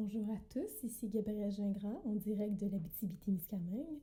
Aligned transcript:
Bonjour 0.00 0.30
à 0.30 0.38
tous, 0.52 0.84
ici 0.84 1.08
Gabrielle 1.08 1.50
Gingras, 1.50 2.00
en 2.04 2.14
direct 2.14 2.54
de 2.54 2.68
l'Abitibi-Témiscamingue. 2.68 3.98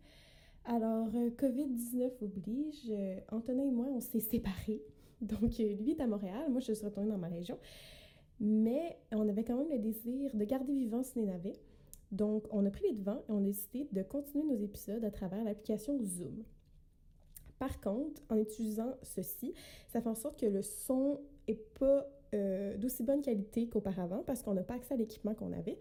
Alors, 0.65 1.07
euh, 1.15 1.29
COVID-19 1.29 2.21
oblige, 2.21 2.89
euh, 2.89 3.21
Antonin 3.31 3.63
et 3.63 3.71
moi, 3.71 3.85
on 3.89 4.01
s'est 4.01 4.19
séparés. 4.19 4.83
Donc, 5.21 5.57
euh, 5.61 5.73
lui 5.75 5.91
est 5.91 6.01
à 6.01 6.07
Montréal, 6.07 6.51
moi, 6.51 6.59
je 6.59 6.73
suis 6.73 6.85
retournée 6.85 7.09
dans 7.09 7.17
ma 7.17 7.29
région. 7.29 7.57
Mais 8.41 8.97
on 9.13 9.25
avait 9.29 9.45
quand 9.45 9.55
même 9.55 9.69
le 9.69 9.79
désir 9.79 10.35
de 10.35 10.43
garder 10.43 10.73
vivant 10.73 11.01
Ciné-Navet. 11.01 11.55
Donc, 12.11 12.43
on 12.51 12.65
a 12.65 12.69
pris 12.69 12.83
les 12.89 12.93
devants 12.95 13.23
et 13.29 13.31
on 13.31 13.37
a 13.37 13.45
décidé 13.45 13.87
de 13.89 14.03
continuer 14.03 14.43
nos 14.43 14.61
épisodes 14.61 15.05
à 15.05 15.11
travers 15.11 15.45
l'application 15.45 15.97
Zoom. 16.03 16.43
Par 17.57 17.79
contre, 17.79 18.21
en 18.29 18.35
utilisant 18.35 18.95
ceci, 19.01 19.53
ça 19.87 20.01
fait 20.01 20.09
en 20.09 20.15
sorte 20.15 20.41
que 20.41 20.45
le 20.45 20.61
son 20.61 21.21
est 21.47 21.73
pas 21.79 22.05
euh, 22.35 22.77
d'aussi 22.77 23.03
bonne 23.03 23.21
qualité 23.21 23.67
qu'auparavant 23.67 24.23
parce 24.25 24.41
qu'on 24.43 24.53
n'a 24.53 24.63
pas 24.63 24.75
accès 24.75 24.93
à 24.93 24.97
l'équipement 24.97 25.33
qu'on 25.33 25.53
avait. 25.53 25.77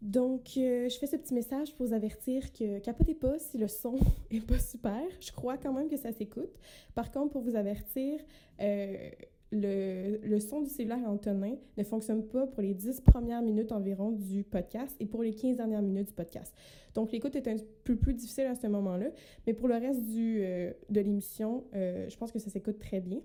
Donc, 0.00 0.56
euh, 0.56 0.88
je 0.88 0.98
fais 0.98 1.06
ce 1.06 1.16
petit 1.16 1.32
message 1.32 1.74
pour 1.74 1.86
vous 1.86 1.92
avertir 1.92 2.52
que 2.52 2.80
capotez 2.80 3.14
pas 3.14 3.38
si 3.38 3.56
le 3.56 3.68
son 3.68 3.94
est 4.30 4.44
pas 4.44 4.58
super. 4.58 5.00
Je 5.20 5.30
crois 5.30 5.56
quand 5.56 5.72
même 5.72 5.88
que 5.88 5.96
ça 5.96 6.10
s'écoute. 6.12 6.50
Par 6.94 7.12
contre, 7.12 7.30
pour 7.30 7.42
vous 7.42 7.54
avertir, 7.54 8.18
euh, 8.60 9.10
le, 9.52 10.18
le, 10.24 10.40
son 10.40 10.62
du 10.62 10.70
cellulaire 10.70 11.06
Antonin 11.06 11.54
ne 11.76 11.84
fonctionne 11.84 12.24
pas 12.26 12.46
pour 12.48 12.62
les 12.62 12.74
10 12.74 13.02
premières 13.02 13.42
minutes 13.42 13.70
environ 13.70 14.10
du 14.10 14.42
podcast 14.42 14.96
et 14.98 15.06
pour 15.06 15.22
les 15.22 15.34
15 15.34 15.58
dernières 15.58 15.82
minutes 15.82 16.08
du 16.08 16.14
podcast. 16.14 16.52
Donc, 16.94 17.12
l'écoute 17.12 17.36
est 17.36 17.46
un 17.46 17.56
peu 17.84 17.94
plus 17.94 18.14
difficile 18.14 18.46
à 18.46 18.56
ce 18.56 18.66
moment-là, 18.66 19.06
mais 19.46 19.54
pour 19.54 19.68
le 19.68 19.74
reste 19.74 20.02
du, 20.02 20.40
de 20.40 21.00
l'émission, 21.00 21.64
je 21.72 22.16
pense 22.16 22.32
que 22.32 22.38
ça 22.38 22.50
s'écoute 22.50 22.78
très 22.78 23.00
bien. 23.00 23.20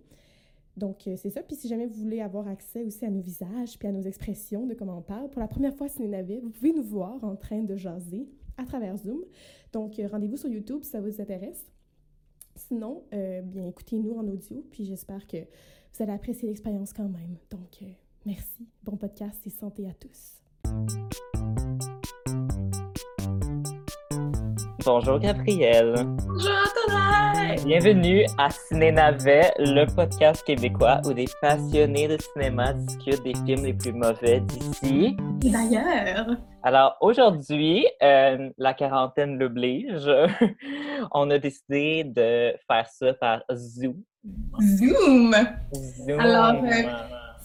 Donc, 0.77 1.07
euh, 1.07 1.15
c'est 1.17 1.31
ça. 1.31 1.41
Puis 1.41 1.55
si 1.55 1.67
jamais 1.67 1.87
vous 1.87 1.95
voulez 1.95 2.21
avoir 2.21 2.47
accès 2.47 2.83
aussi 2.83 3.03
à 3.03 3.09
nos 3.09 3.19
visages 3.19 3.77
puis 3.79 3.87
à 3.87 3.91
nos 3.91 4.03
expressions 4.03 4.67
de 4.67 4.75
comment 4.75 4.99
on 4.99 5.01
parle, 5.01 5.29
pour 5.29 5.41
la 5.41 5.47
première 5.47 5.75
fois 5.75 5.89
Ciné 5.89 6.07
Navet, 6.07 6.39
vous 6.39 6.51
pouvez 6.51 6.71
nous 6.71 6.83
voir 6.83 7.23
en 7.23 7.35
train 7.35 7.63
de 7.63 7.75
jaser 7.75 8.27
à 8.57 8.65
travers 8.65 8.95
Zoom. 8.97 9.19
Donc, 9.73 9.99
euh, 9.99 10.07
rendez-vous 10.07 10.37
sur 10.37 10.49
YouTube 10.49 10.83
si 10.83 10.91
ça 10.91 11.01
vous 11.01 11.19
intéresse. 11.19 11.65
Sinon, 12.55 13.03
euh, 13.13 13.41
bien, 13.41 13.67
écoutez-nous 13.67 14.13
en 14.13 14.27
audio, 14.27 14.65
puis 14.71 14.85
j'espère 14.85 15.25
que 15.27 15.37
vous 15.37 16.03
allez 16.03 16.13
apprécier 16.13 16.47
l'expérience 16.47 16.93
quand 16.93 17.09
même. 17.09 17.37
Donc, 17.49 17.83
merci. 18.25 18.67
Bon 18.83 18.97
podcast 18.97 19.45
et 19.45 19.49
santé 19.49 19.87
à 19.87 19.93
tous. 19.93 21.66
Bonjour 24.87 25.19
Gabrielle. 25.19 25.95
Bonjour 26.25 26.49
Antonin. 26.87 27.55
Bienvenue 27.65 28.25
à 28.37 28.49
Ciné 28.49 28.93
Navet, 28.93 29.51
le 29.59 29.83
podcast 29.85 30.45
québécois 30.45 31.01
où 31.03 31.11
des 31.11 31.25
passionnés 31.41 32.07
de 32.07 32.17
cinéma 32.21 32.71
discutent 32.71 33.21
des 33.21 33.33
films 33.45 33.65
les 33.65 33.73
plus 33.73 33.91
mauvais 33.91 34.39
d'ici. 34.39 35.17
Et 35.43 35.49
d'ailleurs. 35.49 36.37
Alors 36.63 36.95
aujourd'hui, 37.01 37.85
euh, 38.01 38.49
la 38.57 38.73
quarantaine 38.73 39.37
l'oblige. 39.37 40.09
On 41.11 41.29
a 41.31 41.37
décidé 41.37 42.05
de 42.05 42.55
faire 42.65 42.87
ça 42.87 43.13
par 43.15 43.43
Zoom. 43.53 44.01
Zoom. 44.61 45.35
Zoom. 45.75 46.19
Alors. 46.21 46.63
Euh, 46.63 46.83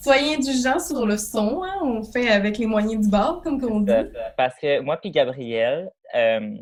soyez 0.01 0.37
indulgents 0.37 0.79
sur 0.79 1.05
le 1.05 1.17
son, 1.17 1.63
hein? 1.65 1.79
on 1.83 2.03
fait 2.05 2.29
avec 2.29 2.59
les 2.59 2.67
moyens 2.67 3.05
du 3.05 3.11
bord, 3.11 3.41
comme 3.43 3.63
on 3.65 3.81
dit. 3.81 3.93
Parce 4.37 4.55
que 4.61 4.81
moi 4.81 4.97
puis 4.97 5.11
Gabrielle, 5.11 5.91
euh, 6.15 6.57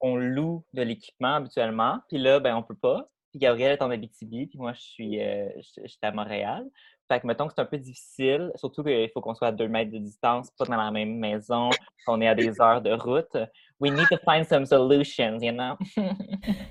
on 0.00 0.16
loue 0.16 0.64
de 0.72 0.82
l'équipement 0.82 1.36
habituellement. 1.36 2.00
Puis 2.08 2.18
là, 2.18 2.40
ben, 2.40 2.56
on 2.56 2.62
peut 2.62 2.74
pas. 2.74 3.08
Puis 3.30 3.38
Gabrielle 3.38 3.72
est 3.72 3.82
en 3.82 3.90
Abitibi, 3.90 4.46
puis 4.46 4.58
moi, 4.58 4.72
je 4.72 4.80
suis, 4.80 5.22
euh, 5.22 5.48
à 6.02 6.10
Montréal. 6.10 6.66
Fait 7.08 7.20
que, 7.20 7.26
mettons 7.26 7.46
que 7.46 7.54
c'est 7.54 7.62
un 7.62 7.66
peu 7.66 7.78
difficile, 7.78 8.50
surtout 8.56 8.82
qu'il 8.82 9.08
faut 9.12 9.20
qu'on 9.20 9.34
soit 9.34 9.48
à 9.48 9.52
deux 9.52 9.68
mètres 9.68 9.90
de 9.90 9.98
distance, 9.98 10.50
pas 10.58 10.64
dans 10.64 10.76
la 10.76 10.90
même 10.90 11.16
maison, 11.16 11.70
qu'on 12.06 12.20
est 12.20 12.28
à 12.28 12.34
des 12.34 12.50
heures 12.60 12.80
de 12.80 12.92
route. 12.92 13.36
We 13.78 13.92
need 13.92 14.06
to 14.10 14.18
find 14.24 14.46
some 14.46 14.66
solutions, 14.66 15.38
you 15.40 15.52
know? 15.52 15.76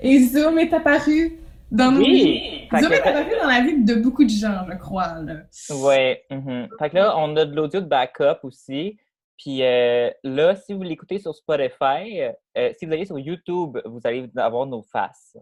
Et 0.02 0.20
Zoom 0.20 0.60
est 0.60 0.74
apparu 0.74 1.40
dans 1.72 1.92
nos 1.92 2.02
oui. 2.02 2.68
Zoom 2.78 2.92
est 2.92 3.02
apparu 3.02 3.32
dans 3.42 3.48
la 3.48 3.62
vie 3.62 3.84
de 3.84 3.96
beaucoup 3.96 4.24
de 4.24 4.30
gens, 4.30 4.66
je 4.70 4.78
crois. 4.78 5.16
Là. 5.22 5.36
Oui. 5.72 6.16
Mm 6.30 6.68
Fait 6.78 6.90
que 6.90 6.96
là, 6.96 7.18
on 7.18 7.36
a 7.38 7.46
de 7.46 7.56
l'audio 7.56 7.80
de 7.80 7.88
backup 7.88 8.40
aussi. 8.44 8.98
Puis 9.40 9.64
euh, 9.64 10.12
là, 10.24 10.56
si 10.56 10.74
vous 10.74 10.84
l'écoutez 10.84 11.18
sur 11.18 11.34
Spotify, 11.34 12.22
euh, 12.58 12.74
si 12.78 12.86
vous 12.86 12.92
allez 12.92 13.06
sur 13.06 13.18
YouTube, 13.18 13.80
vous 13.86 14.02
allez 14.04 14.30
avoir 14.36 14.66
nos 14.66 14.82
faces. 14.82 15.38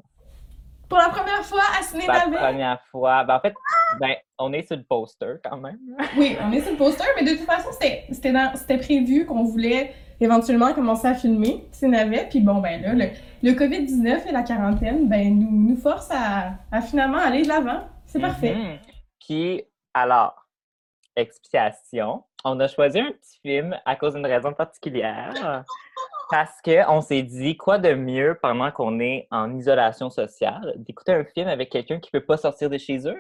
Pour 0.88 1.00
la 1.00 1.10
première 1.10 1.44
fois 1.44 1.64
à 1.78 1.82
Ciné 1.82 2.06
La 2.08 2.22
première 2.22 2.82
fois. 2.92 3.24
Ben, 3.24 3.36
en 3.36 3.40
fait, 3.40 3.54
ben, 4.00 4.16
on 4.38 4.54
est 4.54 4.66
sur 4.66 4.78
le 4.78 4.84
poster 4.84 5.36
quand 5.44 5.58
même. 5.58 5.80
oui, 6.18 6.38
on 6.42 6.52
est 6.54 6.62
sur 6.62 6.72
le 6.72 6.78
poster, 6.78 7.04
mais 7.20 7.26
de 7.26 7.38
toute 7.38 7.46
façon, 7.46 7.70
c'était 7.72 8.78
prévu 8.78 9.26
qu'on 9.26 9.44
voulait 9.44 9.94
éventuellement 10.20 10.74
commencer 10.74 11.08
à 11.08 11.16
filmer 11.16 11.68
Ciné 11.72 12.28
Puis 12.30 12.40
bon, 12.40 12.60
ben 12.62 12.82
là, 12.82 12.94
le, 12.94 13.10
le 13.44 13.52
COVID-19 13.52 14.28
et 14.28 14.32
la 14.32 14.44
quarantaine, 14.44 15.10
ben, 15.10 15.38
nous, 15.38 15.70
nous 15.70 15.76
forcent 15.76 16.12
à, 16.12 16.54
à 16.72 16.82
finalement 16.82 17.18
aller 17.18 17.42
de 17.42 17.48
l'avant. 17.48 17.82
C'est 18.06 18.22
parfait. 18.22 18.54
Mm-hmm. 18.54 18.78
Puis, 19.28 19.64
alors, 19.94 20.48
explication. 21.16 22.24
On 22.50 22.60
a 22.62 22.68
choisi 22.68 23.00
un 23.00 23.12
petit 23.12 23.40
film 23.42 23.78
à 23.86 23.98
cause 23.98 24.14
d'une 24.14 24.26
raison 24.26 24.54
particulière. 24.54 25.64
Parce 26.30 26.62
qu'on 26.62 27.02
s'est 27.02 27.24
dit, 27.24 27.58
quoi 27.58 27.78
de 27.78 27.94
mieux 27.94 28.38
pendant 28.42 28.72
qu'on 28.72 29.00
est 29.00 29.28
en 29.32 29.54
isolation 29.58 30.10
sociale, 30.10 30.74
d'écouter 30.78 31.14
un 31.14 31.26
film 31.26 31.48
avec 31.50 31.70
quelqu'un 31.70 32.00
qui 32.00 32.10
ne 32.14 32.20
peut 32.20 32.26
pas 32.26 32.38
sortir 32.38 32.70
de 32.70 32.78
chez 32.78 33.08
eux? 33.08 33.20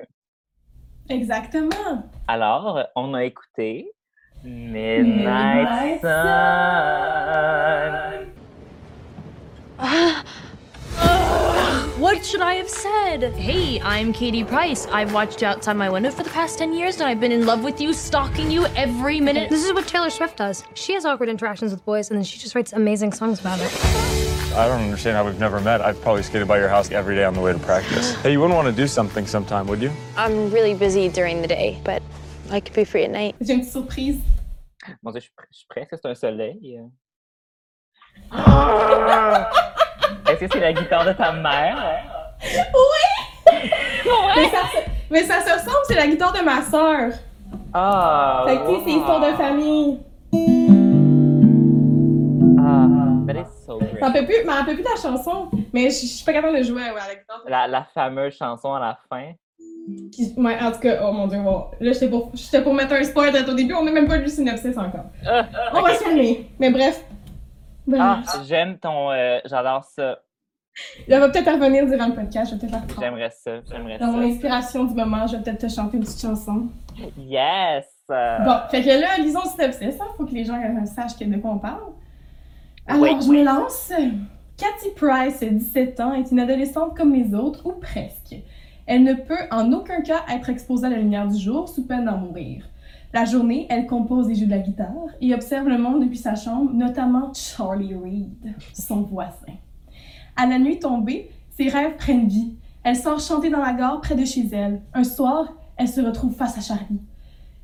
Exactement. 1.10 2.04
Alors, 2.28 2.86
on 2.96 3.14
a 3.14 3.26
écouté 3.26 3.92
Midnight, 4.44 6.02
Sun. 6.02 6.08
What 11.98 12.24
should 12.24 12.42
I 12.42 12.54
have 12.54 12.70
said? 12.70 13.34
Hey, 13.34 13.82
I'm 13.82 14.14
Katie 14.14 14.44
Price. 14.44 14.86
I've 14.86 15.16
watched 15.16 15.42
you 15.42 15.48
outside 15.48 15.74
my 15.78 15.90
window 15.90 16.12
for 16.12 16.22
the 16.22 16.30
past 16.30 16.60
10 16.60 16.72
years 16.72 16.98
and 16.98 17.10
I've 17.10 17.20
been 17.20 17.32
in 17.32 17.48
love 17.48 17.64
with 17.64 17.82
you, 17.82 17.92
stalking 17.92 18.52
you 18.52 18.68
every 18.76 19.20
minute. 19.20 19.50
This 19.50 19.66
is 19.66 19.74
what 19.74 19.88
Taylor 19.88 20.12
Swift 20.12 20.38
does. 20.38 20.64
She 20.76 20.94
has 20.94 21.06
awkward 21.06 21.28
interactions 21.28 21.72
with 21.72 21.84
boys 21.86 22.12
and 22.12 22.18
then 22.20 22.24
she 22.24 22.38
just 22.38 22.54
writes 22.54 22.72
amazing 22.74 23.14
songs 23.14 23.40
about 23.40 23.60
it. 23.60 23.76
I 24.54 24.68
don't 24.68 24.84
understand 24.84 25.18
how 25.18 25.26
we've 25.26 25.40
never 25.40 25.60
met. 25.60 25.82
I've 25.82 26.00
probably 26.04 26.22
skated 26.22 26.48
by 26.48 26.60
your 26.60 26.70
house 26.70 26.92
every 26.92 27.16
day 27.16 27.24
on 27.24 27.34
the 27.34 27.42
way 27.42 27.52
to 27.52 27.58
practice. 27.58 28.14
hey, 28.22 28.32
you 28.32 28.42
wouldn't 28.42 28.56
want 28.56 28.68
to 28.68 28.80
do 28.80 28.86
something 28.86 29.26
sometime, 29.26 29.66
would 29.66 29.82
you? 29.82 29.92
I'm 30.16 30.52
really 30.52 30.76
busy 30.76 31.10
during 31.10 31.42
the 31.42 31.48
day, 31.48 31.82
but 31.84 32.04
I 32.52 32.60
could 32.60 32.76
be 32.76 32.84
free 32.84 33.06
at 33.06 33.10
night. 33.10 33.36
J'ai 33.42 33.56
une 33.56 33.64
surprise. 33.64 34.22
Mon 35.02 35.12
Dieu, 35.12 35.22
je 35.22 35.58
suis 35.58 35.66
prête, 35.68 35.88
c'est 35.90 36.06
un 36.06 36.14
soleil. 36.14 36.80
Euh. 38.32 39.44
Est-ce 40.30 40.40
que 40.40 40.48
c'est 40.52 40.60
la 40.60 40.74
guitare 40.74 41.06
de 41.06 41.14
ta 41.14 41.32
mère? 41.32 41.78
Oui! 42.44 43.52
ouais. 43.52 43.72
mais, 44.36 44.50
ça, 44.50 44.58
mais, 45.10 45.24
ça, 45.24 45.42
se 45.42 45.54
ressemble, 45.54 45.86
c'est 45.88 45.96
la 45.96 46.08
guitare 46.08 46.34
de 46.34 46.44
ma 46.44 46.62
soeur. 46.62 47.12
Ah! 47.74 48.46
Fait 48.48 48.58
que, 48.58 48.84
c'est 48.86 48.92
histoire 48.92 49.20
de 49.20 49.36
famille. 49.36 50.00
Ah, 52.60 52.88
but 53.26 53.38
it's 53.38 53.66
so 53.66 53.78
great. 53.80 54.00
Ça 54.00 54.12
peut 54.12 54.26
plus, 54.26 54.44
mais 54.46 54.54
peut 54.66 54.74
plus 54.76 54.84
la 54.84 55.02
chanson, 55.02 55.50
mais 55.74 55.90
je, 55.90 56.06
suis 56.06 56.26
pas 56.26 56.34
capable 56.34 56.58
de 56.58 56.64
jouer 56.64 56.82
ouais, 56.82 57.02
à 57.02 57.08
la 57.08 57.16
guitare. 57.16 57.42
La, 57.48 57.68
la 57.68 57.84
fameuse 57.94 58.36
chanson 58.36 58.74
à 58.74 58.80
la 58.80 58.98
fin. 59.10 59.34
Ouais, 60.36 60.58
en 60.62 60.72
tout 60.72 60.80
cas, 60.80 61.00
oh 61.02 61.14
mon 61.14 61.28
dieu, 61.28 61.40
bon. 61.40 61.66
Là, 61.80 61.94
j'étais 61.94 62.10
pour, 62.10 62.32
pour 62.64 62.74
mettre 62.74 62.94
un 62.94 63.04
spoil 63.04 63.34
au 63.48 63.54
début, 63.54 63.74
on 63.74 63.86
n'a 63.86 63.92
même 63.92 64.08
pas 64.08 64.18
lu 64.18 64.28
synopsis 64.28 64.78
encore. 64.78 65.06
Uh, 65.24 65.44
on 65.74 65.80
okay. 65.80 65.92
va 65.92 65.96
se 65.96 66.04
calmer. 66.04 66.50
Mais 66.60 66.72
bref, 66.72 67.04
ah, 67.94 68.22
j'aime 68.48 68.78
ton. 68.80 69.12
Euh, 69.12 69.40
j'adore 69.46 69.84
ça. 69.84 70.20
Elle 71.08 71.20
va 71.20 71.30
peut-être 71.30 71.52
revenir 71.52 71.88
durant 71.88 72.08
le 72.08 72.14
podcast, 72.14 72.52
je 72.52 72.60
vais 72.60 72.68
peut-être. 72.68 73.00
J'aimerais 73.00 73.32
ça, 73.32 73.62
j'aimerais 73.70 73.98
ça. 73.98 74.06
Dans 74.06 74.12
mon 74.12 74.22
inspiration 74.22 74.84
du 74.84 74.94
moment, 74.94 75.26
je 75.26 75.36
vais 75.36 75.44
peut-être 75.44 75.68
te 75.68 75.74
chanter 75.74 75.98
une 75.98 76.04
petite 76.04 76.22
chanson. 76.22 76.68
Yes! 77.18 77.86
Bon, 78.08 78.60
fait 78.70 78.84
que 78.84 79.02
là, 79.02 79.18
lisons 79.20 79.42
le 79.44 79.50
synopsis, 79.50 79.96
il 80.00 80.18
faut 80.18 80.26
que 80.26 80.34
les 80.34 80.46
gens 80.46 80.62
sachent 80.86 81.18
de 81.18 81.38
quoi 81.38 81.52
on 81.52 81.60
parle. 81.60 81.82
Alors, 82.86 83.22
je 83.22 83.30
me 83.30 83.44
lance. 83.44 83.92
Cathy 84.58 84.90
Price, 84.96 85.44
17 85.44 86.00
ans, 86.00 86.14
est 86.14 86.32
une 86.32 86.40
adolescente 86.40 86.96
comme 86.98 87.14
les 87.14 87.36
autres, 87.36 87.66
ou 87.66 87.74
presque. 87.74 88.36
Elle 88.88 89.04
ne 89.04 89.14
peut 89.14 89.38
en 89.52 89.72
aucun 89.74 90.02
cas 90.02 90.24
être 90.30 90.50
exposée 90.50 90.88
à 90.88 90.90
la 90.90 90.98
lumière 90.98 91.28
du 91.28 91.38
jour 91.38 91.68
sous 91.68 91.86
peine 91.86 92.06
d'en 92.06 92.18
mourir. 92.18 92.64
La 93.18 93.26
journée, 93.26 93.66
elle 93.72 93.88
compose 93.88 94.30
et 94.30 94.36
joue 94.36 94.46
de 94.46 94.52
la 94.52 94.60
guitare 94.60 95.10
et 95.22 95.34
observe 95.34 95.68
le 95.68 95.80
monde 95.80 96.04
depuis 96.04 96.20
sa 96.20 96.36
chambre, 96.36 96.72
notamment 96.72 97.34
Charlie 97.34 97.96
Reed, 97.96 98.54
son 98.76 99.02
voisin. 99.02 99.56
À 100.36 100.46
la 100.46 100.60
nuit 100.60 100.78
tombée, 100.78 101.32
ses 101.50 101.68
rêves 101.68 101.96
prennent 101.98 102.28
vie. 102.28 102.58
Elle 102.84 102.96
sort 102.96 103.20
chanter 103.20 103.50
dans 103.50 103.64
la 103.64 103.74
gare 103.74 104.02
près 104.02 104.14
de 104.14 104.24
chez 104.24 104.48
elle. 104.54 104.84
Un 104.94 105.04
soir, 105.04 105.52
elle 105.78 105.88
se 105.88 106.00
retrouve 106.00 106.36
face 106.36 106.60
à 106.60 106.62
Charlie. 106.62 107.02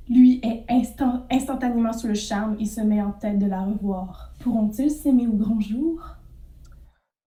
Lui 0.10 0.42
est 0.42 0.66
instant, 0.72 1.28
instantanément 1.30 1.94
sur 1.94 2.08
le 2.08 2.16
charme 2.16 2.56
et 2.60 2.66
se 2.66 2.82
met 2.82 3.04
en 3.04 3.12
tête 3.12 3.38
de 3.38 3.46
la 3.46 3.62
revoir. 3.62 4.34
Pourront-ils 4.40 4.90
s'aimer 4.90 5.28
au 5.28 5.34
grand 5.34 5.60
jour? 5.60 6.02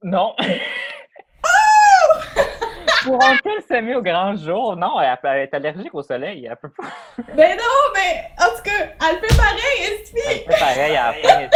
Non. 0.02 0.32
Pourront-elles 3.06 3.62
s'aimer 3.68 3.94
au 3.94 4.02
grand 4.02 4.34
jour? 4.34 4.74
Non, 4.76 5.00
elle, 5.00 5.16
elle 5.22 5.42
est 5.42 5.54
allergique 5.54 5.94
au 5.94 6.02
soleil. 6.02 6.46
Elle 6.50 6.56
peut 6.56 6.72
pas. 6.76 6.88
Ben 7.36 7.56
non, 7.56 7.62
mais 7.94 8.30
en 8.36 8.46
tout 8.56 8.62
cas, 8.64 8.88
elle 9.08 9.20
fait 9.20 9.36
pareil, 9.36 9.78
est-ce 9.82 10.12
Elle 10.28 10.40
fait 10.40 10.58
pareil 10.58 10.96
à 10.96 11.12
la 11.12 11.18
fin. 11.22 11.48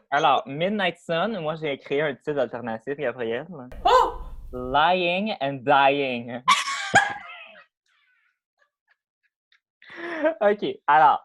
Alors, 0.10 0.42
Midnight 0.46 0.98
Sun, 0.98 1.38
moi 1.40 1.54
j'ai 1.54 1.78
créé 1.78 2.02
un 2.02 2.14
titre 2.14 2.40
alternatif, 2.40 2.94
Gabriel. 2.98 3.46
Oh! 3.86 4.18
Lying 4.52 5.34
and 5.40 5.60
Dying. 5.62 6.42
OK, 10.42 10.66
alors, 10.86 11.24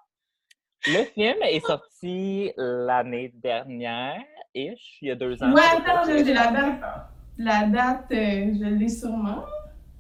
le 0.88 1.04
film 1.04 1.42
est 1.42 1.60
sorti 1.66 2.54
l'année 2.56 3.34
dernière, 3.36 4.22
ish, 4.54 5.00
il 5.02 5.10
y 5.10 5.12
a 5.12 5.16
deux 5.16 5.44
ans. 5.44 5.52
Ouais, 5.52 5.62
attends, 5.62 6.06
j'ai 6.06 6.24
j'ai 6.24 6.34
la 6.34 6.48
date. 6.48 6.80
La 7.42 7.64
date, 7.68 8.06
euh, 8.12 8.54
je 8.54 8.66
l'ai 8.76 8.90
sûrement. 8.90 9.44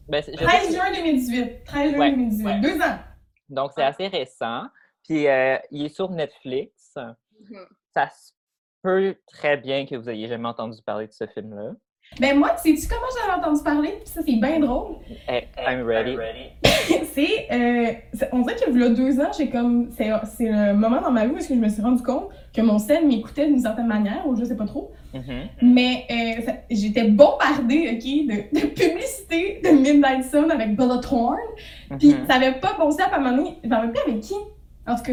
Ben, 0.09 0.21
c'est- 0.21 0.33
je 0.33 0.37
sais 0.39 0.43
13 0.45 0.67
que- 0.67 0.73
juin 0.73 0.91
2018. 0.93 1.63
13 1.65 1.91
juin 1.91 1.99
Ouais, 1.99 2.11
2018. 2.11 2.45
ouais. 2.45 2.59
Deux 2.59 2.81
ans. 2.81 2.97
Donc, 3.49 3.71
c'est 3.75 3.83
assez 3.83 4.07
récent. 4.07 4.63
Puis, 5.07 5.25
euh, 5.27 5.57
il 5.71 5.85
est 5.85 5.89
sur 5.95 6.09
Netflix. 6.11 6.95
Ça 7.93 8.09
se 8.09 8.33
peut 8.83 9.15
très 9.27 9.55
bien 9.57 9.85
que 9.85 9.95
vous 9.95 10.09
ayez 10.09 10.27
jamais 10.27 10.47
entendu 10.47 10.81
parler 10.85 11.07
de 11.07 11.13
ce 11.13 11.25
film-là. 11.27 11.71
Ben 12.19 12.37
moi, 12.37 12.57
sais-tu 12.57 12.87
comment 12.87 13.05
j'en 13.17 13.33
ai 13.33 13.39
entendu 13.39 13.63
parler? 13.63 13.91
Puis 13.99 14.07
ça, 14.07 14.21
c'est 14.25 14.35
bien 14.35 14.59
drôle. 14.59 14.97
Eh, 15.29 15.43
I'm 15.57 15.83
ready. 15.85 16.17
c'est, 17.13 17.47
euh, 17.51 17.91
on 18.31 18.41
dirait 18.41 18.55
que 18.55 18.71
là 18.71 18.89
deux 18.89 19.19
ans, 19.19 19.31
j'ai 19.37 19.49
comme, 19.49 19.89
c'est, 19.97 20.09
c'est 20.37 20.49
le 20.49 20.73
moment 20.73 21.01
dans 21.01 21.11
ma 21.11 21.25
vie 21.25 21.31
où 21.33 21.35
que 21.37 21.43
je 21.43 21.53
me 21.53 21.69
suis 21.69 21.81
rendu 21.81 22.01
compte 22.03 22.29
que 22.53 22.61
mon 22.61 22.79
sel 22.79 23.07
m'écoutait 23.07 23.47
d'une 23.47 23.59
certaine 23.59 23.87
manière, 23.87 24.25
ou 24.27 24.35
je 24.35 24.43
sais 24.43 24.55
pas 24.57 24.65
trop. 24.65 24.91
Mhm. 25.13 25.21
Mais 25.61 26.05
euh, 26.11 26.41
ça- 26.45 26.55
j'étais 26.69 27.05
bombardée, 27.09 27.89
ok, 27.93 28.03
de, 28.53 28.59
de 28.59 28.65
publicité 28.67 29.61
de 29.63 29.69
Midnight 29.69 30.23
Sun 30.25 30.49
avec 30.51 30.75
Bella 30.75 30.97
Thorne. 30.97 31.37
Puis 31.97 32.09
Mhm. 32.09 32.25
ça 32.27 32.35
avait 32.35 32.59
pas 32.59 32.75
bon 32.79 32.91
sens 32.91 33.01
à 33.11 33.15
un 33.15 33.19
moment 33.19 33.37
donné. 33.37 33.57
Je 33.63 33.69
m'en 33.69 33.75
rappelle 33.77 33.91
plus 33.93 34.11
avec 34.11 34.21
qui. 34.21 34.33
En 34.87 34.95
tout 34.95 35.03
cas, 35.03 35.11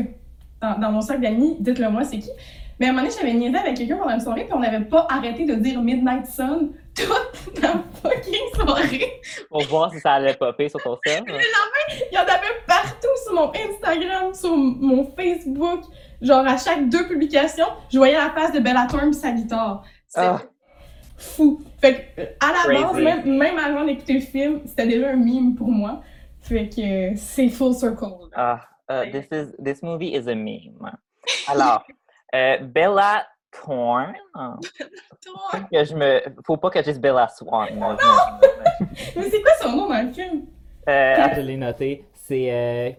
dans, 0.63 0.79
dans 0.81 0.93
mon 0.93 1.01
cercle 1.01 1.23
d'amis, 1.23 1.57
dites-le 1.61 1.89
moi, 1.91 2.05
c'est 2.05 2.19
qui. 2.19 2.31
Mais 2.79 2.87
à 2.87 2.89
un 2.91 2.93
moment 2.93 3.07
donné, 3.07 3.15
j'avais 3.19 3.33
niaisé 3.33 3.57
avec 3.57 3.77
quelqu'un 3.77 3.97
pendant 3.97 4.15
une 4.15 4.21
soirée, 4.21 4.45
puis 4.45 4.53
on 4.55 4.59
n'avait 4.61 4.85
pas 4.85 5.07
arrêté 5.09 5.45
de 5.47 5.55
dire 5.55 5.81
Midnight 5.81 6.27
Sun 6.27 6.73
toute 6.95 7.61
la 7.63 7.83
fucking 8.03 8.55
soirée. 8.55 9.21
Pour 9.51 9.63
voir 9.65 9.91
si 9.93 10.01
ça 10.01 10.13
allait 10.15 10.35
popper 10.35 10.69
sur 10.69 10.83
ton 10.83 10.97
sel. 11.07 11.23
Il 11.27 12.15
y 12.15 12.19
en 12.19 12.23
avait 12.23 12.61
partout 12.67 13.09
sur 13.25 13.35
mon 13.35 13.51
Instagram, 13.51 14.35
sur 14.35 14.55
mon 14.57 15.05
Facebook. 15.17 15.85
Genre, 16.21 16.47
à 16.47 16.57
chaque 16.59 16.89
deux 16.89 17.07
publications, 17.09 17.67
je 17.91 17.99
voyais 17.99 18.15
la 18.17 18.31
face 18.31 18.53
de 18.53 18.61
Bella 18.61 18.87
Thorne 18.91 19.11
pis 19.11 19.17
sa 19.19 19.33
guitare. 19.33 19.83
C'était 20.07 20.27
Ah. 20.27 20.43
fou. 21.17 21.63
Fait 21.81 21.95
que, 22.15 22.23
à 22.41 22.53
la 22.53 22.75
Crazy. 22.75 22.83
base, 22.83 23.03
même, 23.25 23.37
même 23.39 23.59
avant 23.59 23.85
d'écouter 23.85 24.15
le 24.15 24.21
film, 24.21 24.61
c'était 24.67 24.87
déjà 24.87 25.11
un 25.11 25.17
meme 25.17 25.55
pour 25.55 25.69
moi. 25.69 26.03
Fait 26.43 26.69
que 26.69 27.17
c'est 27.17 27.49
full 27.49 27.75
circle. 27.75 28.29
Ah, 28.35 28.61
uh, 28.91 29.11
this, 29.11 29.27
is, 29.33 29.53
this 29.63 29.83
movie 29.83 30.15
is 30.15 30.29
a 30.29 30.35
meme. 30.35 30.91
Alors, 31.49 31.85
euh, 32.37 32.59
Bella 32.65 33.27
Thorne. 33.65 34.13
Que 35.73 35.85
je 35.85 35.95
me... 35.95 36.21
Faut 36.45 36.57
pas 36.57 36.71
que 36.71 36.81
je 36.81 36.85
dise 36.91 37.01
Bella 37.01 37.29
Swan. 37.29 37.69
moi, 37.77 37.97
je 38.01 38.07
me- 38.07 39.21
Mais 39.23 39.31
c'est 39.31 39.43
quoi 39.43 39.53
son 39.61 39.73
nom 39.77 39.89
dans 39.89 40.03
le 40.07 40.13
film? 40.13 40.43
Euh, 40.89 41.17
Je 41.37 41.41
l'ai 41.41 41.57
noté. 41.57 42.05
C'est. 42.15 42.49
Euh, 42.53 42.91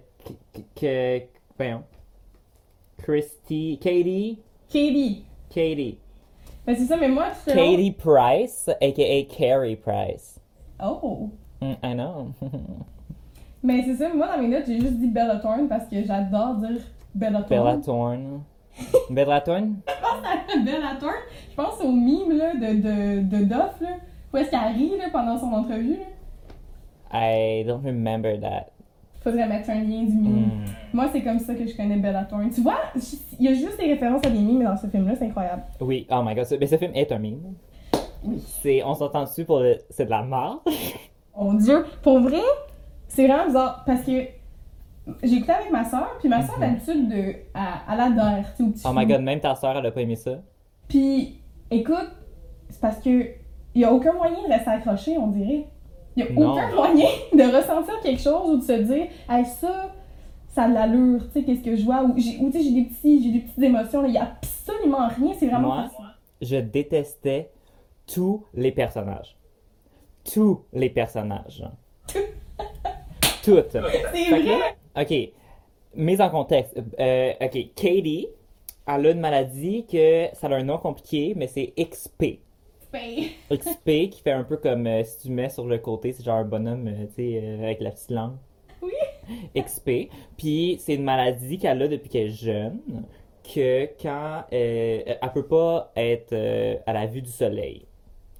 que-. 0.76 1.22
Voyons. 1.58 1.84
Christy. 3.02 3.80
Katie? 3.82 4.42
Katie. 4.68 5.26
Katie. 5.50 5.98
Ben 6.66 6.76
c'est 6.76 6.86
ça, 6.86 6.98
mais 6.98 7.08
moi, 7.08 7.28
c'est 7.46 7.54
Katie 7.56 7.92
Price, 7.94 8.68
aka 8.82 9.24
Carrie 9.38 9.78
Price. 9.78 10.38
Oh! 10.84 11.30
Mm, 11.62 11.74
I 11.84 11.94
know. 11.94 12.32
Mais 13.64 13.84
c'est 13.86 13.96
ça, 13.96 14.14
moi, 14.14 14.28
dans 14.28 14.42
mes 14.42 14.50
notes, 14.50 14.66
j'ai 14.68 14.80
juste 14.82 14.98
dit 15.00 15.08
Bella 15.08 15.38
Thorne 15.38 15.68
parce 15.70 15.86
que 15.88 16.04
j'adore 16.04 16.56
dire 16.56 16.82
Bella 17.16 17.44
Thorne. 17.44 17.50
Bella 17.64 17.78
Thorne. 17.78 18.44
Bella 19.10 19.42
Thorne? 19.42 19.76
Je 19.88 19.94
pense 20.02 20.24
à 20.26 20.58
Bella 20.64 20.96
Thorne. 21.00 21.14
Je 21.50 21.56
pense 21.56 21.82
au 21.82 21.92
mime 21.92 22.38
là, 22.38 22.54
de, 22.56 22.76
de, 22.76 23.22
de 23.22 23.44
Duff, 23.46 23.82
là, 23.82 23.90
où 24.34 24.38
est-ce 24.38 24.50
qu'elle 24.52 24.74
rit 24.76 24.98
là, 24.98 25.06
pendant 25.12 25.38
son 25.38 25.52
entrevue. 25.54 25.98
Là? 25.98 26.06
I 27.14 27.64
don't 27.66 27.82
remember 27.86 28.40
that. 28.40 28.68
Faudrait 29.24 29.48
mettre 29.48 29.70
un 29.70 29.76
lien 29.82 30.04
du 30.04 30.14
mime. 30.16 30.46
Mm. 30.46 30.66
Moi, 30.94 31.06
c'est 31.12 31.22
comme 31.22 31.40
ça 31.40 31.54
que 31.56 31.66
je 31.68 31.76
connais 31.76 31.98
Bella 31.98 32.26
Thorne. 32.26 32.50
Tu 32.50 32.62
vois, 32.62 32.80
il 33.40 33.46
y 33.46 33.48
a 33.50 33.54
juste 33.54 33.78
des 33.80 33.88
références 33.88 34.26
à 34.26 34.30
des 34.30 34.40
mimes 34.40 34.64
dans 34.64 34.78
ce 34.78 34.88
film-là, 34.88 35.16
c'est 35.18 35.26
incroyable. 35.26 35.64
Oui, 35.82 36.06
oh 36.12 36.22
my 36.24 36.36
god. 36.36 36.46
ce- 36.46 36.56
Mais 36.56 36.68
ce 36.68 36.78
film 36.78 36.92
est 36.96 37.12
un 37.12 37.20
meme. 37.20 37.56
C'est, 38.62 38.84
on 38.84 38.94
s'entend 38.94 39.24
dessus 39.24 39.46
pour 39.46 39.60
le. 39.60 39.78
C'est 39.90 40.06
de 40.06 40.10
la 40.10 40.22
merde. 40.24 40.58
Oh 41.40 41.54
Dieu! 41.54 41.86
Pour 42.02 42.20
vrai, 42.20 42.42
c'est 43.08 43.28
vraiment 43.28 43.46
bizarre 43.46 43.84
parce 43.86 44.02
que 44.02 44.12
j'ai 45.24 45.36
écouté 45.38 45.52
avec 45.54 45.72
ma 45.72 45.84
soeur, 45.86 46.18
puis 46.20 46.30
ma 46.30 46.46
soeur, 46.46 46.60
d'habitude, 46.60 47.10
de, 47.10 47.16
elle, 47.16 47.36
elle 47.92 48.00
adhère, 48.00 48.54
tu 48.56 48.64
sais, 48.64 48.64
au 48.64 48.72
petit 48.72 48.84
Oh 48.86 48.92
my 48.94 49.04
fou. 49.06 49.12
god, 49.14 49.22
même 49.22 49.40
ta 49.40 49.56
soeur, 49.56 49.78
elle 49.78 49.86
a 49.86 49.92
pas 49.92 50.02
aimé 50.02 50.16
ça. 50.16 50.40
Puis, 50.88 51.40
écoute, 51.72 52.12
c'est 52.70 52.82
parce 52.82 53.00
que 53.00 53.10
il 53.76 53.82
y 53.82 53.86
a 53.86 53.94
aucun 53.94 54.14
moyen 54.14 54.42
de 54.44 54.52
rester 54.52 54.70
accroché, 54.72 55.18
on 55.18 55.28
dirait. 55.28 55.68
Il 56.16 56.26
y 56.26 56.28
a 56.28 56.32
Non. 56.34 56.54
aucun 56.54 56.74
moyen 56.76 57.06
de 57.34 57.56
ressentir 57.56 57.94
quelque 58.02 58.22
chose 58.22 58.50
ou 58.50 58.58
de 58.58 58.64
se 58.64 58.72
dire, 58.82 59.08
hey, 59.30 59.46
ça, 59.46 59.94
ça 60.50 60.64
a 60.64 60.70
de 60.70 60.74
l'allure, 60.74 61.28
tu 61.28 61.34
sais, 61.40 61.44
qu'est-ce 61.46 61.62
que 61.64 61.76
je 61.76 61.86
vois, 61.86 62.04
ou, 62.04 62.14
j'ai- 62.18 62.40
ou 62.40 62.50
tu 62.50 62.58
sais, 62.58 62.64
j'ai 62.64 62.72
des 62.72 62.84
petits, 62.86 63.22
j'ai 63.24 63.32
des 63.32 63.40
petites 63.40 63.62
émotions, 63.64 64.02
là. 64.02 64.08
il 64.08 64.14
y 64.16 64.18
a 64.18 64.24
absolument 64.24 65.08
rien, 65.10 65.34
c'est 65.38 65.48
vraiment 65.48 65.68
Moi, 65.76 65.84
facile. 65.84 66.06
je 66.42 66.56
détestais 66.58 67.52
tous 68.08 68.44
les 68.56 68.72
personnages. 68.72 69.36
Tous 70.34 70.62
les 70.74 70.90
personnages. 70.90 71.64
Toutes. 73.48 73.78
C'est 74.14 74.30
vrai! 74.30 74.76
ok, 74.96 75.32
mise 75.96 76.20
en 76.22 76.30
contexte. 76.30 76.78
Euh, 77.00 77.32
ok, 77.40 77.74
Katie, 77.76 78.28
elle 78.86 79.06
a 79.06 79.12
une 79.12 79.20
maladie 79.20 79.86
que 79.90 80.28
ça 80.34 80.48
a 80.48 80.56
un 80.56 80.64
nom 80.64 80.78
compliqué, 80.78 81.34
mais 81.36 81.48
c'est 81.48 81.74
XP. 81.80 82.40
Ben, 82.92 83.26
XP 83.52 84.10
qui 84.10 84.22
fait 84.24 84.32
un 84.32 84.44
peu 84.44 84.58
comme 84.58 84.88
euh, 84.88 85.04
si 85.04 85.28
tu 85.28 85.32
mets 85.32 85.50
sur 85.50 85.66
le 85.66 85.78
côté, 85.78 86.12
c'est 86.14 86.24
genre 86.24 86.38
un 86.38 86.46
bonhomme, 86.46 86.88
euh, 86.88 87.06
tu 87.08 87.16
sais, 87.16 87.42
euh, 87.42 87.64
avec 87.64 87.82
la 87.82 87.92
petite 87.92 88.12
langue. 88.12 88.36
Oui. 88.82 88.92
XP. 89.58 90.10
Puis 90.38 90.78
c'est 90.80 90.96
une 90.96 91.04
maladie 91.04 91.58
qu'elle 91.58 91.82
a 91.82 91.88
depuis 91.88 92.10
qu'elle 92.10 92.28
est 92.28 92.30
jeune, 92.30 92.80
que 93.54 93.86
quand 94.02 94.44
euh, 94.54 95.02
elle 95.06 95.32
peut 95.34 95.46
pas 95.48 95.92
être 95.96 96.34
euh, 96.34 96.76
à 96.86 96.94
la 96.94 97.06
vue 97.08 97.22
du 97.22 97.32
soleil. 97.32 97.86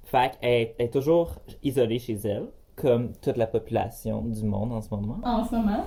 Fait 0.04 0.32
qu'elle 0.40 0.72
elle 0.78 0.86
est 0.86 0.92
toujours 0.92 1.34
isolée 1.62 1.98
chez 1.98 2.16
elle, 2.24 2.46
comme 2.80 3.12
toute 3.20 3.36
la 3.36 3.46
population 3.46 4.22
du 4.22 4.44
monde 4.44 4.72
en 4.72 4.80
ce 4.80 4.90
moment. 4.94 5.18
En 5.24 5.44
ce 5.44 5.54
moment. 5.54 5.84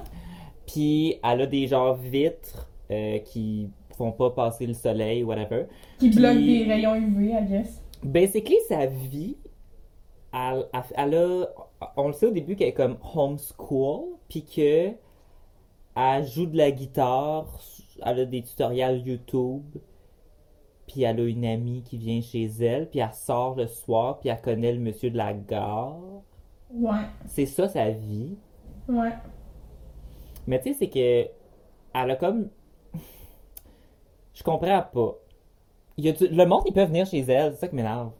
Puis 0.67 1.15
elle 1.23 1.41
a 1.41 1.47
des 1.47 1.67
genres 1.67 1.95
vitres 1.95 2.69
euh, 2.91 3.19
qui 3.19 3.69
font 3.97 4.11
pas 4.11 4.31
passer 4.31 4.65
le 4.67 4.73
soleil, 4.73 5.23
whatever. 5.23 5.65
Qui 5.99 6.09
Puis- 6.09 6.19
bloque 6.19 6.37
des 6.37 6.63
rayons 6.65 6.95
UV, 6.95 7.31
I 7.31 7.45
guess. 7.47 7.81
Basically, 8.03 8.57
sa 8.67 8.85
vie, 8.87 9.37
elle, 10.33 10.65
elle- 10.73 10.81
elle 10.95 11.15
a, 11.15 11.45
on 11.97 12.07
le 12.07 12.13
sait 12.13 12.27
au 12.27 12.31
début 12.31 12.55
qu'elle 12.55 12.69
est 12.69 12.73
comme 12.73 12.97
homeschool, 13.15 14.05
puis 14.29 14.43
que 14.43 14.91
elle 15.95 16.25
joue 16.25 16.45
de 16.45 16.57
la 16.57 16.71
guitare, 16.71 17.47
elle 18.03 18.19
a 18.21 18.25
des 18.25 18.41
tutoriels 18.41 19.05
YouTube, 19.05 19.63
puis 20.87 21.03
elle 21.03 21.19
a 21.19 21.23
une 21.25 21.45
amie 21.45 21.83
qui 21.83 21.97
vient 21.97 22.21
chez 22.21 22.45
elle, 22.61 22.89
puis 22.89 22.99
elle 22.99 23.13
sort 23.13 23.55
le 23.55 23.67
soir, 23.67 24.19
puis 24.19 24.29
elle 24.29 24.41
connaît 24.41 24.71
le 24.73 24.79
monsieur 24.79 25.11
de 25.11 25.17
la 25.17 25.33
gare. 25.33 25.99
Ouais, 26.73 27.01
C'est 27.27 27.45
ça 27.45 27.67
sa 27.67 27.89
vie. 27.89 28.37
ouais. 28.87 29.11
Mais 30.47 30.59
tu 30.61 30.69
sais, 30.73 30.75
c'est 30.79 30.89
que 30.89 31.29
elle 31.93 32.11
a 32.11 32.15
comme. 32.15 32.49
Je 34.33 34.43
comprends 34.43 34.81
pas. 34.81 35.15
Il 35.97 36.05
y 36.05 36.09
a 36.09 36.13
du- 36.13 36.27
Le 36.27 36.45
monde, 36.45 36.63
ils 36.65 36.73
peuvent 36.73 36.87
venir 36.87 37.05
chez 37.05 37.19
elle, 37.19 37.53
c'est 37.53 37.59
ça 37.61 37.67
qui 37.67 37.75
m'énerve. 37.75 38.11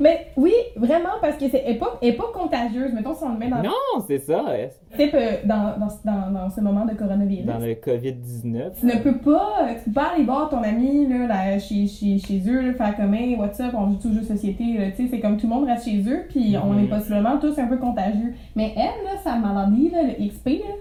Mais 0.00 0.28
oui, 0.36 0.52
vraiment, 0.76 1.18
parce 1.20 1.36
que 1.36 1.48
c'est 1.48 1.62
elle 1.66 1.76
est 1.76 1.78
pas, 1.78 1.98
est 2.02 2.12
pas 2.12 2.30
contagieuse. 2.32 2.92
Mettons, 2.92 3.14
si 3.14 3.24
on 3.24 3.32
le 3.32 3.38
met 3.38 3.48
dans, 3.48 3.62
Non, 3.62 4.04
c'est 4.06 4.18
ça. 4.20 4.44
euh, 4.48 4.68
type, 4.96 5.12
euh, 5.14 5.38
dans, 5.44 5.74
dans, 5.78 5.88
dans, 6.04 6.30
dans 6.32 6.50
ce 6.50 6.60
moment 6.60 6.84
de 6.84 6.94
coronavirus. 6.94 7.46
Dans 7.46 7.58
le 7.58 7.74
COVID-19. 7.74 8.78
Tu 8.78 8.86
ne 8.86 8.98
peux 9.02 9.18
pas, 9.18 9.66
tu 9.76 9.84
peux 9.90 9.92
pas 9.94 10.12
aller 10.14 10.24
voir 10.24 10.48
ton 10.50 10.62
ami 10.62 11.06
là, 11.08 11.26
là, 11.26 11.58
chez, 11.58 11.86
chez, 11.88 12.18
chez 12.18 12.40
eux, 12.48 12.60
là, 12.60 12.74
faire 12.74 12.96
comme 12.96 13.12
hey, 13.14 13.34
what's 13.36 13.58
up, 13.60 13.74
on 13.76 13.90
joue 14.00 14.10
de 14.20 14.22
société, 14.24 14.92
tu 14.96 15.08
c'est 15.08 15.20
comme 15.20 15.36
tout 15.36 15.48
le 15.48 15.54
monde 15.54 15.66
reste 15.66 15.84
chez 15.86 16.00
eux, 16.08 16.26
puis 16.28 16.56
on 16.62 16.72
Mhm. 16.74 16.84
est 16.84 16.88
possiblement 16.88 17.38
tous 17.38 17.58
un 17.58 17.66
peu 17.66 17.78
contagieux. 17.78 18.34
Mais 18.54 18.72
elle, 18.76 19.04
là, 19.04 19.16
sa 19.24 19.34
maladie, 19.36 19.90
là, 19.90 20.02
le 20.04 20.28
XP, 20.28 20.46
là, 20.60 20.74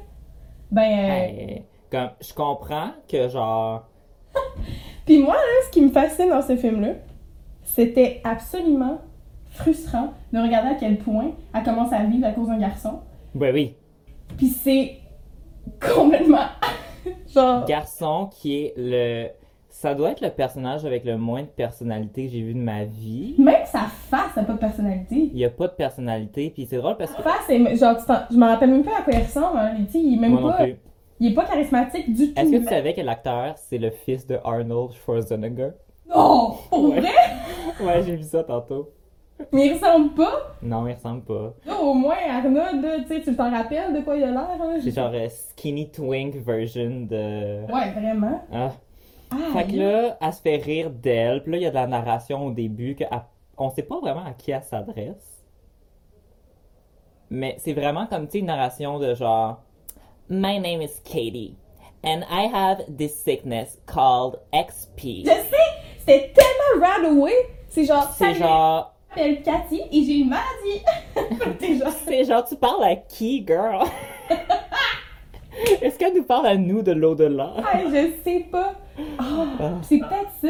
ben, 0.70 0.82
euh, 0.84 1.08
Hey, 1.10 1.64
comme, 1.92 2.10
je 2.22 2.34
comprends 2.34 2.90
que 3.10 3.28
genre. 3.30 3.88
Puis 5.06 5.20
moi, 5.24 5.34
là, 5.34 5.42
ce 5.66 5.72
qui 5.72 5.82
me 5.82 5.90
fascine 5.90 6.30
dans 6.30 6.42
ce 6.42 6.56
film-là, 6.56 6.90
c'était 7.64 8.22
absolument 8.24 9.00
frustrant 9.58 10.14
de 10.34 10.40
regarder 10.40 10.70
à 10.70 10.76
quel 10.76 10.98
point 10.98 11.32
elle 11.54 11.64
commence 11.64 11.92
à 11.94 12.04
vivre 12.04 12.28
à 12.28 12.32
cause 12.32 12.48
d'un 12.48 12.58
garçon. 12.60 13.00
Ouais, 13.36 13.52
oui. 13.52 13.76
Puis 14.38 14.48
c'est 14.48 14.98
complètement 15.82 16.46
genre 17.34 17.66
Garçon 17.66 18.30
qui 18.32 18.56
est 18.56 18.74
le. 18.78 19.28
Ça 19.70 19.94
doit 19.94 20.10
être 20.12 20.22
le 20.22 20.32
personnage 20.32 20.86
avec 20.86 21.06
le 21.06 21.18
moins 21.18 21.42
de 21.44 21.48
personnalité 21.48 22.26
que 22.26 22.32
j'ai 22.32 22.42
vu 22.42 22.54
de 22.56 22.60
ma 22.60 22.84
vie. 22.86 23.36
Même 23.38 23.64
sa 23.66 23.82
face 24.10 24.36
n'a 24.36 24.44
pas 24.44 24.54
de 24.54 24.58
personnalité. 24.58 25.30
Il 25.32 25.38
y 25.38 25.46
a 25.46 25.52
pas 25.52 25.68
de 25.68 25.74
personnalité, 25.74 26.50
puis 26.50 26.66
c'est 26.66 26.78
drôle 26.78 26.98
parce 26.98 27.12
que. 27.12 27.18
Sa 27.18 27.30
face, 27.30 27.50
est, 27.50 27.76
genre, 27.76 27.96
je 28.32 28.38
me 28.38 28.46
rappelle 28.46 28.72
même 28.72 28.84
pas 28.84 29.00
à 29.00 29.02
quoi 29.04 29.14
il 29.14 29.22
ressemble. 29.24 29.58
Hein. 29.60 29.76
Il, 29.94 30.16
est 30.16 30.18
même 30.20 30.32
Moi 30.32 30.42
non 30.42 30.50
pas. 30.50 30.64
plus. 30.64 30.76
Il 31.20 31.32
est 31.32 31.36
pas 31.36 31.46
charismatique 31.46 32.12
du 32.12 32.34
tout. 32.34 32.40
Est-ce 32.42 32.52
que 32.52 32.58
tu 32.58 32.64
savais 32.66 32.94
que 32.96 33.02
l'acteur, 33.02 33.54
c'est 33.58 33.78
le 33.78 33.92
fils 33.92 34.26
de 34.26 34.40
Arnold 34.44 34.94
Schwarzenegger? 34.94 35.70
Non! 36.10 36.56
Pour 36.70 36.90
Ouais. 36.90 37.00
vrai? 37.02 37.10
Ouais, 37.86 38.02
j'ai 38.04 38.16
vu 38.16 38.24
ça 38.24 38.44
tantôt. 38.44 38.90
Mais 39.51 39.67
il 39.67 39.74
ressemble 39.74 40.13
pas. 40.15 40.56
Non, 40.62 40.88
il 40.88 40.94
ressemble 40.94 41.22
pas. 41.22 41.53
Là, 41.65 41.79
au 41.79 41.94
moins, 41.94 42.15
Arnold, 42.29 42.82
là, 42.84 43.00
tu 43.01 43.08
sais, 43.08 43.22
tu 43.22 43.36
t'en 43.36 43.51
rappelles 43.51 43.94
de 43.94 44.01
quoi 44.01 44.15
il 44.17 44.24
a 44.24 44.32
l'air? 44.32 44.48
hein? 44.60 44.77
C'est 44.82 44.91
genre 44.91 45.12
euh, 45.13 45.27
skinny 45.29 45.89
twink 45.91 46.36
version 46.36 47.01
de. 47.10 47.72
Ouais, 47.72 47.91
vraiment. 47.91 48.41
Ah. 48.51 48.72
Ah, 49.29 49.36
Fait 49.53 49.65
que 49.65 49.75
là, 49.77 50.17
elle 50.22 50.34
se 50.34 50.41
fait 50.41 50.56
rire 50.58 50.89
d'elle. 50.89 51.44
Puis 51.44 51.51
là, 51.51 51.58
il 51.58 51.63
y 51.63 51.65
a 51.65 51.70
de 51.70 51.75
la 51.75 51.86
narration 51.88 52.46
au 52.48 52.51
début 52.51 52.96
que 52.96 53.03
elle- 53.03 53.22
on 53.58 53.70
sait 53.70 53.84
pas 53.84 54.00
vraiment 54.00 54.24
à 54.25 54.32
qui 54.32 54.51
elle 54.51 54.63
s'adresse. 54.63 55.44
Mais 57.29 57.56
c'est 57.60 57.74
vraiment 57.74 58.08
comme, 58.08 58.25
tu 58.27 58.34
sais, 58.34 58.39
une 58.39 58.46
narration 58.46 59.00
de 59.00 59.13
genre 59.13 59.62
My 60.29 60.60
name 60.60 60.82
is 60.82 61.01
Katie 61.03 61.56
and 62.03 62.22
I 62.29 62.50
have 62.53 62.84
this 62.98 63.15
sickness 63.15 63.79
called 63.86 64.39
XP. 64.53 65.25
Je 65.25 65.29
sais! 65.29 65.56
C'était 66.00 66.34
tellement 66.34 66.86
Radaway! 66.88 67.34
C'est 67.70 67.84
genre, 67.84 68.10
C'est 68.17 68.34
genre, 68.36 68.94
m'appelle 69.10 69.42
Cathy 69.44 69.82
et 69.92 70.04
j'ai 70.04 70.20
une 70.20 70.30
maladie! 70.30 71.80
Genre, 71.80 71.92
c'est 72.06 72.24
genre, 72.24 72.46
tu 72.46 72.56
parles 72.56 72.84
à 72.84 72.96
qui, 72.96 73.44
girl? 73.46 73.86
Est-ce 75.82 75.98
qu'elle 75.98 76.14
nous 76.16 76.24
parle 76.24 76.48
à 76.48 76.56
nous 76.56 76.82
de 76.82 76.92
l'au-delà? 76.92 77.54
ah, 77.58 77.80
je 77.86 78.12
sais 78.24 78.46
pas. 78.52 78.74
Ah, 79.18 79.46
c'est 79.84 79.98
peut-être 80.00 80.32
ça. 80.42 80.50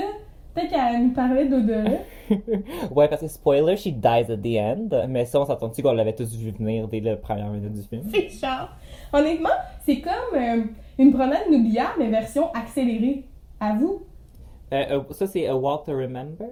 Peut-être 0.53 0.69
qu'elle 0.69 1.03
nous 1.03 1.13
parlait 1.13 1.45
d'au-delà. 1.47 1.99
ouais, 2.91 3.07
parce 3.07 3.21
que 3.21 3.27
spoiler, 3.27 3.77
she 3.77 3.87
dies 3.87 4.07
at 4.07 4.37
the 4.37 4.57
end. 4.57 5.07
Mais 5.07 5.25
ça, 5.25 5.39
on 5.39 5.45
s'attend-tu 5.45 5.81
qu'on 5.81 5.93
l'avait 5.93 6.15
tous 6.15 6.35
vu 6.35 6.51
venir 6.51 6.87
dès 6.87 6.99
la 6.99 7.15
première 7.15 7.49
minute 7.49 7.73
du 7.73 7.83
film? 7.83 8.03
C'est 8.13 8.29
genre. 8.29 8.69
Honnêtement, 9.13 9.49
c'est 9.85 10.01
comme 10.01 10.13
euh, 10.35 10.63
une 10.97 11.13
promenade 11.13 11.43
inoubliable, 11.49 11.93
mais 11.99 12.09
version 12.09 12.51
accélérée. 12.53 13.23
À 13.59 13.73
vous? 13.73 14.03
Euh, 14.73 14.83
euh, 14.91 15.01
ça, 15.11 15.25
c'est 15.25 15.47
A 15.47 15.55
Walk 15.55 15.85
to 15.85 15.91
Remember? 15.93 16.47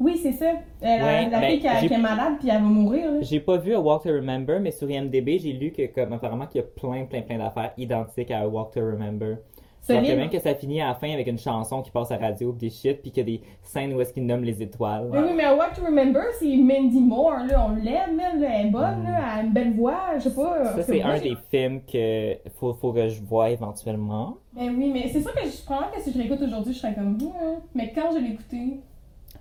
Oui, 0.00 0.16
c'est 0.16 0.32
ça. 0.32 0.46
Euh, 0.46 0.52
la- 0.82 0.96
Ouais, 1.04 1.28
la 1.30 1.40
ben, 1.40 1.50
fille 1.50 1.60
qui, 1.60 1.68
a- 1.68 1.80
j'ai- 1.80 1.88
qui 1.88 1.94
est 1.94 1.98
malade 1.98 2.34
puis 2.40 2.48
elle 2.48 2.54
va 2.62 2.68
mourir. 2.68 3.10
J'ai 3.20 3.40
pas 3.40 3.58
vu 3.58 3.74
A 3.74 3.80
Walk 3.80 4.02
to 4.02 4.08
Remember, 4.10 4.58
mais 4.58 4.70
sur 4.70 4.90
IMDb, 4.90 5.38
j'ai 5.38 5.52
lu 5.52 5.70
que, 5.72 5.86
comme, 5.88 6.14
apparemment, 6.14 6.46
qu'il 6.46 6.62
y 6.62 6.64
a 6.64 6.66
plein, 6.66 7.04
plein, 7.04 7.20
plein 7.20 7.38
d'affaires 7.38 7.72
identiques 7.76 8.30
à 8.30 8.40
A 8.40 8.48
Walk 8.48 8.72
to 8.72 8.80
Remember. 8.80 9.36
Solide. 9.82 10.14
même 10.18 10.28
que 10.28 10.38
ça 10.38 10.54
finit 10.54 10.82
à 10.82 10.88
la 10.88 10.94
fin 10.94 11.10
avec 11.10 11.26
une 11.26 11.38
chanson 11.38 11.80
qui 11.80 11.90
passe 11.90 12.10
à 12.12 12.18
la 12.18 12.28
radio, 12.28 12.52
des 12.52 12.68
shit, 12.68 13.00
puis 13.00 13.10
qu'il 13.10 13.26
y 13.28 13.34
a 13.34 13.38
des 13.38 13.42
scènes 13.62 13.94
où 13.94 14.00
est-ce 14.02 14.12
qu'ils 14.12 14.26
nomment 14.26 14.44
les 14.44 14.62
étoiles. 14.62 15.08
Mais 15.10 15.18
oui, 15.20 15.30
mais 15.34 15.44
à 15.44 15.54
What 15.56 15.70
to 15.74 15.82
Remember, 15.84 16.20
c'est 16.38 16.54
Mandy 16.54 17.00
Moore, 17.00 17.44
là. 17.48 17.66
On 17.66 17.74
l'aime, 17.76 18.20
elle, 18.20 18.44
elle 18.44 18.66
est 18.66 18.70
bonne, 18.70 19.02
là. 19.04 19.18
Elle 19.34 19.40
a 19.40 19.42
une 19.42 19.52
belle 19.52 19.72
voix, 19.72 20.00
je 20.18 20.28
sais 20.28 20.34
pas. 20.34 20.64
Ça, 20.76 20.82
c'est 20.82 21.02
un 21.02 21.18
des 21.18 21.34
films 21.50 21.80
que 21.90 22.34
faut, 22.58 22.74
faut 22.74 22.92
que 22.92 23.08
je 23.08 23.22
vois 23.22 23.48
éventuellement. 23.50 24.36
Ben 24.54 24.70
oui, 24.76 24.90
mais 24.92 25.08
c'est 25.08 25.22
sûr 25.22 25.32
que 25.32 25.44
je 25.46 25.64
prends 25.64 25.90
que 25.94 26.00
si 26.00 26.12
je 26.12 26.18
l'écoute 26.18 26.42
aujourd'hui, 26.42 26.74
je 26.74 26.78
serais 26.78 26.94
comme 26.94 27.16
vous, 27.18 27.32
hein. 27.42 27.56
Mais 27.74 27.90
quand 27.94 28.10
je 28.14 28.18
l'ai 28.18 28.32
écouté, 28.32 28.80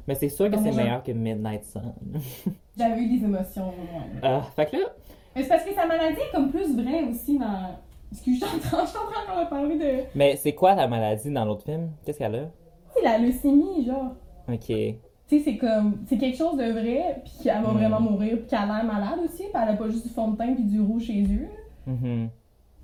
Mais 0.10 0.16
c'est 0.16 0.30
sûr 0.30 0.50
que 0.50 0.58
c'est 0.58 0.72
meilleur 0.72 1.04
que 1.04 1.12
Midnight 1.12 1.64
Sun. 1.66 1.94
j'avais 2.78 3.00
eu 3.02 3.16
des 3.20 3.24
émotions 3.26 3.70
au 3.70 3.94
moins. 3.94 4.06
Ah, 4.24 4.42
fait 4.56 4.66
que 4.66 4.78
là, 4.78 4.88
Mais 5.36 5.44
c'est 5.44 5.50
parce 5.50 5.64
que 5.64 5.72
sa 5.76 5.86
maladie 5.86 6.18
est 6.20 6.36
comme 6.36 6.50
plus 6.50 6.76
vraie 6.76 7.04
aussi 7.04 7.38
dans. 7.38 7.78
Excuse, 8.12 8.40
je 8.40 8.46
suis 8.48 8.56
en 8.58 8.82
train, 8.82 9.44
de 9.44 9.50
parler 9.52 9.78
de. 9.78 10.04
mais 10.16 10.36
c'est 10.36 10.54
quoi 10.54 10.74
la 10.74 10.88
maladie 10.88 11.30
dans 11.30 11.46
l'autre 11.46 11.64
film? 11.64 11.92
Qu'est-ce 12.04 12.18
qu'elle 12.18 12.34
a? 12.34 12.48
C'est 12.96 13.04
la 13.04 13.20
leucémie, 13.20 13.86
genre. 13.86 14.16
Ok. 14.52 14.66
Tu 14.66 14.96
sais, 15.28 15.40
c'est 15.46 15.58
comme. 15.58 16.00
C'est 16.08 16.18
quelque 16.18 16.38
chose 16.40 16.58
de 16.58 16.72
vrai, 16.72 17.22
puis 17.24 17.44
qu'elle 17.44 17.62
va 17.62 17.70
Mm. 17.72 17.78
vraiment 17.78 18.02
mourir, 18.02 18.38
puis 18.40 18.48
qu'elle 18.48 18.58
a 18.58 18.66
l'air 18.66 18.86
malade 18.86 19.20
aussi, 19.24 19.44
puis 19.44 19.52
elle 19.54 19.70
a 19.70 19.74
pas 19.74 19.90
juste 19.90 20.08
du 20.08 20.10
fond 20.12 20.30
de 20.30 20.38
teint 20.38 20.56
puis 20.56 20.64
du 20.64 20.82
rouge 20.82 21.04
chez 21.04 21.14
les 21.14 21.32
yeux. 21.32 21.50
Mhm. 21.86 22.30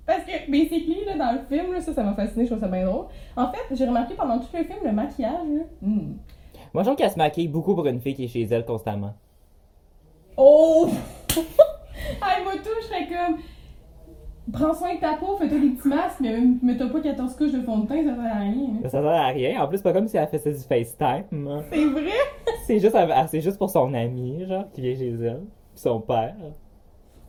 Parce 0.06 0.22
que, 0.22 0.48
basically, 0.48 1.04
là, 1.04 1.16
dans 1.18 1.32
le 1.32 1.40
film, 1.48 1.72
là, 1.72 1.80
ça, 1.80 1.92
ça 1.92 2.04
m'a 2.04 2.14
fasciné, 2.14 2.44
je 2.44 2.50
trouve 2.50 2.60
ça 2.62 2.68
bien 2.68 2.86
drôle. 2.86 3.06
En 3.36 3.50
fait, 3.50 3.74
j'ai 3.74 3.84
remarqué 3.84 4.14
pendant 4.14 4.38
tout 4.38 4.46
le 4.56 4.62
film, 4.62 4.78
le 4.84 4.92
maquillage, 4.92 5.32
là. 5.52 5.62
hmm. 5.82 6.12
Moi, 6.74 6.82
je 6.82 6.88
trouve 6.88 6.96
qu'elle 6.96 7.10
se 7.10 7.18
maquille 7.18 7.48
beaucoup 7.48 7.74
pour 7.74 7.86
une 7.86 8.00
fille 8.00 8.14
qui 8.14 8.24
est 8.24 8.28
chez 8.28 8.42
elle 8.42 8.64
constamment. 8.64 9.14
Oh! 10.36 10.88
ah, 12.20 12.36
moi, 12.44 12.52
tout, 12.56 12.70
je 12.82 12.86
serais 12.86 13.06
comme. 13.08 13.38
Prends 14.52 14.74
soin 14.74 14.94
de 14.94 15.00
ta 15.00 15.14
peau, 15.16 15.36
fais-toi 15.38 15.58
des 15.58 15.70
petits 15.70 15.88
masques, 15.88 16.20
mais 16.20 16.38
mets-toi 16.62 16.88
pas 16.88 17.00
14 17.00 17.34
couches 17.34 17.50
de 17.52 17.62
fond 17.62 17.78
de 17.78 17.88
teint, 17.88 18.04
ça 18.04 18.14
sert 18.14 18.32
à 18.32 18.38
rien. 18.38 18.52
hein. 18.52 18.80
Ça 18.84 18.88
sert 18.90 19.04
à 19.06 19.26
rien. 19.26 19.60
En 19.60 19.66
plus, 19.66 19.82
pas 19.82 19.92
comme 19.92 20.06
si 20.06 20.16
elle 20.16 20.28
faisait 20.28 20.52
du 20.52 20.60
FaceTime. 20.60 21.64
C'est 21.72 21.84
vrai? 21.86 22.10
C'est 22.66 22.78
juste, 22.80 22.96
c'est 23.28 23.40
juste 23.40 23.58
pour 23.58 23.70
son 23.70 23.94
ami, 23.94 24.44
genre, 24.44 24.64
qui 24.72 24.80
vient 24.80 24.94
chez 24.96 25.10
elle. 25.10 25.42
Puis 25.72 25.80
son 25.82 26.00
père. 26.00 26.34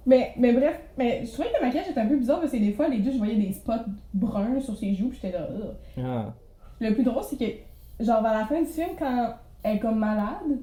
Mais, 0.06 0.34
mais 0.38 0.51
bref, 0.51 0.79
mais 0.98 1.25
je 1.25 1.32
trouvais 1.32 1.50
que 1.50 1.58
le 1.60 1.65
maquillage 1.65 1.89
était 1.89 2.00
un 2.00 2.08
peu 2.08 2.15
bizarre 2.17 2.39
parce 2.39 2.51
que 2.51 2.58
des 2.58 2.72
fois, 2.72 2.88
les 2.88 3.00
deux, 3.00 3.12
je 3.12 3.17
voyais 3.20 3.36
des 3.36 3.51
spots 3.51 3.74
bruns 4.15 4.60
sur 4.62 4.75
ses 4.75 4.96
joues, 4.96 5.10
pis 5.10 5.20
j'étais 5.22 5.38
là. 5.38 5.48
Ah. 6.03 6.34
Le 6.79 6.91
plus 6.94 7.03
drôle, 7.03 7.22
c'est 7.24 7.38
que, 7.38 7.46
genre, 8.00 8.22
vers 8.22 8.34
la 8.34 8.46
fin 8.46 8.62
du 8.62 8.68
film, 8.68 8.89
quand 8.98 9.34
elle 9.63 9.77
est 9.77 9.80
comme 9.80 10.00
malade, 10.00 10.60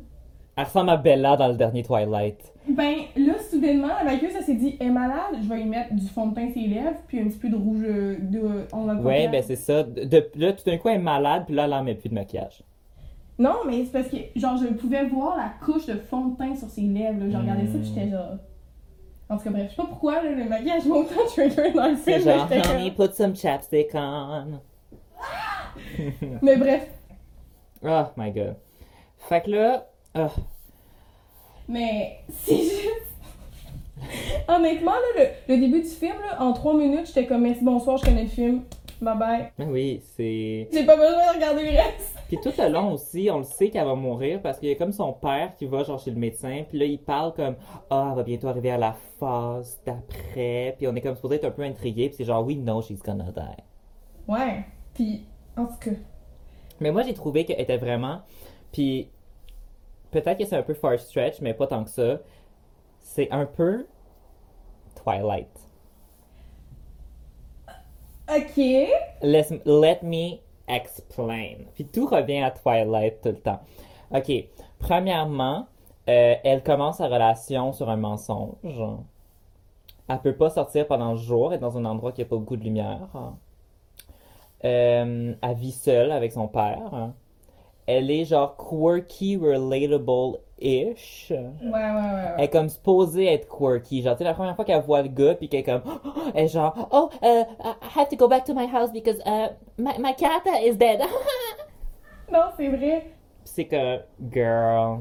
Elle 0.57 0.65
ressemble 0.65 0.91
à 0.91 0.97
Bella 0.97 1.37
dans 1.37 1.49
le 1.49 1.55
dernier 1.55 1.83
Twilight. 1.83 2.53
Ben, 2.69 2.95
là, 3.17 3.35
soudainement, 3.51 3.89
la 3.89 4.05
maquilleuse, 4.05 4.35
elle 4.39 4.45
s'est 4.45 4.55
dit, 4.55 4.77
elle 4.81 4.87
est 4.87 4.91
malade, 4.91 5.37
je 5.43 5.49
vais 5.49 5.57
lui 5.57 5.65
mettre 5.67 5.93
du 5.93 6.07
fond 6.07 6.29
de 6.29 6.35
teint 6.35 6.51
sur 6.51 6.63
les 6.63 6.69
lèvres, 6.69 6.97
puis 7.07 7.21
un 7.21 7.25
petit 7.25 7.39
peu 7.39 7.51
de 7.51 7.57
rouge 7.57 7.83
de 7.83 8.67
on 8.73 8.85
va 8.85 8.95
Ouais, 8.95 9.29
ben 9.29 9.43
c'est 9.43 9.57
ça. 9.57 9.83
De, 9.83 10.31
là, 10.37 10.53
tout 10.53 10.65
d'un 10.65 10.79
coup, 10.79 10.89
elle 10.89 10.97
est 10.97 11.03
malade, 11.03 11.45
puis 11.47 11.55
là, 11.55 11.65
elle 11.65 11.75
en 11.75 11.85
met 11.85 11.95
plus 11.95 12.09
de 12.09 12.15
maquillage. 12.15 12.63
Non, 13.39 13.57
mais 13.67 13.85
c'est 13.85 13.93
parce 13.93 14.09
que, 14.09 14.17
genre, 14.37 14.57
je 14.57 14.69
pouvais 14.69 15.05
voir 15.05 15.37
la 15.37 15.51
couche 15.65 15.87
de 15.87 15.95
fond 15.95 16.29
de 16.29 16.37
teint 16.39 16.55
sur 16.55 16.69
ses 16.71 16.83
lèvres, 16.83 17.19
là. 17.21 17.31
Je 17.31 17.37
regardais 17.37 17.67
ça, 17.67 17.79
puis 17.79 17.93
j'étais 17.95 18.09
genre. 18.11 18.39
En 19.29 19.37
tout 19.37 19.45
cas, 19.45 19.51
bref, 19.51 19.67
je 19.71 19.71
sais 19.71 19.83
pas 19.83 19.89
pourquoi, 19.89 20.23
là, 20.23 20.31
le 20.31 20.49
maquillage 20.49 20.87
m'a 20.87 20.95
autant 20.95 21.27
trigger 21.27 21.73
dans 21.73 21.89
le 21.89 21.97
C'est 21.97 22.21
film, 22.21 22.47
mais 22.49 22.63
genre, 22.63 22.75
honey, 22.75 22.91
put 22.93 23.13
some 23.13 23.35
chapstick 23.35 23.89
on. 23.95 24.61
Mais 26.43 26.57
bref, 26.57 26.89
Oh 27.85 28.05
my 28.17 28.33
god. 28.33 28.57
Fait 29.29 29.43
que 29.43 29.51
là, 29.51 29.87
ah, 30.15 30.31
mais 31.69 32.19
c'est 32.31 32.57
juste. 32.57 33.01
Honnêtement, 34.49 34.93
là, 34.93 35.23
le, 35.49 35.55
le 35.55 35.61
début 35.61 35.81
du 35.83 35.89
film, 35.89 36.15
là, 36.21 36.43
en 36.43 36.53
trois 36.53 36.75
minutes, 36.75 37.07
j'étais 37.07 37.27
comme, 37.27 37.43
merci, 37.43 37.65
bonsoir, 37.65 37.97
je 37.97 38.05
connais 38.05 38.25
le 38.25 38.29
film, 38.29 38.63
bye 39.01 39.17
bye. 39.17 39.53
ben 39.59 39.71
oui, 39.71 40.03
c'est. 40.17 40.69
J'ai 40.73 40.85
pas 40.85 40.97
besoin 40.97 41.33
de 41.33 41.37
regarder 41.37 41.63
le 41.63 41.71
reste. 41.71 42.15
Puis 42.29 42.39
tout 42.43 42.53
le 42.59 42.69
long 42.71 42.93
aussi, 42.93 43.29
on 43.31 43.39
le 43.39 43.45
sait 43.45 43.71
qu'elle 43.71 43.85
va 43.85 43.95
mourir 43.95 44.41
parce 44.43 44.59
qu'il 44.59 44.69
y 44.71 44.73
a 44.73 44.75
comme 44.77 44.93
son 44.93 45.13
père 45.13 45.55
qui 45.57 45.67
va 45.67 45.85
genre 45.85 45.99
chez 45.99 46.11
le 46.11 46.17
médecin, 46.17 46.65
puis 46.69 46.79
là 46.79 46.87
il 46.87 46.99
parle 46.99 47.35
comme 47.35 47.55
ah 47.91 48.09
elle 48.11 48.17
va 48.17 48.23
bientôt 48.23 48.49
arriver 48.49 48.71
à 48.71 48.79
la 48.79 48.97
phase 49.21 49.79
d'après, 49.85 50.75
puis 50.79 50.89
on 50.89 50.97
est 50.97 51.03
comme 51.03 51.15
supposé 51.17 51.37
être 51.37 51.45
un 51.45 51.51
peu 51.51 51.63
intrigué, 51.63 52.09
puis 52.09 52.17
c'est 52.17 52.25
genre 52.25 52.45
we 52.45 52.57
know 52.57 52.81
she's 52.81 53.03
gonna 53.03 53.31
die. 53.31 53.63
Ouais, 54.27 54.65
puis, 54.95 55.27
en 55.57 55.67
tout 55.67 55.79
cas. 55.79 55.91
Mais 56.81 56.91
moi 56.91 57.03
j'ai 57.03 57.15
trouvé 57.15 57.45
qu'elle 57.45 57.61
était 57.61 57.77
vraiment, 57.77 58.23
puis 58.73 59.11
peut-être 60.11 60.39
que 60.39 60.45
c'est 60.45 60.57
un 60.57 60.63
peu 60.63 60.75
far 60.75 60.99
stretch, 60.99 61.41
mais 61.41 61.55
pas 61.55 61.67
tant 61.67 61.85
que 61.85 61.91
ça. 61.91 62.19
C'est 63.01 63.31
un 63.31 63.47
peu 63.47 63.87
Twilight. 64.95 65.49
Ok. 68.29 68.57
Let, 69.23 69.61
let 69.67 69.99
me 70.03 70.39
explain. 70.67 71.57
Puis 71.75 71.85
tout 71.85 72.07
revient 72.07 72.43
à 72.43 72.51
Twilight 72.51 73.21
tout 73.23 73.29
le 73.31 73.41
temps. 73.41 73.61
Ok. 74.11 74.33
Premièrement, 74.79 75.67
euh, 76.09 76.35
elle 76.43 76.63
commence 76.63 76.99
sa 76.99 77.07
relation 77.07 77.73
sur 77.73 77.91
un 77.91 77.97
mensonge. 77.97 78.83
Elle 80.09 80.21
peut 80.21 80.37
pas 80.37 80.51
sortir 80.51 80.87
pendant 80.87 81.13
le 81.13 81.19
jour, 81.19 81.53
est 81.53 81.59
dans 81.59 81.79
un 81.79 81.85
endroit 81.85 82.13
qui 82.13 82.23
a 82.23 82.25
pas 82.25 82.37
beaucoup 82.37 82.57
de 82.57 82.65
lumière. 82.65 83.09
Euh, 84.65 85.35
elle 85.41 85.55
vit 85.57 85.73
seule 85.73 86.13
avec 86.13 86.33
son 86.33 86.49
père. 86.49 87.13
Elle 87.87 88.11
est 88.11 88.25
genre 88.25 88.57
quirky, 88.57 89.37
relatable-ish. 89.37 91.31
Ouais, 91.31 91.39
ouais, 91.63 91.71
ouais. 91.71 92.35
Elle 92.39 92.45
est 92.45 92.49
comme 92.49 92.69
supposée 92.69 93.27
être 93.27 93.47
quirky. 93.47 94.03
Genre, 94.03 94.15
tu 94.15 94.19
sais, 94.19 94.25
la 94.25 94.35
première 94.35 94.57
fois 94.57 94.65
qu'elle 94.65 94.83
voit 94.83 95.03
le 95.03 95.09
gars, 95.09 95.35
puis 95.35 95.49
qu'elle 95.49 95.61
est 95.61 95.65
comme, 95.65 95.83
elle 96.35 96.45
est 96.45 96.49
genre, 96.49 96.89
oh, 96.93 97.11
uh, 97.23 97.45
I 97.63 97.75
have 97.99 98.09
to 98.09 98.17
go 98.17 98.27
back 98.27 98.45
to 98.45 98.55
my 98.55 98.67
house 98.67 98.91
because 98.91 99.19
uh, 99.27 99.49
my, 99.77 99.99
my 99.99 100.15
cat 100.17 100.43
is 100.65 100.77
dead. 100.77 101.01
Non, 102.33 102.45
c'est 102.57 102.69
vrai. 102.69 103.05
c'est 103.45 103.67
que, 103.67 104.01
girl. 104.33 105.01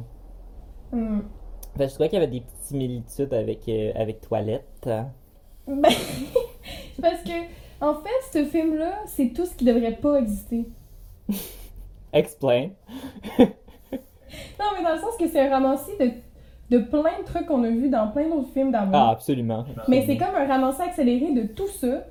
Fait 0.92 1.86
que 1.86 1.88
je 1.88 1.94
trouvais 1.94 2.10
qu'il 2.10 2.20
y 2.20 2.22
avait 2.22 2.32
des 2.32 2.42
petites 2.42 2.62
similitudes 2.62 3.34
avec, 3.34 3.68
euh, 3.68 3.92
avec 3.96 4.22
Toilette. 4.22 4.68
Ben, 4.86 5.08
parce 7.02 7.24
que, 7.24 7.32
en 7.84 7.94
fait, 7.96 8.10
ce 8.32 8.46
film-là, 8.46 8.94
c'est 9.06 9.34
tout 9.34 9.46
ce 9.46 9.56
qui 9.56 9.66
devrait 9.66 9.96
pas 9.98 10.16
exister. 10.20 10.68
Explain. 12.12 12.70
Non, 14.60 14.66
mais 14.76 14.84
dans 14.84 14.94
le 14.96 15.00
sens 15.00 15.16
que 15.20 15.28
c'est 15.28 15.40
un 15.42 15.50
ramassis 15.52 15.92
de, 16.00 16.10
de 16.76 16.84
plein 16.84 17.20
de 17.20 17.24
trucs 17.26 17.46
qu'on 17.46 17.64
a 17.64 17.70
vus 17.70 17.90
dans 17.90 18.08
plein 18.08 18.28
d'autres 18.30 18.50
films 18.52 18.72
d'amour. 18.72 18.96
Ah, 18.96 19.10
absolument. 19.12 19.64
mais 19.88 20.04
c'est 20.08 20.18
comme 20.18 20.34
un 20.36 20.48
ramassis 20.48 20.82
accéléré 20.82 21.34
de 21.34 21.44
tout 21.54 21.68
ça, 21.68 22.06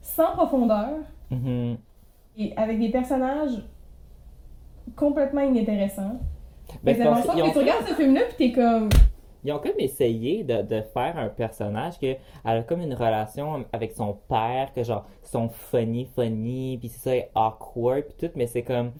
sans 0.00 0.32
profondeur, 0.32 0.88
Mhm. 1.30 1.76
et 2.38 2.54
avec 2.56 2.78
des 2.80 2.88
personnages 2.90 3.62
complètement 4.96 5.42
inintéressant. 5.42 6.20
Ben, 6.68 6.78
Mais 6.84 6.94
je 6.94 7.02
dans 7.02 7.14
le 7.16 7.22
sens 7.22 7.34
que 7.36 7.52
tu 7.52 7.58
regardes 7.58 7.86
ce 7.86 7.94
film-là, 7.94 8.20
puis 8.28 8.36
t'es 8.50 8.52
comme. 8.52 8.88
Ils 9.44 9.52
ont 9.52 9.58
comme 9.58 9.78
essayé 9.78 10.44
de, 10.44 10.62
de 10.62 10.82
faire 10.82 11.18
un 11.18 11.28
personnage 11.28 11.98
que 11.98 12.06
elle 12.44 12.58
a 12.58 12.62
comme 12.62 12.80
une 12.80 12.94
relation 12.94 13.64
avec 13.72 13.92
son 13.92 14.14
père, 14.28 14.72
que 14.74 14.82
genre, 14.84 15.04
ils 15.24 15.28
sont 15.28 15.48
funny, 15.48 16.04
funny, 16.06 16.78
puis 16.78 16.88
c'est 16.88 17.00
ça, 17.00 17.16
est 17.16 17.30
awkward, 17.34 18.04
puis 18.04 18.28
tout, 18.28 18.32
mais 18.36 18.46
c'est 18.46 18.62
comme. 18.62 18.92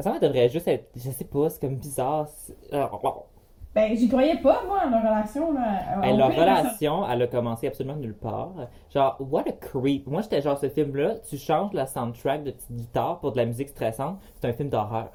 Ça 0.00 0.18
devrait 0.18 0.48
juste 0.48 0.66
être. 0.68 0.90
Je 0.96 1.10
sais 1.10 1.24
pas, 1.24 1.50
c'est 1.50 1.60
comme 1.60 1.76
bizarre. 1.76 2.26
euh, 2.72 2.86
Ben, 3.74 3.96
j'y 3.96 4.08
croyais 4.08 4.36
pas, 4.38 4.62
moi, 4.66 4.86
leur 4.90 5.02
relation, 5.02 5.52
là. 5.52 6.00
Ben, 6.00 6.14
Au 6.14 6.16
leur 6.16 6.30
relation, 6.34 7.08
elle 7.08 7.22
a 7.22 7.26
commencé 7.28 7.66
absolument 7.68 7.96
nulle 7.96 8.14
part. 8.16 8.52
Genre, 8.92 9.16
what 9.20 9.44
a 9.48 9.52
creep. 9.52 10.06
Moi, 10.06 10.22
j'étais 10.22 10.42
genre, 10.42 10.58
ce 10.58 10.68
film-là, 10.68 11.16
tu 11.28 11.38
changes 11.38 11.72
la 11.72 11.86
soundtrack 11.86 12.44
de 12.44 12.50
petite 12.52 12.72
guitare 12.72 13.20
pour 13.20 13.32
de 13.32 13.36
la 13.36 13.46
musique 13.46 13.68
stressante, 13.68 14.18
c'est 14.40 14.48
un 14.48 14.52
film 14.52 14.68
d'horreur. 14.68 15.10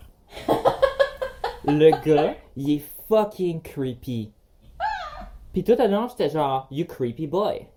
le 1.65 1.91
gars, 2.05 2.35
il 2.55 2.71
est 2.77 2.83
fucking 3.09 3.61
creepy. 3.61 4.31
Puis 5.51 5.63
tout 5.63 5.75
à 5.79 5.87
l'heure, 5.87 6.09
j'étais 6.09 6.29
genre, 6.29 6.67
you 6.69 6.85
creepy 6.85 7.27
boy. 7.27 7.67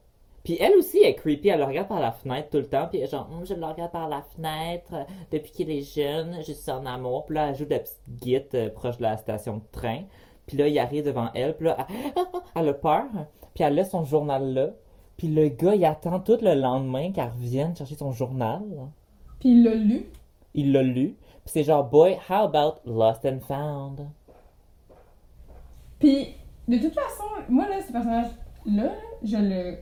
Puis 0.45 0.57
elle 0.61 0.75
aussi 0.77 0.99
est 0.99 1.15
creepy, 1.15 1.49
elle 1.49 1.61
le 1.61 1.65
regarde 1.65 1.89
par 1.89 2.01
la 2.01 2.13
fenêtre 2.13 2.51
tout 2.51 2.59
le 2.59 2.67
temps, 2.67 2.87
puis 2.89 2.99
elle 2.99 3.05
est 3.05 3.11
genre, 3.11 3.29
Hum, 3.33 3.47
je 3.47 3.55
le 3.55 3.65
regarde 3.65 3.93
par 3.93 4.09
la 4.09 4.23
fenêtre, 4.23 4.93
euh, 4.93 5.05
depuis 5.31 5.53
qu'il 5.53 5.71
est 5.71 5.83
jeune, 5.83 6.37
je 6.47 6.53
suis 6.53 6.71
en 6.71 6.85
amour. 6.85 7.25
Puis 7.27 7.37
là, 7.37 7.49
elle 7.49 7.55
joue 7.57 7.65
de 7.65 7.71
la 7.71 7.79
petite 7.79 8.11
guite 8.21 8.55
euh, 8.55 8.69
proche 8.69 8.99
de 8.99 9.03
la 9.03 9.17
station 9.17 9.59
de 9.59 9.63
train. 9.73 10.03
Puis 10.47 10.57
là, 10.57 10.69
il 10.69 10.79
arrive 10.79 11.05
devant 11.05 11.31
elle, 11.35 11.57
puis 11.57 11.67
là, 11.67 11.87
elle, 11.89 12.25
elle 12.57 12.69
a 12.69 12.75
peur, 12.75 13.05
puis 13.55 13.65
elle 13.65 13.75
laisse 13.75 13.91
son 13.91 14.05
journal 14.05 14.53
là. 14.53 14.71
Puis 15.17 15.29
le 15.29 15.49
gars, 15.49 15.75
il 15.75 15.85
attend 15.85 16.19
tout 16.21 16.39
le 16.43 16.55
lendemain 16.55 17.13
qu'elle 17.13 17.31
revienne 17.31 17.77
chercher 17.77 17.95
son 17.95 18.13
journal. 18.13 18.63
Puis 19.39 19.51
il 19.51 19.63
l'a 19.63 19.75
lu? 19.75 20.11
Il 20.55 20.73
l'a 20.73 20.83
lu. 20.83 21.17
Puis 21.45 21.53
c'est 21.53 21.65
genre, 21.65 21.85
boy, 21.85 22.19
how 22.29 22.45
about 22.45 22.81
Lost 22.85 23.25
and 23.25 23.41
Found? 23.47 24.09
Puis, 26.03 26.29
de 26.69 26.79
toute 26.79 26.95
façon, 26.95 27.25
moi, 27.49 27.69
là, 27.69 27.77
ce 27.87 27.93
personnage-là, 27.93 28.93
je 29.23 29.37
le. 29.37 29.77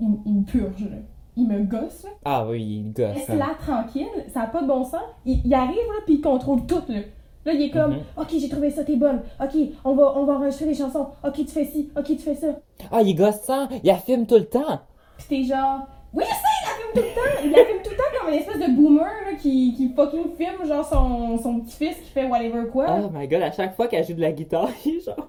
Il, 0.00 0.08
il 0.26 0.34
me 0.34 0.44
purge, 0.44 0.82
là. 0.90 0.96
Il 1.36 1.46
me 1.46 1.60
gosse, 1.64 2.04
là. 2.04 2.10
Ah 2.24 2.46
oui, 2.48 2.62
il 2.86 2.92
gosse. 2.92 3.08
hein. 3.08 3.12
Laisse-la 3.14 3.54
tranquille, 3.60 4.06
ça 4.32 4.40
n'a 4.40 4.46
pas 4.46 4.62
de 4.62 4.66
bon 4.66 4.84
sens. 4.84 5.02
Il, 5.26 5.42
il 5.44 5.52
arrive, 5.54 5.76
là, 5.76 6.00
puis 6.06 6.14
il 6.14 6.20
contrôle 6.20 6.64
tout, 6.66 6.82
là. 6.88 7.00
Là, 7.44 7.52
il 7.52 7.62
est 7.62 7.70
comme, 7.70 7.92
Mhm. 7.92 8.00
OK, 8.16 8.28
j'ai 8.40 8.48
trouvé 8.48 8.70
ça, 8.70 8.82
t'es 8.84 8.96
bonne. 8.96 9.20
OK, 9.40 9.54
on 9.84 9.94
va, 9.94 10.14
on 10.16 10.24
va 10.24 10.34
enregistrer 10.34 10.66
des 10.66 10.74
chansons. 10.74 11.08
OK, 11.24 11.34
tu 11.34 11.46
fais 11.46 11.64
ci. 11.64 11.90
OK, 11.96 12.04
tu 12.06 12.16
fais 12.16 12.34
ça. 12.34 12.48
Ah, 12.90 13.02
il 13.02 13.10
est 13.10 13.14
gossant! 13.14 13.68
Il 13.84 13.90
affirme 13.90 14.26
tout 14.26 14.34
le 14.36 14.46
temps! 14.46 14.80
Puis 15.18 15.26
t'es 15.28 15.44
genre, 15.44 15.86
oui, 16.12 16.24
je 16.26 16.34
sais, 16.34 16.55
tout 16.94 17.00
le 17.00 17.14
temps. 17.14 17.42
Il 17.44 17.54
filme 17.54 17.82
tout 17.82 17.90
le 17.90 17.96
temps 17.96 18.02
comme 18.18 18.28
une 18.32 18.38
espèce 18.38 18.58
de 18.58 18.74
boomer, 18.74 19.04
là, 19.04 19.34
qui, 19.40 19.74
qui 19.76 19.88
fucking 19.94 20.34
filme, 20.36 20.66
genre, 20.66 20.84
son, 20.86 21.38
son 21.38 21.60
petit-fils 21.60 21.96
qui 21.98 22.10
fait 22.10 22.26
whatever 22.26 22.68
quoi. 22.70 22.86
Oh 22.90 23.10
my 23.12 23.26
god, 23.28 23.42
à 23.42 23.52
chaque 23.52 23.74
fois 23.76 23.88
qu'elle 23.88 24.06
joue 24.06 24.14
de 24.14 24.20
la 24.20 24.32
guitare, 24.32 24.70
il 24.84 24.96
est 24.96 25.00
genre. 25.00 25.28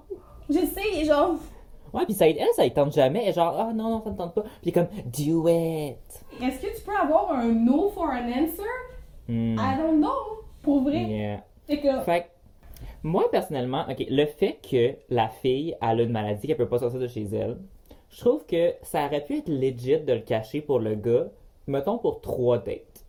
Je 0.49 0.59
sais, 0.59 0.81
il 0.93 1.01
est 1.01 1.05
genre, 1.05 1.35
Ouais, 1.93 2.05
puis 2.05 2.13
ça, 2.13 2.27
elle, 2.27 2.37
ça 2.55 2.63
ne 2.63 2.69
tente 2.69 2.93
jamais. 2.93 3.31
Genre, 3.33 3.55
ah 3.57 3.73
non, 3.73 3.89
non, 3.89 4.01
ça 4.03 4.11
ne 4.11 4.15
tente 4.17 4.33
pas. 4.35 4.43
Puis 4.61 4.71
comme, 4.71 4.87
do 5.05 5.47
it! 5.47 5.97
est-ce 6.41 6.61
que 6.61 6.75
tu 6.77 6.83
peux 6.83 6.95
avoir 6.95 7.31
un 7.31 7.47
no 7.47 7.89
for 7.89 8.09
an 8.09 8.27
answer? 8.29 8.63
Hmm, 9.27 9.55
I 9.57 9.77
don't 9.77 9.99
know. 9.99 10.43
Pour 10.61 10.81
vrai. 10.81 11.03
yeah. 11.03 11.43
Fait 11.65 11.79
que, 11.79 11.99
Fait 12.01 12.29
moi, 13.03 13.29
personnellement, 13.31 13.85
ok, 13.89 14.05
le 14.09 14.25
fait 14.25 14.59
que 14.69 14.95
la 15.09 15.29
fille 15.29 15.75
elle 15.81 15.99
a 15.99 16.03
une 16.03 16.11
maladie 16.11 16.47
qu'elle 16.47 16.57
peut 16.57 16.67
pas 16.67 16.79
sortir 16.79 16.99
de 16.99 17.07
chez 17.07 17.23
elle, 17.33 17.57
je 18.09 18.19
trouve 18.19 18.45
que 18.45 18.73
ça 18.83 19.05
aurait 19.05 19.23
pu 19.23 19.37
être 19.37 19.49
legit 19.49 19.99
de 19.99 20.13
le 20.13 20.19
cacher 20.19 20.61
pour 20.61 20.79
le 20.79 20.95
gars, 20.95 21.27
mettons 21.67 21.97
pour 21.97 22.21
trois 22.21 22.57
dates. 22.59 23.05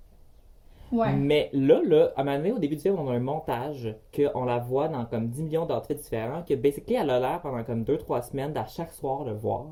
ouais. 0.92 1.12
Mais 1.14 1.50
là, 1.52 1.80
là, 1.84 2.12
à 2.16 2.22
un 2.22 2.24
moment 2.24 2.36
donné, 2.38 2.52
au 2.52 2.58
début 2.58 2.76
du 2.76 2.82
film, 2.82 2.96
on 2.98 3.08
a 3.08 3.14
un 3.14 3.20
montage 3.20 3.94
qu'on 4.14 4.44
la 4.44 4.58
voit 4.58 4.88
dans 4.88 5.04
comme 5.06 5.28
10 5.28 5.42
millions 5.44 5.66
d'outfits 5.66 5.94
différents, 5.94 6.42
que 6.42 6.54
basically, 6.54 6.94
elle 6.96 7.10
a 7.10 7.20
l'air 7.20 7.40
pendant 7.42 7.62
comme 7.64 7.84
2-3 7.84 8.22
semaines 8.30 8.52
d'à 8.52 8.66
chaque 8.66 8.92
soir 8.92 9.24
le 9.24 9.32
voir. 9.32 9.66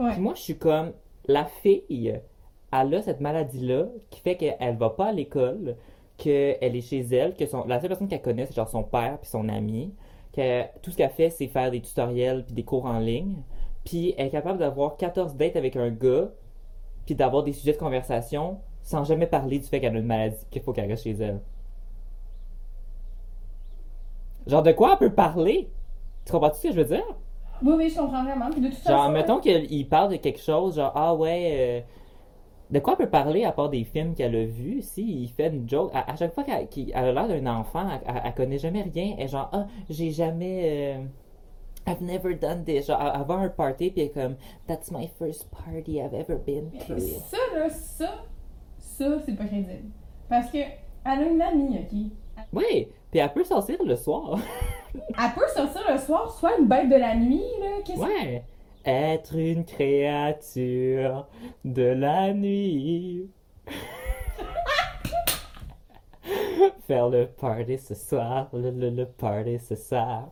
Ouais. 0.00 0.12
Puis 0.12 0.20
moi, 0.20 0.34
je 0.34 0.42
suis 0.42 0.58
comme, 0.58 0.92
la 1.26 1.44
fille, 1.44 2.20
elle 2.72 2.94
a 2.94 3.02
cette 3.02 3.20
maladie-là 3.20 3.86
qui 4.10 4.20
fait 4.20 4.36
qu'elle 4.36 4.76
va 4.76 4.90
pas 4.90 5.06
à 5.06 5.12
l'école, 5.12 5.76
qu'elle 6.16 6.76
est 6.76 6.80
chez 6.80 7.00
elle, 7.14 7.34
que 7.34 7.46
son, 7.46 7.64
la 7.66 7.80
seule 7.80 7.88
personne 7.88 8.08
qu'elle 8.08 8.22
connaît, 8.22 8.46
c'est 8.46 8.54
genre 8.56 8.68
son 8.68 8.82
père 8.82 9.18
puis 9.20 9.30
son 9.30 9.48
ami, 9.48 9.94
que 10.32 10.62
tout 10.82 10.90
ce 10.90 10.96
qu'elle 10.96 11.10
fait, 11.10 11.30
c'est 11.30 11.46
faire 11.46 11.70
des 11.70 11.80
tutoriels 11.80 12.44
puis 12.44 12.54
des 12.54 12.64
cours 12.64 12.86
en 12.86 12.98
ligne, 12.98 13.42
puis 13.84 14.14
elle 14.18 14.26
est 14.26 14.30
capable 14.30 14.58
d'avoir 14.58 14.96
14 14.96 15.36
dates 15.36 15.56
avec 15.56 15.76
un 15.76 15.90
gars, 15.90 16.30
puis 17.08 17.14
d'avoir 17.16 17.42
des 17.42 17.54
sujets 17.54 17.72
de 17.72 17.78
conversation 17.78 18.58
sans 18.82 19.02
jamais 19.04 19.26
parler 19.26 19.58
du 19.58 19.66
fait 19.66 19.80
qu'elle 19.80 19.96
a 19.96 19.98
une 19.98 20.04
maladie, 20.06 20.36
qu'il 20.50 20.60
faut 20.62 20.74
qu'elle 20.74 20.90
reste 20.90 21.04
chez 21.04 21.12
elle. 21.12 21.40
Genre, 24.48 24.62
de 24.64 24.72
quoi 24.72 24.92
elle 24.92 24.98
peut 24.98 25.14
parler? 25.14 25.70
Tu 26.24 26.32
comprends 26.32 26.52
ce 26.52 26.62
que 26.62 26.72
je 26.72 26.76
veux 26.80 26.84
dire? 26.96 27.04
Oui, 27.62 27.74
oui, 27.76 27.90
je 27.90 27.96
comprends 27.96 28.24
vraiment. 28.24 28.50
Puis 28.50 28.60
de 28.60 28.68
toute 28.68 28.78
Genre, 28.86 29.10
façon, 29.10 29.10
mettons 29.10 29.38
qu'il 29.40 29.88
parle 29.88 30.12
de 30.12 30.16
quelque 30.16 30.40
chose, 30.40 30.76
genre, 30.76 30.92
ah 30.94 31.14
ouais, 31.14 31.82
euh, 31.82 31.86
de 32.70 32.80
quoi 32.80 32.94
elle 32.98 33.06
peut 33.06 33.10
parler 33.10 33.44
à 33.44 33.52
part 33.52 33.70
des 33.70 33.84
films 33.84 34.14
qu'elle 34.14 34.36
a 34.36 34.44
vus? 34.46 34.82
Si, 34.82 35.02
il 35.24 35.28
fait 35.30 35.48
une 35.48 35.68
joke? 35.68 35.90
À, 35.94 36.10
à 36.12 36.16
chaque 36.16 36.34
fois 36.34 36.44
qu'elle 36.44 36.68
a 36.94 37.12
l'air 37.12 37.28
d'un 37.28 37.46
enfant, 37.46 37.88
elle, 37.90 38.00
elle- 38.06 38.22
elle 38.24 38.34
connaît 38.34 38.58
jamais 38.58 38.82
rien. 38.82 39.16
Est 39.18 39.28
genre, 39.28 39.50
ah, 39.52 39.66
j'ai 39.90 40.10
jamais. 40.12 40.96
euh, 40.98 41.04
I've 41.88 42.02
never 42.02 42.34
done 42.34 42.64
this. 42.64 42.86
Genre, 42.86 43.00
à 43.00 43.20
un 43.20 43.48
party, 43.48 43.90
puis 43.90 44.10
comme, 44.10 44.36
That's 44.66 44.90
my 44.90 45.08
first 45.18 45.50
party 45.50 46.00
I've 46.00 46.14
ever 46.14 46.36
been 46.36 46.70
to. 46.86 46.98
Ça, 46.98 47.38
là, 47.54 47.70
ça, 47.70 48.24
ça, 48.78 49.18
c'est 49.24 49.36
pas 49.36 49.44
crédible. 49.46 49.90
Parce 50.28 50.50
que, 50.50 50.58
elle 50.58 50.74
a 51.04 51.22
une 51.22 51.40
amie, 51.40 51.78
ok? 51.78 51.92
Oui, 52.52 52.88
puis 53.10 53.20
elle 53.20 53.32
peut 53.32 53.44
sortir 53.44 53.82
le 53.82 53.96
soir. 53.96 54.38
Elle 54.94 55.32
peut 55.34 55.46
sortir 55.54 55.82
le 55.90 55.98
soir, 55.98 56.30
soit 56.32 56.58
une 56.58 56.66
bête 56.66 56.88
de 56.88 56.96
la 56.96 57.14
nuit, 57.14 57.44
là. 57.60 57.82
Qu'est-ce 57.84 58.00
que 58.00 58.04
Ouais. 58.04 58.42
Être 58.86 59.36
une 59.36 59.64
créature 59.66 61.26
de 61.62 61.82
la 61.82 62.32
nuit. 62.32 63.28
Faire 66.86 67.08
le 67.10 67.26
party 67.26 67.78
ce 67.78 67.94
soir, 67.94 68.48
le, 68.54 68.70
le, 68.70 68.88
le 68.90 69.04
party 69.06 69.58
ce 69.58 69.76
soir. 69.76 70.30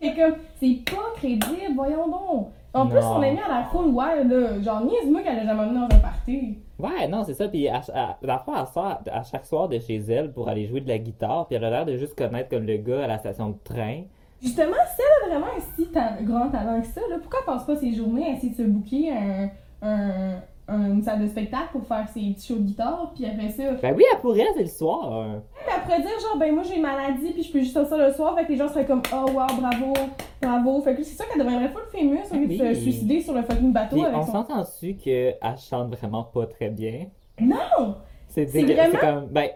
C'est 0.00 0.14
comme, 0.14 0.34
c'est 0.60 0.80
pas 0.84 1.12
crédible, 1.16 1.74
voyons 1.74 2.08
donc. 2.08 2.48
En 2.74 2.86
plus, 2.86 2.96
Non. 2.96 3.14
son 3.14 3.22
amie 3.22 3.38
a 3.38 3.48
la 3.48 3.64
full 3.64 3.86
wild, 3.86 4.30
là. 4.30 4.60
Genre, 4.60 4.84
niaise-moi 4.84 5.22
qu'elle 5.22 5.38
a 5.38 5.44
jamais 5.46 5.62
amené 5.62 5.78
dans 5.88 5.96
un 5.96 6.00
party. 6.00 6.58
Ouais, 6.78 7.06
non, 7.08 7.22
c'est 7.24 7.34
ça. 7.34 7.48
Puis 7.48 7.68
à, 7.68 7.80
à, 7.94 8.18
la 8.20 8.38
fois, 8.40 8.56
elle 8.60 8.66
sort 8.66 8.98
à 9.12 9.22
chaque 9.22 9.46
soir 9.46 9.68
de 9.68 9.78
chez 9.78 9.96
elle 9.96 10.32
pour 10.32 10.48
aller 10.48 10.66
jouer 10.66 10.80
de 10.80 10.88
la 10.88 10.98
guitare. 10.98 11.46
Puis 11.46 11.56
elle 11.56 11.64
a 11.64 11.70
l'air 11.70 11.86
de 11.86 11.96
juste 11.96 12.18
connaître 12.18 12.50
comme 12.50 12.66
le 12.66 12.76
gars 12.78 13.04
à 13.04 13.06
la 13.06 13.18
station 13.18 13.50
de 13.50 13.56
train. 13.62 14.02
Justement, 14.42 14.74
si 14.94 15.00
elle 15.00 15.30
a 15.32 15.38
vraiment 15.38 15.52
un 15.56 15.60
si 15.60 15.88
grand 16.24 16.50
talent 16.50 16.80
que 16.80 16.86
ça, 16.88 17.00
là, 17.08 17.16
pourquoi 17.20 17.38
elle 17.40 17.46
passe 17.54 17.64
pas 17.64 17.76
ses 17.76 17.94
journées 17.94 18.26
à 18.26 18.30
essayer 18.30 18.50
de 18.50 18.56
se 18.56 18.62
un, 18.62 19.48
un, 19.82 19.88
un- 20.32 20.40
une 20.68 21.02
salle 21.02 21.20
de 21.20 21.26
spectacle 21.26 21.68
pour 21.72 21.86
faire 21.86 22.08
ses 22.08 22.20
petits 22.32 22.46
shows 22.48 22.58
de 22.58 22.62
guitare, 22.66 23.12
puis 23.14 23.26
après 23.26 23.50
ça, 23.50 23.72
Ben 23.82 23.94
oui, 23.94 24.02
elle 24.12 24.20
pourrait, 24.20 24.46
c'est 24.54 24.62
le 24.62 24.66
soir. 24.68 25.26
Puis 25.54 25.74
après 25.76 26.00
dire 26.00 26.10
genre 26.20 26.38
ben 26.38 26.54
moi 26.54 26.62
j'ai 26.62 26.76
une 26.76 26.82
maladie 26.82 27.32
puis 27.32 27.42
je 27.42 27.52
peux 27.52 27.58
juste 27.60 27.74
sortir 27.74 27.98
le 27.98 28.10
soir 28.12 28.34
fait 28.34 28.44
que 28.46 28.52
les 28.52 28.56
gens 28.56 28.68
seraient 28.68 28.86
comme 28.86 29.02
oh 29.12 29.26
wow 29.30 29.46
bravo 29.60 29.92
bravo 30.40 30.80
fait 30.82 30.94
que 30.94 31.02
c'est 31.02 31.14
ça 31.16 31.24
qu'elle 31.26 31.44
deviendrait 31.44 31.68
full 31.68 31.82
famous 31.92 32.18
au 32.32 32.36
lieu 32.36 32.46
de 32.46 32.74
se 32.74 32.80
suicider 32.80 33.20
sur 33.20 33.34
le 33.34 33.42
fucking 33.42 33.72
bateau 33.72 33.96
Puis 33.96 34.04
avec 34.06 34.16
on 34.16 34.22
son 34.24 34.32
s'entend-tu 34.32 34.94
qu'elle 34.94 35.36
chante 35.58 35.94
vraiment 35.94 36.24
pas 36.24 36.46
très 36.46 36.70
bien? 36.70 37.06
non 37.40 37.96
C'est 38.28 38.44
vraiment- 38.46 38.98
comme, 38.98 39.26
ben. 39.26 39.48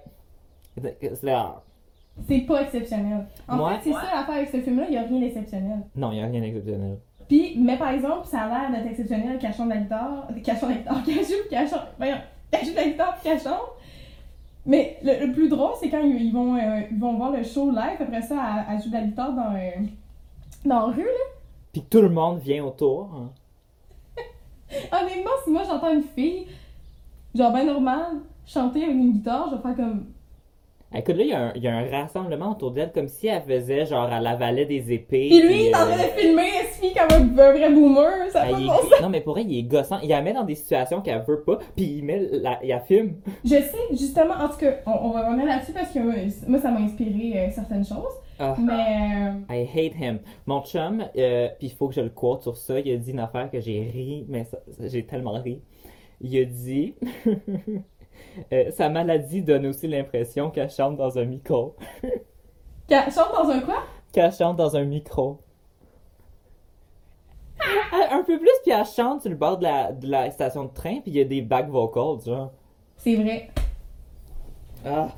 c'est 2.27 2.41
pas 2.47 2.63
exceptionnel 2.63 3.27
en 3.49 3.57
Moi- 3.57 3.75
fait 3.79 3.85
c'est 3.85 3.93
ça 3.93 4.03
l'affaire 4.15 4.35
avec 4.35 4.49
ce 4.49 4.61
film 4.61 4.79
là 4.81 4.87
il 4.89 4.95
y 4.95 4.99
a 4.99 5.03
rien 5.03 5.21
d'exceptionnel 5.21 5.79
Non, 5.97 6.13
il 6.13 6.21
a 6.21 6.27
rien 6.27 6.41
d'exceptionnel. 6.41 6.99
Puis 7.29 7.55
mais 7.59 7.77
par 7.77 7.91
exemple 7.91 8.27
ça 8.27 8.43
a 8.43 8.49
l'air 8.49 8.71
d'être 8.71 8.91
exceptionnel 8.91 9.39
chante 9.41 9.69
de 9.69 9.75
la 9.75 9.77
guitare 9.79 10.29
chante 10.59 10.69
de 10.69 10.75
la 10.75 10.79
guitare 10.79 11.05
qu'elle 11.05 11.69
chante 11.69 11.87
voyons 11.99 12.17
joue 12.65 12.71
de 12.71 12.77
la 12.77 12.85
guitare 12.89 13.19
chante 13.25 13.71
mais 14.67 14.99
le, 15.03 15.27
le 15.27 15.33
plus 15.33 15.49
drôle 15.49 15.73
c'est 15.81 15.89
quand 15.89 16.01
ils, 16.01 16.23
ils 16.23 16.33
vont 16.33 16.57
euh, 16.57 16.81
ils 16.91 16.99
vont 16.99 17.15
voir 17.15 17.31
le 17.31 17.43
show 17.43 17.71
live 17.71 17.97
après 18.01 18.23
ça 18.23 18.37
elle, 18.69 18.75
elle 18.75 18.83
joue 18.83 18.89
de 18.89 18.95
la 18.95 19.03
guitare 19.03 19.33
dans 19.33 19.55
euh, 19.55 19.71
dans 20.65 20.87
la 20.89 20.95
rue 20.95 21.03
là 21.03 21.25
Puis 21.73 21.83
que 21.83 21.89
tout 21.89 22.03
le 22.03 22.09
monde 22.09 22.39
vient 22.41 22.65
autour. 22.65 23.11
hein. 23.15 23.31
Honnêtement, 24.93 25.31
si 25.45 25.51
moi 25.51 25.63
j'entends 25.65 25.93
une 25.93 26.03
fille, 26.03 26.47
genre 27.35 27.53
ben 27.53 27.65
normal, 27.67 28.21
chanter 28.47 28.83
avec 28.85 28.97
une 28.97 29.13
guitare, 29.13 29.49
je 29.51 29.57
vais 29.57 29.63
faire 29.63 29.77
comme. 29.77 30.07
Écoute, 30.95 31.17
là, 31.17 31.23
il 31.23 31.29
y, 31.29 31.33
a 31.35 31.39
un, 31.49 31.53
il 31.55 31.63
y 31.63 31.69
a 31.69 31.77
un 31.77 31.87
rassemblement 31.91 32.53
autour 32.53 32.71
d'elle, 32.71 32.93
comme 32.93 33.09
si 33.09 33.27
elle 33.27 33.43
faisait, 33.43 33.85
genre, 33.85 34.09
elle 34.11 34.27
avalait 34.27 34.65
des 34.65 34.91
épées. 34.91 35.29
Puis 35.29 35.43
lui, 35.43 35.49
il 35.53 35.57
puis, 35.57 35.67
est 35.67 35.75
en 35.75 35.81
euh, 35.81 35.85
train 35.93 35.97
de 35.97 36.21
filmer 36.21 36.49
SFI 36.73 36.95
comme 36.95 37.39
un, 37.39 37.53
vrai 37.53 37.71
boomer, 37.71 38.31
ça 38.31 38.49
est- 38.49 38.55
bon 38.55 38.69
sens. 38.69 38.85
Non, 39.03 39.11
mais 39.11 39.21
pour 39.21 39.39
elle, 39.39 39.51
il 39.51 39.59
est 39.59 39.63
gossant. 39.65 39.99
Il 40.03 40.09
la 40.09 40.23
met 40.23 40.33
dans 40.33 40.45
des 40.45 40.55
situations 40.55 41.03
qu'elle 41.03 41.23
veut 41.29 41.43
pas, 41.43 41.59
puis 41.77 41.85
il 41.99 42.05
met 42.05 42.19
la, 42.33 42.59
il 42.63 42.69
la 42.71 42.81
filme. 42.81 43.17
Je 43.45 43.51
sais, 43.51 43.75
justement, 43.91 44.33
en 44.35 44.49
tout 44.49 44.57
cas, 44.61 44.77
on, 44.87 44.93
on 44.93 45.11
va 45.11 45.29
revenir 45.29 45.45
là-dessus 45.45 45.73
parce 45.73 45.91
que 45.93 45.99
euh, 45.99 46.31
moi 46.47 46.59
ça 46.59 46.71
m'a 46.71 46.81
inspiré 46.81 47.33
euh, 47.39 47.51
certaines 47.51 47.85
choses. 47.85 48.15
Ah. 48.39 48.57
Mais. 48.59 48.73
euh, 49.53 49.55
I 49.55 49.67
hate 49.67 49.95
him. 50.01 50.21
Mon 50.47 50.63
chum, 50.63 51.05
euh, 51.19 51.49
puis 51.59 51.67
il 51.67 51.73
faut 51.75 51.89
que 51.89 51.95
je 51.97 52.01
le 52.01 52.09
quote 52.09 52.41
sur 52.43 52.57
ça, 52.57 52.81
il 52.81 52.91
a 52.91 52.97
dit 52.97 53.11
une 53.11 53.19
affaire 53.21 53.51
que 53.51 53.61
j'ai 53.61 53.81
ri, 53.93 54.25
mais 54.29 54.47
j'ai 54.81 55.05
tellement 55.05 55.33
ri. 55.43 55.61
Il 56.23 56.41
a 56.41 56.45
dit 56.47 56.95
euh, 58.53 58.71
sa 58.71 58.89
maladie 58.89 59.43
donne 59.43 59.67
aussi 59.67 59.87
l'impression 59.89 60.51
qu'elle 60.51 60.71
chante 60.71 60.97
dans 60.97 61.19
un 61.19 61.25
micro. 61.25 61.77
Qu'elle 62.89 63.13
chante 63.13 63.33
dans 63.35 63.51
un 63.51 63.61
quoi? 63.61 63.83
Qu'elle 64.13 64.33
chante 64.33 64.57
dans 64.57 64.75
un 64.75 64.85
micro. 64.85 65.39
Elle- 67.93 68.19
Un 68.19 68.23
peu 68.23 68.39
plus, 68.39 68.49
puis 68.63 68.73
elle 68.73 68.85
chante 68.87 69.21
sur 69.23 69.31
le 69.31 69.37
bord 69.37 69.59
de 69.59 69.65
la, 69.65 69.93
de 69.93 70.07
la 70.09 70.31
station 70.31 70.65
de 70.65 70.71
train, 70.73 71.01
puis 71.01 71.11
il 71.11 71.17
y 71.17 71.21
a 71.21 71.25
des 71.25 71.43
back 71.43 71.69
vocals, 71.69 72.21
genre. 72.25 72.53
C'est 72.97 73.17
vrai. 73.17 73.51
Ah. 74.87 75.09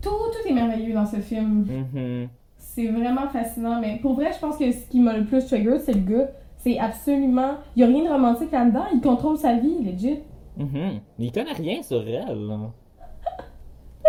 Tout, 0.00 0.08
tout 0.10 0.48
est 0.48 0.52
merveilleux 0.52 0.94
dans 0.94 1.06
ce 1.06 1.16
film. 1.16 1.66
mhm. 1.92 2.28
C'est 2.56 2.86
vraiment 2.88 3.28
fascinant, 3.28 3.80
mais 3.80 3.98
pour 4.00 4.14
vrai, 4.14 4.32
je 4.32 4.38
pense 4.38 4.56
que 4.56 4.70
ce 4.72 4.86
qui 4.88 4.98
m'a 5.00 5.16
le 5.16 5.24
plus 5.26 5.46
trigger, 5.46 5.78
c'est 5.78 5.92
le 5.92 6.00
gars. 6.00 6.28
C'est 6.56 6.78
absolument. 6.78 7.56
Il 7.76 7.80
y 7.80 7.84
a 7.84 7.86
rien 7.86 8.02
de 8.04 8.08
romantique 8.08 8.50
là-dedans, 8.50 8.86
il 8.92 9.00
contrôle 9.00 9.36
sa 9.36 9.54
vie, 9.54 9.78
legit. 9.84 10.20
Mhm. 10.56 11.00
Il 11.18 11.32
connaît 11.32 11.52
rien 11.52 11.82
sur 11.82 12.00
elle. 12.06 12.46
là. 12.46 12.58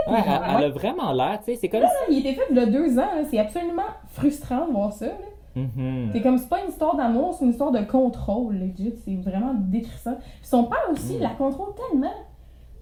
Ouais, 0.08 0.20
elle, 0.24 0.56
elle 0.58 0.64
a 0.66 0.70
vraiment 0.70 1.14
l'air, 1.14 1.40
tu 1.40 1.46
sais, 1.54 1.56
c'est 1.56 1.70
comme 1.70 1.80
Là, 1.82 1.90
il 2.12 2.20
était 2.20 2.34
fait 2.34 2.44
il 2.52 2.56
y 2.58 2.60
a 2.60 2.66
deux 2.68 3.00
ans, 3.00 3.08
c'est 3.30 3.40
absolument 3.40 3.82
frustrant 4.10 4.68
de 4.68 4.72
voir 4.72 4.92
ça. 4.94 5.08
là. 5.08 5.14
Mhm. 5.56 6.10
C'est 6.14 6.22
comme, 6.22 6.38
c'est 6.38 6.50
pas 6.50 6.62
une 6.64 6.70
histoire 6.70 6.96
d'amour, 6.98 7.34
c'est 7.34 7.46
une 7.46 7.52
histoire 7.52 7.72
de 7.72 7.80
contrôle, 7.80 8.56
legit. 8.56 8.94
C'est 9.04 9.16
vraiment 9.16 9.54
décrissant. 9.56 10.16
Puis 10.18 10.30
son 10.50 10.66
père 10.66 10.86
aussi, 10.92 11.16
il 11.16 11.22
la 11.22 11.30
contrôle 11.30 11.74
tellement. 11.76 12.12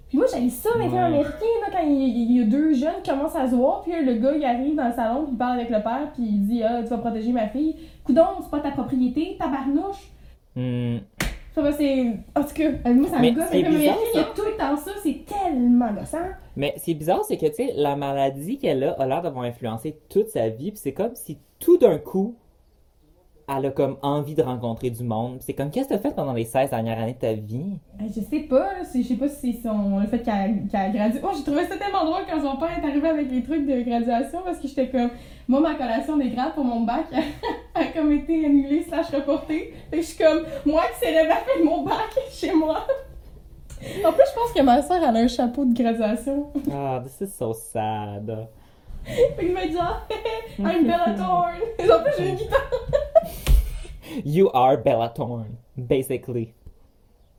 Puis 0.09 0.17
moi, 0.17 0.25
j'avais 0.33 0.49
ça, 0.49 0.69
films 0.73 0.91
Ouais. 0.91 0.99
américains, 0.99 1.55
là, 1.61 1.67
quand 1.71 1.83
il, 1.85 2.31
il 2.31 2.37
y 2.37 2.41
a 2.41 2.45
deux 2.45 2.73
jeunes 2.73 3.01
qui 3.03 3.11
commencent 3.11 3.35
à 3.35 3.47
se 3.47 3.55
voir, 3.55 3.83
puis 3.83 3.93
le 4.03 4.15
gars, 4.15 4.33
il 4.35 4.43
arrive 4.43 4.75
dans 4.75 4.87
le 4.87 4.93
salon, 4.93 5.23
puis 5.23 5.33
il 5.33 5.37
parle 5.37 5.59
avec 5.59 5.69
le 5.69 5.81
père, 5.83 6.11
puis 6.13 6.23
il 6.23 6.47
dit, 6.47 6.63
ah, 6.63 6.81
tu 6.81 6.89
vas 6.89 6.97
protéger 6.97 7.31
ma 7.31 7.47
fille. 7.47 7.75
Coudon, 8.03 8.23
c'est 8.41 8.49
pas 8.51 8.59
ta 8.59 8.71
propriété, 8.71 9.37
tabarnouche. 9.39 10.09
Hmm. 10.55 10.97
Ça 10.97 11.12
va, 11.61 11.71
c'est. 11.71 12.07
En 12.35 12.43
tout 12.43 12.53
cas, 12.55 12.69
euh, 12.85 12.93
moi, 12.93 13.09
ça 13.09 13.19
Mais 13.19 13.31
me 13.31 13.35
gosse. 13.35 13.45
c'est 13.51 13.63
bizarre, 13.63 13.97
il 14.13 14.17
y 14.17 14.19
a 14.19 14.23
tout 14.23 14.41
le 14.45 14.57
temps 14.57 14.77
ça, 14.77 14.91
c'est 15.03 15.23
tellement 15.25 15.91
gossant. 15.93 16.17
Mais 16.55 16.73
c'est 16.77 16.93
bizarre, 16.93 17.23
c'est 17.25 17.37
que, 17.37 17.45
tu 17.47 17.53
sais, 17.55 17.73
la 17.75 17.95
maladie 17.95 18.57
qu'elle 18.57 18.83
a 18.83 18.91
a 18.93 19.05
l'air 19.05 19.21
d'avoir 19.21 19.45
influencé 19.45 19.95
toute 20.09 20.29
sa 20.29 20.49
vie, 20.49 20.71
puis 20.71 20.79
c'est 20.81 20.93
comme 20.93 21.15
si 21.15 21.37
tout 21.59 21.77
d'un 21.77 21.97
coup, 21.99 22.35
elle 23.47 23.65
a 23.65 23.71
comme 23.71 23.97
envie 24.01 24.35
de 24.35 24.41
rencontrer 24.41 24.89
du 24.89 25.03
monde. 25.03 25.37
C'est 25.41 25.53
comme, 25.53 25.69
qu'est-ce 25.69 25.89
que 25.89 25.93
t'as 25.95 25.99
fait 25.99 26.15
pendant 26.15 26.33
les 26.33 26.45
16 26.45 26.69
dernières 26.69 26.99
années 26.99 27.13
de 27.13 27.19
ta 27.19 27.33
vie? 27.33 27.79
Euh, 28.01 28.05
Je 28.15 28.21
sais 28.21 28.41
pas, 28.41 28.69
je 28.93 29.01
sais 29.01 29.15
pas 29.15 29.27
si 29.27 29.53
c'est 29.53 29.67
son, 29.67 29.99
le 29.99 30.07
fait 30.07 30.19
qu'elle 30.19 30.67
qu'elle 30.71 30.79
a 30.81 30.89
gradué. 30.89 31.19
Moi, 31.19 31.31
j'ai 31.37 31.43
trouvé 31.43 31.65
ça 31.67 31.75
tellement 31.77 32.05
drôle 32.05 32.23
quand 32.29 32.41
son 32.41 32.57
père 32.57 32.69
est 32.81 32.87
arrivé 32.87 33.07
avec 33.09 33.29
les 33.31 33.43
trucs 33.43 33.65
de 33.67 33.81
graduation 33.81 34.39
parce 34.45 34.59
que 34.59 34.67
j'étais 34.67 34.89
comme, 34.89 35.09
moi, 35.47 35.59
ma 35.59 35.75
collation 35.75 36.17
des 36.17 36.29
grades 36.29 36.53
pour 36.53 36.63
mon 36.63 36.81
bac 36.81 37.05
a 37.75 37.85
comme 37.85 38.11
été 38.13 38.45
annulée 38.45 38.83
slash 38.83 39.07
reportée. 39.09 39.73
Fait 39.89 39.97
que 39.97 40.03
je 40.03 40.07
suis 40.07 40.23
comme, 40.23 40.43
moi 40.65 40.83
qui 40.99 41.05
fin 41.05 41.59
de 41.59 41.65
mon 41.65 41.83
bac 41.83 42.09
chez 42.31 42.53
moi. 42.53 42.85
En 44.05 44.11
plus, 44.13 44.23
je 44.29 44.33
pense 44.39 44.53
que 44.55 44.61
ma 44.61 44.81
soeur, 44.81 44.99
elle 45.07 45.17
a 45.17 45.19
un 45.19 45.27
chapeau 45.27 45.65
de 45.65 45.73
graduation. 45.73 46.47
Ah, 46.71 47.01
this 47.03 47.27
is 47.27 47.33
so 47.33 47.53
sad. 47.53 48.47
Fait 49.05 49.35
que 49.35 49.47
je 49.47 49.53
me 49.53 49.67
dis, 49.67 49.77
ah, 49.77 50.01
I'm 50.59 50.83
Bella 50.85 51.13
Thorne. 51.17 51.59
En 51.81 52.03
plus, 52.03 52.13
j'ai 52.17 52.29
une 52.29 52.35
guitare. 52.35 52.61
You 54.25 54.49
are 54.53 54.77
Bella 54.77 55.09
Thorne, 55.09 55.55
basically. 55.77 56.53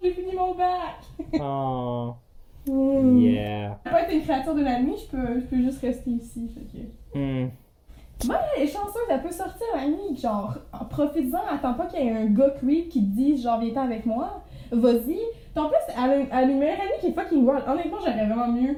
J'ai 0.02 0.12
fini 0.12 0.34
mon 0.34 0.54
bac. 0.54 1.00
Oh, 1.40 2.14
Mm. 2.66 3.18
yeah. 3.20 3.78
Je 3.84 3.90
peux 3.90 3.94
pas 3.94 4.02
être 4.04 4.12
une 4.14 4.22
créature 4.22 4.54
de 4.54 4.62
la 4.62 4.80
nuit, 4.80 4.94
je 4.96 5.14
peux, 5.14 5.34
je 5.40 5.44
peux 5.44 5.56
juste 5.56 5.82
rester 5.82 6.10
ici. 6.10 6.48
Fait 6.54 6.62
que... 6.62 7.18
Hmm. 7.18 7.50
Moi, 8.26 8.36
elle 8.56 8.62
est 8.62 8.66
chanceuse, 8.66 9.02
elle 9.10 9.20
peut 9.20 9.30
sortir 9.30 9.66
la 9.76 9.86
nuit, 9.86 10.16
genre, 10.16 10.54
en 10.72 10.84
profitant, 10.86 11.42
attends 11.50 11.74
pas 11.74 11.84
qu'il 11.86 12.02
y 12.02 12.08
ait 12.08 12.16
un 12.16 12.24
gars 12.26 12.50
creep 12.58 12.88
qui 12.88 13.00
te 13.02 13.10
dise, 13.16 13.42
genre, 13.42 13.60
viens 13.60 13.76
avec 13.82 14.06
moi, 14.06 14.42
vas-y. 14.72 15.18
En 15.56 15.68
plus, 15.68 15.76
elle 15.88 16.10
a, 16.10 16.14
elle 16.20 16.32
a 16.32 16.42
une 16.42 16.58
meilleure 16.58 16.80
amie 16.80 17.00
qui 17.02 17.08
est 17.08 17.12
fucking 17.12 17.44
wild. 17.46 17.64
Honnêtement, 17.68 17.98
j'aurais 17.98 18.24
vraiment 18.26 18.48
mieux. 18.48 18.76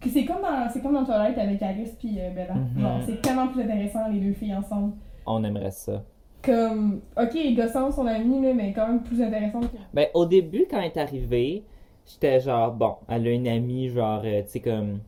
que 0.00 0.08
C'est 0.08 0.24
comme 0.24 0.42
dans, 0.42 0.68
c'est 0.72 0.82
comme 0.82 0.94
dans 0.94 1.04
Twilight 1.04 1.38
avec 1.38 1.62
Alice 1.62 1.92
puis 2.00 2.16
euh, 2.18 2.30
Bella. 2.30 2.54
Genre, 2.76 2.98
c'est 3.06 3.22
tellement 3.22 3.46
plus 3.46 3.62
intéressant, 3.62 4.08
les 4.08 4.18
deux 4.18 4.32
filles 4.32 4.54
ensemble. 4.56 4.94
On 5.24 5.44
aimerait 5.44 5.70
ça. 5.70 6.02
Comme, 6.42 7.02
ok, 7.16 7.54
gossant 7.54 7.92
son 7.92 8.06
amie, 8.06 8.40
là, 8.40 8.54
mais 8.54 8.72
quand 8.72 8.86
même 8.86 9.02
plus 9.02 9.20
intéressant 9.22 9.60
que. 9.60 9.76
Ben, 9.92 10.08
au 10.14 10.24
début, 10.24 10.66
quand 10.70 10.78
elle 10.78 10.86
est 10.86 10.96
arrivée, 10.96 11.64
j'étais 12.06 12.40
genre, 12.40 12.72
bon, 12.72 12.96
elle 13.08 13.26
a 13.26 13.30
une 13.30 13.48
amie, 13.48 13.88
genre, 13.90 14.22
euh, 14.24 14.42
tu 14.42 14.48
sais, 14.48 14.60
comme 14.60 15.00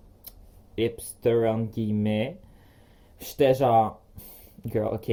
hipster, 0.77 1.47
entre 1.49 1.73
guillemets. 1.73 2.37
J'étais 3.21 3.55
genre, 3.55 4.01
girl, 4.66 4.95
ok. 4.95 5.11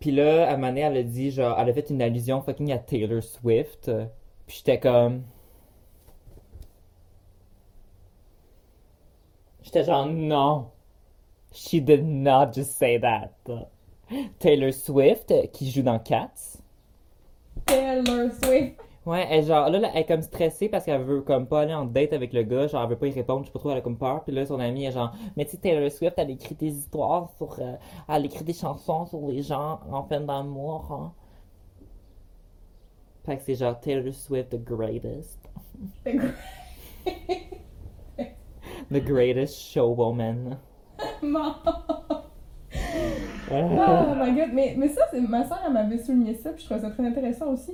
Puis 0.00 0.10
là, 0.10 0.48
à 0.48 0.54
un 0.54 0.56
moment 0.56 0.68
donné, 0.68 0.80
elle 0.80 0.96
a 0.96 1.02
dit, 1.02 1.30
genre, 1.30 1.56
elle 1.58 1.68
a 1.70 1.72
fait 1.72 1.90
une 1.90 2.02
allusion 2.02 2.40
fucking 2.42 2.72
à 2.72 2.78
Taylor 2.78 3.22
Swift. 3.22 3.90
Puis 4.46 4.56
j'étais 4.58 4.80
comme. 4.80 5.22
J'étais 9.62 9.84
genre, 9.84 10.06
non. 10.06 10.70
She 11.52 11.80
did 11.80 12.04
not 12.04 12.52
just 12.54 12.72
say 12.72 12.98
that. 13.00 13.30
Taylor 14.38 14.72
Swift, 14.72 15.30
euh, 15.30 15.46
qui 15.52 15.70
joue 15.70 15.82
dans 15.82 15.98
Cats. 15.98 16.58
Taylor 17.66 18.30
Swift. 18.42 18.80
Ouais, 19.06 19.26
elle, 19.30 19.44
genre, 19.46 19.70
là, 19.70 19.78
là, 19.78 19.90
elle 19.94 20.02
est 20.02 20.06
comme 20.06 20.20
stressée 20.22 20.68
parce 20.68 20.84
qu'elle 20.84 21.02
veut 21.02 21.22
comme 21.22 21.46
pas 21.46 21.62
aller 21.62 21.72
en 21.74 21.86
date 21.86 22.12
avec 22.12 22.32
le 22.34 22.42
gars, 22.42 22.66
genre, 22.66 22.82
elle 22.82 22.90
veut 22.90 22.98
pas 22.98 23.06
y 23.06 23.12
répondre, 23.12 23.40
je 23.42 23.46
sais 23.46 23.52
pas 23.52 23.58
trop, 23.58 23.70
elle 23.70 23.78
a 23.78 23.80
comme 23.80 23.96
peur. 23.98 24.22
Puis 24.24 24.32
là, 24.34 24.44
son 24.46 24.60
amie 24.60 24.84
est 24.84 24.92
genre, 24.92 25.12
mais 25.36 25.44
tu 25.46 25.52
sais, 25.52 25.56
Taylor 25.58 25.90
Swift, 25.90 26.14
elle 26.18 26.30
écrit 26.30 26.54
des 26.54 26.68
histoires 26.78 27.30
sur. 27.38 27.56
euh, 27.60 27.76
elle 28.08 28.26
écrit 28.26 28.44
des 28.44 28.52
chansons 28.52 29.06
sur 29.06 29.20
les 29.28 29.42
gens 29.42 29.80
en 29.90 30.02
peine 30.02 30.26
d'amour, 30.26 30.92
hein. 30.92 31.12
Fait 33.24 33.36
que 33.36 33.42
c'est 33.42 33.54
genre 33.54 33.78
Taylor 33.80 34.12
Swift, 34.14 34.50
the 34.50 34.62
greatest. 34.62 35.38
The 38.90 39.00
greatest 39.00 39.56
showwoman. 39.58 40.58
Mort. 41.22 42.29
Ah. 43.52 44.06
Oh 44.10 44.14
my 44.14 44.32
god, 44.34 44.50
mais, 44.52 44.74
mais 44.78 44.88
ça, 44.88 45.02
ma 45.28 45.44
soeur, 45.44 45.60
elle 45.66 45.72
m'avait 45.72 45.98
souligné 45.98 46.34
ça, 46.34 46.50
puis 46.50 46.60
je 46.62 46.66
trouvais 46.66 46.80
ça 46.80 46.90
très 46.90 47.04
intéressant 47.06 47.48
aussi. 47.52 47.72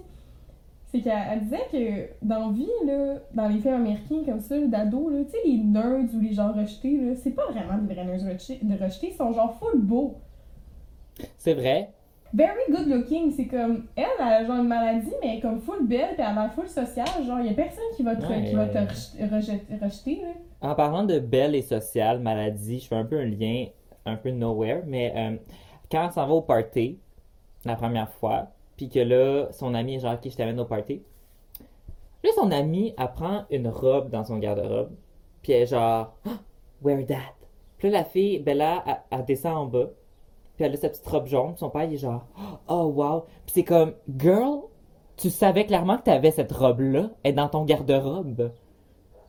C'est 0.92 1.00
qu'elle 1.00 1.18
elle 1.32 1.40
disait 1.40 1.66
que 1.70 2.24
dans 2.26 2.46
la 2.46 2.52
vie, 2.52 2.68
là, 2.86 3.14
dans 3.34 3.48
les 3.48 3.58
films 3.58 3.74
américains 3.74 4.22
comme 4.24 4.40
ça, 4.40 4.56
d'ados, 4.58 5.12
tu 5.26 5.32
sais, 5.32 5.38
les 5.44 5.58
nerds 5.58 6.08
ou 6.14 6.20
les 6.20 6.32
gens 6.32 6.52
rejetés, 6.52 6.96
là, 6.98 7.14
c'est 7.16 7.32
pas 7.32 7.46
vraiment 7.50 7.78
des 7.82 7.92
vrais 7.92 8.04
nerds 8.04 8.22
rejetés, 8.32 8.60
de 8.62 8.82
rejetés, 8.82 9.08
ils 9.10 9.16
sont 9.16 9.32
genre 9.32 9.58
full 9.58 9.80
beaux. 9.80 10.14
C'est 11.38 11.54
vrai. 11.54 11.90
Very 12.32 12.70
good 12.70 12.88
looking, 12.88 13.32
c'est 13.32 13.46
comme, 13.46 13.84
elle, 13.96 14.04
elle 14.18 14.24
a 14.24 14.44
genre 14.44 14.56
une 14.58 14.68
maladie, 14.68 15.12
mais 15.22 15.28
elle 15.32 15.38
est 15.38 15.40
comme 15.40 15.60
full 15.60 15.86
belle, 15.86 16.14
puis 16.16 16.24
elle 16.28 16.38
a 16.38 16.48
full 16.54 16.68
sociale, 16.68 17.06
genre, 17.26 17.40
y 17.40 17.48
a 17.48 17.52
personne 17.54 17.84
qui 17.96 18.02
va 18.02 18.16
te, 18.16 18.26
Ouais, 18.26 18.44
qui 18.48 18.54
va 18.54 18.66
te 18.66 18.78
rejet- 18.78 19.28
rejet- 19.28 19.62
rejeter, 19.82 20.22
là. 20.22 20.28
En 20.68 20.74
parlant 20.74 21.04
de 21.04 21.18
belle 21.18 21.54
et 21.54 21.62
sociale, 21.62 22.20
maladie, 22.20 22.78
je 22.80 22.86
fais 22.88 22.96
un 22.96 23.04
peu 23.04 23.18
un 23.18 23.26
lien 23.26 23.66
un 24.06 24.16
peu 24.16 24.30
nowhere, 24.30 24.82
mais 24.86 25.12
euh, 25.16 25.36
quand 25.90 26.06
on 26.06 26.10
s'en 26.10 26.26
va 26.26 26.34
au 26.34 26.42
party, 26.42 26.98
la 27.64 27.76
première 27.76 28.10
fois, 28.10 28.48
puis 28.76 28.88
que 28.88 29.00
là, 29.00 29.48
son 29.52 29.74
ami 29.74 29.96
est 29.96 30.00
genre, 30.00 30.14
ok, 30.14 30.30
je 30.30 30.36
t'amène 30.36 30.60
au 30.60 30.64
party. 30.64 31.02
Là, 32.24 32.30
son 32.34 32.50
ami, 32.50 32.94
elle 32.98 33.12
prend 33.12 33.44
une 33.50 33.68
robe 33.68 34.10
dans 34.10 34.24
son 34.24 34.38
garde-robe, 34.38 34.90
puis 35.42 35.52
elle 35.52 35.62
est 35.62 35.66
genre, 35.66 36.14
Ah, 36.26 36.38
wear 36.82 37.04
that? 37.06 37.34
Puis 37.78 37.90
là, 37.90 37.98
la 37.98 38.04
fille, 38.04 38.38
Bella, 38.38 38.82
elle, 38.86 39.00
elle 39.10 39.24
descend 39.24 39.56
en 39.56 39.66
bas, 39.66 39.90
puis 40.56 40.64
elle 40.64 40.72
a 40.72 40.76
sa 40.76 40.88
petite 40.88 41.06
robe 41.06 41.26
jaune, 41.26 41.50
puis 41.50 41.58
son 41.58 41.70
père, 41.70 41.84
il 41.84 41.94
est 41.94 41.98
genre, 41.98 42.26
oh 42.68 42.92
wow. 42.94 43.24
Puis 43.44 43.54
c'est 43.54 43.64
comme, 43.64 43.94
girl, 44.18 44.60
tu 45.16 45.30
savais 45.30 45.66
clairement 45.66 45.98
que 45.98 46.04
t'avais 46.04 46.30
cette 46.30 46.52
robe-là, 46.52 47.10
elle 47.22 47.32
est 47.32 47.34
dans 47.34 47.48
ton 47.48 47.64
garde-robe 47.64 48.50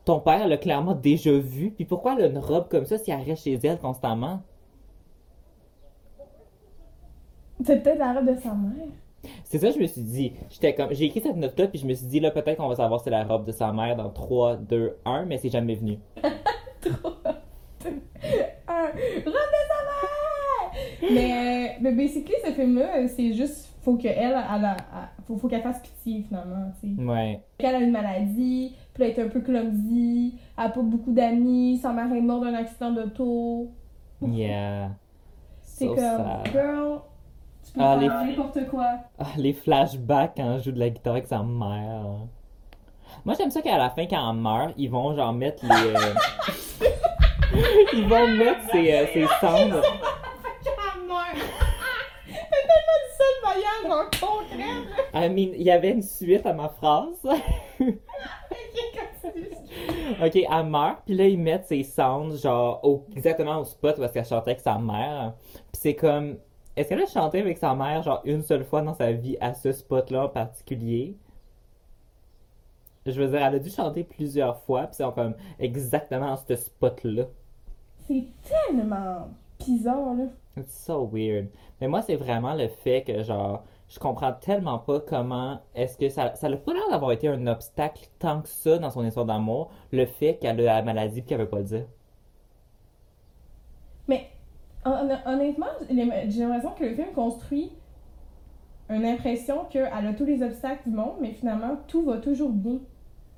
ton 0.07 0.21
père 0.21 0.47
l'a 0.47 0.57
clairement 0.57 0.95
déjà 0.95 1.37
vu. 1.37 1.71
Puis 1.71 1.83
pourquoi 1.83 2.15
elle 2.15 2.23
a 2.23 2.27
une 2.27 2.37
robe 2.37 2.69
comme 2.69 2.85
ça 2.85 2.97
si 2.97 3.11
elle 3.11 3.21
reste 3.23 3.43
chez 3.43 3.59
elle 3.61 3.77
constamment? 3.77 4.41
C'est 7.63 7.81
peut-être 7.83 7.99
la 7.99 8.13
robe 8.13 8.27
de 8.27 8.35
sa 8.39 8.53
mère. 8.53 8.87
C'est 9.43 9.57
ça 9.57 9.71
je 9.71 9.79
me 9.79 9.87
suis 9.87 10.01
dit. 10.01 10.33
J'étais 10.49 10.73
comme, 10.75 10.93
j'ai 10.93 11.05
écrit 11.05 11.21
cette 11.21 11.35
note-là, 11.35 11.67
puis 11.67 11.79
je 11.79 11.87
me 11.87 11.93
suis 11.93 12.05
dit, 12.07 12.19
là, 12.19 12.31
peut-être 12.31 12.57
qu'on 12.57 12.67
va 12.67 12.75
savoir 12.75 12.99
si 12.99 13.05
c'est 13.05 13.09
la 13.09 13.23
robe 13.23 13.45
de 13.45 13.51
sa 13.51 13.71
mère 13.73 13.95
dans 13.95 14.09
3, 14.09 14.57
2, 14.57 14.97
1, 15.05 15.25
mais 15.25 15.37
c'est 15.37 15.49
jamais 15.49 15.75
venu. 15.75 15.97
Un 18.67 18.85
robe 18.85 19.25
de 19.25 19.31
sa 19.67 19.79
mère! 19.87 21.11
Mais, 21.11 21.31
euh, 21.31 21.73
mais 21.81 21.91
basically, 21.93 22.35
ce 22.45 22.51
film-là, 22.51 23.07
c'est 23.07 23.33
juste, 23.33 23.73
faut 23.81 23.95
qu'elle, 23.95 24.17
elle, 24.17 24.35
elle- 24.35 24.75
faut, 25.25 25.37
faut 25.37 25.47
qu'elle 25.47 25.61
fasse 25.61 25.81
pitié, 25.81 26.23
finalement, 26.27 26.71
tu 26.81 26.95
sais. 26.95 27.01
Ouais. 27.03 27.39
Elle 27.59 27.75
a 27.75 27.79
une 27.79 27.91
maladie, 27.91 28.75
puis 28.93 29.03
elle 29.03 29.11
est 29.11 29.19
un 29.21 29.29
peu 29.29 29.41
clumsy, 29.41 30.35
elle 30.57 30.65
a 30.65 30.69
pas 30.69 30.81
beaucoup 30.81 31.11
d'amis, 31.13 31.79
sa 31.81 31.91
mère 31.93 32.11
est 32.13 32.21
morte 32.21 32.43
d'un 32.43 32.53
accident 32.53 32.91
d'auto. 32.91 33.69
Yeah. 34.21 34.91
C'est 35.61 35.85
So 35.85 35.95
comme, 35.95 36.03
sad. 36.03 36.47
girl, 36.51 36.99
tu 37.67 37.73
peux 37.73 37.81
Ah, 37.83 37.97
faire 37.99 37.99
les- 37.99 38.07
n'importe 38.31 38.67
quoi. 38.69 38.85
Ah, 39.19 39.25
les 39.37 39.53
flashbacks 39.53 40.33
quand 40.37 40.55
elle 40.55 40.63
joue 40.63 40.71
de 40.71 40.79
la 40.79 40.89
guitare 40.89 41.13
avec 41.13 41.27
sa 41.27 41.43
mère. 41.43 42.05
Moi, 43.25 43.35
j'aime 43.37 43.49
ça 43.51 43.61
qu'à 43.61 43.77
la 43.77 43.89
fin, 43.89 44.05
quand 44.05 44.29
elle 44.31 44.35
meurt, 44.37 44.73
ils 44.77 44.89
vont 44.89 45.15
genre 45.15 45.33
mettre 45.33 45.63
les. 45.65 45.95
euh, 45.95 46.13
ils 47.93 48.07
vont 48.07 48.27
mettre 48.27 48.61
ses, 48.71 48.93
euh, 48.93 49.05
ses 49.13 49.25
cendres. 49.41 49.81
Ah. 55.13 55.23
I 55.25 55.29
mean, 55.29 55.53
il 55.55 55.63
y 55.63 55.71
avait 55.71 55.91
une 55.91 56.01
suite 56.03 56.45
à 56.45 56.53
ma 56.53 56.69
phrase. 56.69 57.25
Ok, 60.23 60.35
elle 60.35 60.65
meurt, 60.65 60.99
puis 61.05 61.13
là, 61.15 61.25
ils 61.27 61.37
mettent 61.37 61.67
ses 61.67 61.83
sounds, 61.83 62.37
genre, 62.41 62.79
au- 62.83 63.05
exactement 63.15 63.59
au 63.59 63.65
spot 63.65 63.97
où 63.99 64.07
qu'elle 64.07 64.25
chantait 64.25 64.51
avec 64.51 64.61
sa 64.61 64.77
mère. 64.79 65.33
Puis 65.53 65.63
c'est 65.73 65.95
comme, 65.95 66.37
est-ce 66.77 66.89
qu'elle 66.89 67.01
a 67.01 67.07
chanté 67.07 67.39
avec 67.39 67.57
sa 67.57 67.73
mère, 67.73 68.03
genre, 68.03 68.21
une 68.23 68.43
seule 68.43 68.63
fois 68.63 68.83
dans 68.83 68.93
sa 68.93 69.11
vie 69.11 69.35
à 69.41 69.55
ce 69.55 69.71
spot-là 69.71 70.25
en 70.25 70.29
particulier? 70.29 71.15
Je 73.07 73.19
veux 73.19 73.27
dire, 73.29 73.41
elle 73.41 73.55
a 73.55 73.59
dû 73.59 73.69
chanter 73.69 74.03
plusieurs 74.03 74.59
fois, 74.61 74.83
puis 74.83 74.95
c'est 74.95 75.15
comme 75.15 75.33
exactement 75.59 76.27
dans 76.27 76.37
ce 76.37 76.55
spot-là. 76.55 77.23
C'est 78.07 78.25
tellement 78.43 79.27
bizarre, 79.59 80.13
là. 80.13 80.25
It's 80.55 80.73
so 80.85 81.09
weird. 81.11 81.47
Mais 81.81 81.87
moi, 81.87 82.03
c'est 82.03 82.15
vraiment 82.15 82.53
le 82.53 82.67
fait 82.67 83.03
que, 83.03 83.23
genre, 83.23 83.63
je 83.89 83.97
comprends 83.97 84.33
tellement 84.33 84.77
pas 84.77 84.99
comment 84.99 85.59
est-ce 85.73 85.97
que 85.97 86.09
ça, 86.09 86.35
ça 86.35 86.47
n'a 86.47 86.57
pas 86.57 86.73
l'air 86.73 86.89
d'avoir 86.91 87.11
été 87.11 87.27
un 87.27 87.47
obstacle 87.47 88.07
tant 88.19 88.41
que 88.41 88.49
ça 88.49 88.77
dans 88.77 88.91
son 88.91 89.03
histoire 89.03 89.25
d'amour, 89.25 89.71
le 89.91 90.05
fait 90.05 90.35
qu'elle 90.35 90.59
a 90.61 90.75
la 90.75 90.81
maladie 90.83 91.19
et 91.19 91.23
qu'elle 91.23 91.39
veut 91.39 91.49
pas 91.49 91.59
le 91.59 91.63
dire. 91.63 91.85
Honnêtement, 95.25 95.67
j'ai 95.89 96.41
l'impression 96.41 96.71
que 96.71 96.83
le 96.85 96.95
film 96.95 97.07
construit 97.15 97.71
une 98.89 99.05
impression 99.05 99.65
qu'elle 99.69 99.85
a 99.91 100.13
tous 100.17 100.25
les 100.25 100.41
obstacles 100.41 100.89
du 100.89 100.95
monde, 100.95 101.15
mais 101.19 101.31
finalement, 101.31 101.77
tout 101.87 102.03
va 102.05 102.17
toujours 102.17 102.49
bien. 102.51 102.79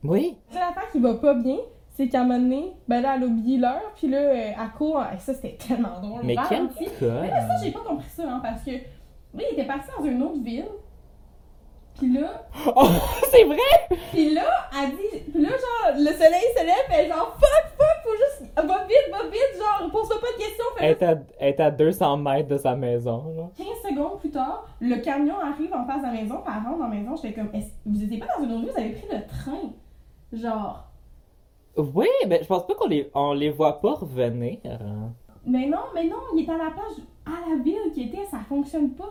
Oui. 0.04 0.38
C'est 0.50 0.60
l'affaire 0.60 0.90
qui 0.92 1.00
va 1.00 1.16
pas 1.16 1.34
bien, 1.34 1.58
c'est 1.96 2.08
qu'à 2.08 2.22
un 2.22 2.24
moment 2.26 2.40
donné, 2.40 2.72
ben 2.88 3.02
là, 3.02 3.16
elle 3.18 3.24
a 3.24 3.26
oublié 3.26 3.58
l'heure, 3.58 3.92
puis 3.96 4.08
là, 4.08 4.18
euh, 4.18 4.34
elle 4.52 4.78
court. 4.78 5.02
Et 5.14 5.20
ça, 5.20 5.34
c'était 5.34 5.58
tellement 5.58 6.00
drôle. 6.02 6.22
Mais 6.24 6.36
quel. 6.48 6.70
Mais 7.02 7.30
là, 7.30 7.48
ça, 7.48 7.56
j'ai 7.64 7.72
pas 7.72 7.80
compris 7.80 8.10
ça, 8.10 8.24
hein, 8.30 8.40
parce 8.44 8.64
que 8.64 8.72
là, 8.72 8.78
il 9.34 9.54
était 9.54 9.66
parti 9.66 9.90
dans 9.98 10.06
une 10.06 10.22
autre 10.24 10.42
ville. 10.44 10.70
Puis 11.98 12.14
là, 12.14 12.48
Oh, 12.76 12.88
c'est 13.32 13.44
vrai! 13.44 13.98
puis 14.12 14.34
là, 14.34 14.46
elle 14.82 14.92
dit, 14.92 15.32
puis 15.32 15.42
là, 15.42 15.50
genre, 15.50 15.98
le 15.98 16.12
soleil 16.14 16.46
se 16.58 16.64
lève, 16.64 16.76
elle 16.92 17.10
genre, 17.10 17.38
fuck, 17.38 17.78
va 18.56 18.84
vite, 18.86 19.12
va 19.12 19.24
vite, 19.30 19.58
genre, 19.58 19.92
pose-toi 19.92 20.18
pas 20.20 20.28
de 20.34 20.38
questions, 20.38 20.66
Elle 20.80 20.92
est, 20.92 21.04
à, 21.04 21.12
elle 21.40 21.50
est 21.50 21.60
à 21.60 21.72
200 21.72 22.18
mètres 22.18 22.50
de 22.50 22.58
sa 22.58 22.76
maison, 22.76 23.34
genre. 23.36 23.52
15 23.58 23.68
secondes 23.92 24.20
plus 24.20 24.32
tard, 24.32 24.66
le 24.80 24.96
camion 24.98 25.40
arrive 25.40 25.74
en 25.74 25.86
face 25.86 26.00
de 26.02 26.06
la 26.08 26.12
maison, 26.14 26.36
puis 26.44 26.54
elle 26.56 26.64
rentre 26.68 26.80
dans 26.80 26.88
la 26.88 26.96
maison. 26.96 27.16
J'étais 27.16 27.34
comme, 27.34 27.52
vous 27.86 28.04
étiez 28.04 28.18
pas 28.20 28.28
dans 28.38 28.44
une 28.44 28.52
autre 28.52 28.62
ville, 28.62 28.72
vous 28.72 28.80
avez 28.80 28.92
pris 28.92 29.08
le 29.12 29.26
train? 29.28 29.70
Genre, 30.34 30.84
Oui, 31.78 32.08
mais 32.28 32.40
je 32.42 32.48
pense 32.48 32.66
pas 32.68 32.76
qu'on 32.76 32.88
les, 32.88 33.10
on 33.14 33.34
les 33.34 33.50
voit 33.52 33.80
pas 33.82 33.94
revenir. 33.94 34.58
hein. 34.66 35.12
mais 35.46 35.66
non, 35.68 35.80
mais 35.96 36.04
non, 36.06 36.18
il 36.36 36.44
est 36.44 36.50
à 36.50 36.58
la 36.58 36.72
plage, 36.72 37.04
à 37.26 37.50
la 37.50 37.64
ville 37.64 37.92
qui 37.94 38.04
était, 38.04 38.26
ça 38.26 38.40
fonctionne 38.48 38.92
pas. 38.92 39.10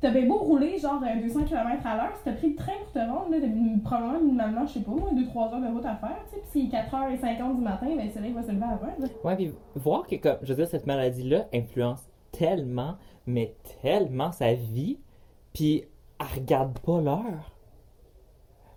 T'avais 0.00 0.26
beau 0.26 0.36
rouler 0.36 0.78
genre 0.78 1.00
euh, 1.02 1.22
200 1.22 1.44
km 1.44 1.86
à 1.86 1.96
l'heure, 1.96 2.12
si 2.18 2.24
t'as 2.24 2.32
pris 2.32 2.50
le 2.50 2.56
train 2.56 2.72
pour 2.84 2.92
te 2.92 2.98
rendre, 2.98 3.30
là, 3.30 3.38
t'as 3.40 3.80
probablement 3.82 4.20
minimalement, 4.20 4.66
je 4.66 4.74
sais 4.74 4.80
pas, 4.80 4.90
moi, 4.90 5.10
2-3 5.12 5.54
heures 5.54 5.60
de 5.60 5.74
route 5.74 5.86
à 5.86 5.96
faire, 5.96 6.18
tu 6.30 6.36
sais, 6.36 6.42
pis 6.52 6.70
c'est 6.70 6.76
4h50 6.76 7.56
du 7.56 7.62
matin, 7.62 7.86
ben 7.96 8.06
le 8.06 8.12
soleil 8.12 8.32
va 8.32 8.42
se 8.42 8.52
lever 8.52 8.64
avant. 8.64 8.86
là. 8.98 9.06
Ouais, 9.24 9.36
puis 9.36 9.52
voir 9.74 10.06
que, 10.06 10.16
comme, 10.16 10.36
je 10.42 10.48
veux 10.52 10.56
dire, 10.56 10.68
cette 10.68 10.86
maladie-là 10.86 11.46
influence 11.54 12.06
tellement, 12.30 12.96
mais 13.26 13.56
tellement 13.80 14.32
sa 14.32 14.52
vie, 14.52 14.98
puis 15.54 15.84
elle 16.20 16.40
regarde 16.42 16.78
pas 16.80 17.00
l'heure. 17.00 17.52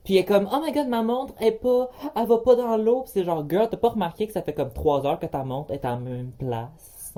Puis 0.06 0.16
elle 0.16 0.22
est 0.22 0.26
comme, 0.26 0.48
oh 0.52 0.62
my 0.66 0.72
god, 0.72 0.88
ma 0.88 1.04
montre 1.04 1.34
est 1.42 1.52
pas, 1.52 1.90
elle 2.16 2.28
va 2.28 2.38
pas 2.38 2.56
dans 2.56 2.78
l'eau, 2.78 3.02
Puis 3.02 3.12
c'est 3.14 3.24
genre, 3.26 3.44
girl, 3.48 3.68
t'as 3.70 3.78
pas 3.78 3.90
remarqué 3.90 4.26
que 4.26 4.34
ça 4.34 4.42
fait 4.42 4.54
comme 4.54 4.72
3 4.72 5.06
heures 5.06 5.20
que 5.20 5.26
ta 5.26 5.44
montre 5.44 5.74
est 5.74 5.84
à 5.84 5.92
la 5.92 5.98
même 5.98 6.32
place? 6.32 7.14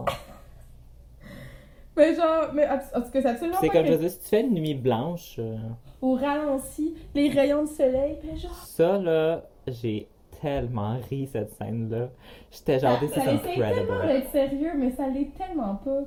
Mais 1.97 2.15
genre, 2.15 2.53
mais 2.53 2.67
en 2.69 2.77
tout 3.01 3.11
cas, 3.11 3.21
c'est 3.21 3.25
absolument 3.25 3.57
C'est 3.59 3.69
comme, 3.69 3.85
je 3.85 3.91
veux 3.91 3.97
dire, 3.97 4.09
si 4.09 4.19
tu 4.19 4.25
fais 4.25 4.41
une 4.41 4.53
nuit 4.53 4.75
blanche, 4.75 5.35
euh, 5.39 5.57
au 6.01 6.13
ralenti, 6.15 6.95
les 7.13 7.29
rayons 7.29 7.63
de 7.63 7.67
soleil, 7.69 8.17
pis 8.21 8.37
genre. 8.39 8.53
ça 8.53 8.97
là, 8.97 9.43
j'ai 9.67 10.07
tellement 10.41 10.97
ri 11.09 11.27
cette 11.27 11.51
scène-là. 11.51 12.09
J'étais 12.49 12.79
genre, 12.79 12.97
this 12.99 13.11
ça 13.11 13.19
is 13.25 13.35
essaie 13.35 13.55
tellement 13.55 13.65
incredible. 13.95 14.07
d'être 14.07 14.31
sérieux, 14.31 14.71
mais 14.77 14.91
ça 14.91 15.07
l'est 15.09 15.31
tellement 15.37 15.75
pas. 15.75 16.01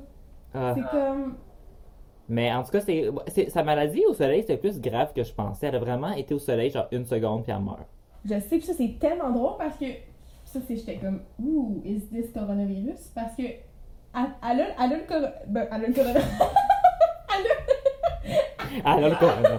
Ah. 0.53 0.73
C'est 0.75 0.89
comme. 0.89 1.35
Mais 2.27 2.51
en 2.51 2.63
tout 2.63 2.71
cas, 2.71 2.81
c'est, 2.81 3.07
c'est- 3.27 3.49
sa 3.51 3.61
maladie 3.63 4.03
au 4.09 4.13
soleil, 4.15 4.41
c'était 4.41 4.57
plus 4.57 4.81
grave 4.81 5.13
que 5.13 5.23
je 5.23 5.31
pensais. 5.31 5.67
Elle 5.67 5.75
a 5.75 5.79
vraiment 5.79 6.11
été 6.11 6.33
au 6.33 6.39
soleil 6.39 6.71
genre 6.71 6.87
une 6.91 7.05
seconde 7.05 7.43
puis 7.43 7.51
elle 7.55 7.61
meurt. 7.63 7.85
Je 8.25 8.39
sais 8.39 8.57
que 8.57 8.65
ça 8.65 8.73
c'est 8.73 8.97
tellement 8.99 9.29
drôle 9.29 9.57
parce 9.59 9.77
que 9.77 9.85
ça 10.45 10.59
c'est 10.67 10.75
j'étais 10.77 10.95
comme 10.97 11.19
ouh 11.39 11.79
is 11.85 12.01
this 12.11 12.31
coronavirus 12.31 13.11
parce 13.13 13.35
que 13.35 13.43
elle, 14.15 14.51
elle 14.51 14.61
a, 14.61 14.65
elle 14.85 14.93
a 14.93 14.97
le 14.97 15.03
coro- 15.07 15.33
ben, 15.47 15.67
elle 15.71 15.83
a 15.83 15.87
le 15.87 15.93
coronavirus. 15.93 16.25
Ah 18.83 18.99
là, 18.99 19.09
le 19.09 19.15
corona. 19.15 19.57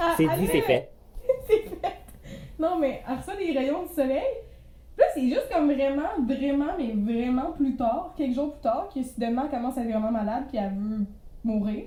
Ah, 0.00 0.14
C'est 0.16 0.26
dit, 0.38 0.46
c'est 0.46 0.60
fait. 0.60 0.90
c'est 1.48 1.62
fait. 1.68 1.96
Non 2.58 2.76
mais 2.78 3.02
elle 3.08 3.16
reçoit 3.16 3.36
des 3.36 3.52
rayons 3.58 3.84
de 3.84 3.88
soleil. 3.88 4.22
Là 4.98 5.04
c'est 5.14 5.22
juste 5.28 5.48
comme 5.52 5.72
vraiment 5.72 6.02
vraiment 6.26 6.72
mais 6.78 6.92
vraiment 6.94 7.50
plus 7.52 7.74
tard 7.76 8.14
quelques 8.16 8.34
jours 8.34 8.52
plus 8.52 8.62
tard 8.62 8.88
que 8.94 9.02
soudainement 9.02 9.42
elle 9.44 9.50
commence 9.58 9.76
à 9.76 9.80
être 9.80 9.88
vraiment 9.90 10.10
malade 10.12 10.44
puis 10.48 10.58
elle 10.58 10.70
veut 10.70 11.04
mourir. 11.42 11.84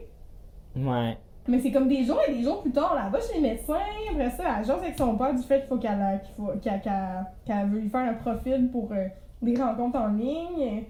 Ouais. 0.76 1.18
Mais 1.48 1.60
c'est 1.60 1.72
comme 1.72 1.88
des 1.88 2.04
jours 2.04 2.20
et 2.28 2.34
des 2.34 2.44
jours 2.44 2.62
plus 2.62 2.72
tard, 2.74 2.94
là, 2.94 3.08
va 3.10 3.20
chez 3.22 3.36
le 3.36 3.42
médecin, 3.42 3.78
après 4.12 4.30
ça, 4.32 4.44
elle 4.60 4.66
jase 4.66 4.82
avec 4.82 4.98
son 4.98 5.16
père 5.16 5.34
du 5.34 5.42
fait 5.44 5.60
qu'il 5.62 5.70
faut 5.70 5.78
qu'elle 5.78 6.20
qu'elle 6.62 6.82
qu'elle- 6.82 7.26
qu'elle 7.46 7.68
veut 7.68 7.80
lui 7.80 7.90
faire 7.90 8.02
un 8.02 8.16
profil 8.16 8.70
pour 8.70 8.92
euh, 8.92 9.08
des 9.42 9.56
rencontres 9.56 9.98
en 9.98 10.08
ligne. 10.08 10.84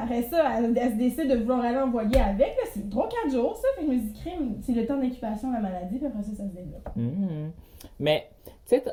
Après 0.00 0.22
ça, 0.22 0.58
elle, 0.58 0.74
se 0.74 0.96
décide 0.96 1.28
de 1.28 1.36
vouloir 1.36 1.60
aller 1.60 1.78
envoyer 1.78 2.20
avec. 2.20 2.56
Là, 2.56 2.62
c'est 2.72 2.88
3-4 2.88 3.32
jours, 3.32 3.56
ça. 3.56 3.68
Fait 3.76 3.84
que 3.84 3.92
je 3.92 3.96
me 3.96 4.00
dis, 4.00 4.12
crime, 4.12 4.56
c'est 4.62 4.72
le 4.72 4.86
temps 4.86 4.96
d'incubation 4.96 5.48
de 5.48 5.54
la 5.54 5.60
maladie, 5.60 5.98
puis 5.98 6.06
après 6.06 6.22
ça, 6.22 6.30
ça 6.30 6.44
se 6.44 6.54
développe. 6.54 6.88
Mhm. 6.94 7.50
Mais, 7.98 8.30
tu 8.44 8.52
sais, 8.66 8.84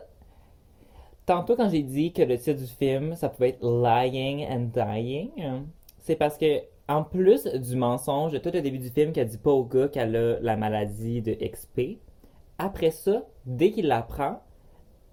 tantôt 1.25 1.55
quand 1.55 1.69
j'ai 1.69 1.83
dit 1.83 2.11
que 2.11 2.23
le 2.23 2.37
titre 2.37 2.59
du 2.59 2.67
film, 2.67 3.15
ça 3.15 3.29
pouvait 3.29 3.49
être 3.49 3.63
Lying 3.63 4.45
and 4.49 4.69
Dying, 4.73 5.29
c'est 5.99 6.15
parce 6.15 6.37
que, 6.37 6.61
en 6.87 7.03
plus 7.03 7.45
du 7.45 7.75
mensonge 7.75 8.39
tout 8.41 8.51
le 8.53 8.61
début 8.61 8.77
du 8.77 8.89
film 8.89 9.11
qu'elle 9.11 9.27
dit 9.27 9.39
pas 9.39 9.51
au 9.51 9.63
gars 9.63 9.87
qu'elle 9.87 10.15
a 10.15 10.39
la 10.39 10.55
maladie 10.55 11.21
de 11.21 11.33
XP, 11.33 11.99
après 12.57 12.91
ça, 12.91 13.23
dès 13.45 13.71
qu'il 13.71 13.87
l'apprend, 13.87 14.39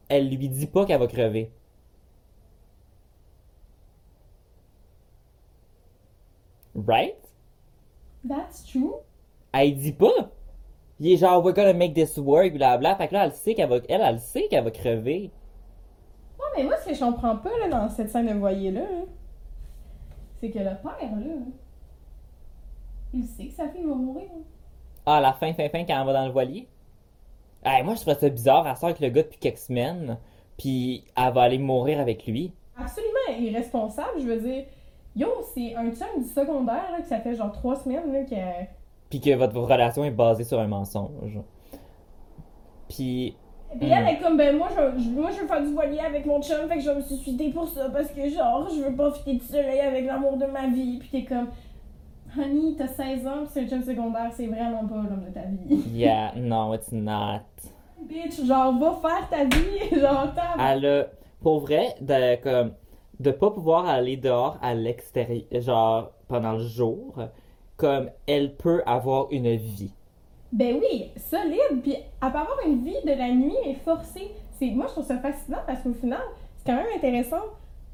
elle 0.08 0.28
lui 0.28 0.48
dit 0.48 0.66
pas 0.66 0.84
qu'elle 0.84 1.00
va 1.00 1.06
crever. 1.06 1.50
Right? 6.74 7.16
That's 8.24 8.64
true. 8.64 8.94
Elle 9.52 9.76
dit 9.76 9.92
pas. 9.92 10.30
Il 11.00 11.12
est 11.12 11.16
genre, 11.16 11.42
we're 11.44 11.54
gonna 11.54 11.72
make 11.74 11.94
this 11.94 12.16
work, 12.18 12.52
blablabla. 12.54 12.96
Fait 12.96 13.08
que 13.08 13.14
là, 13.14 13.24
elle 13.26 13.32
sait 13.32 13.54
qu'elle 13.54 13.68
va, 13.68 13.76
elle, 13.88 14.00
elle 14.02 14.20
sait 14.20 14.48
qu'elle 14.48 14.64
va 14.64 14.70
crever. 14.70 15.30
Ouais, 16.38 16.44
mais 16.56 16.64
moi, 16.64 16.76
ce 16.78 16.86
que 16.88 16.94
je 16.94 17.00
comprends 17.00 17.36
pas, 17.36 17.50
là, 17.58 17.68
dans 17.68 17.88
cette 17.88 18.10
scène 18.10 18.26
de 18.28 18.34
voyer-là, 18.34 18.80
là, 18.82 19.04
c'est 20.40 20.50
que 20.50 20.58
le 20.58 20.64
père, 20.64 21.16
là, 21.16 21.34
il 23.14 23.24
sait 23.26 23.46
que 23.46 23.52
sa 23.54 23.68
fille 23.68 23.84
va 23.84 23.94
mourir. 23.94 24.28
hein. 24.34 24.42
Ah, 25.06 25.20
la 25.20 25.32
fin, 25.32 25.52
fin, 25.52 25.68
fin, 25.68 25.84
quand 25.84 25.98
elle 26.00 26.06
va 26.06 26.12
dans 26.12 26.26
le 26.26 26.32
voilier. 26.32 26.68
Hey, 27.64 27.82
moi, 27.84 27.94
je 27.94 28.00
trouve 28.02 28.18
ça 28.18 28.28
bizarre. 28.28 28.66
Elle 28.66 28.76
sort 28.76 28.88
avec 28.90 29.00
le 29.00 29.08
gars 29.10 29.22
depuis 29.22 29.38
quelques 29.38 29.58
semaines. 29.58 30.18
Puis 30.58 31.04
elle 31.16 31.32
va 31.32 31.42
aller 31.42 31.58
mourir 31.58 32.00
avec 32.00 32.26
lui. 32.26 32.52
absolument 32.76 33.38
irresponsable. 33.40 34.20
Je 34.20 34.26
veux 34.26 34.40
dire, 34.40 34.64
yo, 35.16 35.28
c'est 35.54 35.74
un 35.74 35.90
chum 35.90 36.22
du 36.22 36.28
secondaire, 36.28 36.90
là, 36.92 37.00
que 37.00 37.08
ça 37.08 37.18
fait 37.20 37.34
genre 37.34 37.52
trois 37.52 37.76
semaines, 37.76 38.12
là, 38.12 38.24
que. 38.24 38.66
Puis 39.10 39.20
que 39.20 39.34
votre 39.34 39.58
relation 39.60 40.04
est 40.04 40.10
basée 40.10 40.44
sur 40.44 40.58
un 40.58 40.66
mensonge. 40.66 41.38
Puis. 42.88 43.36
Puis 43.78 43.88
elle 43.88 44.06
est 44.06 44.18
comme, 44.18 44.36
ben 44.36 44.54
moi 44.54 44.68
je, 44.70 45.08
moi, 45.08 45.30
je 45.30 45.40
veux 45.40 45.46
faire 45.46 45.62
du 45.62 45.72
voilier 45.72 46.00
avec 46.00 46.26
mon 46.26 46.42
chum, 46.42 46.68
fait 46.68 46.76
que 46.76 46.82
je 46.82 46.90
me 46.90 47.00
suis 47.00 47.14
suicidée 47.16 47.48
pour 47.50 47.66
ça, 47.66 47.88
parce 47.88 48.10
que 48.10 48.28
genre, 48.28 48.68
je 48.68 48.82
veux 48.82 48.94
profiter 48.94 49.34
du 49.34 49.44
soleil 49.44 49.80
avec 49.80 50.04
l'amour 50.04 50.36
de 50.36 50.44
ma 50.44 50.66
vie. 50.66 50.98
Puis 50.98 51.08
t'es 51.08 51.24
comme, 51.24 51.48
honey, 52.36 52.74
t'as 52.76 52.88
16 52.88 53.26
ans, 53.26 53.44
pis 53.44 53.50
c'est 53.52 53.62
un 53.62 53.68
chum 53.68 53.82
secondaire, 53.82 54.30
c'est 54.34 54.46
vraiment 54.46 54.86
pas 54.86 54.96
l'homme 54.96 55.24
de 55.26 55.32
ta 55.32 55.40
vie. 55.40 55.82
Yeah, 55.94 56.32
no, 56.36 56.74
it's 56.74 56.92
not. 56.92 57.40
Bitch, 58.02 58.44
genre, 58.44 58.78
va 58.78 58.98
faire 59.00 59.28
ta 59.30 59.44
vie, 59.44 60.00
genre, 60.00 60.34
t'as. 60.34 60.74
Elle 60.74 60.84
a, 60.84 61.06
pour 61.40 61.60
vrai, 61.60 61.94
de, 62.02 62.36
comme, 62.42 62.72
de 63.22 63.30
pas 63.30 63.50
pouvoir 63.50 63.86
aller 63.88 64.16
dehors 64.16 64.58
à 64.62 64.74
l'extérieur, 64.74 65.44
genre, 65.52 66.10
pendant 66.28 66.52
le 66.52 66.64
jour, 66.66 67.14
comme, 67.76 68.10
elle 68.26 68.54
peut 68.56 68.82
avoir 68.86 69.28
une 69.30 69.54
vie. 69.56 69.92
Ben 70.52 70.76
oui, 70.80 71.10
solide. 71.16 71.80
Puis 71.82 71.94
elle 71.94 72.30
peut 72.32 72.38
avoir 72.38 72.58
une 72.66 72.84
vie 72.84 72.96
de 73.04 73.12
la 73.12 73.30
nuit, 73.30 73.54
mais 73.64 73.74
forcée. 73.74 74.30
C'est, 74.58 74.70
moi, 74.70 74.86
je 74.88 74.92
trouve 74.92 75.06
ça 75.06 75.18
fascinant 75.18 75.58
parce 75.66 75.80
qu'au 75.82 75.94
final, 75.94 76.20
c'est 76.58 76.66
quand 76.70 76.76
même 76.76 76.86
intéressant 76.94 77.40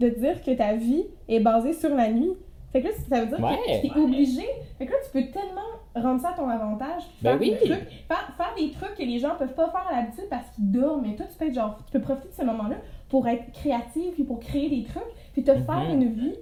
de 0.00 0.08
dire 0.08 0.42
que 0.42 0.50
ta 0.52 0.74
vie 0.74 1.06
est 1.28 1.40
basée 1.40 1.72
sur 1.72 1.94
la 1.94 2.10
nuit. 2.10 2.32
Fait 2.72 2.82
que 2.82 2.88
là, 2.88 2.92
ça 3.08 3.20
veut 3.20 3.26
dire 3.28 3.40
Ouais. 3.42 3.80
que 3.80 3.86
tu 3.86 3.98
es 3.98 4.02
obligé. 4.02 4.44
Fait 4.76 4.86
que 4.86 4.92
là, 4.92 4.98
tu 5.04 5.10
peux 5.12 5.30
tellement 5.30 5.62
rendre 5.94 6.20
ça 6.20 6.30
à 6.30 6.32
ton 6.34 6.48
avantage. 6.48 7.02
Ben 7.22 7.38
faire, 7.38 7.40
oui. 7.40 7.50
des 7.52 7.56
trucs, 7.70 7.88
faire, 8.08 8.34
faire 8.36 8.54
des 8.56 8.70
trucs 8.72 8.94
que 8.94 9.02
les 9.02 9.18
gens 9.18 9.36
peuvent 9.38 9.54
pas 9.54 9.70
faire 9.70 9.86
à 9.90 10.00
l'habitude 10.00 10.26
parce 10.28 10.50
qu'ils 10.54 10.70
dorment. 10.70 11.02
Mais 11.06 11.16
toi, 11.16 11.26
tu 11.30 11.38
peux 11.38 11.46
être 11.46 11.54
genre, 11.54 11.78
tu 11.86 11.92
peux 11.92 12.00
profiter 12.00 12.28
de 12.28 12.34
ce 12.34 12.44
moment-là 12.44 12.76
pour 13.08 13.26
être 13.28 13.50
créative 13.52 14.12
puis 14.12 14.24
pour 14.24 14.38
créer 14.40 14.68
des 14.68 14.84
trucs 14.84 15.02
puis 15.32 15.42
te 15.44 15.52
faire 15.54 15.80
Mhm. 15.88 16.02
une 16.02 16.12
vie. 16.14 16.34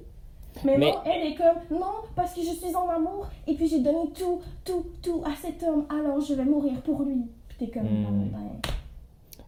Mais, 0.64 0.79
Mais- 0.79 0.87
non, 0.90 0.98
elle 1.05 1.33
est 1.33 1.35
comme, 1.35 1.79
non, 1.79 1.87
parce 2.14 2.33
que 2.33 2.40
je 2.40 2.50
suis 2.50 2.74
en 2.74 2.88
amour 2.88 3.26
et 3.46 3.55
puis 3.55 3.66
j'ai 3.68 3.81
donné 3.81 4.11
tout, 4.14 4.40
tout, 4.64 4.87
tout 5.02 5.22
à 5.24 5.35
cet 5.37 5.62
homme, 5.62 5.87
alors 5.90 6.18
je 6.20 6.33
vais 6.35 6.44
mourir 6.46 6.81
pour 6.83 7.02
lui. 7.02 7.26
Puis 7.48 7.59
t'es 7.59 7.68
comme, 7.68 7.87
ah, 7.87 8.11
ben, 8.11 8.70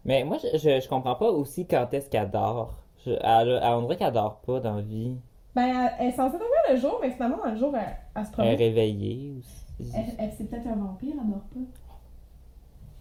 Mais 0.05 0.23
moi, 0.23 0.37
je, 0.41 0.57
je, 0.57 0.79
je 0.79 0.87
comprends 0.87 1.15
pas 1.15 1.29
aussi 1.31 1.65
quand 1.65 1.91
est-ce 1.93 2.09
qu'elle 2.09 2.29
dort. 2.29 2.75
Je, 3.05 3.11
elle, 3.11 3.59
elle- 3.61 3.73
on 3.73 3.81
dirait 3.83 3.97
qu'elle 3.97 4.13
dort 4.13 4.37
pas 4.41 4.59
dans 4.59 4.75
la 4.75 4.81
vie. 4.81 5.15
Ben, 5.55 5.63
elle, 5.67 5.91
elle 5.99 6.07
est 6.09 6.11
censée 6.11 6.37
dormir 6.37 6.57
le 6.69 6.75
jour, 6.77 6.99
mais 7.01 7.09
finalement, 7.11 7.37
dans 7.43 7.51
le 7.51 7.57
jour, 7.57 7.75
elle, 7.75 7.95
elle 8.15 8.23
se 8.25 8.29
Elle 8.29 8.29
est 8.29 8.31
promène. 8.33 8.55
réveillée 8.57 9.33
aussi. 9.39 9.91
Elle, 10.19 10.31
c'est 10.37 10.43
peut-être 10.49 10.67
un 10.67 10.75
vampire, 10.75 11.15
elle 11.19 11.29
dort 11.29 11.39
pas. 11.39 11.59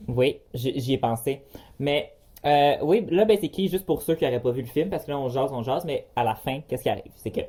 Oui, 0.09 0.39
j'y 0.55 0.79
j'y 0.81 0.93
ai 0.95 0.99
pensé. 0.99 1.43
Mais 1.79 2.13
euh, 2.45 2.75
oui, 2.83 3.07
là, 3.11 3.25
ben, 3.25 3.37
c'est 3.41 3.49
qui, 3.49 3.69
juste 3.69 3.87
pour 3.87 4.03
ceux 4.03 4.15
qui 4.15 4.25
n'auraient 4.25 4.41
pas 4.41 4.51
vu 4.53 4.61
le 4.63 4.67
film, 4.69 4.91
parce 4.91 5.05
que 5.05 5.11
là, 5.11 5.19
on 5.19 5.29
jase, 5.29 5.51
on 5.53 5.63
jase, 5.63 5.85
mais 5.85 6.07
à 6.17 6.25
la 6.25 6.35
fin, 6.35 6.61
qu'est-ce 6.69 6.83
qui 6.83 6.89
arrive? 6.89 7.13
C'est 7.17 7.31
que 7.31 7.41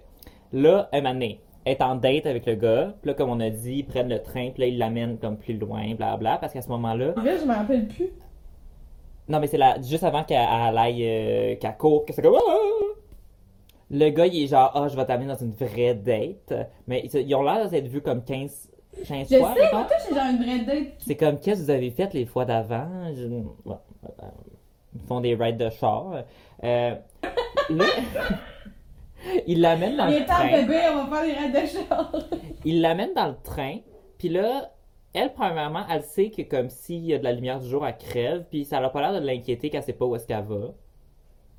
là, 0.53 0.89
un 0.91 1.01
moment 1.01 1.13
donné, 1.13 1.41
elle 1.65 1.73
est 1.73 1.81
en 1.81 1.95
date 1.95 2.25
avec 2.25 2.45
le 2.45 2.55
gars, 2.55 2.93
puis 3.01 3.09
là, 3.09 3.13
comme 3.13 3.29
on 3.29 3.39
a 3.39 3.49
dit, 3.49 3.77
ils 3.79 3.85
prennent 3.85 4.09
le 4.09 4.21
train, 4.21 4.49
puis 4.51 4.61
là, 4.63 4.67
ils 4.67 4.77
l'amènent 4.77 5.17
comme 5.19 5.37
plus 5.37 5.57
loin, 5.57 5.93
bla 5.95 6.37
parce 6.39 6.53
qu'à 6.53 6.61
ce 6.61 6.69
moment-là, 6.69 7.13
Là, 7.23 7.37
je 7.37 7.45
me 7.45 7.53
rappelle 7.53 7.87
plus. 7.87 8.09
non, 9.27 9.39
mais 9.39 9.47
c'est 9.47 9.57
la, 9.57 9.79
juste 9.81 10.03
avant 10.03 10.23
qu'elle 10.23 10.37
elle 10.49 10.77
aille, 10.77 11.03
euh, 11.05 11.55
qu'elle 11.57 11.77
court, 11.77 12.05
que 12.05 12.13
c'est 12.13 12.21
comme, 12.21 12.35
Ah! 12.35 12.95
le 13.91 14.09
gars, 14.09 14.25
il 14.27 14.43
est 14.43 14.47
genre, 14.47 14.71
ah, 14.73 14.87
je 14.87 14.95
vais 14.95 15.05
t'amener 15.05 15.27
dans 15.27 15.37
une 15.39 15.51
vraie 15.53 15.93
date, 15.95 16.53
mais 16.87 17.07
ils, 17.13 17.35
ont 17.35 17.43
l'air 17.43 17.69
d'être 17.69 17.87
vus 17.87 18.01
comme 18.01 18.23
15, 18.23 18.69
15 19.07 19.27
Je 19.29 19.37
fois, 19.37 19.53
sais, 19.53 19.59
moi, 19.71 19.83
toi, 19.85 19.97
j'ai 20.07 20.15
genre 20.15 20.25
une 20.31 20.43
vraie 20.43 20.59
date. 20.65 20.93
C'est 20.99 21.15
comme, 21.15 21.39
qu'est-ce 21.39 21.59
que 21.61 21.65
vous 21.65 21.71
avez 21.71 21.89
fait 21.91 22.13
les 22.13 22.25
fois 22.25 22.45
d'avant? 22.45 22.87
Je- 23.15 23.23
euh, 23.25 23.71
font 25.07 25.21
des 25.21 25.35
rides 25.35 25.57
de 25.57 25.69
char. 25.69 26.23
Euh, 26.63 26.95
là, 27.69 27.85
il 29.47 29.61
l'amène 29.61 29.97
dans 29.97 30.07
Il 30.07 30.15
le 30.15 30.21
est 30.21 30.25
temps, 30.25 30.33
train. 30.35 30.51
bébé, 30.51 30.79
on 30.91 31.05
va 31.05 31.17
faire 31.17 31.25
des 31.25 31.33
raids 31.33 31.61
de 31.61 31.67
char. 31.67 32.11
Il 32.65 32.81
l'amène 32.81 33.13
dans 33.13 33.27
le 33.27 33.35
train. 33.43 33.77
Puis 34.17 34.29
là, 34.29 34.71
elle, 35.13 35.33
premièrement, 35.33 35.83
elle 35.89 36.03
sait 36.03 36.29
que 36.29 36.41
comme 36.41 36.69
s'il 36.69 37.05
y 37.05 37.13
a 37.13 37.17
de 37.19 37.23
la 37.23 37.31
lumière 37.33 37.59
du 37.59 37.67
jour, 37.69 37.85
elle 37.85 37.97
crève. 37.97 38.45
Puis 38.49 38.65
ça 38.65 38.79
n'a 38.79 38.89
pas 38.89 39.01
l'air 39.01 39.19
de 39.19 39.25
l'inquiéter 39.25 39.69
qu'elle 39.69 39.83
sait 39.83 39.93
pas 39.93 40.05
où 40.05 40.15
est-ce 40.15 40.27
qu'elle 40.27 40.43
va. 40.43 40.73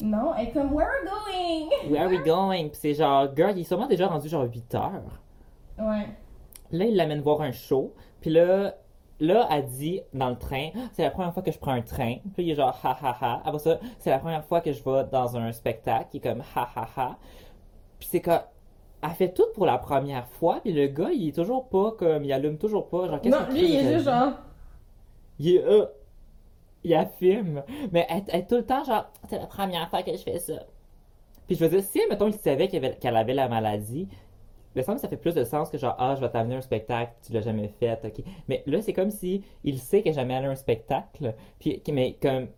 Non, 0.03 0.33
elle 0.38 0.49
est 0.49 0.51
comme, 0.53 0.73
where 0.73 0.87
are 0.88 1.03
we 1.03 1.11
going? 1.11 1.90
Where 1.90 2.03
are 2.05 2.09
we 2.11 2.23
going? 2.25 2.69
Puis 2.69 2.79
c'est 2.81 2.95
genre, 2.95 3.29
girl, 3.37 3.53
il 3.57 3.61
est 3.61 3.64
sûrement 3.64 3.87
déjà 3.87 4.07
rendu 4.07 4.29
genre 4.29 4.45
8 4.45 4.75
heures. 4.75 5.21
Ouais. 5.79 6.07
Là, 6.73 6.85
il 6.87 6.97
l'amène 6.97 7.21
voir 7.21 7.43
un 7.43 7.53
show. 7.53 7.95
Puis 8.21 8.31
là, 8.31 8.75
là, 9.20 9.46
elle 9.50 9.66
dit 9.66 10.00
dans 10.12 10.30
le 10.30 10.37
train, 10.37 10.70
c'est 10.92 11.02
la 11.02 11.11
première 11.11 11.33
fois 11.33 11.42
que 11.42 11.52
je 11.52 11.59
prends 11.59 11.72
un 11.72 11.83
train. 11.83 12.16
Puis 12.35 12.44
il 12.44 12.50
est 12.50 12.54
genre, 12.54 12.78
ha 12.83 12.98
ha 13.00 13.16
ha. 13.20 13.42
Après 13.44 13.59
ça, 13.59 13.78
c'est 13.98 14.11
la 14.11 14.18
première 14.18 14.44
fois 14.44 14.61
que 14.61 14.72
je 14.72 14.83
vais 14.83 15.04
dans 15.12 15.37
un 15.37 15.52
spectacle. 15.52 16.09
Il 16.14 16.16
est 16.16 16.20
comme, 16.20 16.42
ha 16.54 16.68
ha 16.74 16.88
ha. 16.96 17.18
Puis 17.98 18.09
c'est 18.11 18.20
comme, 18.20 18.40
elle 19.02 19.11
fait 19.11 19.33
tout 19.33 19.46
pour 19.54 19.66
la 19.66 19.78
première 19.78 20.26
fois. 20.26 20.61
Puis 20.62 20.72
le 20.72 20.87
gars, 20.88 21.11
il 21.12 21.28
est 21.28 21.37
toujours 21.37 21.68
pas 21.68 21.92
comme, 21.92 22.24
il 22.24 22.33
allume 22.33 22.59
toujours 22.59 22.88
pas. 22.88 23.06
Genre, 23.06 23.20
Non, 23.26 23.46
lui, 23.50 23.64
il 23.64 23.76
est 23.76 23.92
juste 23.92 24.04
genre. 24.06 24.33
Il 25.38 25.56
est, 25.56 25.64
euh, 25.64 25.87
il 26.85 26.94
affirme. 26.94 27.62
Mais 27.92 28.06
elle, 28.09 28.24
elle 28.28 28.40
est 28.40 28.46
tout 28.46 28.56
le 28.56 28.66
temps 28.66 28.85
genre, 28.85 29.06
c'est 29.28 29.38
la 29.38 29.46
première 29.46 29.88
fois 29.90 30.02
que 30.02 30.12
je 30.12 30.18
fais 30.22 30.38
ça. 30.38 30.64
Puis 31.46 31.56
je 31.56 31.64
veux 31.64 31.70
dire, 31.70 31.83
si, 31.83 32.00
mettons, 32.09 32.28
il 32.28 32.35
savait 32.35 32.68
qu'elle 32.68 32.85
avait, 32.85 32.96
qu'elle 32.96 33.16
avait 33.16 33.35
la 33.35 33.48
maladie, 33.48 34.09
il 34.74 34.78
me 34.78 34.83
semble 34.83 34.98
ça 34.98 35.09
fait 35.09 35.16
plus 35.16 35.35
de 35.35 35.44
sens 35.44 35.70
que 35.70 35.78
genre, 35.78 35.96
ah, 35.98 36.14
je 36.16 36.20
vais 36.20 36.30
t'amener 36.30 36.56
un 36.56 36.61
spectacle, 36.61 37.12
tu 37.26 37.33
l'as 37.33 37.40
jamais 37.42 37.68
fait, 37.68 37.98
ok. 38.04 38.24
Mais 38.48 38.62
là, 38.66 38.80
c'est 38.83 38.92
comme 38.92 39.11
si 39.11 39.42
il 39.64 39.78
sait 39.78 40.02
qu'elle 40.02 40.14
n'a 40.14 40.22
jamais 40.22 40.35
allé 40.35 40.46
à 40.46 40.50
un 40.50 40.54
spectacle, 40.56 41.35
puis, 41.59 41.83
mais 41.92 42.16
comme, 42.20 42.48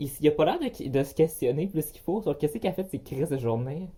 il, 0.00 0.10
il 0.20 0.28
a 0.28 0.32
pas 0.32 0.44
l'air 0.46 0.58
de, 0.60 0.88
de 0.88 1.04
se 1.04 1.14
questionner 1.14 1.66
plus 1.68 1.86
qu'il 1.92 2.02
faut 2.02 2.22
sur 2.22 2.36
qu'est-ce 2.38 2.58
qu'elle 2.58 2.70
a 2.72 2.74
fait 2.74 2.84
de 2.84 2.88
ses 2.90 3.00
crises 3.00 3.30
de 3.30 3.38
journée? 3.38 3.88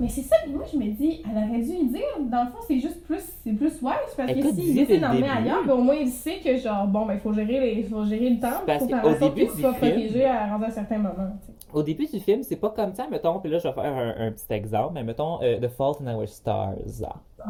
Mais 0.00 0.08
c'est 0.08 0.22
ça, 0.22 0.34
puis 0.42 0.52
moi 0.52 0.64
je 0.72 0.76
me 0.76 0.90
dis, 0.90 1.22
elle 1.24 1.36
aurait 1.36 1.60
dû 1.62 1.70
lui 1.72 1.86
dire. 1.88 2.02
Dans 2.28 2.42
le 2.44 2.50
fond, 2.50 2.58
c'est 2.66 2.80
juste 2.80 3.04
plus, 3.04 3.22
c'est 3.44 3.52
plus 3.52 3.80
wise 3.80 4.14
parce 4.16 4.32
que 4.32 4.42
s'il 4.52 4.74
décide 4.74 4.90
le 4.96 5.00
d'emmener 5.00 5.20
début. 5.22 5.30
ailleurs, 5.38 5.64
ben 5.64 5.72
au 5.74 5.82
moins 5.82 5.94
il 5.94 6.08
sait 6.08 6.40
que 6.44 6.56
genre, 6.56 6.88
bon, 6.88 7.06
ben 7.06 7.14
il 7.14 7.20
faut 7.20 7.32
gérer, 7.32 7.60
les, 7.74 7.82
faut 7.84 8.04
gérer 8.04 8.30
le 8.30 8.40
temps, 8.40 8.62
Parce 8.66 8.80
faut 8.82 8.88
faire 8.88 9.06
en 9.06 9.14
sorte 9.18 9.38
sois 9.38 9.54
film- 9.54 9.72
protégé 9.74 10.24
à 10.24 10.46
rendre 10.48 10.64
un 10.64 10.70
certain 10.70 10.98
moment. 10.98 11.38
Au 11.72 11.82
début 11.82 12.06
du 12.06 12.18
film, 12.20 12.42
c'est 12.42 12.56
pas 12.56 12.70
comme 12.70 12.92
ça, 12.94 13.06
mettons, 13.08 13.38
puis 13.38 13.50
là, 13.50 13.58
je 13.58 13.68
vais 13.68 13.74
faire 13.74 13.84
un, 13.84 14.14
un 14.26 14.32
petit 14.32 14.52
exemple, 14.52 14.94
mais 14.94 15.04
mettons, 15.04 15.40
euh, 15.42 15.58
The 15.60 15.68
Fault 15.68 15.98
in 16.04 16.12
Our 16.12 16.28
Stars. 16.28 16.74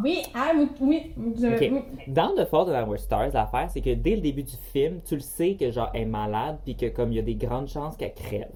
Oui, 0.03 0.19
ah, 0.35 0.53
oui, 0.57 0.69
oui, 0.81 1.13
je, 1.41 1.47
Ok. 1.47 1.71
oui. 1.73 1.81
Dans 2.09 2.35
The 2.35 2.45
Fault 2.47 2.69
in 2.69 2.87
Our 2.87 2.99
Stars, 2.99 3.31
l'affaire, 3.33 3.69
c'est 3.71 3.81
que 3.81 3.95
dès 3.95 4.17
le 4.17 4.21
début 4.23 4.43
du 4.43 4.57
film, 4.73 5.01
tu 5.07 5.15
le 5.15 5.21
sais 5.21 5.55
que 5.55 5.71
genre 5.71 5.91
elle 5.95 6.03
est 6.03 6.07
malade 6.07 6.59
puis 6.65 6.75
que 6.77 6.87
comme 6.87 7.11
il 7.13 7.17
y 7.17 7.19
a 7.19 7.23
des 7.23 7.35
grandes 7.37 7.69
chances 7.69 7.97
qu'elle 7.97 8.13
crève. 8.15 8.51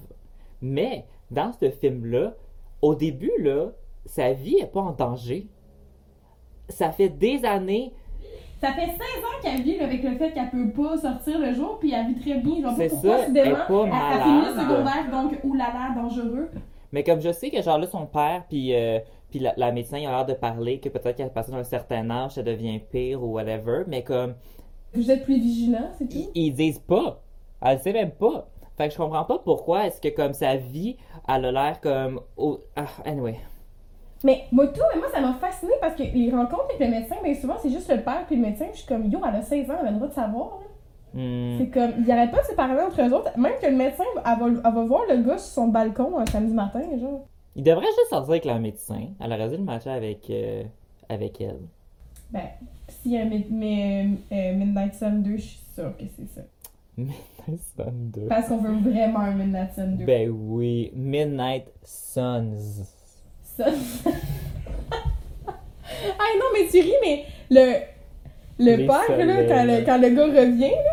Mais 0.61 1.05
dans 1.31 1.53
ce 1.53 1.71
film-là, 1.71 2.33
au 2.83 2.95
début 2.95 3.33
là, 3.41 3.69
sa 4.07 4.33
vie 4.33 4.57
est 4.61 4.67
pas 4.73 4.81
en 4.81 4.93
danger. 4.93 5.49
Ça 6.69 6.91
fait 6.93 7.09
des 7.09 7.45
années, 7.45 7.93
Ça 8.61 8.73
fait 8.73 8.87
16 8.87 8.91
ans 8.97 9.41
qu'elle 9.43 9.63
vit 9.63 9.79
avec 9.81 10.03
le 10.03 10.17
fait 10.17 10.33
qu'elle 10.33 10.51
peut 10.51 10.71
pas 10.73 10.99
sortir 10.99 11.39
le 11.39 11.55
jour, 11.55 11.79
puis 11.79 11.93
elle 11.93 12.09
vit 12.09 12.21
très 12.21 12.39
bien. 12.39 12.61
Genre, 12.61 12.75
C'est 12.77 12.89
pourquoi 12.89 13.19
ça, 13.19 13.25
elle 13.29 13.37
est 13.37 13.53
pas 13.53 13.85
elle, 13.87 13.93
elle 14.15 14.23
finit 14.23 14.41
le 14.41 14.55
malade. 14.55 14.59
secondaire, 14.69 15.11
donc 15.11 15.39
oulala, 15.45 15.95
dangereux. 15.95 16.51
mais 16.93 17.05
comme 17.05 17.21
je 17.21 17.33
sais 17.33 17.51
que 17.51 17.63
genre 17.63 17.79
là 17.79 17.87
son 17.87 18.07
père 18.07 18.45
puis 18.49 18.75
euh, 18.75 18.99
puis 19.31 19.39
la, 19.41 19.53
la 19.57 19.73
médecin 19.73 19.99
il 19.99 20.07
a 20.07 20.11
l'air 20.11 20.27
de 20.27 20.33
parler 20.35 20.81
que 20.81 20.89
peut-être 20.89 21.17
qu'à 21.17 21.29
partir 21.29 21.55
d'un 21.55 21.63
certain 21.65 22.09
âge 22.11 22.33
ça 22.33 22.43
devient 22.43 22.79
pire 22.81 23.23
ou 23.23 23.33
whatever, 23.35 23.83
mais 23.87 24.03
comme 24.03 24.35
Vous 24.95 25.11
êtes 25.11 25.25
plus 25.25 25.39
vigilant, 25.39 25.91
c'est 25.99 26.09
tout? 26.09 26.17
ils, 26.35 26.47
ils 26.47 26.53
disent 26.55 26.79
pas. 26.81 27.23
Elle 27.63 27.77
le 27.77 27.83
sait 27.83 27.93
même 27.93 28.11
pas. 28.13 28.49
Fait 28.79 28.87
que 28.87 28.95
je 28.95 28.99
comprends 28.99 29.25
pas 29.25 29.39
pourquoi 29.39 29.87
est-ce 29.87 30.01
que 30.01 30.09
comme 30.09 30.33
sa 30.33 30.55
vie, 30.55 30.97
elle 31.27 31.47
a 31.47 31.53
l'air 31.53 31.81
comme 31.81 32.21
oh, 32.37 32.61
ah, 32.77 32.87
anyway. 33.05 33.35
Mais 34.23 34.45
moi, 34.53 34.69
tout, 34.69 34.81
mais 34.95 35.01
moi, 35.01 35.09
ça 35.13 35.21
m'a 35.21 35.35
fasciné 35.35 35.73
parce 35.81 35.97
que 35.97 36.05
les 36.05 36.31
rencontres 36.31 36.67
avec 36.67 36.79
le 36.79 36.87
médecin, 36.87 37.17
bien 37.25 37.35
souvent, 37.35 37.57
c'est 37.61 37.71
juste 37.71 37.91
le 37.91 38.03
père 38.03 38.25
puis 38.29 38.37
le 38.37 38.43
médecin. 38.43 38.67
Je 38.73 38.79
suis 38.79 38.87
comme, 38.87 39.11
yo, 39.11 39.21
elle 39.29 39.35
a 39.35 39.43
16 39.43 39.69
ans, 39.69 39.75
elle 39.81 39.89
a 39.89 39.91
le 39.91 39.97
droit 39.97 40.09
de 40.09 40.15
savoir. 40.15 40.61
Hmm. 41.13 41.59
C'est 41.59 41.71
comme, 41.71 41.91
ils 41.99 42.11
arrêtent 42.11 42.31
pas 42.31 42.43
de 42.43 42.47
se 42.47 42.55
parler 42.55 42.81
entre 42.81 43.03
eux 43.03 43.13
autres. 43.13 43.37
Même 43.37 43.55
que 43.61 43.67
le 43.67 43.77
médecin, 43.77 44.05
elle 44.17 44.39
va, 44.39 44.47
elle 44.47 44.75
va 44.75 44.85
voir 44.85 45.03
le 45.09 45.23
gars 45.25 45.39
sur 45.39 45.53
son 45.55 45.69
balcon 45.69 46.17
un 46.17 46.27
samedi 46.27 46.55
matin, 46.55 46.83
genre. 47.01 47.27
Il 47.57 47.65
devrait 47.65 47.87
juste 47.87 48.11
sortir 48.11 48.31
avec 48.31 48.45
la 48.45 48.61
médecin. 48.61 49.09
Elle 49.19 49.33
aurait 49.33 49.49
dû 49.49 49.57
le 49.57 49.65
matcher 49.65 49.91
avec, 49.91 50.31
euh, 50.31 50.63
avec 51.09 51.41
elle. 51.41 51.59
Ben, 52.31 52.47
s'il 52.89 53.13
y 53.13 53.19
a 53.19 53.25
mais, 53.25 54.07
euh, 54.31 54.55
Midnight 54.55 54.95
Sun 54.95 55.25
2, 55.25 55.37
je 55.37 55.43
suis 55.43 55.61
sûre 55.75 55.97
que 55.97 56.05
c'est 56.17 56.29
ça. 56.33 56.43
Sun 57.57 58.11
2. 58.15 58.27
Parce 58.29 58.49
qu'on 58.49 58.59
veut 58.59 58.77
vraiment 58.91 59.21
un 59.21 59.35
Midnight 59.35 59.73
Sun 59.75 59.97
2. 59.97 60.05
Ben 60.05 60.29
oui, 60.31 60.91
Midnight 60.95 61.65
Suns. 61.85 62.85
Ça. 63.43 63.67
ah 65.47 66.29
non, 66.39 66.47
mais 66.53 66.69
tu 66.71 66.81
ris, 66.81 66.93
mais 67.03 67.25
le, 67.51 67.81
le 68.59 68.77
Les 68.77 68.87
père, 68.87 69.27
là, 69.27 69.45
quand 69.45 69.65
le, 69.65 69.85
quand 69.85 69.99
le 69.99 70.09
gars 70.11 70.27
revient, 70.43 70.71
là, 70.71 70.93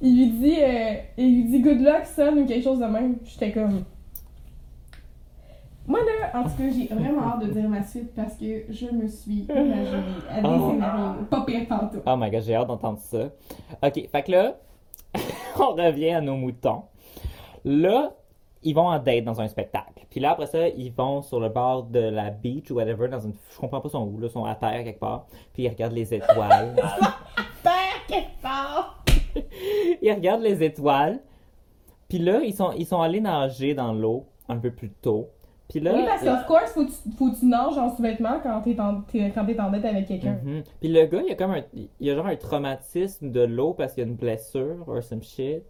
il 0.00 0.16
lui 0.18 0.26
dit, 0.30 0.56
euh, 0.60 0.94
il 1.16 1.34
lui 1.36 1.44
dit 1.44 1.60
good 1.60 1.80
luck, 1.80 2.04
son, 2.04 2.36
ou 2.38 2.46
quelque 2.46 2.64
chose 2.64 2.80
de 2.80 2.86
même. 2.86 3.16
J'étais 3.24 3.52
comme. 3.52 3.84
Moi, 5.86 5.98
là, 6.00 6.38
en 6.38 6.44
tout 6.44 6.50
cas, 6.50 6.64
j'ai 6.70 6.86
vraiment 6.94 7.22
hâte 7.22 7.40
de 7.46 7.52
dire 7.52 7.68
ma 7.68 7.82
suite 7.82 8.14
parce 8.14 8.34
que 8.34 8.64
je 8.70 8.86
me 8.86 9.08
suis 9.08 9.46
imaginée 9.48 10.02
à 10.30 10.40
des 10.40 10.46
Oh. 10.48 10.70
scénarios 10.70 11.24
pas 11.28 11.44
pire 11.44 11.66
tantôt. 11.68 11.98
Oh 12.06 12.16
my 12.16 12.30
god, 12.30 12.42
j'ai 12.42 12.54
hâte 12.54 12.68
d'entendre 12.68 12.98
ça. 13.00 13.30
Ok, 13.82 14.08
fait 14.10 14.22
que 14.22 14.30
là, 14.30 14.56
on 15.58 15.74
revient 15.74 16.10
à 16.10 16.20
nos 16.20 16.36
moutons. 16.36 16.82
Là, 17.64 18.14
ils 18.62 18.74
vont 18.74 18.88
en 18.88 18.98
date 18.98 19.24
dans 19.24 19.40
un 19.40 19.48
spectacle. 19.48 20.06
Puis 20.10 20.20
là, 20.20 20.32
après 20.32 20.46
ça, 20.46 20.68
ils 20.68 20.92
vont 20.92 21.22
sur 21.22 21.40
le 21.40 21.48
bord 21.48 21.84
de 21.84 22.00
la 22.00 22.30
beach 22.30 22.70
ou 22.70 22.74
whatever, 22.74 23.08
dans 23.08 23.20
une. 23.20 23.34
Je 23.52 23.58
comprends 23.58 23.80
pas 23.80 23.88
son 23.88 24.06
où, 24.06 24.18
là, 24.18 24.28
ils 24.28 24.32
sont 24.32 24.44
à 24.44 24.54
terre 24.54 24.84
quelque 24.84 25.00
part. 25.00 25.26
Puis 25.52 25.64
ils 25.64 25.68
regardent 25.68 25.94
les 25.94 26.14
étoiles. 26.14 26.76
Père, 27.62 28.06
quelque 28.06 28.40
part! 28.40 29.04
ils 30.02 30.12
regardent 30.12 30.42
les 30.42 30.62
étoiles. 30.62 31.20
Puis 32.08 32.18
là, 32.18 32.40
ils 32.42 32.54
sont, 32.54 32.72
ils 32.72 32.86
sont 32.86 33.00
allés 33.00 33.20
nager 33.20 33.74
dans 33.74 33.92
l'eau 33.92 34.26
un 34.48 34.58
peu 34.58 34.70
plus 34.70 34.90
tôt. 34.90 35.30
Puis 35.72 35.80
là. 35.80 35.92
Oui, 35.94 36.02
parce 36.06 36.22
qu'of 36.22 36.46
course, 36.46 36.72
faut 36.74 36.84
que 36.84 36.90
tu, 36.90 37.16
faut 37.16 37.30
que 37.30 37.38
tu 37.38 37.46
nages 37.46 37.78
en 37.78 37.88
sous-vêtements 37.96 38.40
quand 38.42 38.60
t'es 38.60 38.78
en, 38.78 38.96
quand 39.34 39.44
t'es 39.46 39.58
en 39.60 39.70
date 39.70 39.84
avec 39.86 40.06
quelqu'un. 40.06 40.38
Mhm. 40.44 40.62
Puis 40.80 40.88
le 40.90 41.06
gars, 41.06 41.22
il 41.26 41.32
a 41.32 41.34
comme 41.34 41.52
un, 41.52 41.62
il 41.98 42.10
a 42.10 42.14
genre 42.14 42.26
un 42.26 42.36
traumatisme 42.36 43.30
de 43.30 43.40
l'eau 43.40 43.72
parce 43.72 43.94
qu'il 43.94 44.04
y 44.04 44.06
a 44.06 44.08
une 44.10 44.16
blessure 44.16 44.84
or 44.86 45.02
some 45.02 45.22
shit. 45.22 45.62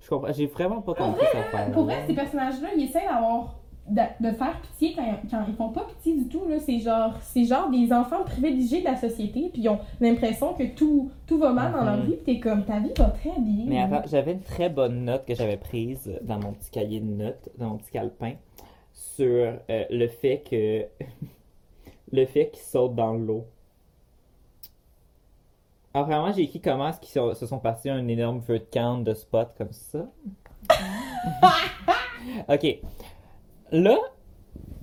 Je 0.00 0.08
comprends, 0.08 0.32
j'ai 0.32 0.46
vraiment 0.46 0.80
pas 0.80 0.94
compris 0.94 1.26
affaire. 1.26 1.70
Pour 1.72 1.84
vrai, 1.84 2.02
ces 2.06 2.14
personnages-là, 2.14 2.68
ils 2.76 2.84
essaient 2.84 3.04
d'avoir. 3.06 3.56
De, 3.90 4.02
de 4.20 4.32
faire 4.36 4.60
pitié 4.60 4.94
quand, 4.94 5.02
quand 5.30 5.44
ils 5.48 5.54
font 5.54 5.70
pas 5.70 5.86
pitié 5.88 6.14
du 6.18 6.28
tout. 6.28 6.42
C'est 6.60 6.78
genre, 6.78 7.14
c'est 7.22 7.44
genre 7.44 7.70
des 7.70 7.90
enfants 7.90 8.22
privilégiés 8.22 8.80
de 8.80 8.84
la 8.84 8.96
société, 8.96 9.48
puis 9.50 9.62
ils 9.62 9.68
ont 9.70 9.78
l'impression 9.98 10.52
que 10.52 10.64
tout, 10.74 11.10
tout 11.26 11.38
va 11.38 11.54
mal 11.54 11.72
dans 11.72 11.84
leur 11.84 11.96
Mhm. 11.96 12.02
vie, 12.04 12.16
puis 12.22 12.34
t'es 12.34 12.38
comme, 12.38 12.66
ta 12.66 12.80
vie 12.80 12.92
va 12.98 13.06
très 13.06 13.30
bien. 13.38 13.64
Mais 13.66 13.80
attends, 13.80 14.06
j'avais 14.06 14.32
une 14.32 14.42
très 14.42 14.68
bonne 14.68 15.06
note 15.06 15.24
que 15.24 15.34
j'avais 15.34 15.56
prise 15.56 16.12
dans 16.20 16.38
mon 16.38 16.52
petit 16.52 16.70
cahier 16.70 17.00
de 17.00 17.06
notes, 17.06 17.48
dans 17.56 17.68
mon 17.70 17.76
petit 17.78 17.90
calepin, 17.92 18.32
sur 19.18 19.26
euh, 19.70 19.84
le 19.90 20.06
fait 20.08 20.42
que 20.48 20.86
le 22.12 22.24
fait 22.26 22.50
qu'ils 22.50 22.62
sautent 22.62 22.94
dans 22.94 23.14
l'eau. 23.14 23.46
Alors 25.94 26.06
vraiment, 26.06 26.32
j'ai 26.32 26.42
écrit 26.42 26.60
comment 26.60 26.88
est-ce 26.88 27.00
qu'ils 27.00 27.10
sont- 27.10 27.34
se 27.34 27.46
sont 27.46 27.58
partis 27.58 27.90
un 27.90 28.06
énorme 28.06 28.40
feu 28.42 28.58
de 28.60 28.64
camp 28.72 28.98
de 28.98 29.14
spot 29.14 29.48
comme 29.58 29.72
ça. 29.72 30.06
ok. 32.48 32.78
Là, 33.72 33.96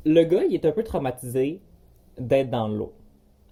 le 0.05 0.23
gars, 0.23 0.43
il 0.43 0.53
est 0.53 0.65
un 0.65 0.71
peu 0.71 0.83
traumatisé 0.83 1.61
d'être 2.17 2.49
dans 2.49 2.67
l'eau. 2.67 2.93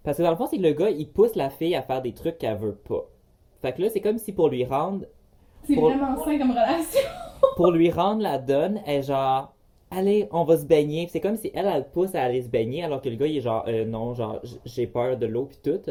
Parce 0.03 0.17
que 0.17 0.23
dans 0.23 0.31
le 0.31 0.35
fond, 0.35 0.47
c'est 0.47 0.57
que 0.57 0.63
le 0.63 0.73
gars, 0.73 0.89
il 0.89 1.09
pousse 1.09 1.35
la 1.35 1.49
fille 1.49 1.75
à 1.75 1.81
faire 1.81 2.01
des 2.01 2.13
trucs 2.13 2.37
qu'elle 2.37 2.57
veut 2.57 2.75
pas. 2.75 3.05
Fait 3.61 3.71
que 3.73 3.81
là, 3.81 3.89
c'est 3.89 4.01
comme 4.01 4.17
si 4.17 4.33
pour 4.33 4.49
lui 4.49 4.65
rendre 4.65 5.05
C'est 5.63 5.75
Pour- 5.75 5.89
vraiment 5.89 6.17
sain 6.25 6.37
comme 6.37 6.51
relation. 6.51 6.99
pour 7.55 7.71
lui 7.71 7.89
rendre 7.89 8.21
la 8.21 8.37
donne, 8.37 8.81
elle 8.85 8.99
est 8.99 9.03
genre, 9.03 9.52
allez, 9.93 10.27
on 10.31 10.43
va 10.43 10.57
se 10.57 10.65
baigner. 10.65 11.07
C'est 11.09 11.19
comme 11.21 11.35
si 11.37 11.51
elle, 11.53 11.65
elle 11.67 11.79
le 11.79 11.83
pousse 11.91 12.15
à 12.15 12.23
aller 12.23 12.41
se 12.41 12.49
baigner, 12.49 12.83
alors 12.83 13.01
que 13.01 13.09
le 13.09 13.15
gars, 13.15 13.27
il 13.27 13.37
est 13.37 13.41
genre, 13.41 13.63
Euh, 13.67 13.85
non, 13.85 14.13
genre, 14.13 14.41
j'ai 14.65 14.87
peur 14.87 15.17
de 15.17 15.25
l'eau, 15.25 15.45
puis 15.45 15.57
tout. 15.63 15.81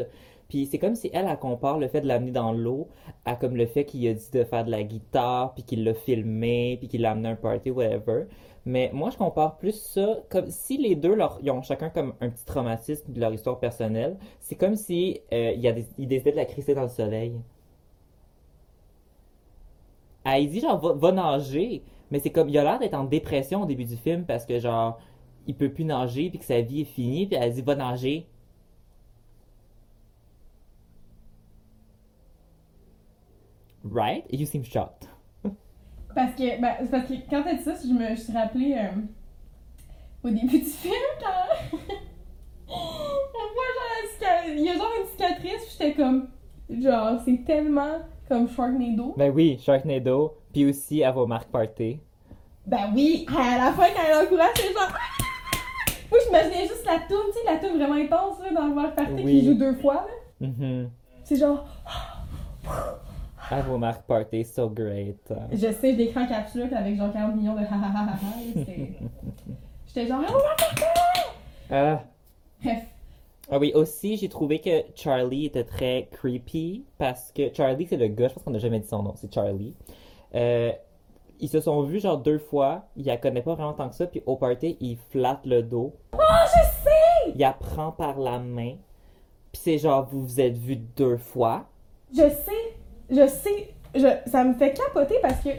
Puis 0.49 0.65
c'est 0.67 0.77
comme 0.79 0.95
si 0.95 1.09
elle, 1.13 1.25
elle 1.29 1.39
compare 1.39 1.79
le 1.79 1.87
fait 1.87 2.01
de 2.01 2.07
l'amener 2.07 2.31
dans 2.31 2.51
l'eau 2.53 2.87
à 3.25 3.35
comme 3.35 3.55
le 3.55 3.65
fait 3.65 3.85
qu'il 3.85 4.07
a 4.07 4.13
dit 4.13 4.29
de 4.31 4.43
faire 4.43 4.65
de 4.65 4.71
la 4.71 4.83
guitare, 4.83 5.53
puis 5.53 5.63
qu'il 5.63 5.83
l'a 5.83 5.93
filmé, 5.93 6.77
puis 6.79 6.87
qu'il 6.87 7.01
l'a 7.01 7.11
amené 7.11 7.29
à 7.29 7.31
un 7.31 7.35
party, 7.35 7.71
whatever. 7.71 8.25
Mais 8.65 8.91
moi, 8.93 9.09
je 9.09 9.17
compare 9.17 9.57
plus 9.57 9.73
ça 9.75 10.19
comme 10.29 10.49
si 10.49 10.77
les 10.77 10.95
deux, 10.95 11.15
leur, 11.15 11.39
ils 11.41 11.51
ont 11.51 11.61
chacun 11.61 11.89
comme 11.89 12.13
un 12.21 12.29
petit 12.29 12.45
traumatisme 12.45 13.11
de 13.11 13.19
leur 13.19 13.33
histoire 13.33 13.59
personnelle. 13.59 14.17
C'est 14.39 14.55
comme 14.55 14.75
si 14.75 15.21
euh, 15.33 15.51
il 15.55 15.61
y 15.61 15.67
a 15.67 15.73
des, 15.73 15.85
de 15.97 16.35
la 16.35 16.45
crisser 16.45 16.73
dans 16.75 16.83
le 16.83 16.89
soleil. 16.89 17.33
Il 20.25 20.49
dit 20.49 20.59
genre 20.61 20.79
va 20.97 21.11
nager, 21.11 21.83
mais 22.13 22.19
c'est 22.19 22.29
comme 22.29 22.47
il 22.47 22.55
a 22.59 22.63
l'air 22.63 22.77
d'être 22.77 22.93
en 22.93 23.05
dépression 23.05 23.63
au 23.63 23.65
début 23.65 23.85
du 23.85 23.97
film 23.97 24.23
parce 24.23 24.45
que 24.45 24.59
genre 24.59 24.99
il 25.47 25.55
peut 25.55 25.73
plus 25.73 25.83
nager 25.83 26.29
puis 26.29 26.37
que 26.37 26.45
sa 26.45 26.61
vie 26.61 26.81
est 26.81 26.85
finie 26.85 27.25
puis 27.25 27.37
elle 27.41 27.51
dit 27.51 27.63
va 27.63 27.73
nager. 27.73 28.27
Right? 33.83 34.25
You 34.31 34.45
seem 34.45 34.63
shocked. 34.63 35.09
Parce 36.13 36.35
que, 36.35 36.61
ben, 36.61 36.87
parce 36.91 37.07
que 37.07 37.15
quand 37.27 37.41
t'as 37.43 37.55
dit 37.55 37.63
ça, 37.63 37.73
je 37.83 37.91
me 37.91 38.15
je 38.15 38.21
suis 38.21 38.33
rappelé 38.33 38.75
euh, 38.77 38.91
au 40.23 40.29
début 40.29 40.59
du 40.59 40.65
film, 40.65 40.93
quand 41.19 41.77
on 42.67 42.75
voit 42.75 43.71
genre 43.75 43.89
la 44.03 44.09
cicatrice, 44.11 44.53
il 44.55 44.63
y 44.63 44.69
a 44.69 44.75
genre 44.75 44.91
une 45.01 45.07
cicatrice, 45.07 45.71
j'étais 45.71 45.93
comme, 45.95 46.27
genre, 46.69 47.19
c'est 47.25 47.43
tellement 47.43 47.97
comme 48.29 48.47
Sharknado. 48.47 49.15
Ben 49.17 49.33
oui, 49.33 49.57
Sharknado, 49.59 50.37
puis 50.53 50.65
aussi 50.65 51.01
va 51.01 51.17
au 51.17 51.27
Mark 51.27 51.49
Party. 51.49 51.99
Ben 52.65 52.91
oui, 52.95 53.25
à 53.29 53.57
la 53.57 53.71
fin, 53.73 53.87
quand 53.93 54.01
elle 54.07 54.25
encourage, 54.25 54.51
c'est 54.55 54.71
genre. 54.71 54.87
Moi, 56.09 56.19
j'imaginais 56.25 56.67
juste 56.67 56.85
la 56.85 56.99
toune, 56.99 57.31
tu 57.33 57.39
sais, 57.39 57.45
la 57.45 57.57
toune 57.57 57.77
vraiment 57.77 57.95
intense, 57.95 58.39
là, 58.39 58.53
dans 58.53 58.67
le 58.67 58.73
Mark 58.75 58.95
Party, 58.95 59.23
Oui. 59.23 59.39
qui 59.39 59.45
joue 59.45 59.55
deux 59.55 59.73
fois, 59.73 60.05
là. 60.39 60.47
Mhm. 60.47 60.89
C'est 61.23 61.37
genre, 61.37 61.65
va 63.49 63.73
au 63.73 63.77
Mark 63.77 64.03
Party, 64.03 64.43
so 64.45 64.69
great. 64.69 65.33
je 65.51 65.71
sais, 65.71 65.93
je 65.93 65.97
l'écran 65.97 66.25
capsule 66.27 66.73
avec 66.73 66.97
genre 66.97 67.11
40 67.11 67.35
millions 67.35 67.55
de 67.55 67.59
ha 67.59 67.63
ha 67.63 67.91
ha 67.93 68.13
ha 68.13 68.17
J'étais 69.87 70.07
genre, 70.07 70.23
oh, 70.27 70.33
Party! 70.57 70.81
Ah. 71.69 72.03
Bref. 72.63 72.83
Ah 73.51 73.59
oui, 73.59 73.71
aussi, 73.75 74.15
j'ai 74.17 74.29
trouvé 74.29 74.59
que 74.59 74.69
Charlie 74.95 75.45
était 75.47 75.65
très 75.65 76.07
creepy 76.11 76.85
parce 76.97 77.31
que 77.33 77.53
Charlie, 77.53 77.85
c'est 77.87 77.97
le 77.97 78.07
gars, 78.07 78.29
je 78.29 78.33
pense 78.35 78.43
qu'on 78.43 78.51
n'a 78.51 78.59
jamais 78.59 78.79
dit 78.79 78.87
son 78.87 79.03
nom, 79.03 79.13
c'est 79.15 79.33
Charlie. 79.33 79.75
Euh, 80.35 80.71
ils 81.39 81.49
se 81.49 81.59
sont 81.59 81.81
vus 81.83 81.99
genre 81.99 82.17
deux 82.17 82.37
fois, 82.37 82.85
il 82.95 83.05
la 83.05 83.17
connaît 83.17 83.41
pas 83.41 83.53
vraiment 83.53 83.73
tant 83.73 83.89
que 83.89 83.95
ça, 83.95 84.07
puis 84.07 84.23
au 84.25 84.35
party, 84.35 84.77
il 84.79 84.97
flatte 84.97 85.45
le 85.45 85.61
dos. 85.61 85.93
Oh, 86.13 86.17
je 86.45 86.63
sais! 86.83 87.31
Il 87.35 87.39
la 87.39 87.53
prend 87.53 87.91
par 87.91 88.19
la 88.19 88.39
main, 88.39 88.75
puis 89.51 89.61
c'est 89.61 89.77
genre, 89.77 90.07
vous 90.09 90.21
vous 90.21 90.39
êtes 90.39 90.57
vus 90.57 90.77
deux 90.77 91.17
fois. 91.17 91.65
Je 92.13 92.29
sais, 92.29 92.77
je 93.09 93.27
sais, 93.27 93.73
je, 93.95 94.07
ça 94.29 94.43
me 94.43 94.53
fait 94.53 94.73
capoter 94.73 95.15
parce 95.21 95.41
que 95.41 95.49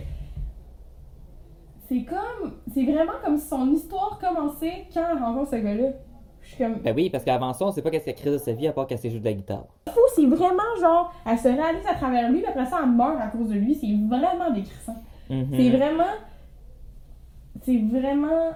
c'est 1.88 2.04
comme, 2.04 2.54
c'est 2.72 2.84
vraiment 2.84 3.20
comme 3.22 3.38
si 3.38 3.46
son 3.46 3.70
histoire 3.70 4.18
commençait 4.18 4.86
quand 4.92 5.04
elle 5.10 5.22
rencontre 5.22 5.50
ce 5.50 5.56
gars-là. 5.56 5.88
Je 6.45 6.49
suis 6.49 6.59
comme, 6.64 6.74
Ben 6.74 6.95
oui, 6.95 7.11
parce 7.11 7.24
qu'avant 7.24 7.53
ça, 7.53 7.64
on 7.66 7.72
sait 7.72 7.82
pas 7.82 7.90
qu'est-ce 7.90 8.05
qu'elle 8.05 8.14
crise 8.14 8.32
de 8.32 8.38
sa 8.38 8.53
vie 8.53 8.68
à 8.68 8.72
part 8.72 8.86
qu'elle 8.86 8.99
sait 8.99 9.11
jouer 9.11 9.20
de 9.20 9.24
la 9.24 9.32
guitare. 9.32 9.64
fou, 9.88 10.01
c'est 10.14 10.26
vraiment 10.26 10.62
genre, 10.80 11.12
elle 11.26 11.38
se 11.38 11.49
réalise 11.49 11.86
à 11.90 11.95
travers 11.95 12.30
lui, 12.30 12.40
puis 12.40 12.47
après 12.49 12.66
ça, 12.66 12.80
elle 12.82 12.90
meurt 12.90 13.20
à 13.20 13.26
cause 13.28 13.49
de 13.49 13.55
lui. 13.55 13.74
C'est 13.74 13.88
vraiment 14.09 14.51
décrissant. 14.51 14.97
Mhm. 15.30 15.49
C'est 15.57 15.70
vraiment, 15.70 16.14
c'est 17.62 17.78
vraiment 17.78 18.51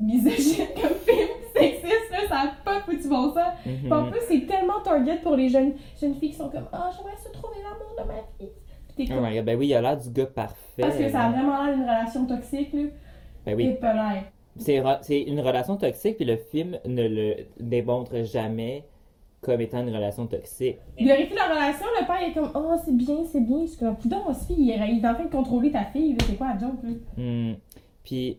misogyne 0.00 0.66
comme 0.74 0.96
film, 1.06 1.28
sexiste, 1.54 2.10
là, 2.10 2.18
ça 2.28 2.36
a 2.40 2.46
pas 2.64 2.80
foutu 2.80 3.08
bon. 3.08 3.28
Mhm. 3.28 3.42
Puis 3.64 3.92
En 3.92 4.10
plus, 4.10 4.20
c'est 4.28 4.46
tellement 4.46 4.80
target 4.82 5.16
pour 5.22 5.36
les 5.36 5.48
jeunes, 5.48 5.74
jeunes 6.00 6.14
filles 6.14 6.30
qui 6.30 6.36
sont 6.36 6.48
comme, 6.48 6.66
ah, 6.72 6.90
j'aimerais 6.96 7.16
se 7.16 7.30
trouver 7.30 7.56
l'amour 7.62 7.94
de 7.98 8.06
ma 8.06 8.20
vie. 8.38 8.50
Oh 8.98 9.20
my 9.20 9.34
God, 9.36 9.44
ben 9.44 9.58
oui, 9.58 9.68
il 9.68 9.74
a 9.74 9.82
l'air 9.82 9.96
du 9.98 10.08
gars 10.10 10.26
parfait. 10.26 10.56
Parce 10.80 10.96
que 10.96 11.10
ça 11.10 11.24
a 11.24 11.30
vraiment 11.30 11.62
l'air 11.62 11.74
d'une 11.74 11.82
relation 11.84 12.26
toxique, 12.26 12.72
là. 12.72 12.82
Ben 13.44 13.52
Et 13.52 13.54
oui. 13.54 13.74
polaire. 13.74 14.24
C'est 14.58 15.22
une 15.22 15.40
relation 15.40 15.76
toxique, 15.76 16.16
puis 16.16 16.24
le 16.24 16.36
film 16.36 16.78
ne 16.86 17.06
le 17.06 17.34
démontre 17.60 18.24
jamais 18.24 18.84
comme 19.42 19.60
étant 19.60 19.86
une 19.86 19.94
relation 19.94 20.26
toxique. 20.26 20.78
Il 20.98 21.06
glorifie 21.06 21.34
la 21.34 21.44
relation, 21.44 21.86
le 22.00 22.06
père 22.06 22.22
est 22.22 22.32
comme, 22.32 22.50
oh, 22.54 22.74
c'est 22.84 22.96
bien, 22.96 23.24
c'est 23.24 23.40
bien. 23.40 23.60
Je 23.62 23.70
suis 23.70 23.78
comme, 23.78 23.96
moi, 24.10 24.34
fille, 24.34 24.56
il 24.58 24.70
est 24.70 25.06
en 25.06 25.14
train 25.14 25.24
de 25.24 25.30
contrôler 25.30 25.70
ta 25.70 25.84
fille. 25.84 26.16
C'est 26.26 26.36
quoi 26.36 26.48
la 26.48 26.58
joke, 26.58 26.82
là? 26.82 26.90
Hmm. 27.16 27.54
Puis, 28.02 28.38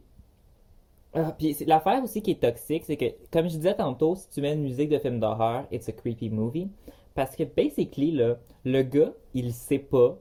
ah, 1.13 1.34
puis 1.38 1.55
l'affaire 1.65 2.03
aussi 2.03 2.22
qui 2.22 2.32
est 2.32 2.41
toxique, 2.41 2.84
c'est 2.86 2.97
que, 2.97 3.05
comme 3.32 3.47
je 3.47 3.55
disais 3.55 3.76
tantôt, 3.76 4.15
si 4.15 4.30
tu 4.30 4.41
mets 4.41 4.53
une 4.53 4.63
musique 4.63 4.89
de 4.89 4.97
film 4.97 5.20
d'horreur, 5.20 5.65
it's 5.72 5.88
a 5.88 5.93
creepy 5.93 6.30
movie. 6.30 6.70
Parce 7.15 7.36
que, 7.36 7.43
basically, 7.43 8.11
là, 8.11 8.36
le 8.65 8.82
gars, 8.82 9.13
il 9.34 9.53
sait 9.53 9.80
pas. 9.80 10.18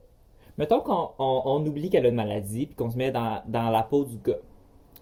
Mettons 0.56 0.80
qu'on 0.80 1.10
on, 1.18 1.42
on 1.44 1.66
oublie 1.66 1.90
qu'elle 1.90 2.06
a 2.06 2.10
une 2.10 2.14
maladie, 2.14 2.66
puis 2.66 2.76
qu'on 2.76 2.90
se 2.90 2.96
met 2.96 3.10
dans, 3.10 3.42
dans 3.46 3.70
la 3.70 3.82
peau 3.82 4.04
du 4.04 4.16
gars. 4.18 4.38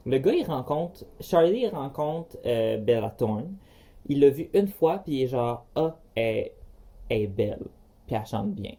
Le 0.07 0.18
gars, 0.18 0.32
il 0.32 0.44
rencontre, 0.44 1.05
Charlie, 1.20 1.61
il 1.61 1.68
rencontre 1.68 2.36
euh, 2.44 2.76
Bella 2.78 3.11
Thorne. 3.11 3.55
Il 4.07 4.20
l'a 4.20 4.30
vue 4.30 4.50
une 4.52 4.68
fois, 4.68 4.98
puis 4.98 5.14
il 5.14 5.22
est 5.22 5.26
genre, 5.28 5.64
ah, 5.76 5.96
elle, 6.14 6.50
elle 7.09 7.22
est 7.22 7.26
belle, 7.26 7.64
puis 8.07 8.16
elle 8.16 8.26
chante 8.26 8.50
bien. 8.50 8.74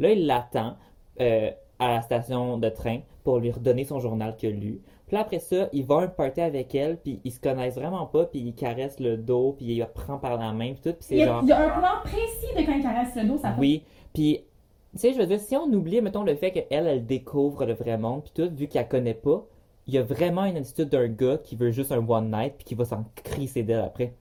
Là, 0.00 0.10
il 0.10 0.26
l'attend 0.26 0.76
euh, 1.20 1.50
à 1.78 1.88
la 1.88 2.02
station 2.02 2.58
de 2.58 2.68
train 2.68 3.00
pour 3.22 3.38
lui 3.38 3.52
redonner 3.52 3.84
son 3.84 4.00
journal 4.00 4.36
qu'il 4.36 4.48
a 4.48 4.52
lu. 4.52 4.80
Puis 5.06 5.14
là, 5.16 5.20
après 5.20 5.38
ça, 5.38 5.68
il 5.72 5.84
va 5.84 5.96
à 5.96 6.02
un 6.02 6.08
party 6.08 6.40
avec 6.40 6.74
elle, 6.74 6.96
puis 6.96 7.20
ils 7.24 7.30
se 7.30 7.38
connaissent 7.38 7.76
vraiment 7.76 8.06
pas, 8.06 8.24
puis 8.24 8.40
il 8.40 8.54
caresse 8.54 8.98
le 8.98 9.16
dos, 9.16 9.54
puis 9.56 9.66
il 9.66 9.78
la 9.78 9.86
prend 9.86 10.18
par 10.18 10.38
la 10.38 10.52
main, 10.52 10.72
puis 10.72 10.82
tout, 10.82 10.96
puis 10.98 10.98
Il 10.98 11.04
c'est 11.04 11.16
y, 11.16 11.22
a, 11.22 11.26
genre... 11.26 11.40
il 11.42 11.48
y 11.48 11.52
a 11.52 11.60
un 11.60 11.78
plan 11.78 12.00
précis 12.02 12.54
de 12.56 12.66
quand 12.66 12.72
il 12.72 12.82
caresse 12.82 13.14
le 13.14 13.24
dos, 13.28 13.38
ça 13.38 13.52
fait. 13.52 13.60
Oui, 13.60 13.84
puis, 14.12 14.44
tu 14.92 14.98
sais, 14.98 15.12
je 15.12 15.18
veux 15.18 15.26
dire, 15.26 15.38
si 15.38 15.56
on 15.56 15.64
oublie, 15.72 16.00
mettons, 16.00 16.24
le 16.24 16.34
fait 16.34 16.50
qu'elle, 16.50 16.86
elle 16.86 17.06
découvre 17.06 17.64
le 17.64 17.74
vrai 17.74 17.96
monde, 17.96 18.22
puis 18.24 18.32
tout, 18.34 18.50
vu 18.54 18.66
qu'elle 18.66 18.88
connaît 18.88 19.14
pas, 19.14 19.46
il 19.86 19.94
y 19.94 19.98
a 19.98 20.02
vraiment 20.02 20.44
une 20.44 20.56
attitude 20.56 20.88
d'un 20.88 21.08
gars 21.08 21.38
qui 21.42 21.56
veut 21.56 21.70
juste 21.70 21.92
un 21.92 21.98
one 22.06 22.30
night, 22.30 22.54
puis 22.56 22.64
qui 22.64 22.74
va 22.74 22.84
s'en 22.84 23.04
crisser 23.16 23.62
d'elle 23.62 23.80
après. 23.80 24.12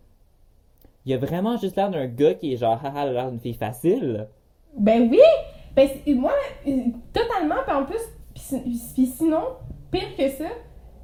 Il 1.06 1.12
y 1.12 1.16
a 1.16 1.18
vraiment 1.18 1.58
juste 1.58 1.76
l'air 1.76 1.90
d'un 1.90 2.08
gars 2.08 2.34
qui 2.34 2.54
est 2.54 2.58
genre, 2.58 2.80
haha, 2.84 3.06
l'air 3.12 3.30
d'une 3.30 3.40
fille 3.40 3.54
facile. 3.54 4.28
Ben 4.78 5.08
oui! 5.12 5.20
Ben, 5.76 5.90
moi, 6.16 6.34
euh, 6.68 6.72
totalement, 7.14 7.56
puis 7.66 7.76
en 7.76 7.84
plus, 7.86 8.00
puis 8.34 8.44
si- 8.44 8.94
puis 8.94 9.06
sinon, 9.08 9.42
pire 9.92 10.16
que 10.18 10.30
ça, 10.30 10.46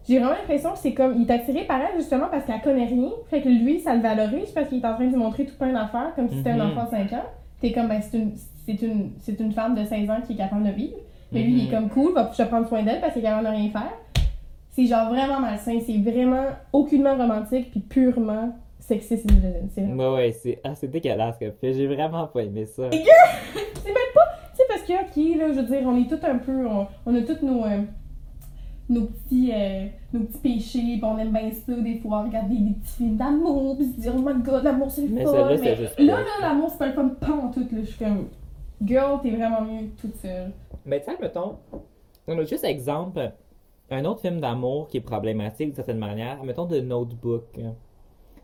j'ai 0.07 0.17
vraiment 0.19 0.33
l'impression 0.35 0.71
que 0.73 0.77
c'est 0.79 0.93
comme, 0.93 1.15
il 1.19 1.29
est 1.29 1.33
attiré 1.33 1.65
par 1.65 1.81
elle 1.81 1.97
justement 1.97 2.27
parce 2.31 2.45
qu'elle 2.45 2.61
connaît 2.61 2.85
rien, 2.85 3.09
fait 3.29 3.41
que 3.41 3.49
lui, 3.49 3.79
ça 3.79 3.93
le 3.95 4.01
valorise 4.01 4.51
parce 4.51 4.69
qu'il 4.69 4.79
est 4.81 4.85
en 4.85 4.93
train 4.95 5.05
de 5.05 5.09
lui 5.11 5.17
montrer 5.17 5.45
tout 5.45 5.55
plein 5.55 5.73
d'affaires, 5.73 6.13
comme 6.15 6.29
si 6.29 6.37
c'était 6.37 6.51
un 6.51 6.65
Mhm. 6.65 6.71
enfant 6.77 6.85
de 6.85 6.89
5 6.91 7.13
ans. 7.13 7.25
T'es 7.61 7.71
comme, 7.73 7.87
ben, 7.89 8.01
c'est 8.01 8.17
une, 8.17 8.31
c'est 8.65 8.81
une, 8.81 9.11
c'est 9.19 9.39
une 9.39 9.51
femme 9.51 9.75
de 9.75 9.83
16 9.85 10.09
ans 10.09 10.21
qui 10.25 10.33
est 10.33 10.37
capable 10.37 10.63
de 10.65 10.71
vivre. 10.71 10.97
Mais 11.31 11.43
lui, 11.43 11.51
il 11.53 11.59
est 11.63 11.65
Mhm. 11.65 11.71
comme 11.71 11.89
cool, 11.89 12.13
va 12.13 12.31
je 12.35 12.43
prendre 12.43 12.67
soin 12.67 12.81
d'elle 12.83 13.01
parce 13.01 13.13
qu'il 13.13 13.21
est 13.23 13.25
capable 13.25 13.47
de 13.47 13.51
rien 13.51 13.69
faire. 13.69 13.91
C'est 14.79 14.85
genre 14.85 15.09
vraiment 15.09 15.41
malsain, 15.41 15.77
c'est 15.85 15.97
vraiment 15.97 16.45
aucunement 16.71 17.17
romantique, 17.17 17.69
puis 17.71 17.81
purement 17.81 18.55
sexiste 18.79 19.29
et. 19.29 19.69
C'est 19.75 19.83
Ouais, 19.83 20.13
ouais, 20.13 20.31
c'est 20.31 20.59
ah, 20.63 20.73
c'est 20.73 20.87
dégueulasse 20.87 21.37
fait. 21.37 21.53
J'ai 21.73 21.85
vraiment 21.87 22.27
pas 22.27 22.43
aimé 22.43 22.65
ça. 22.65 22.89
C'est 22.91 22.97
même 22.97 24.13
pas. 24.13 24.21
Tu 24.51 24.57
sais, 24.57 24.63
parce 24.69 24.81
que, 24.83 24.93
ok, 24.93 25.37
là, 25.37 25.51
je 25.53 25.59
veux 25.59 25.65
dire, 25.67 25.81
on 25.85 25.97
est 25.97 26.07
tous 26.07 26.25
un 26.25 26.37
peu. 26.37 26.65
On, 26.65 26.87
on 27.05 27.13
a 27.13 27.21
tous 27.23 27.45
nos. 27.45 27.65
euh, 27.65 27.81
nos 28.89 29.01
petits, 29.01 29.51
euh, 29.53 29.85
nos 30.13 30.21
petits 30.21 30.39
péchés, 30.39 30.79
pis 30.79 31.01
on 31.03 31.17
aime 31.17 31.31
bien 31.31 31.51
ça, 31.51 31.73
des 31.73 31.99
fois, 31.99 32.23
regarder 32.23 32.55
des 32.55 32.73
petits 32.73 32.95
films 32.97 33.17
d'amour, 33.17 33.77
pis 33.77 33.85
se 33.85 33.99
dire, 33.99 34.13
oh 34.17 34.21
my 34.21 34.41
god, 34.41 34.63
l'amour 34.63 34.89
c'est 34.89 35.01
le 35.07 35.23
fun. 35.23 35.55
mais 35.61 35.75
là, 36.05 36.13
là, 36.13 36.23
l'amour 36.41 36.69
c'est 36.71 36.77
pas 36.79 36.87
le 36.87 36.93
fun, 36.93 37.09
pas 37.19 37.33
en 37.33 37.51
tout, 37.51 37.59
là. 37.59 37.79
Je 37.81 37.85
suis 37.85 37.99
comme, 37.99 38.29
girl, 38.83 39.19
t'es 39.21 39.29
vraiment 39.31 39.61
mieux 39.61 39.89
toute 40.01 40.15
seule. 40.15 40.51
Mais 40.85 40.99
tu 41.01 41.05
sais, 41.11 41.17
mettons, 41.21 41.57
on 42.27 42.39
a 42.39 42.43
juste 42.45 42.63
exemple, 42.63 43.31
un 43.91 44.05
autre 44.05 44.21
film 44.21 44.39
d'amour 44.39 44.87
qui 44.87 44.97
est 44.97 45.01
problématique 45.01 45.67
d'une 45.67 45.75
certaine 45.75 45.97
manière, 45.97 46.43
mettons 46.43 46.67
The 46.67 46.81
Notebook. 46.83 47.59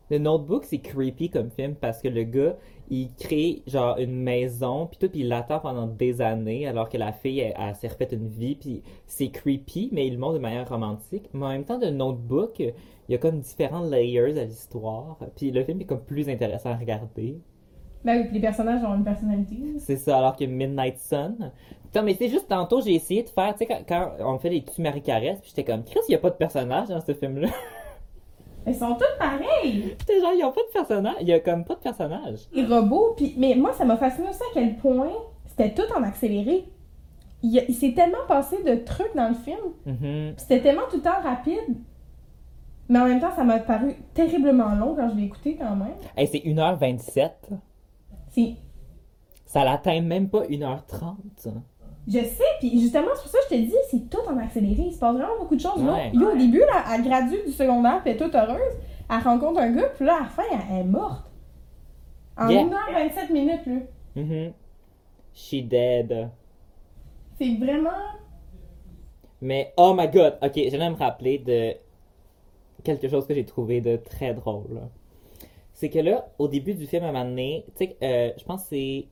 The 0.08 0.20
Notebook, 0.20 0.64
c'est 0.64 0.78
creepy 0.78 1.30
comme 1.30 1.50
film 1.50 1.74
parce 1.74 2.00
que 2.00 2.08
le 2.08 2.22
gars, 2.22 2.56
il 2.90 3.12
crée 3.14 3.62
genre 3.66 3.98
une 3.98 4.22
maison, 4.22 4.86
puis 4.86 4.98
tout, 4.98 5.08
puis 5.08 5.20
il 5.20 5.28
l'attend 5.28 5.58
pendant 5.58 5.88
des 5.88 6.20
années, 6.20 6.68
alors 6.68 6.88
que 6.88 6.96
la 6.96 7.12
fille, 7.12 7.40
elle, 7.40 7.54
elle 7.58 7.74
s'est 7.74 7.88
refaite 7.88 8.12
une 8.12 8.28
vie, 8.28 8.54
puis 8.54 8.82
c'est 9.06 9.28
creepy, 9.28 9.90
mais 9.92 10.06
il 10.06 10.12
le 10.14 10.18
montre 10.18 10.34
de 10.34 10.38
manière 10.38 10.68
romantique. 10.68 11.28
Mais 11.32 11.46
en 11.46 11.48
même 11.48 11.64
temps, 11.64 11.80
The 11.80 11.90
Notebook, 11.90 12.60
il 12.60 12.72
y 13.08 13.14
a 13.14 13.18
comme 13.18 13.40
différents 13.40 13.82
layers 13.84 14.38
à 14.38 14.44
l'histoire, 14.44 15.18
puis 15.34 15.50
le 15.50 15.64
film 15.64 15.80
est 15.80 15.86
comme 15.86 16.04
plus 16.04 16.28
intéressant 16.28 16.70
à 16.70 16.76
regarder. 16.76 17.40
Ben 18.06 18.22
oui, 18.22 18.28
les 18.34 18.40
personnages 18.40 18.84
ont 18.84 18.94
une 18.94 19.02
personnalité. 19.02 19.56
C'est 19.80 19.96
ça, 19.96 20.18
alors 20.18 20.36
que 20.36 20.44
Midnight 20.44 20.96
Sun. 21.00 21.50
Putain, 21.86 22.02
mais 22.02 22.14
c'est 22.14 22.28
juste 22.28 22.46
tantôt, 22.46 22.80
j'ai 22.80 22.94
essayé 22.94 23.24
de 23.24 23.28
faire, 23.28 23.52
tu 23.54 23.58
sais, 23.58 23.66
quand, 23.66 23.80
quand 23.88 24.12
on 24.20 24.38
fait 24.38 24.48
les 24.48 24.62
tu 24.62 24.80
Marie 24.80 25.02
Caresse, 25.02 25.40
puis 25.40 25.52
j'étais 25.54 25.64
comme, 25.64 25.82
Chris, 25.82 25.98
il 26.06 26.12
n'y 26.12 26.14
a 26.14 26.18
pas 26.18 26.30
de 26.30 26.36
personnage 26.36 26.86
dans 26.86 27.00
ce 27.00 27.12
film-là. 27.14 27.48
Ils 28.68 28.76
sont 28.76 28.94
tous 28.94 29.18
pareils! 29.18 29.96
J'étais 29.98 30.20
genre, 30.20 30.30
il 30.32 30.36
n'y 30.36 30.42
a 30.44 30.52
pas 30.52 30.60
de 30.60 30.72
personnage. 30.72 31.16
Il 31.20 31.26
y 31.26 31.32
a 31.32 31.40
comme 31.40 31.64
pas 31.64 31.74
de 31.74 31.80
personnage. 31.80 32.40
Les 32.52 32.64
robots, 32.64 33.14
pis, 33.16 33.34
mais 33.36 33.56
moi, 33.56 33.72
ça 33.72 33.84
m'a 33.84 33.96
fasciné 33.96 34.28
aussi 34.28 34.42
à 34.42 34.54
quel 34.54 34.76
point 34.76 35.10
c'était 35.46 35.74
tout 35.74 35.92
en 35.96 36.04
accéléré. 36.04 36.64
il, 37.42 37.74
s'est 37.74 37.92
tellement 37.92 38.24
passé 38.28 38.62
de 38.62 38.76
trucs 38.84 39.14
dans 39.16 39.28
le 39.28 39.34
film. 39.34 39.58
Mhm. 39.84 40.34
C'était 40.36 40.60
tellement 40.60 40.82
tout 40.88 40.98
le 40.98 41.02
temps 41.02 41.20
rapide. 41.24 41.76
Mais 42.88 43.00
en 43.00 43.06
même 43.06 43.20
temps, 43.20 43.34
ça 43.34 43.42
m'a 43.42 43.58
paru 43.58 43.96
terriblement 44.14 44.76
long 44.76 44.94
quand 44.94 45.08
je 45.10 45.16
l'ai 45.16 45.24
écouté 45.24 45.56
quand 45.56 45.74
même. 45.74 45.94
Hey, 46.16 46.28
c'est 46.28 46.38
1h27. 46.38 47.30
C'est 48.36 48.54
Ça 49.46 49.64
l'atteint 49.64 50.00
même 50.02 50.28
pas 50.28 50.44
1h30. 50.44 51.16
Je 52.06 52.18
sais, 52.18 52.44
puis 52.60 52.78
justement, 52.80 53.08
c'est 53.14 53.22
pour 53.22 53.30
ça 53.30 53.38
que 53.48 53.54
je 53.56 53.60
te 53.62 53.66
dis, 53.66 53.74
c'est 53.90 54.10
tout 54.10 54.20
en 54.28 54.36
accéléré. 54.38 54.82
Il 54.82 54.92
se 54.92 54.98
passe 54.98 55.16
vraiment 55.16 55.38
beaucoup 55.40 55.56
de 55.56 55.60
choses. 55.60 55.82
Là. 55.82 55.94
Ouais. 55.94 56.10
Yo, 56.12 56.30
au 56.30 56.36
début, 56.36 56.60
là, 56.60 56.84
elle 56.94 57.02
gradue 57.02 57.42
du 57.44 57.52
secondaire, 57.52 58.02
puis 58.02 58.10
elle 58.10 58.16
est 58.16 58.24
toute 58.24 58.34
heureuse. 58.34 58.74
Elle 59.10 59.22
rencontre 59.22 59.60
un 59.60 59.72
gars, 59.72 59.88
puis 59.96 60.04
là, 60.04 60.16
à 60.16 60.20
la 60.20 60.26
fin, 60.26 60.42
elle, 60.70 60.80
est 60.80 60.84
morte. 60.84 61.24
En 62.36 62.48
Yeah. 62.48 62.64
1h27 62.64 63.32
minutes, 63.32 63.66
là. 63.66 64.22
Mhm. 64.22 64.52
She 65.32 65.62
dead. 65.62 66.28
C'est 67.38 67.56
vraiment. 67.56 67.90
Mais, 69.40 69.72
oh 69.76 69.94
my 69.96 70.08
god, 70.08 70.38
ok, 70.42 70.52
j'allais 70.54 70.90
me 70.90 70.96
rappeler 70.96 71.38
de 71.38 71.74
quelque 72.84 73.08
chose 73.08 73.26
que 73.26 73.34
j'ai 73.34 73.44
trouvé 73.44 73.80
de 73.80 73.96
très 73.96 74.32
drôle. 74.34 74.82
C'est 75.76 75.90
que 75.90 75.98
là, 76.00 76.28
au 76.38 76.48
début 76.48 76.74
du 76.74 76.86
film, 76.86 77.04
à 77.04 77.08
un 77.08 77.12
moment 77.12 77.26
donné, 77.26 77.66
tu 77.76 77.86
sais, 77.86 77.96
euh, 78.02 78.32
je 78.38 78.44
pense 78.44 78.62
que 78.62 78.68
c'est. 78.70 79.08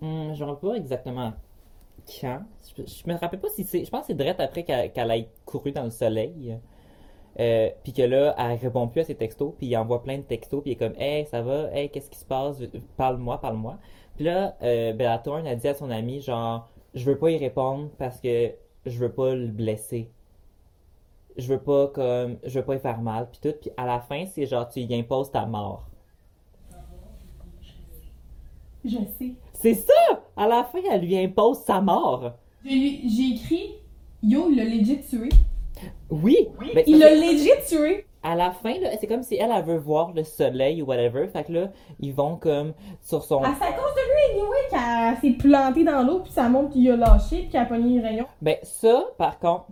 Hmm, 0.00 0.34
je 0.34 0.44
me 0.44 0.50
rappelle 0.50 0.70
pas 0.70 0.76
exactement 0.76 1.32
quand. 2.20 2.40
Je, 2.76 2.84
je 2.86 3.06
me 3.06 3.18
rappelle 3.18 3.40
pas 3.40 3.50
si 3.50 3.64
c'est. 3.64 3.84
Je 3.84 3.90
pense 3.90 4.02
que 4.02 4.06
c'est 4.08 4.14
direct 4.14 4.40
après 4.40 4.64
qu'elle 4.64 4.92
qu'elle 4.92 5.10
ait 5.10 5.28
couru 5.44 5.72
dans 5.72 5.84
le 5.84 5.90
soleil. 5.90 6.58
Euh, 7.38 7.68
puis 7.84 7.92
que 7.92 8.02
là, 8.02 8.34
elle 8.38 8.58
répond 8.58 8.88
plus 8.88 9.02
à 9.02 9.04
ses 9.04 9.14
textos, 9.14 9.54
puis 9.58 9.66
il 9.66 9.76
envoie 9.76 10.02
plein 10.02 10.16
de 10.18 10.22
textos, 10.22 10.62
puis 10.62 10.70
il 10.70 10.74
est 10.74 10.76
comme 10.76 10.94
Hey, 10.98 11.26
ça 11.26 11.42
va, 11.42 11.70
hey, 11.76 11.90
qu'est-ce 11.90 12.08
qui 12.10 12.18
se 12.18 12.24
passe, 12.24 12.62
parle-moi, 12.96 13.40
parle-moi. 13.40 13.78
Puis 14.16 14.24
là, 14.24 14.56
euh, 14.62 14.94
Bella 14.94 15.18
Thorne 15.18 15.46
a 15.46 15.54
dit 15.54 15.68
à 15.68 15.74
son 15.74 15.90
ami, 15.90 16.22
genre, 16.22 16.68
je 16.94 17.04
veux 17.04 17.18
pas 17.18 17.30
y 17.30 17.36
répondre 17.38 17.90
parce 17.98 18.20
que 18.20 18.52
je 18.86 18.98
veux 18.98 19.12
pas 19.12 19.34
le 19.34 19.48
blesser. 19.48 20.10
Je 21.36 21.48
veux 21.52 21.60
pas, 21.60 21.88
comme, 21.88 22.38
je 22.44 22.58
veux 22.58 22.64
pas 22.64 22.76
y 22.76 22.78
faire 22.78 23.00
mal, 23.02 23.28
puis 23.30 23.40
tout. 23.42 23.56
Puis 23.60 23.70
à 23.76 23.86
la 23.86 24.00
fin, 24.00 24.24
c'est 24.26 24.46
genre, 24.46 24.68
tu 24.68 24.80
y 24.80 24.94
imposes 24.94 25.30
ta 25.30 25.44
mort. 25.46 25.86
Je 28.86 28.98
sais. 29.18 29.32
C'est 29.54 29.74
ça! 29.74 30.22
À 30.36 30.46
la 30.46 30.64
fin, 30.64 30.78
elle 30.90 31.00
lui 31.02 31.18
impose 31.18 31.58
sa 31.60 31.80
mort. 31.80 32.32
J'ai 32.64 33.32
écrit, 33.34 33.74
yo, 34.22 34.48
il 34.50 34.56
l'a 34.56 34.64
legit 34.64 35.00
tué. 35.00 35.28
Oui! 36.10 36.48
mais 36.74 36.84
Il 36.86 36.98
l'a 36.98 37.14
legit 37.14 37.50
tué. 37.68 38.06
à 38.22 38.34
la 38.34 38.50
fin, 38.50 38.78
là, 38.80 38.90
c'est 38.98 39.06
comme 39.06 39.22
si 39.22 39.36
elle, 39.36 39.50
elle 39.54 39.64
veut 39.64 39.76
voir 39.78 40.12
le 40.12 40.24
soleil 40.24 40.82
ou 40.82 40.86
whatever. 40.86 41.26
Fait 41.28 41.44
que 41.44 41.52
là, 41.52 41.68
ils 42.00 42.12
vont 42.14 42.36
comme 42.36 42.72
sur 43.02 43.22
son. 43.24 43.42
Ah, 43.44 43.54
c'est 43.58 43.66
à 43.66 43.72
cause 43.72 43.94
de 43.94 44.34
lui, 44.34 44.40
anyway, 44.40 44.56
qu'elle 44.70 45.30
s'est 45.32 45.36
plantée 45.36 45.84
dans 45.84 46.02
l'eau, 46.02 46.20
puis 46.20 46.32
ça 46.32 46.48
montre 46.48 46.70
qu'il 46.70 46.90
a 46.90 46.96
lâché, 46.96 47.40
puis 47.40 47.48
qu'elle 47.50 47.62
a 47.62 47.66
pogné 47.66 48.00
les 48.00 48.08
rayons. 48.08 48.26
Ben, 48.40 48.56
ça, 48.62 49.04
par 49.18 49.38
contre, 49.38 49.66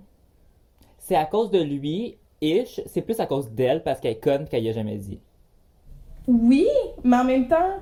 c'est 0.98 1.16
à 1.16 1.24
cause 1.24 1.50
de 1.50 1.60
lui, 1.60 2.16
ish. 2.40 2.80
C'est 2.86 3.02
plus 3.02 3.20
à 3.20 3.26
cause 3.26 3.50
d'elle 3.50 3.82
parce 3.82 4.00
qu'elle 4.00 4.12
est 4.12 4.22
conne 4.22 4.46
qu'elle 4.48 4.64
y 4.64 4.68
a 4.68 4.72
jamais 4.72 4.96
dit. 4.96 5.20
Oui, 6.26 6.66
mais 7.02 7.16
en 7.18 7.24
même 7.24 7.48
temps, 7.48 7.80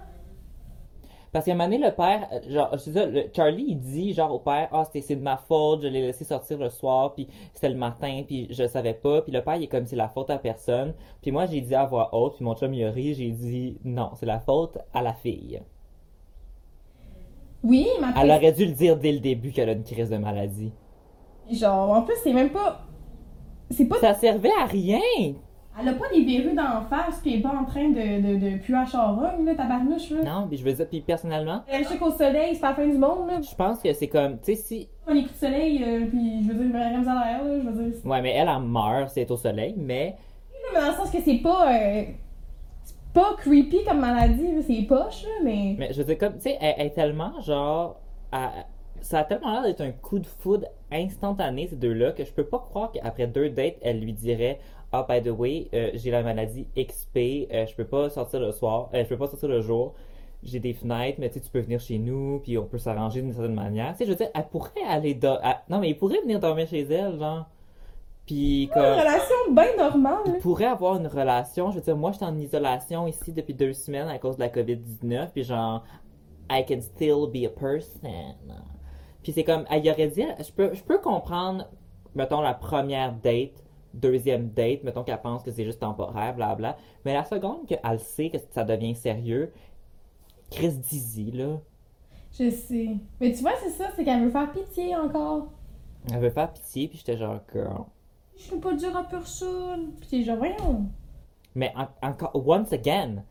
Parce 1.32 1.46
qu'à 1.46 1.52
un 1.52 1.54
moment 1.54 1.64
donné, 1.70 1.78
le 1.84 1.92
père, 1.92 2.28
euh, 2.30 2.40
genre, 2.50 2.76
je 2.76 2.90
le- 2.90 3.30
Charlie, 3.34 3.64
il 3.68 3.78
dit, 3.80 4.12
genre, 4.12 4.32
au 4.34 4.38
père, 4.38 4.68
ah, 4.72 4.84
c'est 4.92 5.16
de 5.16 5.22
ma 5.22 5.38
faute, 5.38 5.82
je 5.82 5.88
l'ai 5.88 6.02
laissé 6.02 6.24
sortir 6.24 6.58
le 6.58 6.68
soir, 6.68 7.14
puis 7.14 7.26
c'était 7.54 7.70
le 7.70 7.74
matin, 7.76 8.22
puis 8.26 8.48
je 8.50 8.66
savais 8.66 8.92
pas, 8.92 9.22
puis 9.22 9.32
le 9.32 9.42
père, 9.42 9.56
il 9.56 9.64
est 9.64 9.68
comme, 9.68 9.86
c'est 9.86 9.96
la 9.96 10.08
faute 10.10 10.28
à 10.30 10.38
personne. 10.38 10.92
Puis 11.22 11.32
moi, 11.32 11.46
j'ai 11.46 11.62
dit 11.62 11.74
à 11.74 11.86
voix 11.86 12.10
haute, 12.14 12.36
puis 12.36 12.44
mon 12.44 12.54
chum, 12.54 12.74
il 12.74 12.84
a 12.84 12.90
ri, 12.90 13.14
j'ai 13.14 13.30
dit, 13.30 13.78
non, 13.84 14.10
c'est 14.16 14.26
la 14.26 14.40
faute 14.40 14.76
à 14.92 15.00
la 15.02 15.14
fille. 15.14 15.62
oui, 17.64 17.88
après, 18.02 18.20
Elle 18.22 18.30
aurait 18.30 18.52
dû 18.52 18.66
le 18.66 18.72
dire 18.72 18.96
dès 18.98 19.12
le 19.12 19.20
début 19.20 19.52
qu'elle 19.52 19.68
a 19.70 19.72
une 19.72 19.84
crise 19.84 20.10
de 20.10 20.16
maladie. 20.18 20.72
genre, 21.50 21.90
en 21.90 22.02
plus, 22.02 22.16
c'est 22.22 22.32
même 22.32 22.50
pas. 22.50 22.82
C'est 23.70 23.86
pas. 23.86 23.98
Ça 24.00 24.14
servait 24.14 24.52
à 24.60 24.66
rien! 24.66 25.00
Elle 25.80 25.88
a 25.88 25.92
pas 25.94 26.04
des 26.12 26.22
verrues 26.24 26.54
d'en 26.54 26.82
face, 26.82 27.18
puis 27.22 27.32
elle 27.32 27.38
est 27.40 27.42
pas 27.42 27.54
en 27.58 27.64
train 27.64 27.88
de, 27.88 27.94
de, 27.94 28.50
de 28.50 28.58
puer 28.58 28.74
à 28.76 28.84
charogne, 28.84 29.44
là, 29.46 29.54
tabarnouche, 29.54 30.10
là. 30.10 30.22
Non, 30.22 30.46
mais 30.50 30.56
je 30.58 30.64
veux 30.64 30.72
dire, 30.72 30.86
puis 30.86 31.00
personnellement, 31.00 31.62
Elle 31.66 31.84
sait 31.86 31.96
qu'au 31.96 32.10
soleil, 32.10 32.54
c'est 32.54 32.60
pas 32.60 32.70
la 32.70 32.74
fin 32.74 32.86
du 32.86 32.98
monde, 32.98 33.28
là. 33.28 33.40
je 33.40 33.54
pense 33.54 33.80
que 33.80 33.92
c'est 33.94 34.08
comme, 34.08 34.38
tu 34.40 34.54
sais, 34.54 34.56
si. 34.56 34.88
Les 35.08 35.22
coups 35.22 35.32
de 35.40 35.46
soleil, 35.46 35.82
euh, 35.82 36.06
puis 36.08 36.42
je 36.46 36.52
veux 36.52 36.64
dire, 36.64 36.72
vraiment 36.78 37.04
ça 37.04 37.14
l'air, 37.24 37.42
là, 37.44 37.58
je 37.58 37.68
veux 37.68 37.90
dire. 37.90 38.06
Ouais, 38.06 38.20
mais 38.20 38.32
elle, 38.34 38.48
elle 38.54 38.62
meurt, 38.62 39.10
c'est 39.10 39.30
au 39.30 39.36
soleil, 39.36 39.74
mais. 39.78 40.14
Mais 40.74 40.80
dans 40.80 40.86
le 40.88 40.92
sens 40.92 41.10
que 41.10 41.20
c'est 41.24 41.38
pas. 41.38 41.72
euh, 41.74 42.02
c'est 42.84 42.94
pas 43.14 43.34
creepy 43.38 43.84
comme 43.86 44.00
maladie, 44.00 44.48
c'est 44.66 44.82
poche, 44.82 45.22
là, 45.24 45.30
mais. 45.42 45.74
Mais 45.78 45.92
je 45.92 45.98
veux 45.98 46.04
dire, 46.04 46.18
comme, 46.18 46.34
tu 46.34 46.42
sais, 46.42 46.58
elle, 46.60 46.74
elle 46.78 46.86
est 46.88 46.90
tellement 46.90 47.40
genre. 47.40 47.98
elle- 48.32 48.66
ça 49.00 49.18
a 49.20 49.24
tellement 49.24 49.52
l'air 49.54 49.62
d'être 49.62 49.80
un 49.80 49.90
coup 49.90 50.20
de 50.20 50.26
foudre 50.26 50.66
instantané, 50.92 51.66
ces 51.66 51.74
deux-là, 51.74 52.12
que 52.12 52.24
je 52.24 52.32
peux 52.32 52.44
pas 52.44 52.58
croire 52.60 52.92
qu'après 52.92 53.26
deux 53.26 53.48
dates, 53.50 53.74
elle 53.82 53.98
lui 54.00 54.12
dirait 54.12 54.60
Ah, 54.92 55.06
by 55.08 55.22
the 55.22 55.28
way, 55.30 55.68
euh, 55.74 55.90
j'ai 55.94 56.10
la 56.10 56.22
maladie 56.22 56.66
XP, 56.76 57.48
euh, 57.52 57.66
je 57.66 57.74
peux 57.74 57.86
pas 57.86 58.10
sortir 58.10 58.40
le 58.40 58.52
soir, 58.52 58.90
euh, 58.94 59.02
je 59.04 59.08
peux 59.08 59.16
pas 59.16 59.26
sortir 59.26 59.48
le 59.48 59.60
jour, 59.62 59.94
j'ai 60.42 60.60
des 60.60 60.74
fenêtres, 60.74 61.18
mais 61.18 61.28
tu 61.28 61.34
sais, 61.34 61.40
tu 61.40 61.50
peux 61.50 61.60
venir 61.60 61.80
chez 61.80 61.98
nous, 61.98 62.40
puis 62.40 62.58
on 62.58 62.66
peut 62.66 62.78
s'arranger 62.78 63.22
d'une 63.22 63.32
certaine 63.32 63.54
manière. 63.54 63.92
Tu 63.92 63.98
sais, 63.98 64.04
je 64.04 64.10
veux 64.10 64.16
dire, 64.16 64.28
elle 64.34 64.46
pourrait 64.48 64.70
aller. 64.88 65.14
do- 65.14 65.38
elle- 65.42 65.60
Non, 65.70 65.78
mais 65.78 65.88
il 65.90 65.96
pourrait 65.96 66.20
venir 66.20 66.40
dormir 66.40 66.66
chez 66.66 66.80
elle, 66.82 67.18
genre. 67.18 67.46
Puis 68.26 68.64
Une 68.64 68.68
comme. 68.70 68.82
relation 68.82 69.34
bien 69.50 69.76
normale. 69.76 70.18
Il 70.26 70.38
pourrait 70.40 70.66
avoir 70.66 70.96
une 70.96 71.06
relation. 71.08 71.70
Je 71.70 71.76
veux 71.76 71.82
dire, 71.82 71.96
moi, 71.96 72.12
je 72.12 72.16
suis 72.18 72.24
en 72.26 72.36
isolation 72.38 73.06
ici 73.06 73.32
depuis 73.32 73.54
deux 73.54 73.72
semaines 73.72 74.08
à 74.08 74.18
cause 74.18 74.36
de 74.36 74.40
la 74.42 74.48
COVID-19. 74.48 75.30
Puis 75.32 75.42
genre, 75.44 75.82
I 76.50 76.64
can 76.68 76.80
still 76.82 77.26
be 77.32 77.46
a 77.46 77.48
person. 77.48 78.10
Puis 79.22 79.32
c'est 79.32 79.44
comme, 79.44 79.64
elle 79.70 79.84
y 79.86 79.90
aurait 79.90 80.08
dit, 80.08 80.24
je 80.38 80.52
peux, 80.52 80.74
je 80.74 80.82
peux 80.82 80.98
comprendre, 80.98 81.66
mettons, 82.14 82.40
la 82.40 82.54
première 82.54 83.12
date, 83.12 83.62
deuxième 83.94 84.50
date, 84.50 84.84
mettons 84.84 85.04
qu'elle 85.04 85.20
pense 85.20 85.42
que 85.42 85.50
c'est 85.50 85.64
juste 85.64 85.80
temporaire, 85.80 86.34
blabla. 86.34 86.76
Mais 87.04 87.14
la 87.14 87.24
seconde 87.24 87.66
qu'elle 87.66 88.00
sait 88.00 88.30
que 88.30 88.38
ça 88.50 88.64
devient 88.64 88.94
sérieux, 88.94 89.52
Chris 90.50 90.78
Dizzy, 90.78 91.32
là, 91.32 91.60
Je 92.36 92.50
sais. 92.50 92.96
Mais 93.20 93.32
tu 93.32 93.42
vois, 93.42 93.54
c'est 93.62 93.70
ça, 93.70 93.90
c'est 93.94 94.04
qu'elle 94.04 94.24
veut 94.24 94.30
faire 94.30 94.50
pitié 94.52 94.96
encore. 94.96 95.52
elle 96.12 96.20
veut 96.20 96.30
faire 96.30 96.52
pitié, 96.52 96.86
puis 96.88 96.98
j'étais 96.98 97.16
genre, 97.16 97.40
girl. 97.52 97.86
Je 98.36 98.50
peux 98.50 98.60
pas 98.60 98.74
dire 98.74 98.94
à 98.94 99.04
personne. 99.04 99.94
Puis 99.98 100.08
t'es 100.10 100.22
genre, 100.22 100.36
voyons. 100.36 100.90
Mais 101.54 101.72
en- 101.76 101.88
encore, 102.08 102.32
once 102.46 102.72
again, 102.72 103.24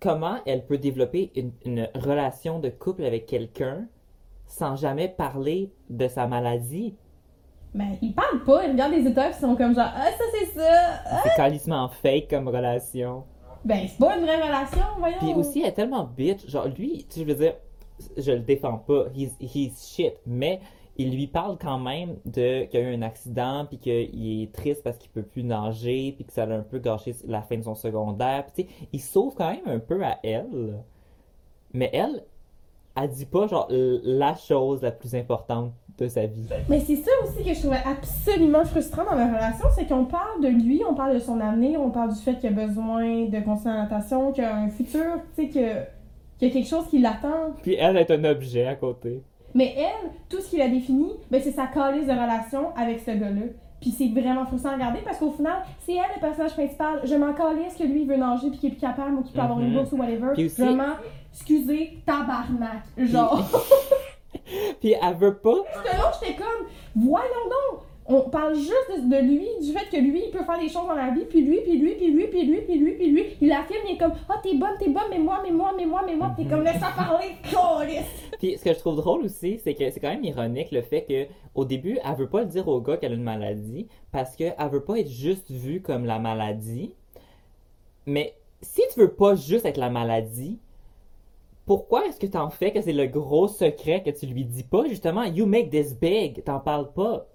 comment 0.00 0.38
elle 0.46 0.66
peut 0.66 0.78
développer 0.78 1.32
une, 1.36 1.52
une 1.64 1.88
relation 1.94 2.60
de 2.60 2.70
couple 2.70 3.04
avec 3.04 3.26
quelqu'un 3.26 3.88
sans 4.46 4.76
jamais 4.76 5.08
parler 5.08 5.72
de 5.90 6.08
sa 6.08 6.26
maladie? 6.28 6.96
Mais 7.76 7.98
ils 8.00 8.14
parlent 8.14 8.42
pas, 8.42 8.64
ils 8.64 8.72
regardent 8.72 8.94
les 8.94 9.06
étapes, 9.06 9.34
ils 9.36 9.40
sont 9.40 9.54
comme 9.54 9.74
genre, 9.74 9.90
ah, 9.94 10.06
ça 10.06 10.24
c'est 10.32 10.58
ça. 10.58 11.02
Ah. 11.04 11.20
C'est 11.22 11.36
calissement 11.36 11.88
fake 11.88 12.28
comme 12.30 12.48
relation. 12.48 13.24
Ben, 13.66 13.86
c'est 13.86 13.98
pas 13.98 14.16
une 14.16 14.24
vraie 14.24 14.40
relation, 14.40 14.82
voyons. 14.98 15.18
Puis 15.18 15.34
aussi, 15.34 15.60
elle 15.60 15.68
est 15.68 15.72
tellement 15.72 16.04
bitch. 16.04 16.48
Genre, 16.48 16.68
lui, 16.68 17.04
tu 17.04 17.16
sais, 17.16 17.20
je 17.20 17.24
veux 17.26 17.34
dire, 17.34 17.54
je 18.16 18.32
le 18.32 18.40
défends 18.40 18.78
pas. 18.78 19.04
He's, 19.14 19.36
he's 19.40 19.94
shit. 19.94 20.14
Mais 20.24 20.60
il 20.96 21.14
lui 21.14 21.26
parle 21.26 21.58
quand 21.58 21.78
même 21.78 22.16
de 22.24 22.64
qu'il 22.64 22.80
y 22.80 22.82
a 22.82 22.90
eu 22.90 22.94
un 22.94 23.02
accident, 23.02 23.66
puis 23.66 23.78
qu'il 23.78 24.42
est 24.42 24.54
triste 24.54 24.82
parce 24.82 24.96
qu'il 24.96 25.10
peut 25.10 25.24
plus 25.24 25.42
nager, 25.42 26.12
puis 26.12 26.24
que 26.24 26.32
ça 26.32 26.44
a 26.44 26.46
un 26.46 26.62
peu 26.62 26.78
gâché 26.78 27.14
la 27.26 27.42
fin 27.42 27.58
de 27.58 27.62
son 27.62 27.74
secondaire. 27.74 28.46
Puis 28.46 28.64
tu 28.64 28.70
sais, 28.70 28.88
il 28.94 29.00
sauve 29.00 29.34
quand 29.36 29.50
même 29.50 29.66
un 29.66 29.80
peu 29.80 30.02
à 30.02 30.18
elle. 30.22 30.82
Mais 31.74 31.90
elle, 31.92 32.24
elle 32.96 33.10
dit 33.10 33.26
pas, 33.26 33.46
genre, 33.48 33.66
la 33.68 34.34
chose 34.34 34.80
la 34.80 34.92
plus 34.92 35.14
importante 35.14 35.72
de 35.98 36.08
sa 36.08 36.26
vie. 36.26 36.46
Mais 36.68 36.80
c'est 36.80 36.96
ça 36.96 37.10
aussi 37.24 37.42
que 37.42 37.54
je 37.54 37.60
trouvais 37.60 37.82
absolument 37.84 38.64
frustrant 38.64 39.04
dans 39.04 39.16
leur 39.16 39.28
relation, 39.28 39.66
c'est 39.74 39.86
qu'on 39.86 40.04
parle 40.04 40.42
de 40.42 40.48
lui, 40.48 40.82
on 40.88 40.94
parle 40.94 41.14
de 41.14 41.18
son 41.20 41.40
avenir, 41.40 41.80
on 41.80 41.90
parle 41.90 42.12
du 42.14 42.20
fait 42.20 42.38
qu'il 42.38 42.48
a 42.50 42.66
besoin 42.66 43.24
de 43.26 43.32
la 43.32 43.74
natation, 43.74 44.32
qu'il 44.32 44.44
a 44.44 44.54
un 44.56 44.68
futur, 44.68 45.00
tu 45.36 45.44
sais, 45.44 45.48
qu'il 45.48 45.62
y 46.42 46.46
a 46.46 46.50
quelque 46.50 46.68
chose 46.68 46.86
qui 46.90 46.98
l'attend. 46.98 47.52
Puis 47.62 47.74
elle 47.76 47.96
est 47.96 48.10
un 48.10 48.24
objet 48.24 48.66
à 48.66 48.74
côté. 48.74 49.22
Mais 49.54 49.74
elle, 49.78 50.10
tout 50.28 50.40
ce 50.42 50.50
qui 50.50 50.58
l'a 50.58 50.68
défini, 50.68 51.12
ben 51.30 51.40
c'est 51.42 51.52
sa 51.52 51.66
calice 51.66 52.06
de 52.06 52.12
relation 52.12 52.74
avec 52.76 53.00
ce 53.00 53.12
gars-là. 53.12 53.46
Puis 53.80 53.90
c'est 53.90 54.08
vraiment 54.08 54.44
frustrant 54.44 54.70
à 54.70 54.74
regarder 54.74 54.98
parce 55.04 55.18
qu'au 55.18 55.30
final, 55.30 55.62
c'est 55.80 55.92
elle 55.94 56.14
le 56.16 56.20
personnage 56.20 56.52
principal. 56.52 57.00
Je 57.04 57.14
m'en 57.14 57.32
calisse 57.32 57.74
que 57.78 57.84
lui 57.84 58.02
il 58.02 58.08
veut 58.08 58.16
nager 58.16 58.50
puis 58.50 58.58
qu'il 58.58 58.68
est 58.68 58.72
plus 58.72 58.80
capable 58.80 59.14
ou 59.16 59.22
qu'il 59.22 59.32
peut 59.32 59.40
avoir 59.40 59.60
une 59.60 59.68
Mhm. 59.68 59.74
bourse 59.74 59.92
ou 59.92 59.96
whatever. 59.96 60.32
Aussi- 60.44 60.62
m'en... 60.62 60.84
Excusez, 61.32 61.98
tabarnak. 62.06 62.82
Genre... 62.98 63.42
Puis 64.80 64.94
elle 65.00 65.16
veut 65.16 65.36
pas 65.36 65.62
que 65.82 65.88
là, 65.88 66.12
j'étais 66.20 66.34
comme, 66.34 66.66
voyons 66.94 67.26
donc, 67.44 67.82
on 68.08 68.20
parle 68.30 68.54
juste 68.54 69.08
de, 69.08 69.16
lui, 69.16 69.48
du 69.60 69.72
fait 69.72 69.86
que 69.90 70.00
lui, 70.00 70.24
il 70.26 70.30
peut 70.30 70.44
faire 70.44 70.58
des 70.58 70.68
choses 70.68 70.86
dans 70.86 70.94
la 70.94 71.10
vie, 71.10 71.24
puis 71.24 71.42
lui, 71.42 71.60
puis 71.62 71.76
lui, 71.76 71.94
puis 71.94 72.12
lui, 72.12 72.26
puis 72.28 72.46
lui, 72.46 72.60
puis 72.60 72.78
lui, 72.78 72.92
puis 72.92 73.10
lui, 73.10 73.26
il 73.40 73.52
affirme, 73.52 73.82
il 73.88 73.94
est 73.94 73.98
comme, 73.98 74.12
ah, 74.28 74.40
t'es 74.42 74.54
bonne, 74.54 74.76
t'es 74.78 74.88
bonne, 74.88 75.10
mais 75.10 75.18
moi, 75.18 75.40
mais 75.42 75.50
moi, 75.50 75.72
mais 75.76 75.86
moi, 75.86 76.02
mais 76.06 76.14
moi, 76.14 76.32
puis 76.36 76.44
t'es 76.44 76.50
comme, 76.50 76.62
laisse-la 76.62 76.92
parler, 76.96 77.32
câlisse. 77.42 78.26
Puis 78.38 78.56
ce 78.58 78.64
que 78.64 78.72
je 78.72 78.78
trouve 78.78 78.96
drôle 78.96 79.24
aussi, 79.24 79.58
c'est 79.62 79.74
que 79.74 79.90
c'est 79.90 79.98
quand 79.98 80.10
même 80.10 80.24
ironique 80.24 80.70
le 80.70 80.82
fait 80.82 81.02
que 81.02 81.26
au 81.54 81.64
début, 81.64 81.98
elle 82.04 82.16
veut 82.16 82.28
pas 82.28 82.40
le 82.40 82.46
dire 82.46 82.68
au 82.68 82.80
gars 82.80 82.96
qu'elle 82.96 83.12
a 83.12 83.16
une 83.16 83.22
maladie 83.22 83.88
parce 84.12 84.36
qu'elle 84.36 84.54
veut 84.70 84.84
pas 84.84 84.98
être 84.98 85.10
juste 85.10 85.50
vue 85.50 85.80
comme 85.80 86.04
la 86.04 86.18
maladie. 86.18 86.94
Mais 88.04 88.34
si 88.60 88.82
tu 88.92 89.00
veux 89.00 89.12
pas 89.12 89.34
juste 89.34 89.64
être 89.64 89.78
la 89.78 89.90
maladie, 89.90 90.60
pourquoi 91.66 92.06
est-ce 92.06 92.20
que 92.20 92.26
t'en 92.26 92.48
fais 92.50 92.72
que 92.72 92.80
c'est 92.80 92.92
le 92.92 93.06
gros 93.06 93.48
secret 93.48 94.02
que 94.02 94.10
tu 94.10 94.26
lui 94.26 94.44
dis 94.44 94.62
pas? 94.62 94.86
Justement, 94.88 95.24
you 95.24 95.46
make 95.46 95.70
this 95.70 95.94
big, 95.94 96.42
t'en 96.44 96.60
parles 96.60 96.92
pas. 96.92 97.26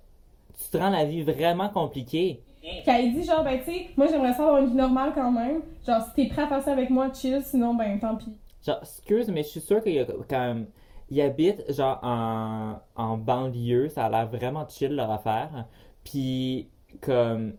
Tu 0.57 0.69
te 0.69 0.77
rends 0.77 0.89
la 0.89 1.05
vie 1.05 1.23
vraiment 1.23 1.69
compliquée. 1.69 2.41
Puis 2.61 2.83
elle 2.87 3.13
dit 3.13 3.23
genre, 3.23 3.43
ben 3.43 3.59
tu 3.59 3.65
sais, 3.65 3.87
moi 3.97 4.07
j'aimerais 4.07 4.33
ça 4.33 4.43
avoir 4.43 4.57
une 4.59 4.69
vie 4.69 4.75
normale 4.75 5.11
quand 5.15 5.31
même. 5.31 5.61
Genre, 5.85 6.01
si 6.03 6.13
t'es 6.15 6.27
prêt 6.27 6.43
à 6.43 6.47
faire 6.47 6.61
ça 6.61 6.71
avec 6.71 6.89
moi, 6.89 7.11
chill, 7.13 7.41
sinon 7.43 7.73
ben 7.73 7.99
tant 7.99 8.15
pis. 8.15 8.37
Genre, 8.65 8.79
excuse, 8.81 9.29
mais 9.29 9.43
je 9.43 9.47
suis 9.49 9.61
sûre 9.61 9.83
qu'il 9.83 9.93
y 9.93 9.99
a 9.99 10.05
quand 10.05 10.39
même. 10.39 10.67
Ils 11.09 11.21
habitent 11.21 11.63
genre 11.73 11.99
en, 12.03 12.75
en 12.95 13.17
banlieue, 13.17 13.89
ça 13.89 14.05
a 14.05 14.09
l'air 14.09 14.27
vraiment 14.27 14.67
chill 14.67 14.95
leur 14.95 15.11
affaire. 15.11 15.65
Puis, 16.03 16.69
comme. 17.01 17.53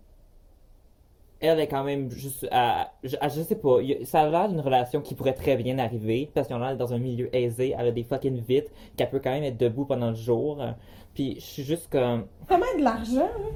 Elle 1.42 1.58
est 1.60 1.66
quand 1.66 1.82
même 1.84 2.10
juste. 2.10 2.46
à- 2.52 2.92
je, 3.02 3.16
à- 3.20 3.28
je 3.28 3.42
sais 3.42 3.56
pas, 3.56 3.78
ça 4.04 4.20
a 4.22 4.28
l'air 4.28 4.48
d'une 4.48 4.60
relation 4.60 5.00
qui 5.00 5.14
pourrait 5.14 5.34
très 5.34 5.56
bien 5.56 5.78
arriver, 5.78 6.30
parce 6.34 6.46
qu'on 6.48 6.64
est 6.66 6.76
dans 6.76 6.92
un 6.94 6.98
milieu 6.98 7.34
aisé, 7.34 7.74
elle 7.76 7.88
a 7.88 7.90
des 7.90 8.04
fucking 8.04 8.40
vites, 8.40 8.70
qu'elle 8.96 9.10
peut 9.10 9.20
quand 9.22 9.32
même 9.32 9.42
être 9.42 9.58
debout 9.58 9.84
pendant 9.84 10.10
le 10.10 10.14
jour. 10.16 10.62
Puis, 11.14 11.34
je 11.36 11.44
suis 11.44 11.62
juste 11.64 11.90
comme. 11.90 12.26
Vraiment 12.48 12.64
de 12.78 12.82
l'argent, 12.84 13.16
là. 13.20 13.48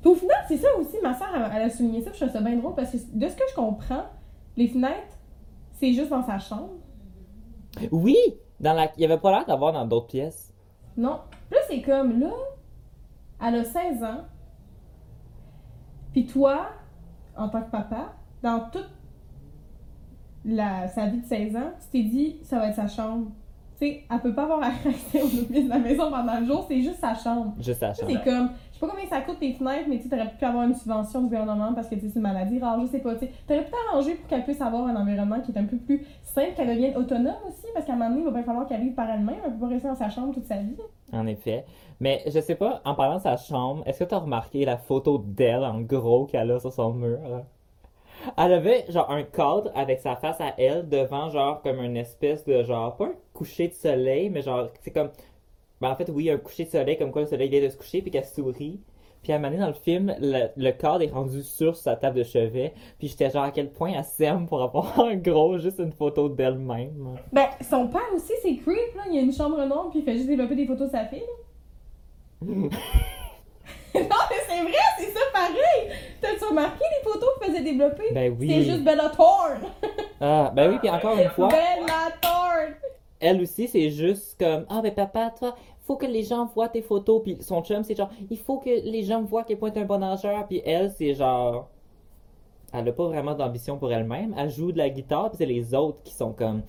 Puis 0.00 0.10
au 0.10 0.14
final, 0.14 0.36
c'est 0.48 0.56
ça 0.56 0.68
aussi, 0.78 0.96
ma 1.02 1.12
soeur, 1.14 1.28
elle, 1.34 1.62
a 1.62 1.68
souligné 1.70 2.00
ça, 2.02 2.10
puis 2.10 2.20
je 2.20 2.24
trouve 2.24 2.34
ça 2.38 2.40
bien 2.42 2.56
drôle 2.56 2.74
parce 2.74 2.90
que 2.92 2.96
de 2.96 3.28
ce 3.28 3.36
que 3.36 3.42
je 3.50 3.54
comprends, 3.54 4.04
les 4.56 4.68
fenêtres, 4.68 5.18
c'est 5.72 5.92
juste 5.92 6.08
dans 6.08 6.22
sa 6.22 6.38
chambre. 6.38 6.70
Oui! 7.90 8.16
Dans 8.60 8.72
la... 8.72 8.90
Il 8.96 9.02
y 9.02 9.04
avait 9.04 9.18
pas 9.18 9.30
l'air 9.30 9.46
d'avoir 9.46 9.72
dans 9.72 9.84
d'autres 9.86 10.06
pièces. 10.06 10.54
Non. 10.96 11.20
Là, 11.50 11.58
c'est 11.68 11.82
comme, 11.82 12.18
là, 12.20 12.32
elle 13.46 13.56
a 13.56 13.64
16 13.64 14.02
ans. 14.02 14.24
Puis 16.12 16.26
toi, 16.26 16.66
en 17.40 17.48
tant 17.48 17.62
que 17.62 17.70
papa, 17.70 18.12
dans 18.42 18.60
toute 18.70 18.88
la, 20.44 20.88
sa 20.88 21.06
vie 21.06 21.20
de 21.20 21.26
16 21.26 21.56
ans, 21.56 21.72
tu 21.80 21.86
t'es 21.90 22.02
dit, 22.08 22.36
ça 22.42 22.58
va 22.58 22.68
être 22.68 22.76
sa 22.76 22.88
chambre. 22.88 23.30
Tu 23.80 23.86
sais, 23.86 24.04
elle 24.10 24.20
peut 24.20 24.34
pas 24.34 24.44
avoir 24.44 24.62
accès 24.62 25.22
aux 25.22 25.26
de 25.26 25.68
la 25.68 25.78
maison 25.78 26.10
pendant 26.10 26.38
le 26.40 26.46
jour, 26.46 26.64
c'est 26.68 26.82
juste 26.82 27.00
sa 27.00 27.14
chambre. 27.14 27.54
Juste 27.58 27.80
Ça, 27.80 27.92
chambre. 27.94 28.10
c'est 28.12 28.22
comme, 28.30 28.50
sais 28.80 28.86
pas 28.86 28.92
combien 28.92 29.08
ça 29.08 29.20
coûte 29.20 29.38
tes 29.38 29.52
fenêtres, 29.52 29.86
mais 29.88 29.98
tu 29.98 30.04
sais, 30.04 30.08
t'aurais 30.08 30.30
pu 30.30 30.44
avoir 30.44 30.64
une 30.64 30.74
subvention 30.74 31.20
du 31.20 31.26
gouvernement 31.26 31.74
parce 31.74 31.88
que 31.88 31.96
c'est 31.98 32.14
une 32.14 32.22
maladie 32.22 32.58
rare, 32.58 32.80
je 32.80 32.86
sais 32.86 32.98
pas, 32.98 33.14
tu 33.14 33.26
sais. 33.26 33.32
T'aurais 33.46 33.64
pu 33.64 33.70
t'arranger 33.70 34.14
pour 34.14 34.26
qu'elle 34.28 34.44
puisse 34.44 34.60
avoir 34.60 34.86
un 34.86 34.96
environnement 34.96 35.40
qui 35.40 35.52
est 35.52 35.58
un 35.58 35.64
peu 35.64 35.76
plus 35.76 36.06
simple, 36.22 36.54
qu'elle 36.56 36.68
devienne 36.68 36.96
autonome 36.96 37.34
aussi, 37.46 37.66
parce 37.74 37.86
qu'à 37.86 37.92
un 37.92 37.96
moment 37.96 38.10
donné, 38.10 38.22
il 38.22 38.24
va 38.26 38.32
bien 38.32 38.42
falloir 38.42 38.66
qu'elle 38.66 38.80
vive 38.80 38.94
par 38.94 39.10
elle-même, 39.10 39.36
elle 39.44 39.52
peut 39.52 39.60
pas 39.60 39.68
rester 39.68 39.88
dans 39.88 39.94
sa 39.94 40.08
chambre 40.08 40.32
toute 40.34 40.46
sa 40.46 40.56
vie. 40.56 40.76
En 41.12 41.26
effet. 41.26 41.64
Mais 42.00 42.22
je 42.26 42.40
sais 42.40 42.54
pas, 42.54 42.80
en 42.84 42.94
parlant 42.94 43.16
de 43.16 43.22
sa 43.22 43.36
chambre, 43.36 43.82
est-ce 43.86 44.04
que 44.04 44.08
tu 44.08 44.14
as 44.14 44.18
remarqué 44.18 44.64
la 44.64 44.78
photo 44.78 45.18
d'elle 45.18 45.64
en 45.64 45.80
gros 45.80 46.24
qu'elle 46.24 46.50
a 46.50 46.58
sur 46.58 46.72
son 46.72 46.92
mur? 46.94 47.18
Elle 48.36 48.52
avait 48.52 48.84
genre 48.88 49.10
un 49.10 49.22
cadre 49.22 49.70
avec 49.74 50.00
sa 50.00 50.16
face 50.16 50.40
à 50.40 50.54
elle 50.58 50.88
devant 50.88 51.30
genre 51.30 51.62
comme 51.62 51.80
une 51.80 51.96
espèce 51.96 52.44
de 52.44 52.62
genre, 52.62 52.96
pas 52.96 53.06
un 53.06 53.14
coucher 53.32 53.68
de 53.68 53.74
soleil, 53.74 54.28
mais 54.30 54.42
genre, 54.42 54.68
c'est 54.82 54.90
comme, 54.90 55.10
ben 55.80 55.90
en 55.90 55.96
fait 55.96 56.10
oui, 56.10 56.30
un 56.30 56.38
coucher 56.38 56.64
de 56.64 56.70
soleil 56.70 56.98
comme 56.98 57.10
quoi 57.10 57.22
le 57.22 57.28
soleil 57.28 57.48
vient 57.48 57.62
de 57.62 57.68
se 57.68 57.76
coucher 57.76 58.02
puis 58.02 58.10
qu'elle 58.10 58.24
sourit. 58.24 58.80
Puis 59.22 59.32
à 59.32 59.36
un 59.36 59.38
moment 59.38 59.50
donné 59.50 59.60
dans 59.60 59.68
le 59.68 59.74
film, 59.74 60.14
le, 60.18 60.48
le 60.56 60.70
cadre 60.72 61.02
est 61.02 61.10
rendu 61.10 61.42
sur 61.42 61.76
sa 61.76 61.94
table 61.94 62.16
de 62.18 62.22
chevet. 62.22 62.72
Puis 62.98 63.08
j'étais 63.08 63.28
genre 63.30 63.44
à 63.44 63.50
quel 63.50 63.70
point 63.70 63.92
elle 63.94 64.04
s'aime 64.04 64.46
pour 64.46 64.62
avoir 64.62 64.98
en 64.98 65.14
gros 65.14 65.58
juste 65.58 65.78
une 65.78 65.92
photo 65.92 66.28
d'elle-même. 66.30 67.18
Ben, 67.32 67.48
son 67.68 67.88
père 67.88 68.00
aussi, 68.14 68.32
c'est 68.42 68.56
creep, 68.56 68.94
là. 68.96 69.02
Il 69.08 69.14
y 69.14 69.18
a 69.18 69.22
une 69.22 69.32
chambre 69.32 69.62
noire, 69.66 69.88
puis 69.90 69.98
il 69.98 70.04
fait 70.06 70.14
juste 70.14 70.26
développer 70.26 70.56
des 70.56 70.66
photos 70.66 70.86
de 70.86 70.92
sa 70.92 71.04
fille. 71.04 71.22
non, 72.42 72.68
mais 72.70 74.36
c'est 74.48 74.62
vrai, 74.62 74.72
c'est 74.98 75.10
ça 75.12 75.20
pareil! 75.32 75.90
T'as-tu 76.22 76.44
remarqué 76.44 76.84
les 76.98 77.10
photos 77.10 77.28
qu'il 77.38 77.52
faisait 77.52 77.64
développer? 77.64 78.04
Ben 78.14 78.34
oui. 78.38 78.48
C'est 78.48 78.62
juste 78.70 78.82
Bella 78.84 79.10
Thorne! 79.10 79.68
Ah, 80.18 80.50
ben 80.54 80.70
oui, 80.70 80.78
puis 80.78 80.88
encore 80.88 81.18
une 81.18 81.28
fois. 81.36 81.48
Bella 81.48 82.10
Thorne! 82.22 82.74
Elle 83.20 83.40
aussi, 83.42 83.68
c'est 83.68 83.90
juste 83.90 84.36
comme 84.38 84.64
Ah, 84.68 84.80
ben 84.82 84.92
papa, 84.94 85.32
toi, 85.38 85.54
faut 85.82 85.96
que 85.96 86.06
les 86.06 86.22
gens 86.22 86.46
voient 86.46 86.68
tes 86.68 86.82
photos. 86.82 87.22
Puis 87.22 87.36
son 87.40 87.62
chum, 87.62 87.82
c'est 87.84 87.94
genre 87.96 88.10
Il 88.30 88.38
faut 88.38 88.58
que 88.58 88.70
les 88.70 89.02
gens 89.02 89.22
voient 89.22 89.42
à 89.42 89.44
quel 89.44 89.58
point 89.58 89.70
t'es 89.70 89.80
un 89.80 89.84
bon 89.84 89.98
nageur. 89.98 90.46
Puis 90.46 90.62
elle, 90.64 90.90
c'est 90.90 91.14
genre. 91.14 91.68
Elle 92.72 92.88
a 92.88 92.92
pas 92.92 93.06
vraiment 93.08 93.34
d'ambition 93.34 93.78
pour 93.78 93.92
elle-même. 93.92 94.34
Elle 94.38 94.48
joue 94.50 94.70
de 94.72 94.78
la 94.78 94.88
guitare, 94.90 95.30
puis 95.30 95.38
c'est 95.38 95.46
les 95.46 95.74
autres 95.74 96.02
qui 96.04 96.14
sont 96.14 96.32
comme 96.32 96.62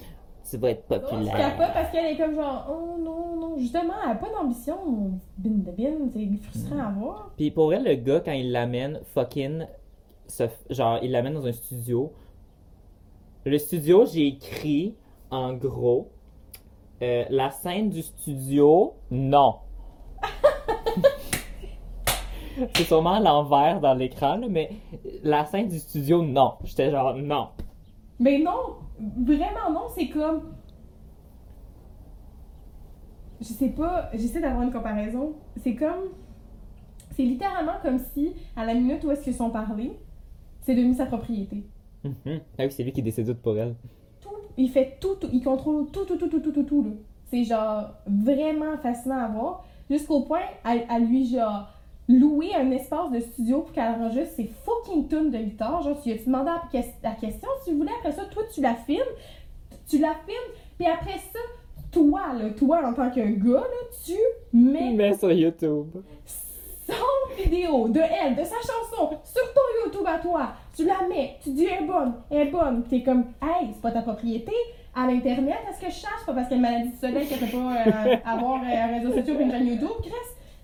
Tu 0.50 0.58
vas 0.58 0.72
être 0.72 0.84
Je 0.90 0.96
capote 0.96 1.10
populaire. 1.12 1.56
parce 1.58 1.92
qu'elle 1.92 2.06
est 2.08 2.18
comme 2.18 2.34
genre, 2.34 2.68
oh 2.72 2.98
non, 3.00 3.36
non, 3.40 3.58
justement, 3.58 3.94
elle 4.04 4.12
a 4.12 4.16
pas 4.16 4.30
d'ambition. 4.32 4.76
Bin 5.38 5.52
de 5.52 5.72
bin, 5.72 6.10
c'est 6.12 6.28
frustrant 6.42 6.80
à 6.80 6.90
voir. 6.90 7.32
Puis 7.38 7.52
pour 7.52 7.72
elle, 7.74 7.84
le 7.84 7.94
gars, 7.96 8.20
quand 8.20 8.32
il 8.32 8.52
l'amène, 8.52 9.00
fucking. 9.14 9.66
se 10.28 10.46
genre, 10.72 10.98
il 11.04 11.12
l'amène 11.12 11.36
dans 11.36 11.46
un 11.46 11.52
studio. 11.52 12.12
Le 13.46 13.58
studio, 13.60 14.06
j'ai 14.06 14.28
écrit 14.28 14.96
en 15.30 15.54
gros. 15.54 16.10
Euh, 17.02 17.26
la 17.30 17.52
scène 17.52 17.90
du 17.90 18.02
studio, 18.02 18.94
non. 19.10 19.56
C'est 22.76 22.84
sûrement 22.84 23.14
à 23.14 23.20
l'envers 23.20 23.80
dans 23.80 23.94
l'écran, 23.94 24.38
là, 24.38 24.48
mais 24.50 24.72
la 25.24 25.46
scène 25.46 25.70
du 25.70 25.80
studio, 25.80 26.24
non. 26.24 26.56
J'étais 26.64 26.92
genre, 26.92 27.16
non. 27.16 27.50
Mais 28.20 28.38
non, 28.38 28.76
vraiment 29.00 29.72
non, 29.72 29.88
c'est 29.96 30.10
comme. 30.10 30.54
Je 33.40 33.48
sais 33.48 33.70
pas, 33.70 34.12
j'essaie 34.14 34.42
d'avoir 34.42 34.62
une 34.62 34.72
comparaison. 34.72 35.34
C'est 35.58 35.76
comme. 35.76 36.10
C'est 37.16 37.24
littéralement 37.24 37.80
comme 37.82 37.98
si, 38.14 38.36
à 38.56 38.64
la 38.64 38.76
minute 38.76 39.04
où 39.04 39.12
est-ce 39.12 39.24
qu'ils 39.24 39.34
sont 39.34 39.50
parlé, 39.50 39.98
c'est 40.62 40.76
devenu 40.76 40.94
sa 40.94 41.08
propriété. 41.08 41.66
Mhm. 42.04 42.42
Ah 42.58 42.66
oui, 42.66 42.72
c'est 42.72 42.84
lui 42.84 42.92
qui 42.92 43.02
décide 43.02 43.26
tout 43.26 43.36
pour 43.36 43.58
elle. 43.58 43.76
Il 44.58 44.70
fait 44.70 44.98
tout, 45.00 45.16
tout, 45.16 45.28
il 45.32 45.44
contrôle 45.44 45.88
tout, 45.92 46.06
tout, 46.06 46.16
tout, 46.18 46.28
tout, 46.28 46.40
tout, 46.40 46.52
tout, 46.52 46.64
tout. 46.64 46.96
C'est 47.30 47.44
genre 47.44 47.90
vraiment 48.06 48.78
fascinant 48.78 49.20
à 49.20 49.28
voir. 49.28 49.66
Jusqu'au 49.90 50.22
point 50.22 50.42
à, 50.64 50.76
à 50.90 51.00
lui, 51.00 51.26
genre, 51.28 51.68
louer 52.10 52.54
un 52.56 52.72
espace 52.72 53.12
de 53.12 53.20
studio 53.20 53.62
pour 53.62 53.72
qu'elle 53.72 53.86
enregistre 54.02 54.36
ses 54.36 54.52
fucking 54.66 55.08
tunes 55.08 55.32
de 55.32 55.38
guitare. 55.38 55.82
Genre, 55.82 56.00
tu 56.02 56.10
lui 56.10 56.20
as 56.20 56.24
demandé 56.26 56.50
la, 56.52 56.62
ques- 56.82 56.94
la 57.04 57.12
question 57.12 57.48
si 57.64 57.72
tu 57.72 57.78
voulais? 57.78 57.92
Après 58.00 58.12
ça, 58.12 58.26
toi, 58.26 58.44
tu 58.54 58.62
la 58.62 58.76
filmes. 58.76 59.00
Tu 59.88 59.98
la 60.00 60.14
filmes. 60.26 60.54
Puis 60.78 60.88
après 60.88 61.18
ça, 61.18 61.40
toi, 61.92 62.34
là, 62.38 62.50
toi, 62.52 62.82
en 62.86 62.94
tant 62.94 63.10
que 63.10 63.20
gars, 63.20 63.60
là, 63.60 63.98
tu 64.06 64.14
mets 64.54 64.94
Mais 64.94 65.14
sur 65.18 65.32
YouTube. 65.32 65.88
son 66.88 66.94
vidéo 67.38 67.88
de 67.88 68.00
elle, 68.00 68.36
de 68.36 68.44
sa 68.44 68.56
chanson, 68.56 69.18
sur 69.24 69.54
ton 69.54 69.62
YouTube 69.84 70.06
à 70.08 70.20
toi. 70.20 70.54
Tu 70.76 70.86
la 70.86 71.08
mets, 71.08 71.38
tu 71.44 71.52
dis 71.52 71.66
elle 71.66 71.84
est 71.84 71.88
bonne, 71.88 72.14
elle 72.30 72.48
est 72.48 72.52
bonne. 72.52 72.84
Puis 72.84 73.00
T'es 73.00 73.06
comme, 73.06 73.26
hey, 73.42 73.70
c'est 73.74 73.82
pas 73.82 73.92
ta 73.92 74.02
propriété. 74.02 74.54
À 74.94 75.08
l'Internet, 75.08 75.56
est-ce 75.70 75.80
que 75.80 75.90
je 75.90 76.00
cherche? 76.00 76.26
Pas 76.26 76.34
parce 76.34 76.50
qu'elle 76.50 76.66
a 76.66 76.70
une 76.70 76.74
maladie 76.74 76.90
du 76.90 76.98
soleil 76.98 77.26
qu'elle 77.26 77.40
peut 77.40 77.58
pas 77.58 77.76
euh, 77.88 78.16
avoir 78.26 78.62
euh, 78.62 78.66
un 78.66 79.00
réseau 79.00 79.14
social 79.14 79.38
ou 79.38 79.40
une 79.40 79.52
chaîne 79.52 79.68
YouTube, 79.68 80.02
Chris. 80.02 80.12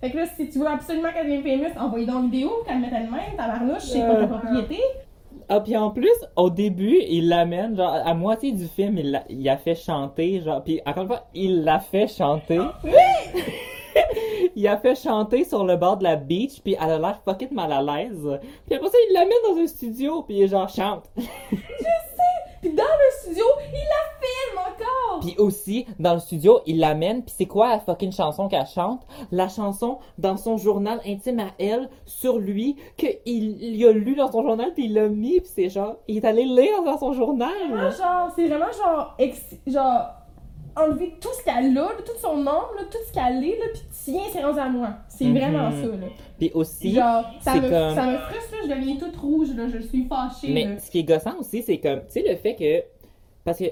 Fait 0.01 0.11
que 0.11 0.17
là, 0.17 0.25
si 0.25 0.49
tu 0.49 0.59
veux 0.59 0.67
absolument 0.67 1.09
qu'elle 1.13 1.27
devienne 1.27 1.61
famous, 1.63 1.79
envoyez 1.79 2.05
donc 2.05 2.25
une 2.25 2.29
vidéo, 2.29 2.51
qu'elle 2.67 2.79
mette 2.79 2.91
elle-même, 2.93 3.37
tabarnouche, 3.37 3.83
c'est 3.83 4.05
pas 4.05 4.15
ta 4.15 4.27
propriété. 4.27 4.79
Ah, 5.49 5.61
puis 5.61 5.77
en 5.77 5.91
plus, 5.91 6.11
au 6.35 6.49
début, 6.49 6.97
il 7.09 7.29
l'amène, 7.29 7.77
genre, 7.77 8.01
à 8.05 8.13
moitié 8.13 8.51
du 8.51 8.67
film, 8.67 8.97
il 8.97 9.11
l'a 9.11 9.23
il 9.29 9.47
a 9.47 9.55
fait 9.55 9.75
chanter, 9.75 10.41
genre, 10.41 10.61
puis 10.61 10.81
encore 10.85 11.03
une 11.03 11.07
fois, 11.07 11.23
il 11.33 11.63
l'a 11.63 11.79
fait 11.79 12.07
chanter. 12.07 12.59
il 14.55 14.67
a 14.67 14.77
fait 14.77 14.95
chanter 14.95 15.43
sur 15.43 15.63
le 15.65 15.75
bord 15.77 15.97
de 15.97 16.03
la 16.03 16.15
beach, 16.15 16.61
puis 16.63 16.75
elle 16.79 16.91
a 16.91 16.99
l'air 16.99 17.21
fucking 17.23 17.53
mal 17.53 17.71
à 17.71 17.81
l'aise. 17.81 18.39
Puis 18.65 18.75
après 18.75 18.89
ça, 18.89 18.97
il 19.09 19.13
l'amène 19.13 19.37
dans 19.47 19.61
un 19.61 19.67
studio, 19.67 20.23
puis 20.23 20.35
il 20.35 20.43
est 20.43 20.47
genre, 20.47 20.69
chante. 20.69 21.09
Puis 22.59 22.73
dans 22.73 22.83
le 22.83 23.21
studio, 23.21 23.45
il 23.67 23.73
la 23.73 24.17
filme 24.19 24.59
encore! 24.59 25.19
Puis 25.21 25.35
aussi, 25.37 25.85
dans 25.99 26.15
le 26.15 26.19
studio, 26.19 26.61
il 26.65 26.79
l'amène, 26.79 27.23
puis 27.23 27.33
c'est 27.37 27.45
quoi 27.45 27.69
la 27.69 27.79
fucking 27.79 28.11
chanson 28.11 28.47
qu'elle 28.47 28.65
chante? 28.65 29.05
La 29.31 29.47
chanson 29.47 29.99
dans 30.17 30.37
son 30.37 30.57
journal 30.57 30.99
intime 31.05 31.39
à 31.39 31.49
elle, 31.59 31.87
sur 32.05 32.39
lui, 32.39 32.75
qu'il 32.97 33.19
il 33.27 33.85
a 33.85 33.91
lu 33.91 34.15
dans 34.15 34.31
son 34.31 34.41
journal, 34.41 34.73
puis 34.73 34.85
il 34.85 34.95
l'a 34.95 35.07
mis, 35.07 35.39
puis 35.39 35.51
c'est 35.53 35.69
genre, 35.69 35.97
il 36.07 36.17
est 36.17 36.25
allé 36.25 36.45
lire 36.45 36.81
dans 36.83 36.97
son 36.97 37.13
journal. 37.13 37.51
Vraiment, 37.69 37.91
genre, 37.91 38.31
c'est 38.35 38.47
vraiment 38.47 38.71
genre, 38.71 39.15
ex- 39.19 39.55
genre, 39.67 40.07
enlever 40.77 41.15
tout 41.19 41.29
ce 41.37 41.43
qu'elle 41.43 41.77
a, 41.77 41.81
là, 41.81 41.89
tout 42.05 42.11
son 42.21 42.43
là, 42.43 42.61
tout 42.91 42.97
ce 43.07 43.13
qu'elle 43.13 43.43
est, 43.43 43.57
là, 43.57 43.65
pis 43.73 43.81
tiens, 44.05 44.21
c'est 44.31 44.43
rendu 44.43 44.59
à 44.59 44.69
moi. 44.69 44.89
C'est 45.09 45.25
Mhm. 45.25 45.37
vraiment 45.37 45.71
ça, 45.71 45.87
là. 45.87 46.07
Puis 46.37 46.51
aussi, 46.53 46.93
Genre, 46.93 47.25
ça 47.41 47.55
me, 47.55 47.61
comme- 47.61 47.95
ça 47.95 48.05
me 48.05 48.17
frustre, 48.17 48.51
là, 48.51 48.57
je 48.63 48.73
deviens 48.79 48.95
toute 48.97 49.15
rouge, 49.17 49.53
là, 49.55 49.67
je 49.67 49.79
suis 49.79 50.05
fâchée, 50.05 50.47
là. 50.47 50.53
Mais 50.53 50.79
ce 50.79 50.91
qui 50.91 50.99
est 50.99 51.03
gossant 51.03 51.37
aussi, 51.39 51.63
c'est 51.63 51.79
comme, 51.79 51.99
tu 52.01 52.21
sais, 52.21 52.23
le 52.27 52.35
fait 52.35 52.55
que. 52.55 52.83
Parce 53.43 53.59
que. 53.59 53.65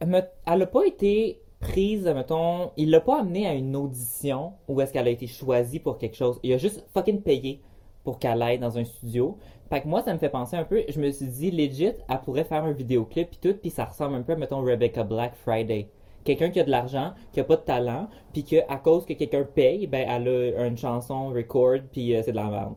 Elle 0.00 0.62
a 0.62 0.66
pas 0.66 0.84
été 0.86 1.40
prise, 1.60 2.04
mettons. 2.04 2.70
Il 2.76 2.90
l'a 2.90 3.00
pas 3.00 3.20
amenée 3.20 3.46
à 3.46 3.54
une 3.54 3.74
audition 3.74 4.52
où 4.68 4.80
est-ce 4.80 4.92
qu'elle 4.92 5.06
a 5.06 5.10
été 5.10 5.26
choisie 5.26 5.78
pour 5.78 5.96
quelque 5.98 6.16
chose. 6.16 6.38
Il 6.42 6.52
a 6.52 6.58
juste 6.58 6.84
fucking 6.92 7.22
payé 7.22 7.62
pour 8.02 8.18
qu'elle 8.18 8.42
aille 8.42 8.58
dans 8.58 8.76
un 8.76 8.84
studio. 8.84 9.38
Fait 9.70 9.80
que 9.80 9.88
moi, 9.88 10.02
ça 10.02 10.12
me 10.12 10.18
fait 10.18 10.28
penser 10.28 10.56
un 10.56 10.64
peu. 10.64 10.82
Je 10.88 11.00
me 11.00 11.10
suis 11.10 11.26
dit, 11.26 11.50
legit, 11.50 11.92
elle 12.08 12.20
pourrait 12.22 12.44
faire 12.44 12.64
un 12.64 12.72
vidéoclip 12.72 13.30
puis 13.30 13.38
tout, 13.40 13.56
puis 13.58 13.70
ça 13.70 13.86
ressemble 13.86 14.16
un 14.16 14.22
peu 14.22 14.32
à, 14.32 14.36
mettons, 14.36 14.62
Rebecca 14.62 15.04
Black 15.04 15.34
Friday. 15.36 15.88
Quelqu'un 16.24 16.50
qui 16.50 16.58
a 16.60 16.64
de 16.64 16.70
l'argent, 16.70 17.12
qui 17.32 17.40
a 17.40 17.44
pas 17.44 17.56
de 17.56 17.62
talent, 17.62 18.08
puis 18.32 18.44
que 18.44 18.56
à 18.68 18.78
cause 18.78 19.04
que 19.04 19.12
quelqu'un 19.12 19.44
paye, 19.44 19.86
ben 19.86 20.06
elle 20.08 20.56
a 20.56 20.66
une 20.66 20.78
chanson 20.78 21.28
record, 21.28 21.78
puis 21.92 22.16
euh, 22.16 22.22
c'est 22.24 22.32
de 22.32 22.36
la 22.36 22.44
merde. 22.44 22.74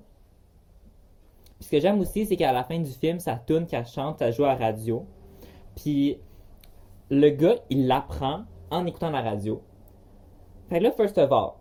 Ce 1.60 1.70
que 1.70 1.80
j'aime 1.80 2.00
aussi, 2.00 2.26
c'est 2.26 2.36
qu'à 2.36 2.52
la 2.52 2.64
fin 2.64 2.80
du 2.80 2.92
film, 2.92 3.20
sa 3.20 3.36
tune 3.36 3.66
qu'elle 3.66 3.86
chante, 3.86 4.20
ça 4.20 4.32
joue 4.32 4.46
à 4.46 4.50
la 4.50 4.68
radio. 4.68 5.06
Puis 5.76 6.20
le 7.10 7.30
gars, 7.30 7.56
il 7.70 7.88
l'apprend 7.88 8.44
en 8.70 8.86
écoutant 8.86 9.10
la 9.10 9.22
radio. 9.22 9.62
Fait 10.70 10.80
là, 10.80 10.92
first 10.92 11.18
of 11.18 11.32
all, 11.32 11.54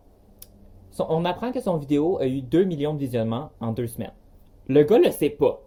on 1.09 1.25
apprend 1.25 1.53
que 1.53 1.61
son 1.61 1.77
vidéo 1.77 2.19
a 2.19 2.27
eu 2.27 2.43
2 2.43 2.65
millions 2.65 2.95
de 2.95 2.99
visionnements 2.99 3.51
en 3.61 3.73
deux 3.73 3.87
semaines. 3.87 4.13
Le 4.69 4.83
gars 4.83 4.99
le 4.99 5.11
sait 5.11 5.31
pas. 5.31 5.63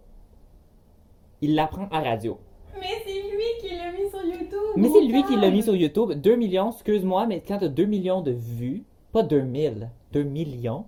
Il 1.40 1.54
l'apprend 1.54 1.88
à 1.90 2.00
radio. 2.00 2.38
Mais 2.78 3.02
c'est 3.06 3.12
lui 3.12 3.44
qui 3.60 3.74
l'a 3.74 3.92
mis 3.92 4.10
sur 4.10 4.22
YouTube. 4.22 4.59
Mais 4.76 4.88
c'est 4.88 5.04
lui 5.04 5.22
qui 5.24 5.36
l'a 5.36 5.50
mis 5.50 5.62
sur 5.62 5.74
YouTube. 5.74 6.12
2 6.12 6.36
millions, 6.36 6.70
excuse-moi, 6.70 7.26
mais 7.26 7.42
quand 7.46 7.58
t'as 7.58 7.68
2 7.68 7.84
millions 7.84 8.20
de 8.20 8.32
vues, 8.32 8.84
pas 9.12 9.22
2000, 9.22 9.90
2 10.12 10.22
millions, 10.22 10.86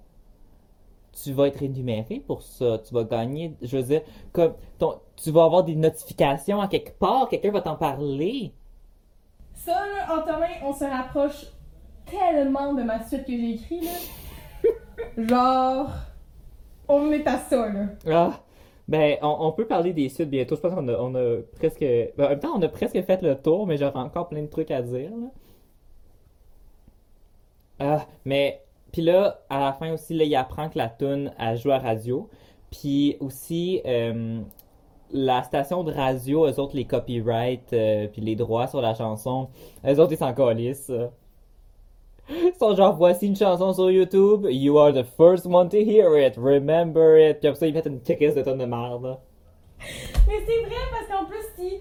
tu 1.12 1.32
vas 1.32 1.48
être 1.48 1.58
rémunéré 1.58 2.22
pour 2.26 2.42
ça. 2.42 2.78
Tu 2.78 2.94
vas 2.94 3.04
gagner, 3.04 3.54
je 3.62 3.76
veux 3.76 3.82
dire, 3.82 4.02
comme 4.32 4.54
ton, 4.78 5.00
tu 5.16 5.30
vas 5.30 5.44
avoir 5.44 5.64
des 5.64 5.76
notifications 5.76 6.60
à 6.60 6.68
quelque 6.68 6.98
part, 6.98 7.28
quelqu'un 7.28 7.50
va 7.50 7.60
t'en 7.60 7.76
parler. 7.76 8.52
Ça, 9.54 9.72
là, 9.72 10.18
Antonin, 10.18 10.46
on 10.64 10.72
se 10.72 10.84
rapproche 10.84 11.46
tellement 12.06 12.72
de 12.72 12.82
ma 12.82 13.06
suite 13.06 13.24
que 13.24 13.32
j'ai 13.32 13.50
écrit, 13.54 13.80
là. 13.80 13.92
Genre, 15.18 15.90
on 16.88 17.12
est 17.12 17.26
à 17.26 17.38
ça, 17.38 17.68
là. 17.68 17.86
Ah, 18.10 18.40
ben, 18.88 19.16
on, 19.22 19.52
peut 19.52 19.66
parler 19.66 19.92
des 19.92 20.08
suites 20.08 20.30
bientôt. 20.30 20.56
Je 20.56 20.60
pense 20.60 20.74
qu'on 20.74 20.88
a, 20.88 20.98
on 20.98 21.14
a 21.14 21.42
presque. 21.56 21.80
ben, 21.80 22.26
en 22.26 22.28
même 22.30 22.40
temps, 22.40 22.52
on 22.56 22.62
a 22.62 22.68
presque 22.68 23.00
fait 23.02 23.22
le 23.22 23.36
tour, 23.36 23.66
mais 23.66 23.76
j'aurais 23.76 23.98
encore 23.98 24.28
plein 24.28 24.42
de 24.42 24.48
trucs 24.48 24.70
à 24.70 24.82
dire. 24.82 25.10
là. 25.10 25.30
Ah, 27.78 28.06
mais. 28.24 28.62
Puis 28.92 29.02
là, 29.02 29.40
à 29.48 29.58
la 29.60 29.72
fin 29.72 29.92
aussi, 29.92 30.14
là, 30.14 30.24
il 30.24 30.34
apprend 30.36 30.68
que 30.68 30.76
la 30.78 30.88
tune 30.88 31.32
a 31.38 31.56
joué 31.56 31.72
à 31.72 31.78
radio. 31.78 32.28
Puis 32.70 33.16
aussi, 33.20 33.80
euh, 33.86 34.40
la 35.12 35.42
station 35.42 35.84
de 35.84 35.92
radio, 35.92 36.46
eux 36.46 36.60
autres, 36.60 36.76
les 36.76 36.84
copyrights, 36.86 37.72
euh, 37.72 38.08
puis 38.08 38.20
les 38.22 38.36
droits 38.36 38.66
sur 38.66 38.82
la 38.82 38.94
chanson, 38.94 39.48
eux 39.86 39.98
autres, 40.00 40.12
ils 40.12 40.18
s'en 40.18 40.34
calissent. 40.34 40.92
Sont 42.58 42.74
genre, 42.76 42.96
voici 42.96 43.26
une 43.26 43.36
chanson 43.36 43.72
sur 43.72 43.90
YouTube, 43.90 44.46
you 44.48 44.78
are 44.78 44.92
the 44.92 45.04
first 45.16 45.46
one 45.46 45.68
to 45.68 45.76
hear 45.76 46.16
it, 46.16 46.34
remember 46.36 47.18
it. 47.18 47.40
Puis 47.40 47.48
après 47.48 47.58
ça, 47.60 47.66
ils 47.66 47.74
mettent 47.74 47.86
une 47.86 48.00
crise 48.00 48.34
de 48.34 48.42
tonne 48.42 48.58
de 48.58 48.64
merde. 48.64 49.18
Mais 50.28 50.34
c'est 50.46 50.62
vrai, 50.66 50.76
parce 50.90 51.06
qu'en 51.20 51.26
plus, 51.26 51.44
si 51.58 51.74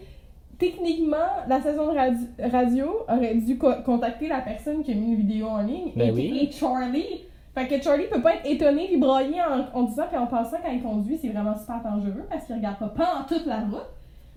techniquement, 0.57 1.17
la 1.47 1.59
station 1.61 1.91
de 1.91 1.97
radio, 1.97 2.19
radio 2.39 2.85
aurait 3.07 3.35
dû 3.35 3.57
co- 3.57 3.81
contacter 3.85 4.27
la 4.27 4.41
personne 4.41 4.83
qui 4.83 4.91
a 4.91 4.95
mis 4.95 5.07
une 5.13 5.15
vidéo 5.15 5.47
en 5.47 5.61
ligne, 5.61 5.91
Ben 5.95 6.09
et, 6.09 6.11
oui. 6.11 6.47
et 6.49 6.51
Charlie. 6.51 7.25
Fait 7.53 7.67
que 7.67 7.81
Charlie 7.83 8.05
peut 8.07 8.21
pas 8.21 8.35
être 8.35 8.45
étonné 8.45 8.87
puis 8.87 8.97
broyer 8.97 9.41
en, 9.41 9.77
en 9.77 9.83
disant 9.83 10.03
puis 10.07 10.17
en 10.17 10.25
pensant 10.27 10.57
quand 10.63 10.71
il 10.71 10.81
conduit, 10.81 11.17
c'est 11.21 11.29
vraiment 11.29 11.55
super 11.57 11.81
dangereux 11.83 12.25
parce 12.29 12.45
qu'il 12.45 12.55
regarde 12.55 12.79
pas 12.79 12.87
pendant 12.89 13.25
toute 13.27 13.45
la 13.45 13.59
route. 13.59 13.89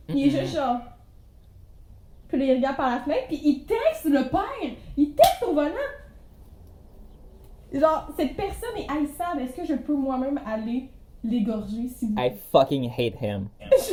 Il 0.08 0.26
est 0.26 0.30
juste 0.30 0.56
genre. 0.56 0.78
Puis 2.34 2.44
là, 2.44 2.52
il 2.52 2.56
regarde 2.56 2.76
par 2.76 2.90
la 2.90 2.98
fenêtre, 2.98 3.28
puis 3.28 3.40
il 3.44 3.64
texte 3.64 4.06
le 4.06 4.28
père! 4.28 4.76
Il 4.96 5.14
texte 5.14 5.44
au 5.46 5.54
volant! 5.54 5.70
Genre, 7.72 8.08
cette 8.16 8.34
personne 8.34 8.76
est 8.76 8.90
haïssable. 8.90 9.42
Est-ce 9.42 9.56
que 9.56 9.64
je 9.64 9.74
peux 9.74 9.94
moi-même 9.94 10.40
aller 10.44 10.90
l'égorger 11.22 11.86
si 11.88 12.06
vous 12.06 12.14
I 12.18 12.32
fucking 12.50 12.90
hate 12.90 13.14
him. 13.20 13.46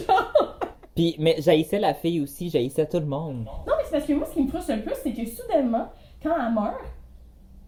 Genre. 0.08 0.60
Puis, 0.96 1.16
mais 1.20 1.36
j'haïssais 1.38 1.78
la 1.78 1.94
fille 1.94 2.20
aussi, 2.20 2.50
j'haïssais 2.50 2.88
tout 2.88 3.00
le 3.00 3.06
monde. 3.06 3.46
Non, 3.46 3.74
mais 3.78 3.84
c'est 3.86 3.92
parce 3.92 4.06
que 4.08 4.14
moi, 4.14 4.26
ce 4.26 4.34
qui 4.34 4.42
me 4.42 4.48
frustre 4.48 4.74
le 4.74 4.82
plus, 4.82 4.96
c'est 5.04 5.14
que 5.14 5.24
soudainement, 5.24 5.90
quand 6.24 6.36
elle 6.36 6.52
meurt, 6.52 6.82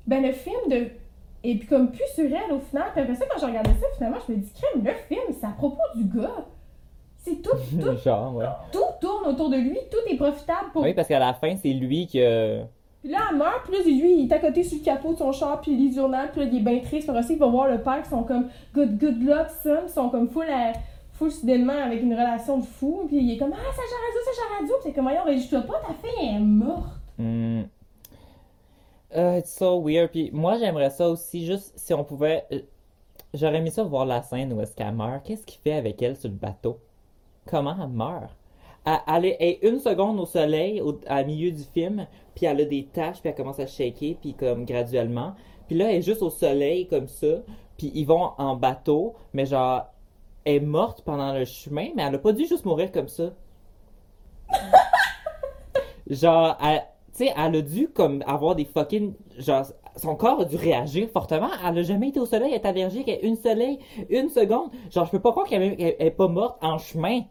ben 0.08 0.24
le 0.24 0.34
film 0.34 0.70
de. 0.72 0.90
Et 1.44 1.56
puis 1.56 1.68
comme 1.68 1.92
plus 1.92 2.08
sur 2.16 2.26
elle 2.26 2.52
au 2.52 2.60
final. 2.60 2.90
Puis 2.94 3.02
après 3.04 3.16
ça, 3.16 3.26
quand 3.32 3.40
je 3.40 3.46
regardais 3.46 3.76
ça, 3.80 3.86
finalement, 3.96 4.18
je 4.28 4.34
me 4.34 4.38
dis, 4.40 4.52
crème, 4.54 4.84
le 4.84 4.94
film, 5.08 5.36
c'est 5.40 5.46
à 5.46 5.52
propos 5.52 5.84
du 5.96 6.06
gars. 6.06 6.48
C'est 7.24 7.42
tout, 7.42 7.52
tout, 7.82 7.98
Genre, 8.04 8.36
ouais. 8.36 8.46
tout 8.72 8.80
tourne 9.00 9.28
autour 9.34 9.50
de 9.50 9.56
lui, 9.58 9.78
tout 9.90 9.98
est 10.14 10.18
profitable 10.18 10.72
pour. 10.74 10.84
Oui, 10.84 10.94
parce 10.94 11.08
qu'à 11.08 11.20
la 11.20 11.34
fin, 11.34 11.56
c'est 11.56 11.72
lui 11.74 12.06
qui 12.06 12.22
a... 12.22 12.66
Puis 13.02 13.12
là, 13.12 13.20
elle 13.32 13.38
meurt, 13.38 13.64
puis 13.66 13.74
là, 13.74 13.84
lui, 13.84 14.20
il 14.22 14.30
est 14.32 14.34
à 14.34 14.40
côté 14.40 14.64
sur 14.64 14.78
le 14.78 14.84
capot 14.84 15.14
de 15.14 15.18
son 15.18 15.32
char, 15.32 15.60
puis 15.62 15.72
il 15.72 15.78
lit 15.78 15.90
le 15.90 15.96
journal, 15.96 16.30
puis 16.32 16.42
là, 16.42 16.48
il 16.52 16.58
est 16.58 16.62
bien 16.62 16.80
triste. 16.80 17.08
Puis 17.10 17.18
aussi, 17.18 17.34
il 17.34 17.40
va 17.40 17.48
voir 17.48 17.68
le 17.68 17.82
père 17.82 18.02
qui 18.04 18.10
sont 18.10 18.24
comme 18.24 18.48
good, 18.74 18.98
good 18.98 19.22
luck, 19.24 19.48
son, 19.62 19.86
qui 19.88 19.94
sont 19.94 20.10
comme 20.10 20.30
full, 20.30 20.46
à, 20.50 20.74
full 21.14 21.32
soudainement 21.32 21.74
avec 21.86 22.02
une 22.02 22.14
relation 22.14 22.60
de 22.60 22.64
fou. 22.66 23.04
Puis 23.08 23.18
il 23.18 23.34
est 23.34 23.38
comme, 23.38 23.52
ah, 23.54 23.58
Sacha 23.58 23.96
Radio, 24.06 24.20
Sacha 24.26 24.60
Radio. 24.60 24.76
Puis 24.76 24.84
c'est 24.86 24.94
comme, 24.94 25.04
voyons, 25.04 25.22
enregistre-toi 25.22 25.62
pas, 25.62 25.82
ta 25.88 25.94
fille 25.96 26.30
est 26.36 26.40
morte. 26.40 26.94
Hmm. 27.18 27.64
Euh, 29.16 29.38
it's 29.38 29.54
so 29.54 29.82
weird. 29.82 30.10
Puis 30.12 30.30
moi, 30.34 30.58
j'aimerais 30.58 30.90
ça 30.90 31.10
aussi, 31.10 31.46
juste 31.46 31.74
si 31.78 31.94
on 31.94 32.04
pouvait... 32.04 32.46
euh, 32.52 32.60
J'aurais 33.34 33.58
aimé 33.58 33.70
ça 33.72 33.84
voir 33.84 34.06
la 34.06 34.22
scène 34.22 34.54
où 34.54 34.62
est-ce 34.62 34.76
qu'elle 34.76 34.94
meurt. 34.94 35.26
Qu'est-ce 35.26 35.46
qu'il 35.46 35.60
fait 35.60 35.74
avec 35.74 36.02
elle 36.02 36.16
sur 36.16 36.30
le 36.30 36.36
bateau? 36.36 36.80
Comment 37.46 37.76
elle 37.82 37.90
meurt? 37.90 38.32
Elle, 38.86 39.00
elle 39.08 39.26
est, 39.40 39.60
une 39.64 39.80
seconde 39.80 40.20
au 40.20 40.26
soleil, 40.26 40.82
au, 40.82 41.00
à 41.08 41.24
milieu 41.24 41.52
du 41.52 41.64
film, 41.64 42.06
puis 42.36 42.46
elle 42.46 42.62
a 42.62 42.66
des 42.66 42.86
taches, 42.86 43.22
puis 43.22 43.30
elle 43.30 43.36
commence 43.36 43.60
à 43.60 43.68
shaker, 43.68 44.16
puis 44.20 44.34
comme 44.34 44.66
graduellement. 44.66 45.36
Puis 45.68 45.78
là, 45.78 45.90
elle 45.92 45.98
est 45.98 46.02
juste 46.02 46.22
au 46.22 46.30
soleil, 46.30 46.88
comme 46.88 47.08
ça. 47.08 47.38
Puis 47.78 47.92
ils 47.96 48.06
vont 48.06 48.32
en 48.38 48.56
bateau, 48.56 49.16
mais 49.34 49.46
genre, 49.46 49.86
elle 50.46 50.56
est 50.56 50.60
morte 50.60 51.02
pendant 51.04 51.34
le 51.34 51.46
chemin, 51.46 51.90
mais 51.96 52.04
elle 52.04 52.16
a 52.16 52.20
pas 52.20 52.34
dû 52.34 52.46
juste 52.46 52.66
mourir 52.66 52.92
comme 52.92 53.08
ça. 53.08 53.32
Genre, 56.10 56.58
elle- 56.62 56.84
tu 57.16 57.26
sais, 57.26 57.34
elle 57.36 57.56
a 57.56 57.62
dû 57.62 57.88
comme 57.90 58.24
avoir 58.26 58.56
des 58.56 58.66
fucking. 58.66 59.14
Genre, 59.38 59.66
son 59.96 60.16
corps 60.16 60.42
a 60.42 60.46
dû 60.46 60.56
réagir 60.56 61.08
fortement. 61.10 61.50
Elle 61.68 61.78
a 61.80 61.84
jamais 61.84 62.10
été 62.10 62.20
au 62.20 62.26
soleil, 62.26 62.50
elle 62.54 62.62
est 62.62 62.66
allergique 62.66 63.10
à 63.10 63.20
une 63.22 63.36
soleil, 63.36 63.80
une 64.10 64.30
seconde. 64.30 64.70
Genre, 64.92 65.06
je 65.06 65.12
peux 65.12 65.20
pas 65.20 65.32
croire 65.32 65.48
qu'elle 65.48 65.76
qu'elle- 65.76 65.96
elle 66.00 66.08
est 66.08 66.12
pas 66.12 66.28
morte 66.28 66.58
en 66.62 66.78
chemin. 66.78 67.22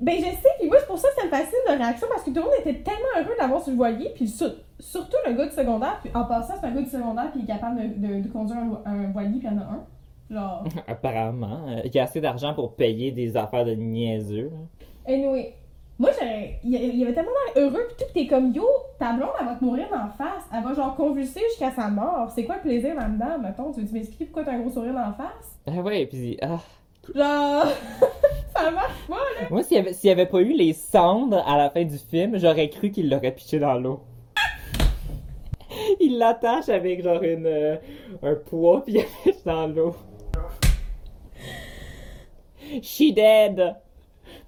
Ben, 0.00 0.14
je 0.16 0.22
sais, 0.24 0.48
puis 0.60 0.68
moi, 0.68 0.76
c'est 0.78 0.86
pour 0.86 0.98
ça 0.98 1.08
que 1.08 1.20
ça 1.20 1.26
me 1.26 1.30
fascine 1.30 1.58
de 1.66 1.72
réaction, 1.72 2.06
parce 2.08 2.22
que 2.22 2.30
tout 2.30 2.36
le 2.36 2.42
monde 2.42 2.52
était 2.60 2.82
tellement 2.82 3.18
heureux 3.18 3.60
sur 3.62 3.70
le 3.72 3.76
voilier, 3.76 4.10
puis 4.14 4.28
sur- 4.28 4.52
surtout 4.78 5.16
le 5.26 5.32
gars 5.32 5.46
du 5.46 5.52
secondaire, 5.54 5.98
puis 6.02 6.10
en 6.14 6.24
passant, 6.24 6.54
c'est 6.60 6.66
un 6.66 6.70
gars 6.72 6.82
du 6.82 6.88
secondaire, 6.90 7.30
puis 7.32 7.40
il 7.40 7.44
est 7.44 7.52
capable 7.52 7.80
de, 8.00 8.06
de- 8.06 8.20
de 8.22 8.28
conduire 8.28 8.58
un, 8.58 8.80
un 8.86 9.10
voilier, 9.10 9.38
puis 9.40 9.48
il 9.50 9.52
y 9.52 9.56
en 9.56 9.58
a 9.58 9.64
un. 9.64 9.84
Genre. 10.30 10.64
Apparemment. 10.86 11.66
Euh, 11.68 11.80
Il 11.84 11.94
y 11.94 11.98
a 11.98 12.04
assez 12.04 12.20
d'argent 12.20 12.54
pour 12.54 12.74
payer 12.74 13.10
des 13.10 13.36
affaires 13.36 13.64
de 13.64 13.72
niaiseux. 13.72 14.52
Anyway, 15.06 15.54
moi, 15.98 16.10
j'aurais. 16.18 16.60
Il 16.64 16.70
y- 16.70 17.02
avait 17.02 17.12
tellement 17.14 17.30
l'air 17.54 17.64
heureux, 17.64 17.86
puis 17.88 17.96
tout, 18.06 18.12
t'es 18.14 18.26
comme, 18.26 18.52
yo, 18.52 18.64
ta 18.98 19.12
blonde, 19.14 19.30
elle 19.40 19.46
va 19.46 19.54
te 19.56 19.64
mourir 19.64 19.88
d'en 19.90 20.08
face, 20.10 20.44
elle 20.54 20.62
va 20.62 20.72
genre 20.74 20.94
convulser 20.94 21.40
jusqu'à 21.48 21.72
sa 21.72 21.88
mort. 21.88 22.30
C'est 22.34 22.44
quoi 22.44 22.56
le 22.56 22.62
plaisir 22.62 22.94
là-dedans, 22.94 23.38
mettons? 23.42 23.72
Tu 23.72 23.80
veux 23.80 23.92
m'expliquer 23.92 24.26
pourquoi 24.26 24.44
t'as 24.44 24.52
un 24.52 24.60
gros 24.60 24.70
sourire 24.70 24.94
d'en 24.94 25.12
face? 25.12 25.58
Ah 25.66 25.80
ouais, 25.80 26.06
puis. 26.06 26.38
Ah. 26.40 26.58
Genre. 27.14 27.66
ça 28.56 28.70
marche 28.70 29.06
pas, 29.08 29.14
là! 29.40 29.48
Moi, 29.50 29.62
s'il 29.62 29.76
y, 29.76 29.80
avait, 29.80 29.92
s'il 29.92 30.08
y 30.08 30.12
avait 30.12 30.26
pas 30.26 30.40
eu 30.40 30.52
les 30.52 30.72
cendres 30.72 31.42
à 31.48 31.56
la 31.56 31.70
fin 31.70 31.84
du 31.84 31.98
film, 31.98 32.38
j'aurais 32.38 32.68
cru 32.68 32.90
qu'il 32.90 33.08
l'aurait 33.10 33.32
pitché 33.32 33.58
dans 33.58 33.74
l'eau. 33.74 34.00
il 36.00 36.18
l'attache 36.18 36.68
avec 36.68 37.02
genre 37.02 37.22
une, 37.22 37.46
euh, 37.46 37.76
un 38.22 38.34
poids, 38.34 38.84
puis 38.84 38.94
il 39.26 39.32
la 39.44 39.52
dans 39.52 39.66
l'eau. 39.66 39.96
She 42.82 43.12
dead! 43.14 43.76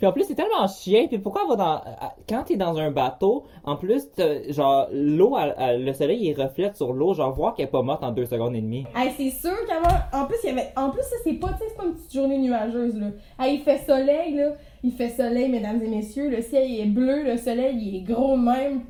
Puis 0.01 0.07
en 0.07 0.13
plus, 0.13 0.25
c'est 0.25 0.35
tellement 0.35 0.67
chien. 0.67 1.07
Puis 1.09 1.19
pourquoi 1.19 1.47
va 1.47 1.57
dans. 1.57 1.81
Quand 2.27 2.45
t'es 2.45 2.57
dans 2.57 2.79
un 2.79 2.91
bateau, 2.91 3.45
en 3.65 3.77
plus, 3.77 4.09
genre, 4.49 4.89
l'eau, 4.91 5.37
le 5.59 5.93
soleil, 5.93 6.27
il 6.27 6.43
reflète 6.43 6.75
sur 6.75 6.95
l'eau. 6.95 7.13
Genre, 7.13 7.31
voir 7.33 7.53
qu'elle 7.53 7.67
est 7.67 7.71
pas 7.71 7.83
morte 7.83 8.03
en 8.03 8.11
deux 8.11 8.25
secondes 8.25 8.57
et 8.57 8.63
demie. 8.63 8.87
Hey, 8.97 9.13
c'est 9.15 9.31
sûr 9.31 9.57
qu'avant. 9.69 9.95
En 10.13 10.25
plus, 10.25 10.39
il 10.43 10.49
y 10.49 10.53
avait. 10.53 10.73
En 10.75 10.89
plus, 10.89 11.03
ça, 11.03 11.17
c'est 11.23 11.35
pas, 11.35 11.51
c'est 11.59 11.77
pas 11.77 11.85
une 11.85 11.95
petite 11.95 12.15
journée 12.15 12.39
nuageuse, 12.39 12.99
là. 12.99 13.09
Hey, 13.39 13.57
il 13.57 13.61
fait 13.61 13.85
soleil, 13.87 14.35
là. 14.35 14.55
Il 14.83 14.93
fait 14.93 15.11
soleil, 15.11 15.51
mesdames 15.51 15.83
et 15.83 15.89
messieurs. 15.89 16.31
Le 16.31 16.41
ciel 16.41 16.81
est 16.81 16.87
bleu, 16.87 17.23
le 17.23 17.37
soleil 17.37 17.77
il 17.79 17.97
est 17.97 18.01
gros 18.01 18.39
même. 18.39 18.81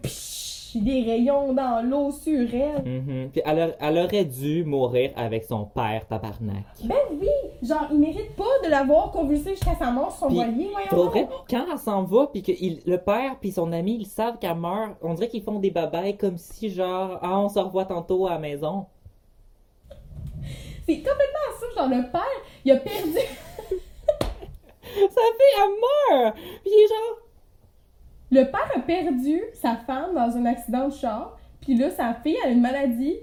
Des 0.78 1.02
rayons 1.02 1.52
dans 1.52 1.82
l'eau 1.84 2.12
sur 2.12 2.48
elle. 2.54 2.84
Mhm. 2.84 3.30
Puis 3.32 3.42
elle, 3.44 3.60
a- 3.60 3.76
elle 3.80 3.98
aurait 3.98 4.24
dû 4.24 4.64
mourir 4.64 5.10
avec 5.16 5.44
son 5.44 5.64
père, 5.64 6.06
tabarnak. 6.08 6.64
Ben 6.84 6.94
oui! 7.20 7.26
Genre, 7.62 7.88
il 7.90 7.98
mérite 7.98 8.34
pas 8.36 8.44
de 8.64 8.70
l'avoir 8.70 9.10
convulsé 9.10 9.50
jusqu'à 9.50 9.74
sa 9.74 9.90
mort 9.90 10.10
sur 10.12 10.28
son 10.28 10.34
voilier, 10.34 10.70
voyons. 10.70 11.10
Quand 11.50 11.66
elle 11.72 11.78
s'en 11.78 12.04
va, 12.04 12.28
puis 12.28 12.42
que 12.42 12.52
il- 12.52 12.80
le 12.86 12.98
père 12.98 13.36
puis 13.40 13.50
son 13.52 13.72
ami, 13.72 13.96
ils 14.00 14.06
savent 14.06 14.38
qu'elle 14.38 14.54
meurt, 14.54 14.92
on 15.02 15.14
dirait 15.14 15.28
qu'ils 15.28 15.42
font 15.42 15.58
des 15.58 15.70
babayes 15.70 16.16
comme 16.16 16.38
si 16.38 16.70
genre, 16.70 17.18
ah, 17.20 17.38
on 17.40 17.48
se 17.48 17.58
revoit 17.58 17.84
tantôt 17.86 18.26
à 18.26 18.30
la 18.30 18.38
maison. 18.38 18.86
C'est 20.86 20.96
complètement 20.96 21.50
ça, 21.60 21.66
genre, 21.82 21.88
le 21.88 22.10
père, 22.10 22.40
il 22.64 22.72
a 22.72 22.76
perdu. 22.76 23.12
Sa 24.82 25.20
fille, 25.38 25.56
elle 25.56 26.16
meurt! 26.16 26.34
Puis 26.34 26.44
il 26.66 26.84
est 26.84 26.88
genre, 26.88 27.18
Le 28.30 28.44
père 28.44 28.70
a 28.76 28.80
perdu 28.80 29.40
sa 29.54 29.76
femme 29.76 30.14
dans 30.14 30.36
un 30.36 30.46
accident 30.46 30.88
de 30.88 30.92
char, 30.92 31.36
puis 31.60 31.74
là, 31.74 31.90
sa 31.90 32.14
fille 32.14 32.36
a 32.44 32.48
une 32.48 32.60
maladie 32.60 33.16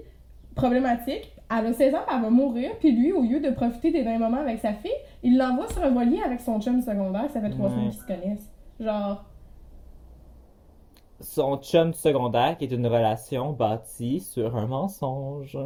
problématique. 0.54 1.32
Elle 1.50 1.66
a 1.66 1.72
16 1.72 1.94
ans, 1.94 1.98
puis 2.06 2.14
elle 2.14 2.22
va 2.22 2.30
mourir, 2.30 2.70
puis 2.78 2.92
lui, 2.92 3.12
au 3.12 3.22
lieu 3.22 3.40
de 3.40 3.50
profiter 3.50 3.90
des 3.90 4.02
derniers 4.02 4.18
moments 4.18 4.40
avec 4.40 4.60
sa 4.60 4.74
fille, 4.74 4.90
il 5.22 5.38
l'envoie 5.38 5.68
sur 5.68 5.82
un 5.82 5.90
voilier 5.90 6.20
avec 6.22 6.40
son 6.40 6.60
chum 6.60 6.82
secondaire, 6.82 7.30
ça 7.32 7.40
fait 7.40 7.50
trois 7.50 7.70
semaines 7.70 7.90
qu'ils 7.90 8.00
se 8.00 8.06
connaissent. 8.06 8.52
Genre, 8.78 9.24
son 11.20 11.56
chum 11.56 11.94
secondaire 11.94 12.56
qui 12.58 12.64
est 12.64 12.72
une 12.72 12.86
relation 12.86 13.52
bâtie 13.52 14.20
sur 14.20 14.56
un 14.56 14.66
mensonge. 14.66 15.58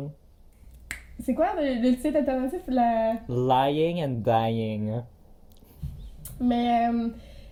c'est 1.20 1.34
quoi 1.34 1.48
le, 1.56 1.82
le 1.82 1.96
titre 1.96 2.16
alternatif? 2.16 2.60
La... 2.68 3.14
Lying 3.28 4.04
and 4.04 4.22
dying. 4.22 5.02
Mais 6.40 6.88
euh, 6.88 7.08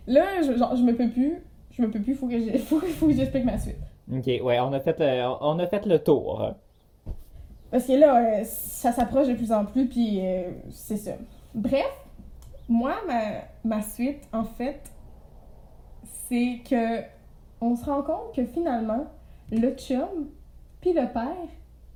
là, 0.06 0.42
je, 0.42 0.56
genre, 0.56 0.74
je 0.76 0.82
me 0.82 0.94
peux 0.94 1.10
plus. 1.10 1.42
Je 1.80 1.86
me 1.86 1.90
peux 1.90 2.00
plus, 2.00 2.14
faut 2.14 2.28
que 2.28 2.38
je- 2.38 2.58
faut, 2.58 2.78
faut 2.78 3.06
que 3.06 3.14
j'explique 3.14 3.44
ma 3.46 3.58
suite. 3.58 3.78
Ok, 4.12 4.26
ouais, 4.26 4.60
on 4.60 4.72
a 4.74 4.80
fait, 4.80 5.00
euh, 5.00 5.28
on 5.40 5.58
a 5.58 5.66
fait 5.66 5.86
le 5.86 5.98
tour. 5.98 6.54
Parce 7.70 7.86
que 7.86 7.92
là, 7.92 8.40
euh, 8.40 8.44
ça 8.44 8.92
s'approche 8.92 9.28
de 9.28 9.34
plus 9.34 9.50
en 9.50 9.64
plus, 9.64 9.86
puis 9.86 10.20
euh, 10.20 10.50
c'est 10.70 10.96
ça. 10.98 11.12
Bref, 11.54 11.86
moi, 12.68 12.96
ma, 13.06 13.22
ma 13.64 13.82
suite, 13.82 14.28
en 14.32 14.44
fait, 14.44 14.80
c'est 16.28 16.60
que 16.68 17.00
on 17.62 17.76
se 17.76 17.84
rend 17.86 18.02
compte 18.02 18.34
que 18.34 18.44
finalement, 18.44 19.06
le 19.50 19.70
chum 19.74 20.28
puis 20.82 20.92
le 20.92 21.06
père, 21.12 21.36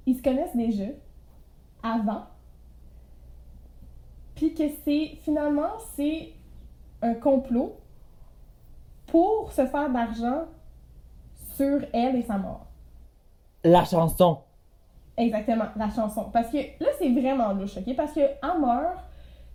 ils 0.07 0.16
se 0.16 0.22
connaissent 0.22 0.57
déjà 0.57 0.85
avant. 1.82 2.22
Puis 4.35 4.55
que 4.55 4.64
c'est 4.85 5.12
finalement, 5.22 5.70
c'est 5.95 6.30
un 7.03 7.14
complot 7.14 7.76
pour 9.14 9.52
se 9.52 9.64
faire 9.64 9.90
d'argent 9.90 10.40
sur 11.54 11.82
elle 11.92 12.16
et 12.16 12.22
sa 12.22 12.36
mort. 12.36 12.66
La 13.62 13.84
chanson. 13.84 14.38
Exactement, 15.16 15.66
la 15.76 15.88
chanson. 15.88 16.30
Parce 16.32 16.48
que 16.48 16.56
là, 16.56 16.88
c'est 16.98 17.12
vraiment 17.12 17.52
louche, 17.52 17.76
OK? 17.76 17.94
Parce 17.94 18.12
que 18.12 18.18
elle 18.18 18.60
meurt, 18.60 18.98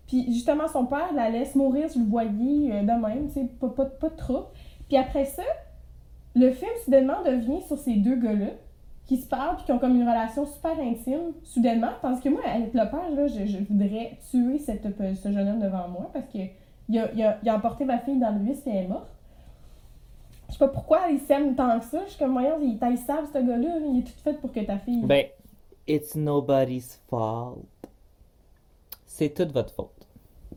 puis 0.07 0.31
justement, 0.31 0.69
son 0.69 0.85
père 0.85 1.11
la 1.13 1.29
laisse 1.29 1.55
mourir 1.55 1.91
sur 1.91 1.99
le 1.99 2.07
voilier 2.07 2.71
euh, 2.71 2.83
de 2.83 3.05
même, 3.05 3.27
tu 3.27 3.33
sais, 3.33 3.49
pas, 3.59 3.67
pas, 3.67 3.83
pas 3.83 4.07
de 4.07 4.15
trouble. 4.15 4.45
Puis 4.87 4.95
après 4.95 5.25
ça, 5.25 5.43
le 6.35 6.51
film, 6.51 6.71
soudainement, 6.85 7.21
devient 7.25 7.61
sur 7.63 7.77
ces 7.77 7.95
deux 7.95 8.15
gars-là, 8.15 8.51
qui 9.07 9.17
se 9.17 9.27
parlent, 9.27 9.57
puis 9.57 9.65
qui 9.65 9.73
ont 9.73 9.79
comme 9.79 9.97
une 9.97 10.07
relation 10.07 10.45
super 10.45 10.79
intime, 10.79 11.33
soudainement. 11.43 11.91
Tandis 12.01 12.21
que 12.21 12.29
moi, 12.29 12.43
avec 12.45 12.73
le 12.73 12.89
père, 12.89 13.09
là, 13.13 13.27
je, 13.27 13.45
je 13.45 13.57
voudrais 13.69 14.17
tuer 14.31 14.57
cette, 14.57 14.87
ce 15.21 15.31
jeune 15.33 15.49
homme 15.49 15.59
devant 15.59 15.89
moi, 15.89 16.09
parce 16.13 16.27
que 16.27 16.39
il 16.87 16.97
a, 16.97 17.11
il 17.11 17.21
a, 17.23 17.37
il 17.43 17.49
a 17.49 17.57
emporté 17.57 17.83
ma 17.83 17.97
fille 17.97 18.17
dans 18.17 18.31
le 18.31 18.39
bus, 18.39 18.65
et 18.65 18.69
elle 18.69 18.85
est 18.85 18.87
morte. 18.87 19.18
Je 20.49 20.53
sais 20.53 20.59
pas 20.59 20.67
pourquoi 20.67 21.01
ils 21.09 21.19
s'aiment 21.19 21.55
tant 21.55 21.79
que 21.79 21.85
ça. 21.85 21.99
Je 22.05 22.09
suis 22.11 22.19
comme, 22.19 22.33
voyons, 22.33 22.57
il 22.61 22.75
est 22.75 22.79
taillissable, 22.79 23.27
ce 23.31 23.37
gars-là. 23.39 23.77
Il 23.85 23.99
est 23.99 24.03
tout 24.03 24.19
fait 24.23 24.33
pour 24.33 24.51
que 24.51 24.59
ta 24.59 24.77
fille... 24.77 25.03
Ben, 25.03 25.25
it's 25.87 26.15
nobody's 26.15 27.01
fault. 27.07 27.59
C'est 29.05 29.29
toute 29.33 29.51
votre 29.51 29.73
faute. 29.73 30.07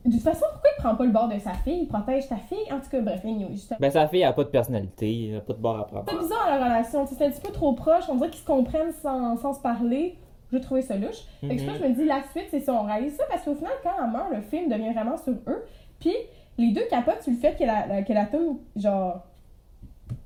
De 0.05 0.11
toute 0.11 0.21
façon, 0.21 0.45
pourquoi 0.51 0.69
il 0.77 0.81
prend 0.81 0.95
pas 0.95 1.05
le 1.05 1.11
bord 1.11 1.27
de 1.29 1.39
sa 1.39 1.53
fille? 1.53 1.83
Il 1.83 1.87
protège 1.87 2.27
ta 2.27 2.37
fille? 2.37 2.71
En 2.71 2.79
tout 2.79 2.89
cas, 2.89 3.01
bref, 3.01 3.21
anyway, 3.23 3.51
juste... 3.51 3.73
Ben, 3.79 3.91
sa 3.91 4.07
fille, 4.07 4.23
a 4.23 4.33
pas 4.33 4.43
de 4.43 4.49
personnalité, 4.49 5.29
elle 5.29 5.37
a 5.37 5.41
pas 5.41 5.53
de 5.53 5.59
bord 5.59 5.79
à 5.79 5.85
prendre. 5.85 6.05
C'est 6.09 6.17
bizarre 6.17 6.47
la 6.49 6.65
relation, 6.65 7.05
c'est 7.05 7.23
un 7.25 7.29
petit 7.29 7.41
peu 7.41 7.51
trop 7.53 7.73
proche, 7.73 8.03
on 8.09 8.15
dirait 8.15 8.29
qu'ils 8.29 8.41
se 8.41 8.45
comprennent 8.45 8.91
sans, 8.91 9.37
sans 9.37 9.53
se 9.53 9.61
parler. 9.61 10.17
J'ai 10.51 10.59
trouvé 10.59 10.81
ça 10.81 10.95
louche. 10.97 11.21
Fait 11.41 11.57
c'est 11.57 11.65
pour 11.65 11.73
ça 11.73 11.79
que 11.79 11.83
je 11.85 11.89
me 11.89 11.95
dis, 11.95 12.05
la 12.05 12.21
suite, 12.31 12.47
c'est 12.51 12.59
ça, 12.59 12.73
on 12.73 12.83
réalise 12.83 13.15
ça, 13.15 13.23
parce 13.29 13.43
qu'au 13.43 13.55
final, 13.55 13.71
quand 13.81 13.91
elle 14.03 14.11
meurt, 14.11 14.29
le 14.31 14.41
film 14.41 14.69
devient 14.69 14.91
vraiment 14.93 15.17
sur 15.17 15.33
eux. 15.47 15.65
Puis, 15.99 16.15
les 16.57 16.71
deux 16.73 16.85
capotent 16.89 17.21
sur 17.21 17.31
le 17.31 17.37
fait 17.37 17.55
que 17.57 17.63
la, 17.63 17.87
la- 17.87 18.01
que 18.03 18.13
la 18.13 18.27
genre, 18.75 19.23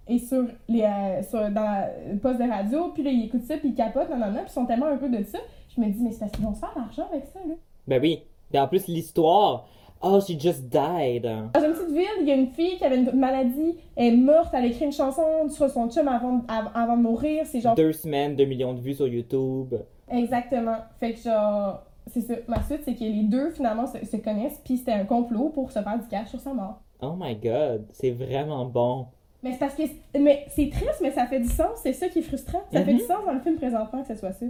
est 0.08 0.20
sur 0.20 0.44
les, 0.68 0.82
euh, 0.84 1.24
sur, 1.24 1.40
dans 1.52 1.88
le 2.12 2.18
poste 2.18 2.40
de 2.40 2.50
radio, 2.50 2.92
puis 2.94 3.04
là, 3.04 3.12
ils 3.12 3.26
écoutent 3.26 3.44
ça, 3.44 3.58
puis 3.58 3.70
ils 3.70 3.76
capotent, 3.76 4.10
non, 4.10 4.18
non, 4.18 4.28
non, 4.28 4.34
puis 4.40 4.46
ils 4.48 4.54
sont 4.54 4.66
tellement 4.66 4.88
heureux 4.88 5.10
de 5.10 5.24
ça. 5.24 5.40
Je 5.76 5.82
me 5.82 5.88
dis, 5.90 6.02
mais 6.02 6.12
c'est 6.12 6.20
parce 6.20 6.32
qu'ils 6.32 6.46
vont 6.46 6.54
se 6.54 6.60
faire 6.60 6.74
l'argent 6.76 7.06
avec 7.12 7.26
ça, 7.26 7.40
là. 7.48 7.54
Ben 7.88 8.02
oui. 8.02 8.24
Et 8.54 8.60
en 8.60 8.68
plus, 8.68 8.88
l'histoire. 8.88 9.68
Oh, 10.02 10.20
she 10.22 10.40
just 10.40 10.70
died. 10.70 11.24
Dans 11.24 11.64
une 11.64 11.74
petite 11.74 11.92
ville, 11.92 12.06
il 12.22 12.28
y 12.28 12.32
a 12.32 12.36
une 12.36 12.52
fille 12.52 12.78
qui 12.78 12.84
avait 12.86 13.00
une 13.00 13.12
maladie, 13.14 13.78
elle 13.96 14.14
est 14.14 14.18
morte, 14.18 14.50
elle 14.54 14.66
a 14.66 14.68
écrit 14.68 14.86
une 14.86 14.92
chanson 14.92 15.24
sur 15.50 15.68
son 15.72 15.90
chum 15.90 16.08
avant, 16.08 16.42
av- 16.48 16.70
avant 16.76 16.98
de 16.98 17.02
mourir, 17.02 17.46
c'est 17.48 17.62
genre... 17.62 17.74
Deux 17.74 17.94
semaines, 17.94 18.36
deux 18.36 18.46
millions 18.46 18.74
de 18.74 18.80
vues 18.80 18.94
sur 18.94 19.08
YouTube. 19.08 19.74
Exactement. 20.08 20.78
Fait 21.00 21.14
que 21.14 21.20
genre, 21.20 21.82
c'est 22.06 22.22
ça. 22.22 22.36
Ma 22.48 22.62
suite, 22.64 22.82
c'est 22.86 22.94
que 22.94 23.04
les 23.04 23.24
deux, 23.24 23.50
finalement, 23.50 23.88
se, 23.88 24.06
se 24.06 24.18
connaissent, 24.18 24.62
puis 24.64 24.78
c'était 24.78 24.92
un 24.94 25.06
complot 25.06 25.50
pour 25.50 25.72
se 25.72 25.80
faire 25.80 25.98
du 26.00 26.08
cash 26.08 26.28
sur 26.28 26.40
sa 26.40 26.54
mort. 26.54 26.80
Oh 27.02 27.14
my 27.20 27.36
god, 27.36 27.86
c'est 27.92 28.12
vraiment 28.12 28.66
bon. 28.66 29.08
Mais 29.48 29.54
c'est 29.54 29.60
parce 29.60 29.76
que... 29.76 29.84
Mais 30.20 30.46
c'est 30.50 30.70
triste, 30.70 31.00
mais 31.02 31.12
ça 31.12 31.26
fait 31.26 31.40
du 31.40 31.48
sens, 31.48 31.80
c'est 31.82 31.94
ça 31.94 32.10
qui 32.10 32.20
est 32.20 32.24
frustrant. 32.24 32.62
Ça 32.72 32.84
fait 32.84 32.92
Mhm. 32.92 33.00
du 33.00 33.04
sens 33.06 33.26
dans 33.26 33.34
le 33.34 33.40
film 33.40 33.56
présentement 33.56 34.02
que 34.02 34.08
ce 34.10 34.16
soit 34.16 34.34
ça. 34.34 34.46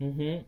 Mhm. 0.00 0.40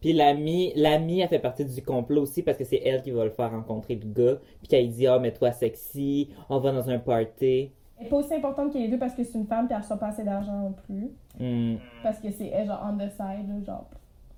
Puis 0.00 0.12
l'amie, 0.12 0.72
l'amie, 0.74 1.20
elle 1.20 1.28
fait 1.28 1.38
partie 1.38 1.64
du 1.64 1.82
complot 1.82 2.22
aussi 2.22 2.42
parce 2.42 2.58
que 2.58 2.64
c'est 2.64 2.80
elle 2.84 3.02
qui 3.02 3.10
va 3.10 3.24
le 3.24 3.30
faire 3.30 3.50
rencontrer 3.50 3.94
le 3.94 4.06
gars. 4.12 4.38
Puis 4.60 4.68
qu'elle 4.68 4.88
dit, 4.90 5.06
ah, 5.06 5.18
mets-toi 5.18 5.52
sexy, 5.52 6.30
on 6.48 6.58
va 6.58 6.72
dans 6.72 6.88
un 6.90 6.98
party. 6.98 7.70
Elle 7.98 8.06
est 8.06 8.08
pas 8.08 8.16
aussi 8.16 8.34
importante 8.34 8.72
que 8.72 8.78
les 8.78 8.88
deux 8.88 8.98
parce 8.98 9.14
que 9.14 9.22
c'est 9.22 9.38
une 9.38 9.46
femme, 9.46 9.66
puis 9.66 9.76
elle 9.76 9.82
reçoit 9.82 9.96
pas 9.98 10.08
assez 10.08 10.24
d'argent 10.24 10.58
non 10.58 10.72
plus. 10.86 11.10
Hmm. 11.38 11.76
Parce 12.02 12.18
que 12.18 12.30
c'est 12.32 12.48
elle, 12.48 12.66
genre, 12.66 12.84
on 12.84 12.96
the 12.96 13.10
side, 13.10 13.64
genre... 13.64 13.86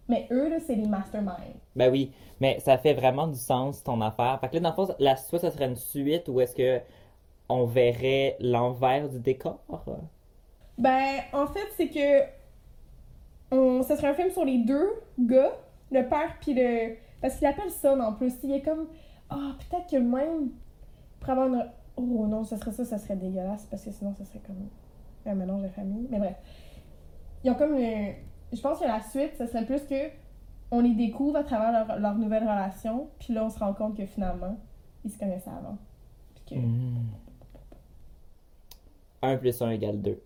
Mais 0.07 0.27
eux, 0.31 0.51
là, 0.51 0.57
c'est 0.61 0.75
les 0.75 0.87
masterminds. 0.87 1.33
Ben 1.75 1.91
oui, 1.91 2.13
mais 2.39 2.59
ça 2.61 2.77
fait 2.77 2.93
vraiment 2.93 3.27
du 3.27 3.39
sens 3.39 3.83
ton 3.83 4.03
affaire. 4.03 4.39
Fait 4.39 4.49
que 4.51 4.55
là, 4.57 4.61
dans 4.61 4.69
le 4.69 4.75
fond, 4.75 4.95
la 4.99 5.17
soit 5.17 5.39
ça 5.39 5.51
serait 5.51 5.65
une 5.65 5.77
suite 5.77 6.29
ou 6.29 6.43
est-ce 6.43 6.55
que 6.55 6.81
on 7.49 7.65
verrait 7.67 8.37
l'envers 8.41 9.09
du 9.09 9.19
décor? 9.21 9.61
Ben, 10.79 11.21
en 11.33 11.47
fait, 11.47 11.67
c'est 11.77 11.89
que. 11.89 12.23
On, 13.51 13.83
ce 13.83 13.95
serait 13.97 14.09
un 14.09 14.15
film 14.15 14.31
sur 14.31 14.45
les 14.45 14.59
deux 14.59 14.89
gars, 15.19 15.53
le 15.93 16.03
père 16.09 16.37
puis 16.41 16.55
le. 16.55 16.97
Parce 17.21 17.37
qu'il 17.37 17.47
appelle 17.47 17.71
ça 17.71 17.95
en 17.97 18.13
plus. 18.15 18.33
Il 18.43 18.53
est 18.53 18.63
comme. 18.63 18.87
Ah, 19.31 19.53
peut-être 19.71 19.89
que 19.91 19.97
même. 19.97 20.51
Pour 21.21 21.31
avoir 21.31 21.47
une. 21.49 21.65
Oh 21.97 22.27
non, 22.27 22.43
ce 22.45 22.57
serait 22.57 22.73
ça, 22.73 22.85
ça 22.85 22.99
serait 22.99 23.17
dégueulasse 23.17 23.67
parce 23.67 23.85
que 23.85 23.91
sinon, 23.93 24.13
ça 24.15 24.25
serait 24.25 24.41
comme. 24.47 24.69
Un 25.27 25.35
mélange 25.35 25.63
de 25.63 25.69
famille. 25.69 26.07
Mais 26.11 26.19
bref. 26.19 26.37
Ils 27.45 27.51
ont 27.51 27.55
comme. 27.55 27.77
une- 27.79 28.15
Je 28.53 28.61
pense 28.61 28.79
que 28.81 28.85
la 28.85 29.01
suite, 29.01 29.33
ce 29.39 29.47
serait 29.47 29.65
plus 29.65 29.83
que. 29.87 30.09
On 30.71 30.81
les 30.81 30.95
découvre 30.95 31.37
à 31.37 31.45
travers 31.45 31.71
leur, 31.87 31.99
leur 32.01 32.15
nouvelle 32.17 32.43
relation. 32.43 33.09
Puis 33.21 33.33
là, 33.33 33.45
on 33.45 33.51
se 33.51 33.59
rend 33.59 33.75
compte 33.75 33.97
que 33.97 34.07
finalement, 34.07 34.57
ils 35.05 35.11
se 35.13 35.19
connaissaient 35.19 35.51
avant. 35.51 35.77
Puis 36.35 36.57
que. 36.57 36.61
1 39.25 39.37
plus 39.39 39.61
1 39.63 39.71
égale 39.71 40.01
2. 40.01 40.21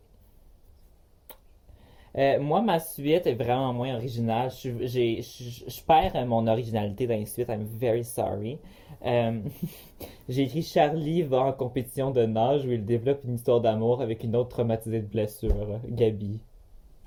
Euh, 2.17 2.41
moi, 2.41 2.63
ma 2.63 2.81
suite 2.81 3.27
est 3.27 3.35
vraiment 3.35 3.73
moins 3.73 3.95
originale. 3.95 4.51
Je, 4.51 4.57
suis- 4.57 4.89
j'ai- 4.89 5.23
je, 5.23 5.71
je 5.71 5.81
perds 5.83 6.27
mon 6.27 6.47
originalité 6.47 7.07
dans 7.07 7.15
les 7.17 7.27
suites. 7.27 7.49
I'm 7.49 7.65
very 7.65 8.05
sorry. 8.05 8.59
Euh, 9.05 9.41
j'ai 10.29 10.43
écrit 10.43 10.63
Charlie 10.63 11.23
va 11.23 11.43
en 11.43 11.53
compétition 11.53 12.11
de 12.11 12.25
nage 12.25 12.65
où 12.65 12.73
il 12.73 12.85
développe 12.85 13.23
une 13.25 13.35
histoire 13.35 13.61
d'amour 13.61 14.01
avec 14.03 14.25
une 14.25 14.35
autre 14.37 14.49
traumatisée 14.51 15.01
de 15.01 15.07
blessure, 15.07 15.81
Gabi. 15.87 16.41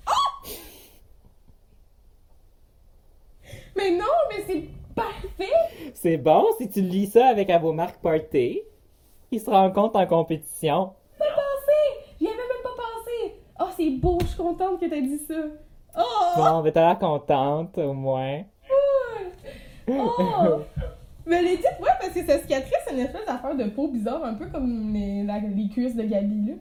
Mais 3.76 3.92
non, 3.92 4.06
mais 4.30 4.44
c'est 4.48 4.64
parfait! 4.96 5.92
C'est 5.94 6.18
bon, 6.18 6.46
si 6.58 6.70
tu 6.70 6.82
lis 6.82 7.08
ça 7.08 7.28
avec 7.28 7.50
Avomark 7.50 8.00
Party, 8.02 8.62
il 9.32 9.40
se 9.40 9.50
rencontre 9.50 9.96
en 9.98 10.06
compétition. 10.06 10.92
pas 11.18 11.26
pensé! 11.26 12.14
J'y 12.20 12.28
avais 12.28 12.36
même 12.36 12.64
pas 12.64 12.76
pensé! 12.76 13.36
Oh, 13.62 13.71
c'est 13.84 13.90
beau, 13.92 14.18
je 14.22 14.28
suis 14.28 14.38
contente 14.38 14.80
que 14.80 14.86
t'aies 14.86 15.02
dit 15.02 15.18
ça! 15.18 15.34
Oh! 15.98 16.02
Bon, 16.38 16.62
ben 16.62 16.72
t'as 16.72 16.88
l'air 16.88 17.00
contente, 17.00 17.78
au 17.78 17.94
moins. 17.94 18.44
Oh! 19.88 19.94
Mais 21.26 21.42
les 21.42 21.58
titres, 21.58 21.80
ouais, 21.82 21.90
parce 22.00 22.14
que 22.14 22.26
sa 22.26 22.40
cicatrice, 22.40 22.74
c'est 22.86 22.94
une 22.94 23.00
espèce 23.00 23.26
d'affaire 23.26 23.56
de 23.56 23.66
peau 23.66 23.88
bizarre, 23.88 24.24
un 24.24 24.34
peu 24.34 24.48
comme 24.48 24.94
les, 24.94 25.24
la- 25.24 25.40
les 25.40 25.70
cuisses 25.70 25.96
de 25.96 26.04
Gabi, 26.04 26.48
là. 26.48 26.54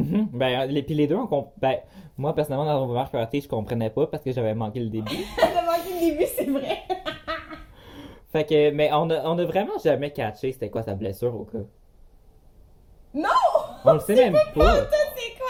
Mhm. 0.00 0.28
Ben, 0.32 0.66
les, 0.66 0.82
puis 0.82 0.94
les 0.94 1.06
deux, 1.06 1.16
on 1.16 1.26
comp- 1.26 1.52
ben, 1.58 1.76
moi, 2.16 2.34
personnellement, 2.34 2.64
dans 2.66 2.82
Avomark 2.82 3.10
Party, 3.12 3.40
je 3.42 3.48
comprenais 3.48 3.90
pas 3.90 4.06
parce 4.06 4.22
que 4.22 4.32
j'avais 4.32 4.54
manqué 4.54 4.80
le 4.80 4.88
début. 4.90 5.10
J'avais 5.38 5.66
manqué 5.66 5.92
le 5.94 6.00
début, 6.12 6.24
c'est 6.36 6.44
vrai! 6.50 6.78
Fait 8.32 8.44
que, 8.44 8.70
mais 8.70 8.90
on 8.92 9.10
a, 9.10 9.22
on 9.28 9.38
a 9.38 9.44
vraiment 9.44 9.78
jamais 9.84 10.10
catché 10.10 10.52
c'était 10.52 10.70
quoi 10.70 10.82
sa 10.82 10.94
blessure 10.94 11.34
au 11.38 11.44
cas. 11.44 11.58
Non! 13.14 13.28
On 13.84 13.92
le 13.94 14.00
sait 14.00 14.14
même 14.14 14.32
pas. 14.54 14.74
Ça, 14.76 14.86
quoi? 15.38 15.41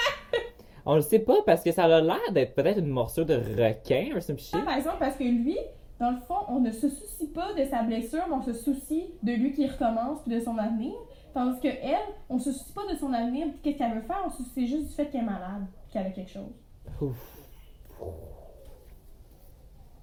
On 0.84 0.96
le 0.96 1.00
sait 1.02 1.20
pas 1.20 1.42
parce 1.46 1.62
que 1.62 1.70
ça 1.72 1.84
a 1.84 2.00
l'air 2.00 2.32
d'être 2.32 2.54
peut-être 2.54 2.78
une 2.78 2.88
morsure 2.88 3.24
de 3.26 3.34
requin 3.36 4.16
ou 4.16 4.20
some 4.20 4.38
shit. 4.38 4.54
Ah, 4.60 4.64
par 4.64 4.76
exemple, 4.76 4.96
parce 4.98 5.16
que 5.16 5.24
lui, 5.24 5.56
dans 6.00 6.10
le 6.10 6.18
fond, 6.20 6.34
on 6.48 6.58
ne 6.60 6.70
se 6.72 6.88
soucie 6.88 7.28
pas 7.28 7.52
de 7.54 7.64
sa 7.64 7.82
blessure, 7.82 8.24
mais 8.28 8.34
on 8.34 8.42
se 8.42 8.52
soucie 8.52 9.06
de 9.22 9.32
lui 9.32 9.52
qui 9.52 9.66
recommence 9.68 10.20
puis 10.26 10.34
de 10.34 10.40
son 10.40 10.58
avenir. 10.58 10.92
Tandis 11.34 11.60
que 11.60 11.68
elle, 11.68 11.96
on 12.28 12.38
se 12.38 12.52
soucie 12.52 12.72
pas 12.72 12.92
de 12.92 12.96
son 12.98 13.12
avenir 13.12 13.46
puis 13.48 13.58
qu'est-ce 13.62 13.78
qu'elle 13.78 13.94
veut 13.94 14.02
faire, 14.06 14.22
on 14.26 14.30
se 14.30 14.42
soucie 14.42 14.66
juste 14.66 14.88
du 14.88 14.92
fait 14.94 15.06
qu'elle 15.06 15.22
est 15.22 15.24
malade 15.24 15.64
qu'elle 15.92 16.06
a 16.06 16.10
quelque 16.10 16.30
chose. 16.30 16.52
Ouf. 17.00 17.48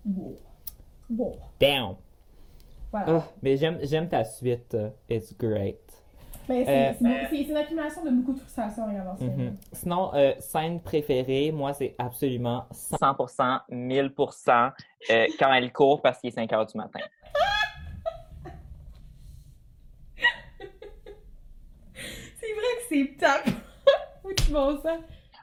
Wow. 0.06 0.36
Bon. 1.10 1.32
Damn. 1.60 1.96
Voilà. 2.92 3.06
Ah, 3.18 3.28
mais 3.44 3.58
j'aime, 3.58 3.80
j'aime 3.84 4.08
ta 4.10 4.24
suite. 4.24 4.74
euh, 4.74 4.90
It's 5.10 5.36
great. 5.38 5.78
C'est 6.50 6.66
Euh, 6.68 6.94
c'est 7.30 7.42
une 7.44 7.58
accumulation 7.58 8.04
de 8.04 8.10
beaucoup 8.10 8.34
de 8.34 8.40
frustration. 8.40 8.88
Mhm. 8.88 9.56
Sinon, 9.72 10.12
euh, 10.16 10.34
scène 10.40 10.82
préférée, 10.82 11.52
moi, 11.52 11.74
c'est 11.74 11.94
absolument 12.00 12.66
100%, 12.72 13.62
1000%, 13.70 14.72
euh, 15.12 15.28
quand 15.38 15.54
elle 15.54 15.72
court 15.72 16.02
parce 16.02 16.20
qu'il 16.20 16.30
est 16.30 16.32
5 16.32 16.52
heures 16.54 16.66
du 16.66 16.76
matin. 16.78 17.02
C'est 22.40 22.54
vrai 22.54 22.64
que 22.78 22.84
c'est 22.90 23.18
top! 23.18 23.54
Où 24.24 24.34
tu 24.34 24.52
vas 24.52 24.78
ça? 24.82 24.98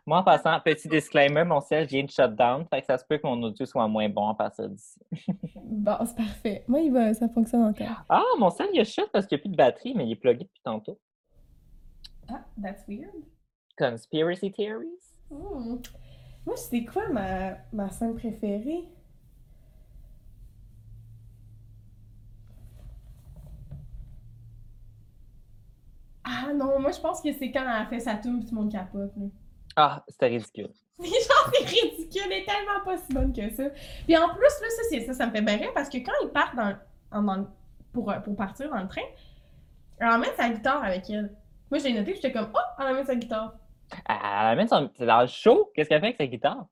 Moi, 0.09 0.19
en 0.19 0.23
passant, 0.23 0.61
petit 0.61 0.87
disclaimer, 0.87 1.43
mon 1.43 1.61
ciel 1.61 1.85
vient 1.85 2.05
de 2.05 2.11
shutdown, 2.11 2.65
fait 2.71 2.81
que 2.81 2.87
ça 2.87 2.97
se 2.97 3.05
peut 3.05 3.19
que 3.19 3.27
mon 3.27 3.43
audio 3.43 3.67
soit 3.67 3.89
moins 3.89 4.09
bon 4.09 4.29
à 4.29 4.35
partir 4.35 4.69
d'ici. 4.69 5.01
Bon, 5.57 5.97
c'est 6.07 6.17
parfait. 6.17 6.65
Moi, 6.69 6.81
il 6.81 6.93
va, 6.93 7.13
ça 7.13 7.29
fonctionne 7.29 7.65
encore. 7.65 8.05
Ah, 8.09 8.23
mon 8.39 8.51
ciel, 8.51 8.69
il 8.73 8.81
a 8.81 8.85
shut 8.85 9.11
parce 9.13 9.27
qu'il 9.27 9.37
n'y 9.37 9.41
a 9.41 9.43
plus 9.43 9.51
de 9.51 9.57
batterie, 9.57 9.95
mais 9.97 10.07
il 10.07 10.13
est 10.13 10.17
plugué 10.17 10.45
depuis 10.45 10.61
tantôt. 10.63 10.97
Ah, 12.29 12.45
that's 12.63 12.87
weird. 12.87 13.11
Conspiracy 13.77 14.53
theories? 14.53 15.17
Hmm. 15.29 15.79
Moi, 16.47 16.57
c'était 16.57 16.85
quoi 16.85 17.09
ma, 17.09 17.57
ma 17.73 17.91
scène 17.91 18.15
préférée? 18.15 18.85
Ah 26.25 26.53
non, 26.53 26.81
moi 26.81 26.91
je 26.93 27.01
pense 27.01 27.21
que 27.21 27.33
c'est 27.33 27.51
quand 27.51 27.63
elle 27.63 27.69
a 27.69 27.87
fait 27.87 28.01
sa 28.01 28.15
pis 28.15 28.29
tout 28.29 28.47
le 28.51 28.55
monde 28.55 28.71
capote. 28.71 29.13
Là. 29.17 29.27
Ah, 29.77 30.03
c'était 30.09 30.29
ridicule. 30.29 30.71
Genre, 30.99 31.51
c'est 31.53 31.65
ridicule, 31.67 32.23
elle 32.27 32.33
est 32.33 32.45
tellement 32.47 32.81
pas 32.85 32.97
si 32.97 33.13
bonne 33.13 33.33
que 33.33 33.51
ça. 33.51 33.65
Puis 34.07 34.17
en 34.17 34.29
plus, 34.31 34.41
là, 34.41 34.69
ça, 34.71 34.83
c'est 34.91 35.01
ça, 35.03 35.13
ça 35.13 35.27
me 35.27 35.33
fait 35.33 35.43
bien 35.43 35.57
rire 35.57 35.71
parce 35.75 35.89
que 35.91 35.99
quand 35.99 36.13
ils 36.23 36.31
partent 36.31 36.57
dans, 36.57 37.47
pour, 37.93 38.11
euh, 38.11 38.19
pour 38.21 38.35
partir 38.37 38.71
dans 38.71 38.81
le 38.81 38.89
train, 38.89 39.03
elle 39.99 40.09
emmène 40.09 40.31
sa 40.37 40.49
guitare 40.49 40.83
avec 40.83 41.09
elle. 41.11 41.31
Moi, 41.71 41.79
j'ai 41.81 41.93
noté 41.93 42.11
que 42.13 42.17
j'étais 42.17 42.33
comme, 42.33 42.51
oh, 42.55 42.59
elle 42.81 42.87
emmène 42.89 43.05
sa 43.07 43.15
guitare. 43.15 43.55
Ah, 44.09 44.55
même 44.57 44.67
son- 44.69 44.91
c'est 44.97 45.07
dans 45.07 45.21
le 45.21 45.27
show. 45.27 45.71
Qu'est-ce 45.75 45.89
qu'elle 45.89 46.01
fait 46.01 46.07
avec 46.07 46.17
sa 46.17 46.27
guitare? 46.27 46.65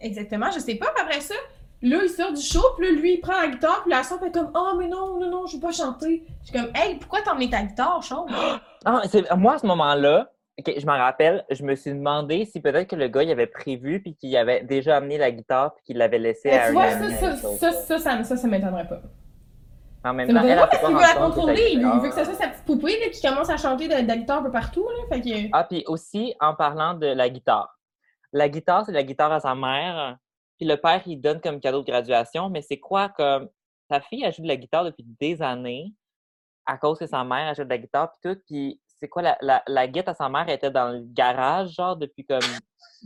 Exactement, 0.00 0.50
je 0.52 0.60
sais 0.60 0.74
pas. 0.76 0.86
Puis 0.94 1.02
après 1.04 1.20
ça, 1.20 1.34
là, 1.82 1.98
il 2.02 2.08
sort 2.08 2.32
du 2.32 2.40
show, 2.40 2.62
puis 2.76 2.86
là, 2.86 3.00
lui, 3.00 3.14
il 3.14 3.20
prend 3.20 3.40
la 3.40 3.48
guitare, 3.48 3.82
puis 3.82 3.90
la 3.90 4.02
sort 4.02 4.18
fait 4.20 4.30
comme, 4.32 4.50
oh, 4.54 4.74
mais 4.78 4.86
non, 4.88 5.18
non, 5.18 5.28
non, 5.30 5.46
je 5.46 5.56
vais 5.56 5.60
pas 5.62 5.72
chanter. 5.72 6.24
Je 6.42 6.50
suis 6.50 6.58
comme, 6.58 6.70
hey, 6.74 6.96
pourquoi 6.96 7.20
emmené 7.30 7.50
ta 7.50 7.62
guitare, 7.62 8.02
chante? 8.02 8.30
Ah, 8.86 9.00
c'est- 9.10 9.30
moi, 9.36 9.54
à 9.54 9.58
ce 9.58 9.66
moment-là, 9.66 10.30
ok, 10.58 10.74
je 10.78 10.86
m'en 10.86 10.96
rappelle, 10.96 11.44
je 11.50 11.64
me 11.64 11.74
suis 11.74 11.92
demandé 11.92 12.44
si 12.44 12.60
peut-être 12.60 12.88
que 12.88 12.96
le 12.96 13.08
gars, 13.08 13.22
il 13.22 13.30
avait 13.30 13.46
prévu, 13.46 14.00
puis 14.00 14.14
qu'il 14.14 14.36
avait 14.36 14.62
déjà 14.62 14.96
amené 14.96 15.18
la 15.18 15.30
guitare, 15.30 15.74
puis 15.74 15.84
qu'il 15.84 15.96
l'avait 15.98 16.18
laissé 16.18 16.48
Mais 16.50 16.58
à 16.58 16.66
tu 16.68 16.72
vois, 16.72 16.90
ça, 16.90 17.36
ça, 17.36 17.72
ça, 17.72 18.24
ça, 18.24 18.36
ça, 18.36 18.48
m'étonnerait 18.48 18.86
pas. 18.86 19.00
En 20.04 20.12
même 20.12 20.28
temps, 20.28 20.42
elle, 20.42 20.56
pas 20.56 20.88
veut 20.88 21.00
la 21.00 21.14
contrôler. 21.14 21.70
Il 21.72 21.80
veut 21.80 22.08
que 22.08 22.14
ça 22.14 22.24
soit 22.24 22.34
sa 22.34 22.48
petite 22.48 22.64
poupée 22.64 23.00
là, 23.00 23.08
qui 23.10 23.22
commence 23.22 23.48
à 23.48 23.56
chanter 23.56 23.88
de, 23.88 24.02
de 24.02 24.06
la 24.06 24.16
guitare 24.16 24.40
un 24.40 24.42
peu 24.42 24.50
partout. 24.50 24.86
Là, 24.86 25.16
fait 25.16 25.20
que... 25.22 25.48
Ah, 25.52 25.64
puis 25.64 25.82
aussi, 25.86 26.34
en 26.40 26.54
parlant 26.54 26.94
de 26.94 27.06
la 27.06 27.30
guitare. 27.30 27.78
La 28.32 28.48
guitare, 28.48 28.84
c'est 28.84 28.92
la 28.92 29.02
guitare 29.02 29.32
à 29.32 29.40
sa 29.40 29.54
mère. 29.54 30.18
Puis 30.58 30.66
le 30.66 30.76
père, 30.76 31.00
il 31.06 31.20
donne 31.20 31.40
comme 31.40 31.58
cadeau 31.58 31.80
de 31.80 31.86
graduation. 31.86 32.50
Mais 32.50 32.60
c'est 32.60 32.78
quoi 32.78 33.08
comme. 33.08 33.48
Sa 33.90 34.00
fille, 34.00 34.24
elle 34.24 34.32
joue 34.32 34.42
de 34.42 34.48
la 34.48 34.56
guitare 34.56 34.84
depuis 34.84 35.04
des 35.20 35.42
années 35.42 35.92
à 36.66 36.78
cause 36.78 36.98
que 36.98 37.06
sa 37.06 37.22
mère, 37.22 37.48
elle 37.48 37.54
joue 37.54 37.64
de 37.64 37.68
la 37.68 37.78
guitare, 37.78 38.10
puis 38.10 38.20
tout. 38.22 38.40
Puis 38.46 38.80
c'est 39.04 39.08
quoi, 39.10 39.20
la, 39.20 39.36
la, 39.42 39.62
la 39.66 39.86
guitare 39.86 40.12
à 40.12 40.14
sa 40.14 40.30
mère 40.30 40.48
était 40.48 40.70
dans 40.70 40.88
le 40.88 41.02
garage, 41.02 41.72
genre, 41.72 41.94
depuis 41.94 42.24
comme 42.24 42.40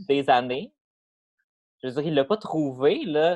des 0.07 0.29
années? 0.29 0.73
Je 1.83 1.89
veux 1.89 1.93
dire, 1.95 2.03
il 2.03 2.13
l'a 2.15 2.23
pas 2.23 2.37
trouvé, 2.37 3.03
là. 3.03 3.35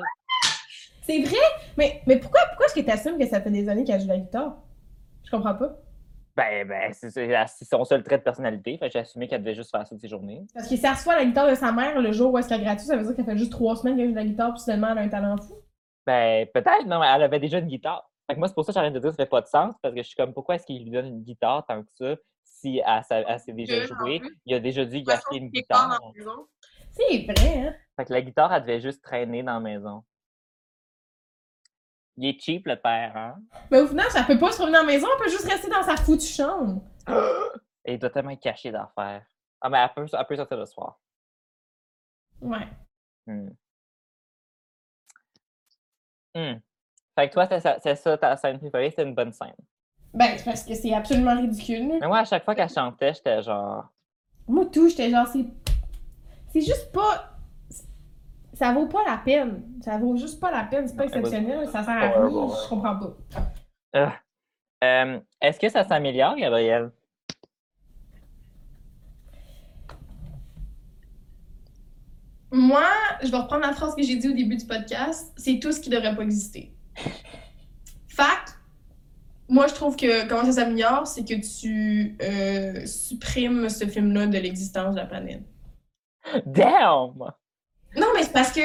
C'est 1.02 1.20
vrai? 1.20 1.36
Mais, 1.76 2.00
mais 2.06 2.16
pourquoi, 2.18 2.40
pourquoi 2.48 2.64
est-ce 2.64 2.74
que 2.74 2.80
tu 2.80 2.90
assumes 2.90 3.18
que 3.18 3.26
ça 3.26 3.42
fait 3.42 3.50
des 3.50 3.68
années 3.68 3.84
qu'elle 3.84 4.00
joue 4.00 4.08
la 4.08 4.16
guitare? 4.16 4.56
Je 5.24 5.30
comprends 5.30 5.54
pas. 5.54 5.76
Ben, 6.34 6.66
ben, 6.66 6.90
c'est 6.94 7.64
son 7.66 7.84
seul 7.84 8.02
trait 8.02 8.16
de 8.16 8.22
personnalité. 8.22 8.78
Fait 8.78 8.88
j'ai 8.90 9.00
assumé 9.00 9.28
qu'elle 9.28 9.42
devait 9.42 9.54
juste 9.54 9.70
faire 9.70 9.86
ça 9.86 9.94
de 9.94 10.00
ses 10.00 10.08
journées. 10.08 10.46
Parce 10.54 10.66
que 10.66 10.74
si 10.74 10.86
elle 10.86 10.92
reçoit 10.92 11.16
la 11.16 11.26
guitare 11.26 11.50
de 11.50 11.54
sa 11.54 11.70
mère 11.70 12.00
le 12.00 12.12
jour 12.12 12.32
où 12.32 12.38
est-ce 12.38 12.48
qu'elle 12.48 12.62
est 12.62 12.64
gratuite, 12.64 12.88
ça 12.88 12.96
veut 12.96 13.04
dire 13.04 13.14
qu'elle 13.14 13.26
fait 13.26 13.36
juste 13.36 13.52
trois 13.52 13.76
semaines 13.76 13.98
qu'elle 13.98 14.08
joue 14.08 14.14
la 14.14 14.24
guitare, 14.24 14.54
puis 14.54 14.62
finalement 14.62 14.88
elle 14.92 14.98
a 14.98 15.02
un 15.02 15.08
talent 15.10 15.36
fou? 15.36 15.60
Ben, 16.06 16.46
peut-être, 16.46 16.86
non, 16.86 16.98
mais 16.98 17.08
elle 17.14 17.24
avait 17.24 17.40
déjà 17.40 17.58
une 17.58 17.66
guitare. 17.66 18.10
Fait 18.26 18.34
que 18.34 18.38
moi, 18.38 18.48
c'est 18.48 18.54
pour 18.54 18.64
ça 18.64 18.72
que 18.72 18.74
j'arrête 18.74 18.94
de 18.94 18.98
dire 19.00 19.10
que 19.10 19.16
ça 19.16 19.24
fait 19.24 19.28
pas 19.28 19.42
de 19.42 19.46
sens, 19.46 19.74
parce 19.82 19.94
que 19.94 20.02
je 20.02 20.06
suis 20.06 20.16
comme, 20.16 20.32
pourquoi 20.32 20.54
est-ce 20.54 20.64
qu'il 20.64 20.82
lui 20.82 20.90
donne 20.90 21.06
une 21.06 21.22
guitare 21.22 21.66
tant 21.66 21.82
que 21.82 21.88
ça, 21.92 22.16
si 22.64 22.80
elle, 22.84 23.24
elle 23.28 23.40
s'est 23.40 23.52
déjà 23.52 23.84
jouée? 23.84 24.22
Il 24.46 24.54
a 24.54 24.60
déjà 24.60 24.84
dû 24.84 25.02
acheter 25.08 25.36
une 25.36 25.50
c'est 25.54 25.66
dans 25.68 25.98
guitare. 25.98 26.00
C'est 26.92 27.26
vrai, 27.26 27.58
hein? 27.58 27.74
Fait 27.96 28.04
que 28.06 28.12
la 28.12 28.22
guitare, 28.22 28.52
elle 28.54 28.62
devait 28.62 28.80
juste 28.80 29.02
traîner 29.02 29.42
dans 29.42 29.54
la 29.54 29.60
maison. 29.60 30.04
Il 32.16 32.26
est 32.26 32.40
cheap, 32.40 32.66
le 32.66 32.76
père, 32.76 33.16
hein? 33.16 33.36
Mais 33.70 33.80
au 33.80 33.86
final, 33.86 34.08
ça 34.10 34.22
peut 34.22 34.38
pas 34.38 34.52
se 34.52 34.62
revenir 34.62 34.80
à 34.80 34.82
la 34.82 34.86
maison, 34.86 35.08
elle 35.12 35.24
peut 35.24 35.30
juste 35.30 35.50
rester 35.50 35.68
dans 35.68 35.82
sa 35.82 35.96
foutue 35.96 36.26
chambre. 36.26 36.82
Et 37.84 37.94
il 37.94 37.98
doit 37.98 38.10
tellement 38.10 38.30
être 38.30 38.40
caché 38.40 38.70
d'affaires. 38.70 39.26
Ah, 39.60 39.68
mais 39.68 39.78
elle 39.78 39.92
peut, 39.94 40.06
elle 40.10 40.26
peut 40.26 40.36
sortir 40.36 40.56
le 40.56 40.66
soir. 40.66 40.98
Ouais. 42.40 42.68
Hmm. 43.26 43.50
Hmm. 46.34 46.54
Fait 47.14 47.28
que 47.28 47.34
toi, 47.34 47.46
c'est 47.46 47.60
ça, 47.60 47.78
c'est 47.82 47.96
ça 47.96 48.16
ta 48.16 48.36
scène 48.36 48.58
préférée, 48.58 48.90
c'était 48.90 49.02
une 49.02 49.14
bonne 49.14 49.32
scène. 49.32 49.54
Ben, 50.14 50.34
c'est 50.36 50.44
parce 50.44 50.62
que 50.62 50.74
c'est 50.74 50.94
absolument 50.94 51.36
ridicule. 51.36 51.98
Mais 52.00 52.06
moi, 52.06 52.20
à 52.20 52.24
chaque 52.24 52.44
fois 52.44 52.54
qu'elle 52.54 52.68
chantait, 52.68 53.12
j'étais 53.14 53.42
genre. 53.42 53.88
Moi, 54.46 54.66
tout, 54.66 54.88
j'étais 54.88 55.10
genre, 55.10 55.26
c'est. 55.26 55.44
C'est 56.52 56.60
juste 56.60 56.92
pas. 56.92 57.30
Ça 58.52 58.72
vaut 58.72 58.86
pas 58.86 59.02
la 59.04 59.16
peine. 59.16 59.64
Ça 59.82 59.98
vaut 59.98 60.16
juste 60.16 60.38
pas 60.40 60.52
la 60.52 60.62
peine. 60.62 60.86
C'est 60.86 60.96
pas 60.96 61.06
exceptionnel. 61.06 61.66
Ça 61.66 61.82
sert 61.82 61.94
à 61.94 62.00
rien. 62.00 62.28
Je 62.28 62.68
comprends 62.68 62.96
pas. 62.96 63.16
Ah. 63.92 64.12
Euh, 64.84 65.18
Est-ce 65.40 65.58
que 65.58 65.68
ça 65.68 65.82
s'améliore, 65.82 66.36
Gabriel? 66.36 66.92
Moi, 72.52 72.84
je 73.20 73.32
vais 73.32 73.36
reprendre 73.36 73.62
la 73.66 73.72
phrase 73.72 73.96
que 73.96 74.02
j'ai 74.02 74.14
dit 74.14 74.28
au 74.28 74.32
début 74.32 74.56
du 74.56 74.64
podcast. 74.64 75.32
C'est 75.36 75.58
tout 75.58 75.72
ce 75.72 75.80
qui 75.80 75.90
devrait 75.90 76.14
pas 76.14 76.22
exister. 76.22 76.72
Fact, 78.06 78.53
moi, 79.48 79.66
je 79.66 79.74
trouve 79.74 79.96
que 79.96 80.26
comment 80.28 80.44
ça 80.44 80.52
s'améliore, 80.52 81.06
c'est 81.06 81.24
que 81.24 81.34
tu 81.34 82.16
euh, 82.22 82.86
supprimes 82.86 83.68
ce 83.68 83.86
film-là 83.86 84.26
de 84.26 84.38
l'existence 84.38 84.94
de 84.94 85.00
la 85.00 85.06
planète. 85.06 85.42
Damn! 86.46 87.32
Non, 87.96 88.06
mais 88.14 88.22
c'est 88.22 88.32
parce 88.32 88.52
que 88.52 88.62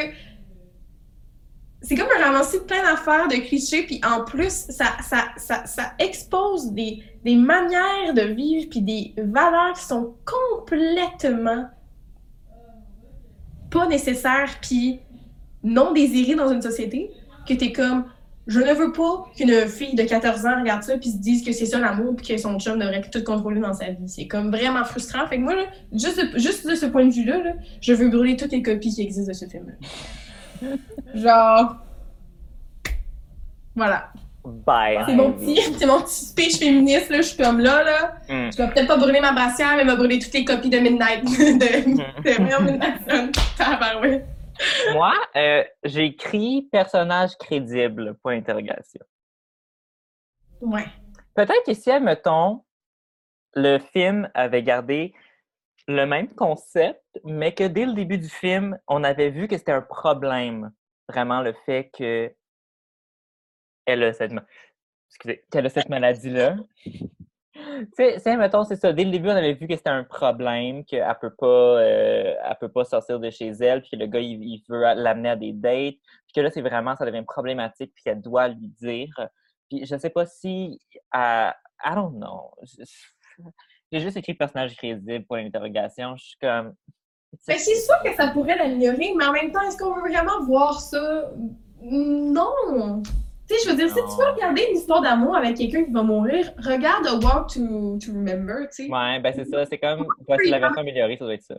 c'est 1.82 1.96
comme 1.96 2.08
un 2.18 2.24
ramassis 2.24 2.60
de 2.60 2.64
plein 2.64 2.84
d'affaires, 2.84 3.28
de 3.28 3.36
clichés, 3.36 3.84
puis 3.84 4.02
en 4.06 4.24
plus, 4.26 4.68
ça, 4.70 4.98
ça, 5.02 5.30
ça, 5.38 5.66
ça 5.66 5.94
expose 6.00 6.72
des, 6.74 7.04
des 7.24 7.36
manières 7.36 8.14
de 8.14 8.22
vivre, 8.22 8.68
puis 8.70 8.82
des 8.82 9.14
valeurs 9.18 9.74
qui 9.74 9.84
sont 9.84 10.16
complètement 10.26 11.70
pas 13.70 13.88
nécessaires, 13.88 14.58
puis 14.62 15.00
non 15.64 15.94
désirées 15.94 16.36
dans 16.36 16.52
une 16.52 16.62
société, 16.62 17.12
que 17.48 17.54
t'es 17.54 17.72
comme, 17.72 18.06
je 18.50 18.60
ne 18.60 18.74
veux 18.74 18.92
pas 18.92 19.26
qu'une 19.38 19.68
fille 19.68 19.94
de 19.94 20.02
14 20.02 20.46
ans 20.48 20.60
regarde 20.60 20.82
ça, 20.82 20.98
puis 20.98 21.12
se 21.12 21.18
dise 21.18 21.46
que 21.46 21.52
c'est 21.52 21.68
ça 21.68 21.78
l'amour, 21.80 22.16
puis 22.16 22.26
que 22.26 22.38
son 22.38 22.60
chum 22.60 22.80
devrait 22.80 23.02
tout 23.02 23.24
contrôler 23.24 23.62
dans 23.62 23.76
sa 23.76 23.92
vie. 23.92 24.08
C'est 24.08 24.28
comme 24.28 24.50
vraiment 24.50 24.84
frustrant. 24.86 25.28
Fait 25.28 25.38
que 25.38 25.44
moi, 25.44 25.56
là, 25.56 25.66
juste, 25.94 26.20
de, 26.20 26.40
juste 26.40 26.68
de 26.68 26.74
ce 26.74 26.88
point 26.88 27.06
de 27.06 27.14
vue-là, 27.14 27.44
là, 27.44 27.52
je 27.80 27.94
veux 27.94 28.10
brûler 28.10 28.36
toutes 28.36 28.52
les 28.52 28.64
copies 28.64 28.90
qui 28.90 29.04
existent 29.04 29.32
de 29.32 29.38
ce 29.38 29.46
film-là. 29.46 30.68
Genre. 31.14 31.76
Voilà. 33.76 34.10
Bye. 34.44 34.98
C'est 35.06 35.16
mon 35.16 35.32
petit, 35.34 35.60
c'est 35.78 35.86
mon 35.86 36.02
petit 36.02 36.26
speech 36.26 36.58
féministe, 36.58 37.12
là. 37.12 37.18
Je 37.18 37.28
suis 37.28 37.38
comme 37.38 37.60
là, 37.60 37.84
là. 37.84 38.16
Hmm. 38.28 38.50
Je 38.52 38.58
vais 38.58 38.68
peut-être 38.70 38.88
pas 38.88 38.98
brûler 38.98 39.20
ma 39.20 39.32
brassière, 39.32 39.76
mais 39.76 39.84
je 39.84 39.90
vais 39.90 39.96
brûler 39.96 40.18
toutes 40.18 40.34
les 40.34 40.44
copies 40.44 40.70
de 40.70 40.80
Midnight. 40.80 41.24
de, 41.24 42.24
de 42.24 42.48
Real 42.48 42.64
Midnight 42.64 42.96
Sun. 43.08 43.32
Moi, 44.94 45.14
euh, 45.36 45.64
j'ai 45.84 46.06
écrit 46.06 46.68
personnage 46.72 47.38
crédible, 47.38 48.16
point 48.22 48.38
d'interrogation. 48.38 49.02
Ouais. 50.62 50.86
Peut-être 51.34 51.66
que 51.66 51.74
si, 51.74 51.92
mettons, 52.00 52.64
le 53.54 53.80
film 53.80 54.30
avait 54.34 54.64
gardé 54.64 55.14
le 55.88 56.06
même 56.06 56.34
concept, 56.36 57.04
mais 57.24 57.54
que 57.54 57.64
dès 57.64 57.86
le 57.86 57.94
début 57.94 58.18
du 58.18 58.30
film, 58.30 58.78
on 58.88 59.04
avait 59.04 59.30
vu 59.30 59.48
que 59.48 59.58
c'était 59.58 59.72
un 59.72 59.82
problème, 59.82 60.72
vraiment, 61.08 61.42
le 61.42 61.54
fait 61.66 61.90
que 61.98 62.34
elle 63.86 64.04
a 64.04 64.14
cette, 64.14 64.34
excusez, 65.10 65.44
qu'elle 65.50 65.66
a 65.66 65.70
cette 65.70 65.90
maladie-là. 65.90 66.58
Tu 67.80 67.88
sais, 67.94 68.20
c'est, 68.20 68.36
mettons, 68.38 68.64
c'est 68.64 68.76
ça. 68.76 68.92
Dès 68.94 69.04
le 69.04 69.12
début, 69.12 69.30
on 69.30 69.36
avait 69.36 69.54
vu 69.54 69.68
que 69.68 69.76
c'était 69.76 69.90
un 69.90 70.04
problème, 70.04 70.84
qu'elle 70.86 71.06
peut 71.22 71.34
pas, 71.34 71.46
euh, 71.46 72.36
elle 72.44 72.58
peut 72.60 72.72
pas 72.72 72.84
sortir 72.84 73.20
de 73.20 73.30
chez 73.30 73.50
elle, 73.50 73.82
puis 73.82 73.92
que 73.92 73.96
le 73.96 74.08
gars, 74.08 74.20
il, 74.20 74.42
il 74.44 74.64
veut 74.68 74.82
l'amener 74.96 75.30
à 75.30 75.36
des 75.36 75.54
dates, 75.54 75.96
puis 75.96 76.34
que 76.36 76.42
là, 76.42 76.50
c'est 76.50 76.62
vraiment, 76.62 76.96
ça 76.96 77.06
devient 77.06 77.24
problématique, 77.24 77.94
puis 77.94 78.04
qu'elle 78.04 78.22
doit 78.22 78.50
lui 78.50 78.68
dire. 78.82 79.14
Puis 79.70 79.86
je 79.86 79.96
sais 79.98 80.10
pas 80.10 80.26
si, 80.26 80.80
euh, 81.16 81.50
I 81.86 81.96
don't 81.96 82.16
know. 82.16 82.52
J'ai 83.92 84.00
juste 84.00 84.18
écrit 84.18 84.34
personnage 84.34 84.76
crédible 84.76 85.26
pour 85.26 85.38
l'interrogation. 85.38 86.16
Je 86.16 86.26
suis 86.26 86.38
comme. 86.40 86.76
Mais 87.48 87.58
c'est 87.58 87.76
sûr 87.76 87.96
que 88.04 88.14
ça 88.16 88.30
pourrait 88.30 88.58
l'améliorer, 88.58 89.14
mais 89.16 89.26
en 89.26 89.32
même 89.32 89.52
temps, 89.52 89.62
est-ce 89.62 89.78
qu'on 89.78 89.94
veut 89.94 90.10
vraiment 90.10 90.44
voir 90.46 90.80
ça? 90.80 91.32
Non! 91.82 93.04
Tu 93.50 93.56
sais, 93.56 93.66
je 93.66 93.72
veux 93.72 93.78
dire, 93.78 93.88
si 93.90 93.96
tu 93.96 94.22
veux 94.22 94.32
regarder 94.32 94.68
une 94.70 94.78
histoire 94.78 95.02
d'amour 95.02 95.36
avec 95.36 95.58
quelqu'un 95.58 95.84
qui 95.84 95.92
va 95.92 96.04
mourir, 96.04 96.54
regarde 96.64 97.08
A 97.08 97.16
Walk 97.16 97.52
to, 97.54 97.98
to 97.98 98.12
Remember, 98.12 98.68
tu 98.70 98.86
sais. 98.86 98.92
Ouais, 98.92 99.20
ben 99.20 99.34
c'est 99.36 99.46
ça. 99.46 99.66
C'est 99.66 99.80
comme. 99.80 100.06
Voici 100.28 100.50
la 100.50 100.60
version 100.60 100.82
améliorée, 100.82 101.18
ça 101.18 101.26
doit 101.26 101.34
être 101.34 101.44
ça. 101.44 101.56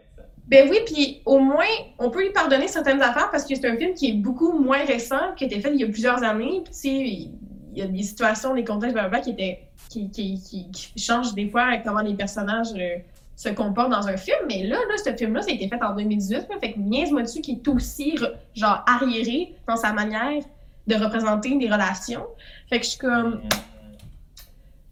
Ben 0.47 0.69
oui, 0.71 0.79
puis 0.87 1.23
au 1.27 1.39
moins, 1.39 1.65
on 1.99 2.11
peut 2.11 2.23
lui 2.23 2.31
pardonner 2.31 2.69
certaines 2.69 3.03
affaires 3.03 3.31
parce 3.31 3.45
que 3.45 3.55
c'est 3.55 3.69
un 3.69 3.77
film 3.77 3.95
qui 3.95 4.11
est 4.11 4.15
beaucoup 4.15 4.53
moins 4.53 4.85
récent, 4.85 5.33
qui 5.37 5.45
a 5.45 5.47
été 5.47 5.61
fait 5.61 5.73
il 5.73 5.81
y 5.81 5.85
a 5.85 5.87
plusieurs 5.87 6.23
années. 6.23 6.63
Puis, 6.65 6.73
tu 6.73 6.79
sais, 6.79 6.89
il 6.89 7.79
y 7.79 7.83
a 7.83 7.87
des 7.87 8.03
situations, 8.03 8.55
des 8.55 8.65
contextes, 8.65 8.95
blablabla, 8.95 9.21
qui, 9.21 9.31
étaient, 9.31 9.61
qui, 9.89 10.11
qui, 10.11 10.41
qui, 10.41 10.71
qui 10.71 10.93
changent 10.99 11.35
des 11.35 11.49
fois 11.49 11.77
comment 11.85 12.01
les 12.01 12.15
personnages 12.15 12.73
euh, 12.77 12.99
se 13.37 13.49
comportent 13.49 13.91
dans 13.91 14.07
un 14.07 14.17
film. 14.17 14.39
Mais 14.49 14.65
là, 14.65 14.77
là 14.77 14.95
ce 14.97 15.13
film-là, 15.17 15.43
ça 15.43 15.51
a 15.51 15.55
été 15.55 15.69
fait 15.69 15.83
en 15.83 15.95
2018. 15.95 16.37
Là, 16.51 16.57
fait 16.61 16.73
que 16.73 16.79
niaise-moi 16.79 17.23
dessus 17.23 17.41
qui 17.41 17.53
est 17.53 17.69
aussi, 17.69 18.17
re- 18.17 18.35
genre, 18.55 18.85
arriéré 18.87 19.55
dans 19.67 19.77
sa 19.77 19.93
manière 19.93 20.43
de 20.87 20.95
représenter 20.97 21.57
des 21.59 21.71
relations. 21.71 22.27
Fait 22.69 22.79
que 22.79 22.85
je 22.85 22.91
suis 22.91 22.99
comme... 22.99 23.43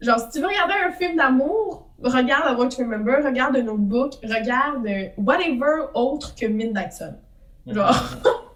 Genre, 0.01 0.19
si 0.19 0.29
tu 0.29 0.39
veux 0.39 0.47
regarder 0.47 0.75
un 0.75 0.91
film 0.93 1.17
d'amour, 1.17 1.89
regarde 2.01 2.47
A 2.47 2.53
Watch 2.53 2.77
Remember, 2.77 3.23
regarde 3.23 3.55
The 3.55 3.63
Notebook, 3.63 4.13
regarde 4.23 4.87
whatever 5.17 5.87
autre 5.93 6.33
que 6.35 6.45
Midnight 6.45 6.93
Sun. 6.93 7.19
Genre. 7.67 7.93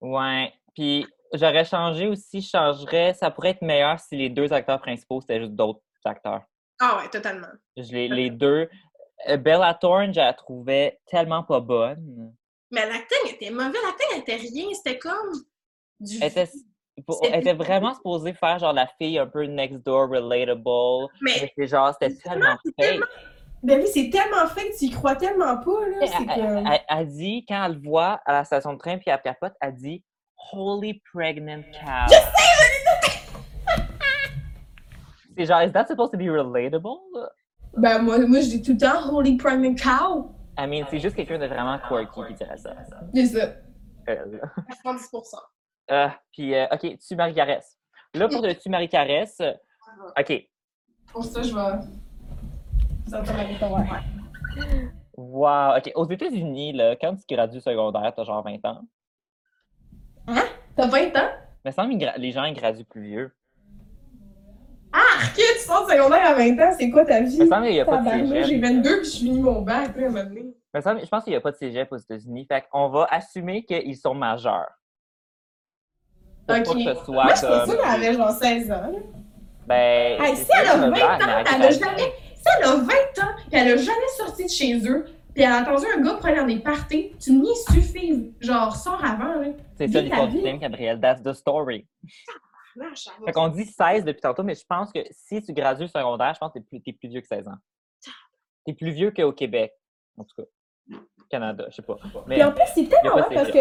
Ouais. 0.00 0.50
Puis 0.74 1.06
j'aurais 1.34 1.64
changé 1.66 2.06
aussi, 2.06 2.40
je 2.40 2.48
changerais, 2.48 3.12
ça 3.12 3.30
pourrait 3.30 3.50
être 3.50 3.60
meilleur 3.62 3.98
si 4.00 4.16
les 4.16 4.30
deux 4.30 4.50
acteurs 4.52 4.80
principaux, 4.80 5.20
c'était 5.20 5.40
juste 5.40 5.52
d'autres 5.52 5.82
acteurs. 6.06 6.40
Ah 6.80 6.96
ouais, 6.98 7.10
totalement. 7.10 7.48
Je 7.76 7.92
les, 7.92 8.08
les 8.08 8.30
deux. 8.30 8.68
euh, 9.28 9.36
Bella 9.36 9.74
Thorne, 9.74 10.14
je 10.14 10.20
la 10.20 10.32
trouvais 10.32 10.98
tellement 11.06 11.42
pas 11.42 11.60
bonne. 11.60 12.32
Mais 12.70 12.88
l'acting 12.88 13.34
était 13.34 13.50
mauvais, 13.50 13.76
l'acting 13.84 14.18
était 14.20 14.36
rien, 14.36 14.68
c'était 14.72 14.98
comme 14.98 15.42
du. 16.00 16.16
Elle 16.20 16.28
était, 16.28 16.48
pour- 17.06 17.20
elle 17.24 17.40
était 17.40 17.52
vraiment 17.54 17.94
supposée 17.94 18.32
faire 18.34 18.58
genre 18.58 18.72
la 18.72 18.86
fille 18.98 19.18
un 19.18 19.26
peu 19.26 19.44
next 19.44 19.78
door, 19.84 20.08
relatable. 20.08 21.08
Mais 21.22 21.32
Mais 21.42 21.52
c'est 21.56 21.66
genre, 21.66 21.94
c'était 22.00 22.16
tellement 22.16 22.56
fake. 22.80 23.00
Ben 23.62 23.78
oui, 23.80 23.86
c'est 23.92 24.08
tellement 24.10 24.46
fait 24.48 24.70
que 24.70 24.78
tu 24.78 24.86
y 24.86 24.90
crois 24.90 25.16
tellement 25.16 25.58
pas, 25.58 25.86
là. 25.88 25.98
Elle, 26.72 26.80
elle 26.88 27.08
dit, 27.08 27.44
quand 27.46 27.62
elle 27.66 27.74
le 27.74 27.80
voit 27.82 28.20
à 28.24 28.32
la 28.32 28.44
station 28.44 28.72
de 28.72 28.78
train 28.78 28.96
puis 28.96 29.10
elle 29.10 29.20
capote, 29.20 29.52
elle 29.60 29.74
dit 29.74 30.02
Holy 30.52 31.02
pregnant 31.12 31.62
cow. 31.72 32.06
C'est 35.36 35.46
genre, 35.46 35.62
is 35.62 35.72
that 35.72 35.86
supposed 35.86 36.12
to 36.12 36.18
be 36.18 36.28
relatable? 36.28 36.98
Ben 37.76 37.98
moi, 38.02 38.18
moi 38.26 38.40
je 38.40 38.46
dis 38.48 38.62
tout 38.62 38.72
le 38.72 38.78
temps 38.78 39.14
Holy 39.14 39.36
Pregnant 39.36 39.74
Cow. 39.74 40.34
I 40.58 40.66
mean, 40.66 40.84
c'est 40.90 40.98
juste 40.98 41.14
quelqu'un 41.16 41.38
de 41.38 41.46
vraiment 41.46 41.78
quirky 41.88 42.20
qui 42.28 42.34
dirait 42.34 42.56
ça. 42.58 42.74
C'est 43.14 43.26
ça. 43.26 43.52
Euh, 44.08 44.38
70%. 44.84 45.36
Euh, 45.90 46.08
puis, 46.32 46.54
euh, 46.54 46.66
OK, 46.72 46.98
tu 46.98 47.16
Marie 47.16 47.34
Caresse. 47.34 47.76
Là, 48.14 48.28
pour 48.28 48.42
le 48.42 48.54
tu 48.54 48.68
Marie 48.70 48.88
Caresse, 48.88 49.38
euh, 49.40 49.52
OK. 50.18 50.46
Pour 51.12 51.24
ça, 51.24 51.42
je 51.42 51.54
vais. 51.54 51.60
Ouais. 53.12 53.84
Wow. 55.16 55.76
OK. 55.78 55.92
Aux 55.94 56.08
États-Unis, 56.08 56.72
là, 56.72 56.96
quand 56.96 57.14
tu 57.16 57.22
gradues 57.34 57.54
du 57.58 57.60
secondaire, 57.60 58.12
t'as 58.14 58.24
genre 58.24 58.42
20 58.42 58.64
ans. 58.64 58.82
T'as 60.76 60.86
20 60.86 61.16
ans? 61.16 61.30
Mais 61.64 61.72
semble 61.72 61.98
que 61.98 62.04
les 62.18 62.30
gens 62.32 62.44
ils 62.44 62.54
graduent 62.54 62.84
plus 62.84 63.02
vieux. 63.02 63.36
Arc! 64.92 65.34
Tu 65.34 65.42
sors 65.60 65.86
de 65.86 65.92
secondaire 65.92 66.26
à 66.30 66.34
20 66.34 66.58
ans, 66.60 66.74
c'est 66.76 66.90
quoi 66.90 67.04
ta 67.04 67.20
vie? 67.20 67.38
Me 67.38 67.46
semble 67.46 67.66
qu'il 67.66 67.74
y 67.76 67.80
a 67.80 67.84
pas 67.84 67.98
de 67.98 68.04
Tabarnak, 68.04 68.26
J'ai 68.26 68.44
cégep. 68.44 68.62
22 68.62 69.00
puis 69.02 69.10
je 69.10 69.16
finis 69.18 69.40
mon 69.40 69.62
bac, 69.62 69.96
à 69.96 70.00
un 70.00 70.08
moment 70.08 70.24
donné. 70.24 70.54
Me 70.74 70.80
semble- 70.80 71.00
je 71.04 71.08
pense 71.08 71.24
qu'il 71.24 71.32
n'y 71.32 71.36
a 71.36 71.40
pas 71.40 71.50
de 71.52 71.56
cégep 71.56 71.92
aux 71.92 71.96
États-Unis. 71.96 72.46
Fait 72.46 72.64
qu'on 72.70 72.88
va 72.88 73.06
assumer 73.10 73.64
qu'ils 73.64 73.96
sont 73.96 74.14
majeurs. 74.14 74.70
Pour 76.64 76.74
pas 76.74 76.92
que 76.92 76.98
ce 76.98 77.04
soit 77.04 77.14
Moi, 77.14 77.34
je 77.34 77.40
comme... 77.40 77.50
pensais 77.50 77.76
qu'elle 77.76 78.04
avait 78.04 78.14
genre 78.14 78.30
16 78.30 78.72
ans. 78.72 78.92
Ben, 79.66 80.22
Hey, 80.22 80.36
si 80.36 80.46
elle 80.58 80.66
a 80.66 80.72
sûr, 80.72 80.80
20 80.80 80.90
mais 80.90 81.02
ans, 81.02 81.18
elle 81.20 81.62
a 81.62 81.70
jamais. 81.70 82.12
Si 82.34 82.44
elle 82.58 82.64
a 82.64 82.74
20 82.76 82.84
ans, 82.84 83.34
puis 83.36 83.48
elle 83.52 83.68
a 83.72 83.76
jamais 83.76 84.08
sorti 84.16 84.44
de 84.44 84.50
chez 84.50 84.88
eux, 84.88 85.04
puis 85.34 85.44
elle 85.44 85.52
a 85.52 85.60
entendu 85.60 85.84
un 85.94 86.00
gars 86.00 86.18
dans 86.36 86.46
des 86.46 86.58
parties, 86.58 87.12
tu 87.20 87.32
n'y 87.32 87.54
suffis. 87.68 88.34
Genre, 88.40 88.74
sors 88.74 89.04
avant. 89.04 89.34
C'est 89.76 89.88
ça 89.88 90.00
l'histoire 90.00 90.28
du 90.28 90.40
film, 90.40 90.58
Gabriel. 90.58 91.00
That's 91.00 91.22
the 91.22 91.32
story. 91.32 91.86
Fait 93.24 93.32
qu'on 93.32 93.48
dit 93.48 93.64
16 93.66 94.04
depuis 94.04 94.20
tantôt, 94.20 94.42
mais 94.42 94.54
je 94.54 94.64
pense 94.66 94.92
que 94.92 95.00
si 95.10 95.42
tu 95.42 95.52
gradues 95.52 95.82
le 95.82 95.88
secondaire, 95.88 96.34
je 96.34 96.38
pense 96.38 96.52
que 96.52 96.58
t'es 96.58 96.64
plus, 96.64 96.80
t'es 96.80 96.92
plus 96.92 97.08
vieux 97.08 97.20
que 97.20 97.26
16 97.26 97.48
ans. 97.48 97.56
T'es 98.64 98.74
plus 98.74 98.90
vieux 98.92 99.10
qu'au 99.10 99.32
Québec, 99.32 99.72
en 100.16 100.24
tout 100.24 100.34
cas. 100.36 100.48
Canada, 101.30 101.64
je 101.70 101.76
sais 101.76 101.82
pas. 101.82 101.96
Mais 102.26 102.36
Puis 102.36 102.44
en 102.44 102.52
plus, 102.52 102.62
c'est 102.74 102.88
tellement 102.88 103.16
vrai 103.18 103.34
parce 103.34 103.50
que 103.50 103.58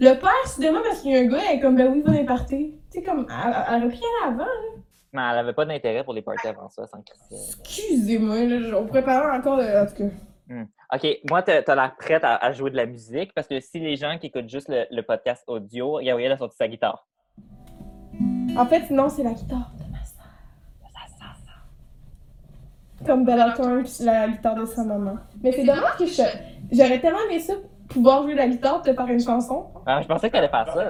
le 0.00 0.14
père, 0.20 0.46
soudainement, 0.48 0.80
parce 0.82 1.00
qu'il 1.02 1.12
y 1.12 1.16
a 1.16 1.20
un 1.20 1.26
gars, 1.26 1.38
elle 1.50 1.56
est 1.58 1.60
comme, 1.60 1.76
ben 1.76 1.88
oui, 1.92 2.02
va 2.02 2.10
dans 2.12 2.18
les 2.18 2.24
parties. 2.24 2.74
Tu 2.90 2.98
sais, 2.98 3.02
comme, 3.04 3.26
elle, 3.30 3.54
elle 3.76 3.82
a 3.84 3.86
pris 3.88 4.00
elle 4.00 4.28
avant. 4.34 4.46
mais 5.12 5.22
elle 5.30 5.38
avait 5.38 5.52
pas 5.52 5.64
d'intérêt 5.64 6.02
pour 6.02 6.14
les 6.14 6.22
parties 6.22 6.48
avant 6.48 6.68
ça, 6.68 6.86
sans 6.88 7.00
Christian. 7.02 7.36
Excusez-moi, 7.60 8.44
là, 8.44 8.78
on 8.78 8.86
prépare 8.86 9.32
encore, 9.34 9.56
le- 9.58 9.78
en 9.82 9.86
tout 9.86 9.94
cas. 9.94 10.10
OK, 10.94 11.06
moi, 11.30 11.42
t'as 11.42 11.62
t'as 11.62 11.74
l'air 11.74 11.94
prête 11.96 12.24
à, 12.24 12.36
à 12.36 12.52
jouer 12.52 12.70
de 12.70 12.76
la 12.76 12.84
musique 12.86 13.32
parce 13.34 13.46
que 13.46 13.58
si 13.60 13.78
les 13.80 13.96
gens 13.96 14.18
qui 14.18 14.26
écoutent 14.26 14.50
juste 14.50 14.68
le, 14.68 14.84
le 14.90 15.02
podcast 15.02 15.42
audio, 15.46 15.98
Gabriel 16.02 16.32
a 16.32 16.36
sorti 16.36 16.56
sa 16.56 16.68
guitare. 16.68 17.06
En 18.58 18.66
fait, 18.66 18.90
non, 18.90 19.08
c'est 19.08 19.22
la 19.22 19.30
guitare 19.32 19.70
de 19.78 19.90
ma 19.90 20.04
sœur. 20.04 20.26
Comme 23.06 23.24
Bella 23.24 23.52
Thorne, 23.56 23.84
la 24.00 24.28
guitare 24.28 24.54
de 24.56 24.64
sa 24.66 24.84
maman. 24.84 25.16
Mais 25.42 25.52
c'est 25.52 25.64
dommage 25.64 25.96
que 25.98 26.06
je- 26.06 26.22
j'aurais 26.72 26.98
tellement 27.00 27.18
aimé 27.30 27.38
ça, 27.40 27.54
pouvoir 27.88 28.22
jouer 28.22 28.32
de 28.32 28.38
la 28.38 28.48
guitare, 28.48 28.80
te 28.82 28.92
faire 28.92 29.06
une 29.06 29.20
chanson. 29.20 29.66
Ah, 29.86 30.00
je 30.02 30.06
pensais 30.08 30.28
que 30.28 30.32
t'allais 30.32 30.48
faire 30.48 30.66
ça. 30.72 30.84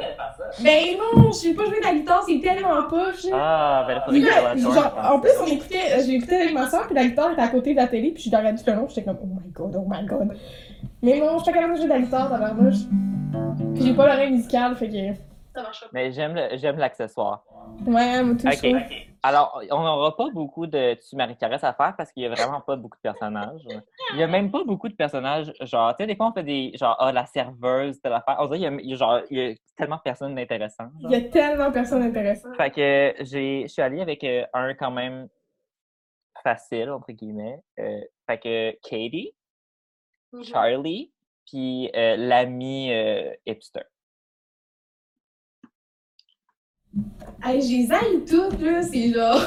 Ben 0.63 0.81
non, 0.99 1.27
je 1.29 1.33
sais 1.33 1.55
pas 1.55 1.65
jouer 1.65 1.81
de 1.81 1.85
la 1.85 1.95
guitare, 1.95 2.23
c'est 2.27 2.41
tellement 2.41 2.83
poche. 2.89 3.27
Ah, 3.33 3.85
ben 3.87 3.95
là, 3.95 4.01
faudrait 4.03 4.21
que 4.21 4.61
genre, 4.61 4.99
en 5.15 5.19
plus, 5.21 5.31
on 5.43 5.47
écoutait, 5.47 5.77
euh, 5.95 6.03
j'ai 6.07 6.15
écouté 6.15 6.37
avec 6.37 6.55
ma 6.55 6.69
soeur, 6.69 6.87
puis 6.87 6.95
la 6.95 7.05
guitare 7.05 7.33
était 7.33 7.43
à 7.43 7.49
côté 7.49 7.73
de 7.73 7.77
la 7.81 7.89
télé, 7.89 8.13
puis 8.13 8.23
je 8.23 8.29
regardais 8.29 8.55
tout 8.57 8.65
le 8.67 8.75
long, 8.75 8.87
j'étais 8.89 9.03
comme, 9.05 9.19
oh 9.23 9.27
my 9.27 9.51
god, 9.51 9.77
oh 9.77 9.85
my 9.89 10.05
god. 10.07 10.37
Mais 11.03 11.19
non, 11.19 11.39
je 11.39 11.43
suis 11.45 11.53
pas 11.53 11.59
capable 11.59 11.73
de 11.75 11.79
jouer 11.79 11.89
de 11.89 11.93
la 11.95 12.01
guitare, 12.01 12.31
dans 12.31 12.39
la 12.39 12.51
bouche. 12.51 12.83
Puis 13.75 13.85
j'ai 13.87 13.95
pas 13.95 14.07
l'oreille 14.07 14.31
musicale, 14.33 14.77
fait 14.77 14.89
que. 14.89 15.15
Ça 15.55 15.63
marche 15.63 15.81
pas. 15.81 15.87
Mais 15.93 16.13
j'aime 16.13 16.35
le- 16.35 16.57
j'aime 16.57 16.77
l'accessoire. 16.79 17.43
Ouais, 17.87 18.23
moi 18.23 18.35
tout 18.41 18.47
OK. 18.47 18.77
Alors, 19.23 19.63
on 19.71 19.83
n'aura 19.83 20.17
pas 20.17 20.31
beaucoup 20.31 20.67
de 20.67 20.95
Tu 20.95 21.15
Marie 21.15 21.37
Caresse 21.37 21.63
à 21.63 21.73
faire 21.73 21.95
parce 21.97 22.11
qu'il 22.11 22.25
y 22.25 22.27
a 22.27 22.31
vraiment 22.31 22.61
pas 22.61 22.75
beaucoup 22.75 22.97
de 22.97 23.03
personnages. 23.03 23.63
Il 24.15 24.19
y 24.19 24.23
a 24.23 24.27
même 24.27 24.51
pas 24.51 24.65
beaucoup 24.65 24.89
de 24.89 24.95
personnages. 24.95 25.53
Genre, 25.61 25.97
tu 25.97 26.03
sais, 26.03 26.07
des 26.09 26.17
fois, 26.17 26.29
on 26.31 26.33
fait 26.33 26.43
des. 26.43 26.73
Genre, 26.75 26.97
ah, 26.99 27.13
la 27.13 27.27
serveuse, 27.27 28.01
telle 28.01 28.15
affaire. 28.15 28.37
On 28.41 28.47
dirait 28.47 28.59
qu'il 28.59 28.87
y 28.87 28.91
y, 28.91 28.93
a, 28.95 28.97
genre, 28.97 29.21
il 29.31 29.39
y 29.39 29.53
a 29.53 29.55
tellement 29.77 29.97
de 29.97 30.03
personnes 30.03 30.37
intéressantes. 30.39 30.91
Il 31.01 31.11
y 31.11 31.15
a 31.15 31.21
tellement 31.21 31.69
de 31.69 31.73
personnes 31.73 32.03
intéressantes. 32.03 32.57
Fait 32.57 32.71
que 32.71 33.15
j'ai, 33.25 33.63
je 33.63 33.73
suis 33.73 33.83
allée 33.83 34.01
avec 34.01 34.25
euh, 34.25 34.45
un 34.55 34.75
quand 34.75 34.91
même 34.91 35.29
facile, 36.43 36.91
entre 36.91 37.13
guillemets. 37.13 37.61
Euh, 37.79 38.01
fait 38.27 38.39
que 38.39 38.73
Katie, 38.83 39.33
Charlie, 40.43 41.13
puis 41.47 41.91
euh, 41.95 42.17
l'ami 42.17 42.93
euh, 42.93 43.33
hipster. 43.47 43.85
Hey, 47.43 47.61
j'ai 47.63 47.87
les 47.87 48.25
toutes, 48.25 48.61
là, 48.61 48.83
c'est 48.83 49.13
genre. 49.13 49.41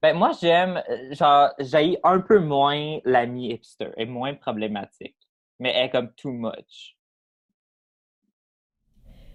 Ben, 0.00 0.16
moi, 0.16 0.30
j'aime, 0.40 0.80
genre, 1.10 1.50
j'ai 1.58 1.98
un 2.04 2.20
peu 2.20 2.38
moins 2.38 2.98
l'ami 3.04 3.50
hipster. 3.52 3.88
Elle 3.96 4.04
est 4.04 4.06
moins 4.06 4.32
problématique. 4.32 5.16
Mais 5.58 5.72
elle 5.74 5.86
est 5.86 5.90
comme 5.90 6.12
too 6.12 6.30
much. 6.30 6.96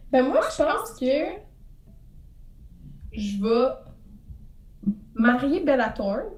Ben 0.09 0.25
moi, 0.25 0.39
je 0.49 0.63
pense 0.63 0.97
que 0.97 1.41
je 3.11 3.43
vais 3.43 3.73
marier 5.15 5.59
Bella 5.59 5.89
Thorne. 5.89 6.31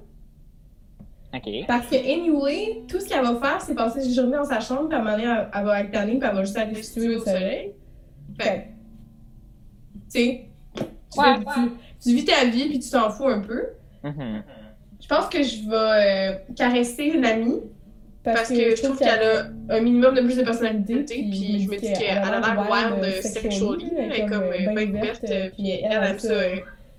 OK. 1.36 1.50
Parce 1.68 1.88
que, 1.88 1.96
anyway, 1.96 2.84
tout 2.88 3.00
ce 3.00 3.08
qu'elle 3.08 3.24
va 3.24 3.36
faire, 3.36 3.62
c'est 3.62 3.76
passer 3.76 4.02
ses 4.02 4.14
journées 4.14 4.38
dans 4.38 4.46
sa 4.46 4.60
chambre, 4.60 4.88
puis 4.88 4.98
à 4.98 5.02
un 5.02 5.04
moment 5.04 5.18
donné, 5.18 5.28
elle, 5.28 5.50
elle 5.54 5.66
va 5.66 5.82
être 5.82 5.92
tannée, 5.92 6.18
puis 6.18 6.28
elle 6.28 6.36
va 6.36 6.44
juste 6.44 6.58
aller 6.58 6.82
se 6.82 7.00
tuer 7.00 7.16
au 7.16 7.20
soleil. 7.20 7.76
Fait 8.40 8.72
tu 10.10 10.22
sais, 10.22 10.50
tu, 11.16 11.20
Ouais, 11.22 11.36
fais- 11.36 11.62
tu- 11.62 12.10
tu 12.10 12.16
vis 12.16 12.26
ta 12.26 12.46
vie, 12.46 12.70
puis 12.70 12.80
tu 12.80 12.90
t'en 12.90 13.10
fous 13.10 13.28
un 13.28 13.40
peu. 13.40 13.64
Mhm. 14.04 14.44
Je 15.02 15.08
pense 15.08 15.28
que 15.28 15.42
je 15.44 15.70
vais 15.70 15.76
euh, 15.76 16.54
caresser 16.56 17.14
l'amie. 17.14 17.62
Parce, 18.24 18.38
Parce 18.38 18.50
que, 18.50 18.72
que 18.72 18.76
je 18.76 18.82
trouve 18.84 18.98
qu'elle 18.98 19.10
a 19.70 19.76
un 19.76 19.82
minimum 19.82 20.16
de 20.16 20.22
plus 20.22 20.36
de 20.38 20.42
personnalité, 20.44 21.04
Puis 21.04 21.30
puis 21.30 21.60
je 21.64 21.70
me 21.70 21.76
dis 21.78 21.94
qu'elle 21.94 22.18
a 22.18 22.40
l'air 22.40 22.68
wild 22.72 23.22
sexually, 23.22 23.92
elle 23.96 24.12
est 24.14 24.26
comme 24.26 24.42
euh, 24.46 24.74
bien 24.74 24.90
ouverte, 24.90 25.26
puis 25.56 25.70
elle 25.70 26.04
aime 26.04 26.18
ça 26.18 26.30
euh, 26.34 26.56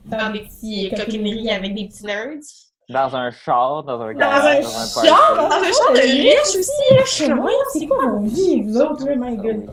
faire 0.09 0.33
des 0.33 0.39
petits 0.41 0.89
coquineries 0.97 1.51
avec 1.51 1.75
des 1.75 1.87
petits 1.87 2.05
nerds. 2.05 2.29
Dans 2.89 3.17
un 3.17 3.33
char, 3.33 3.83
dans 3.83 4.01
un 4.03 4.13
Dans 4.13 4.19
garage, 4.21 4.59
un 4.59 4.69
dans 4.69 4.99
un 5.01 5.05
char, 5.05 5.35
dans 5.37 5.57
un 5.57 5.73
char 5.73 5.93
de 5.95 6.01
riche 6.01 6.57
aussi, 6.57 6.95
là, 6.95 7.03
je 7.05 7.11
suis 7.11 7.25
c'est 7.73 7.87
quoi 7.89 8.07
vos 8.07 8.21
vies, 8.21 8.63
vous 8.63 8.77
autres, 8.77 9.05
oh 9.11 9.17
my 9.19 9.37
god. 9.37 9.69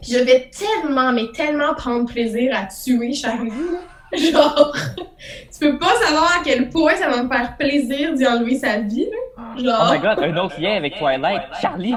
Puis 0.00 0.12
je 0.12 0.18
vais 0.18 0.50
tellement, 0.56 1.12
mais 1.12 1.26
tellement 1.34 1.74
prendre 1.74 2.06
plaisir 2.06 2.54
à 2.56 2.66
tuer 2.66 3.12
Charlie. 3.12 3.50
Genre, 4.12 4.72
tu 5.52 5.58
peux 5.60 5.78
pas 5.78 5.94
savoir 6.02 6.38
à 6.38 6.42
quel 6.42 6.70
point 6.70 6.94
ça 6.96 7.10
va 7.10 7.22
me 7.22 7.28
faire 7.28 7.56
plaisir 7.58 8.14
d'y 8.14 8.26
enlever 8.26 8.56
sa 8.56 8.78
vie, 8.78 9.04
là. 9.04 9.42
Oh 9.56 9.60
Genre, 9.62 9.92
my 9.92 9.98
god, 9.98 10.18
un 10.20 10.36
autre 10.38 10.58
lien 10.60 10.76
avec 10.76 10.96
Twilight, 10.96 11.42
Charlie. 11.60 11.94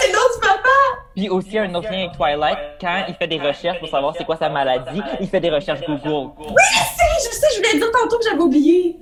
c'est 0.00 0.12
non 0.12 0.18
du 0.34 0.40
papa! 0.40 0.68
Puis 1.14 1.28
aussi 1.28 1.58
un 1.58 1.72
autre 1.74 1.90
lien 1.92 2.06
avec 2.06 2.12
Twilight, 2.16 2.58
quand 2.80 3.04
il 3.08 3.14
fait 3.14 3.28
des 3.28 3.38
recherches 3.38 3.78
pour 3.78 3.88
savoir 3.88 4.14
c'est 4.16 4.24
quoi 4.24 4.36
sa 4.36 4.48
maladie, 4.48 5.00
il 5.20 5.28
fait 5.28 5.40
des 5.40 5.50
recherches 5.50 5.80
Google. 5.86 6.32
Je 6.40 7.22
sais, 7.22 7.46
je 7.52 7.56
voulais 7.58 7.78
dire 7.78 7.90
tantôt 7.92 8.18
que 8.18 8.24
j'avais 8.24 8.40
oublié. 8.42 8.96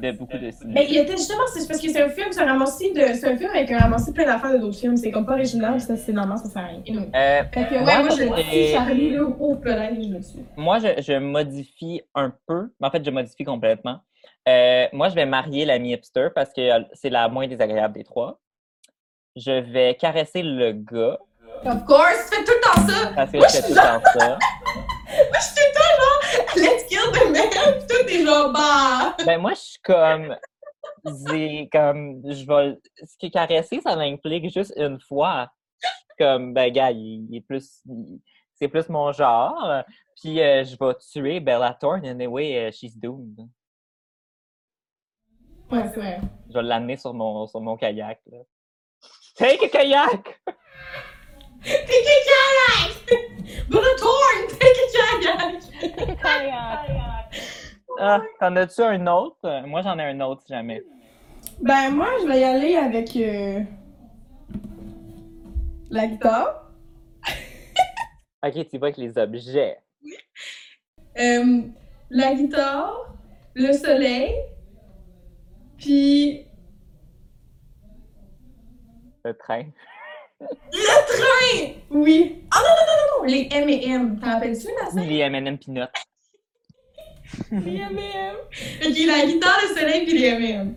Beaucoup 0.00 0.08
de 0.08 0.10
ciné, 0.10 0.12
beaucoup 0.12 0.38
de 0.38 0.50
ciné. 0.50 0.72
Mais 0.74 0.86
il 0.88 0.96
était 0.98 1.12
justement, 1.16 1.42
c'est 1.52 1.66
parce 1.68 1.80
que 1.80 1.88
c'est 1.90 2.02
un 2.02 2.08
film, 2.08 2.28
c'est 2.30 2.40
un 2.42 2.46
ramassis 2.46 2.92
de, 2.92 3.00
c'est 3.14 3.28
un 3.32 3.36
film 3.36 3.50
avec 3.50 3.70
un 3.70 3.78
ramassis 3.78 4.12
plein 4.12 4.26
d'affaires 4.26 4.52
de 4.52 4.58
d'autres 4.58 4.78
films. 4.78 4.96
C'est 4.96 5.10
comme 5.10 5.26
pas 5.26 5.32
original, 5.34 5.80
ça 5.80 5.96
c'est 5.96 6.12
normal, 6.12 6.38
ça 6.38 6.48
sert 6.48 6.62
à 6.62 6.66
rien. 6.66 6.82
Anyway. 6.88 7.08
Euh, 7.14 7.42
Fait 7.52 7.64
que 7.66 7.74
ouais, 7.74 7.80
Moi, 7.80 7.98
moi 8.02 8.08
je 8.16 8.22
le 8.24 8.36
j'ai- 8.36 8.66
tue 8.68 8.72
Charlie 8.72 9.10
là, 9.12 9.22
au 9.24 9.54
plein, 9.56 9.90
je 9.94 10.08
le 10.08 10.20
tue. 10.20 10.44
moi, 10.56 10.78
je, 10.78 11.02
je 11.02 11.12
modifie 11.18 12.02
un 12.14 12.32
peu. 12.46 12.70
En 12.80 12.90
fait, 12.90 13.04
je 13.04 13.10
modifie 13.10 13.44
complètement. 13.44 14.00
Euh, 14.48 14.86
moi, 14.92 15.08
je 15.10 15.14
vais 15.14 15.26
marier 15.26 15.64
l'ami 15.64 15.92
hipster 15.92 16.28
parce 16.34 16.52
que 16.52 16.62
c'est 16.94 17.10
la 17.10 17.28
moins 17.28 17.46
désagréable 17.46 17.94
des 17.94 18.04
trois. 18.04 18.40
Je 19.36 19.60
vais 19.60 19.94
caresser 19.94 20.42
le 20.42 20.72
gars 20.72 21.18
Of 21.64 21.84
course, 21.84 22.30
tu 22.30 22.36
fais 22.38 22.44
tout 22.44 22.52
le 22.52 22.60
temps 22.62 22.88
ça! 22.88 23.12
parce 23.14 23.30
que 23.30 23.36
Moi, 23.36 23.46
je 23.48 23.52
fais 23.56 23.62
je 23.62 23.66
tout 23.68 23.74
le 23.74 23.76
temps 23.76 24.02
ça. 24.14 24.38
Moi 25.10 25.38
je 25.38 25.44
suis 25.44 25.54
tout 25.54 25.60
le 25.66 25.74
temps 25.74 25.79
genre, 25.79 25.79
let's 26.56 26.84
kill 26.88 27.10
the 27.12 27.30
man, 27.30 27.50
t'es 28.06 28.24
genre, 28.24 28.52
bah! 28.52 29.16
Ben, 29.24 29.40
moi, 29.40 29.52
je 29.54 29.60
suis 29.60 29.80
comme. 29.82 30.36
C'est 31.04 31.68
comme. 31.72 32.22
Je 32.24 32.46
vais. 32.46 32.78
Ce 33.04 33.16
qui 33.16 33.26
est 33.26 33.30
caressé, 33.30 33.80
ça 33.80 33.96
m'implique 33.96 34.52
juste 34.52 34.74
une 34.76 35.00
fois. 35.00 35.50
Comme, 36.18 36.52
ben, 36.52 36.72
gars, 36.72 36.90
il, 36.90 37.26
il 37.30 37.36
est 37.36 37.40
plus. 37.40 37.82
C'est 38.54 38.68
plus 38.68 38.88
mon 38.88 39.12
genre. 39.12 39.82
Puis, 40.20 40.40
euh, 40.40 40.64
je 40.64 40.76
vais 40.78 40.94
tuer 41.10 41.40
Bella 41.40 41.76
Thorne. 41.80 42.06
Anyway, 42.06 42.56
euh, 42.58 42.70
she's 42.70 42.96
doomed. 42.96 43.48
Ouais, 45.70 45.88
c'est 45.94 46.00
vrai. 46.00 46.20
Je 46.48 46.54
vais 46.54 46.62
l'amener 46.62 46.96
sur 46.96 47.14
mon, 47.14 47.46
sur 47.46 47.60
mon 47.60 47.76
kayak. 47.76 48.20
Là. 48.26 48.38
Take 49.36 49.64
a 49.64 49.68
kayak! 49.68 50.40
Take 51.62 52.06
a 52.06 52.18
kayak! 52.30 52.90
Torn, 53.70 54.40
take 54.58 54.80
a 54.82 56.16
kayak! 56.22 56.90
Ah, 57.98 58.22
t'en 58.40 58.56
as-tu 58.56 58.82
un 58.82 59.06
autre? 59.06 59.66
Moi, 59.66 59.82
j'en 59.82 59.98
ai 59.98 60.04
un 60.04 60.20
autre, 60.20 60.42
si 60.42 60.52
jamais. 60.54 60.82
Ben, 61.60 61.90
moi, 61.90 62.08
je 62.22 62.26
vais 62.28 62.40
y 62.40 62.44
aller 62.44 62.76
avec 62.76 63.14
euh, 63.16 63.62
la 65.90 66.06
guitare. 66.06 66.70
Ok, 68.42 68.68
tu 68.70 68.78
vas 68.78 68.86
avec 68.86 68.96
les 68.96 69.18
objets. 69.18 69.76
Euh, 71.18 71.60
la 72.08 72.34
guitare, 72.34 73.14
le 73.54 73.74
soleil, 73.74 74.34
puis 75.76 76.46
Le 79.22 79.34
train. 79.34 79.64
Le 80.40 81.06
train! 81.06 81.74
Oui. 81.90 82.44
Ah 82.50 82.58
non, 82.60 82.68
non, 82.68 82.84
non, 82.86 82.94
non, 83.18 83.24
les 83.26 83.48
M&M. 83.50 84.18
T'en 84.20 84.26
rappelles-tu, 84.34 84.68
la 84.80 84.90
scène? 84.90 85.08
Les 85.08 85.18
M&M 85.18 85.58
Peanuts. 85.58 85.80
Les 87.50 87.76
M&M. 87.76 88.36
Ok, 88.84 88.96
la 89.06 89.26
guitare, 89.26 89.58
le 89.62 89.68
soleil, 89.74 90.04
puis 90.06 90.18
les 90.18 90.26
M&M. 90.26 90.74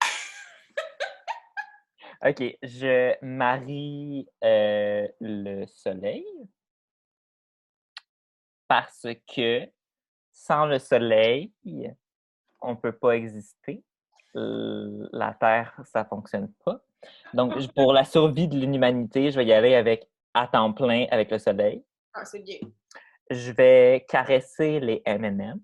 Ok, 2.24 2.42
je 2.62 3.14
marie 3.22 4.26
euh, 4.42 5.06
le 5.20 5.66
soleil 5.66 6.24
parce 8.66 9.06
que 9.32 9.68
sans 10.32 10.64
le 10.66 10.78
soleil, 10.78 11.52
on 12.60 12.70
ne 12.70 12.76
peut 12.76 12.96
pas 12.96 13.16
exister. 13.16 13.82
Euh, 14.36 15.08
La 15.12 15.34
Terre, 15.34 15.74
ça 15.84 16.02
ne 16.02 16.08
fonctionne 16.08 16.52
pas. 16.64 16.80
Donc, 17.34 17.58
je- 17.58 17.68
pour 17.68 17.92
la 17.92 18.04
survie 18.04 18.48
de 18.48 18.58
l'humanité, 18.58 19.30
je 19.30 19.36
vais 19.38 19.46
y 19.46 19.52
aller 19.52 19.74
avec 19.74 20.08
à 20.34 20.46
temps 20.46 20.72
plein 20.72 21.06
avec 21.10 21.30
le 21.30 21.38
soleil. 21.38 21.84
Ah, 22.12 22.24
c'est 22.24 22.40
bien. 22.40 22.58
Je 23.30 23.52
vais 23.52 24.04
caresser 24.08 24.80
les 24.80 25.02
M&M. 25.04 25.60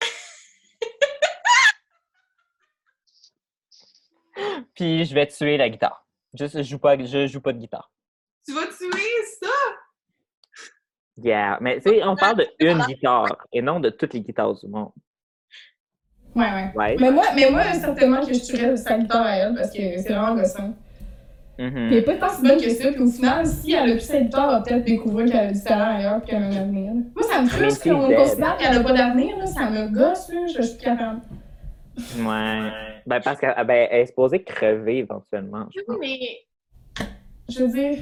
Puis 4.74 5.04
je 5.04 5.14
vais 5.14 5.26
tuer 5.26 5.56
la 5.56 5.68
guitare. 5.68 6.06
Juste, 6.34 6.58
je 6.58 6.62
joue 6.62 6.78
pas, 6.78 6.96
je 6.98 7.26
joue 7.26 7.40
pas 7.40 7.52
de 7.52 7.58
guitare. 7.58 7.90
Tu 8.46 8.52
vas 8.54 8.66
tuer 8.66 9.24
ça? 9.40 9.48
Yeah, 11.18 11.58
mais 11.60 11.80
tu 11.80 11.90
sais, 11.90 12.02
on 12.04 12.16
parle 12.16 12.38
de 12.38 12.48
une 12.58 12.78
guitare 12.86 13.46
et 13.52 13.60
non 13.60 13.80
de 13.80 13.90
toutes 13.90 14.14
les 14.14 14.22
guitares 14.22 14.54
du 14.54 14.66
monde. 14.66 14.92
Ouais, 16.34 16.44
ouais. 16.44 16.72
Right? 16.74 17.00
Mais 17.00 17.10
moi, 17.10 17.24
mais 17.36 17.50
moi, 17.50 17.62
certainement 17.74 18.20
que 18.20 18.32
je 18.32 18.40
tuerais 18.40 18.76
sa 18.76 18.98
guitare 18.98 19.26
à 19.26 19.36
elle 19.36 19.54
parce 19.54 19.70
que 19.70 19.98
c'est 19.98 20.12
vraiment 20.12 20.34
gossant. 20.34 20.74
Mhm. 21.58 21.70
Puis 21.70 21.86
elle 21.86 21.94
est 21.94 22.02
pas 22.02 22.14
tant 22.14 22.28
si 22.30 22.42
bonne 22.42 22.60
que 22.60 22.70
ça, 22.70 22.90
puis 22.90 23.02
au 23.02 23.10
final, 23.10 23.46
si 23.46 23.72
elle 23.72 23.90
a 23.90 23.94
plus 23.94 24.10
guitare, 24.10 24.48
elle 24.48 24.56
va 24.56 24.60
peut-être 24.62 24.84
découvrir 24.84 25.26
qu'elle 25.26 25.48
a 25.48 25.52
du 25.52 25.62
talent 25.62 25.96
ailleurs 25.96 26.20
puis 26.22 26.30
qu'elle 26.30 26.42
a 26.42 26.46
un 26.46 26.56
avenir. 26.56 26.92
Moi, 27.14 27.24
ça 27.30 27.42
me 27.42 27.46
frustre 27.46 27.84
qu'on 27.84 28.14
considère 28.14 28.56
qu'elle 28.56 28.76
a 28.76 28.80
pas 28.80 28.92
d'avenir, 28.92 29.36
là. 29.36 29.46
Ça 29.46 29.70
me 29.70 29.88
gosse, 29.88 30.32
là. 30.32 30.46
Je 30.46 30.62
suis 30.62 30.76
plus 30.76 30.84
capable. 30.84 31.20
Ouais. 32.18 32.70
Ben, 33.06 33.20
parce 33.20 33.38
qu'elle 33.38 33.54
ben, 33.66 33.88
elle 33.90 34.00
est 34.00 34.06
supposée 34.06 34.42
crever 34.42 34.98
éventuellement. 34.98 35.66
je 35.74 35.82
pense. 35.82 35.96
mais. 36.00 36.18
Je 37.48 37.58
veux 37.64 37.68
dire. 37.68 37.98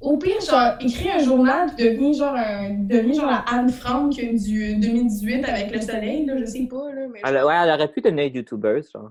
Au 0.00 0.16
pire, 0.16 0.40
genre, 0.40 0.76
écris 0.80 1.10
un 1.10 1.18
journal 1.18 1.74
puis 1.76 1.84
deviens 1.84 2.12
genre, 2.12 2.34
un, 2.34 2.70
deviens 2.70 3.12
genre 3.12 3.26
la 3.30 3.44
Anne 3.46 3.68
Frank 3.70 4.12
du 4.12 4.74
2018 4.76 5.44
avec 5.48 5.70
le 5.72 5.80
soleil, 5.82 6.24
là. 6.24 6.38
Je 6.38 6.44
sais 6.46 6.66
pas, 6.66 6.90
là. 6.92 7.06
Mais... 7.12 7.20
Elle, 7.22 7.44
ouais, 7.44 7.54
elle 7.54 7.70
aurait 7.70 7.88
pu 7.92 8.00
devenir 8.00 8.26
YouTuber, 8.34 8.80
genre. 8.92 9.10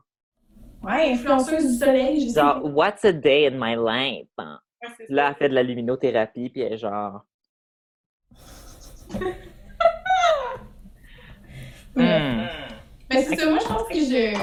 Ouais, 0.82 1.12
influenceuse 1.12 1.74
du 1.74 1.78
soleil, 1.78 2.22
je 2.22 2.28
sais 2.30 2.40
Genre, 2.40 2.62
pas. 2.62 2.68
what's 2.70 3.06
a 3.06 3.12
day 3.12 3.46
in 3.48 3.52
my 3.60 3.76
life? 3.76 4.28
hein? 4.38 4.60
Ouais, 4.82 5.06
Là, 5.10 5.30
elle 5.30 5.36
fait 5.36 5.50
de 5.50 5.54
la 5.56 5.62
luminothérapie, 5.64 6.50
puis 6.50 6.62
elle 6.62 6.74
est 6.74 6.78
genre. 6.78 7.22
Ouais. 11.96 12.04
Hmm. 12.06 12.48
Mais 13.10 13.24
c'est 13.24 13.36
ça, 13.36 13.50
moi 13.50 13.58
je 13.60 13.68
pense 13.68 13.88
que 13.88 13.96
je. 13.96 14.34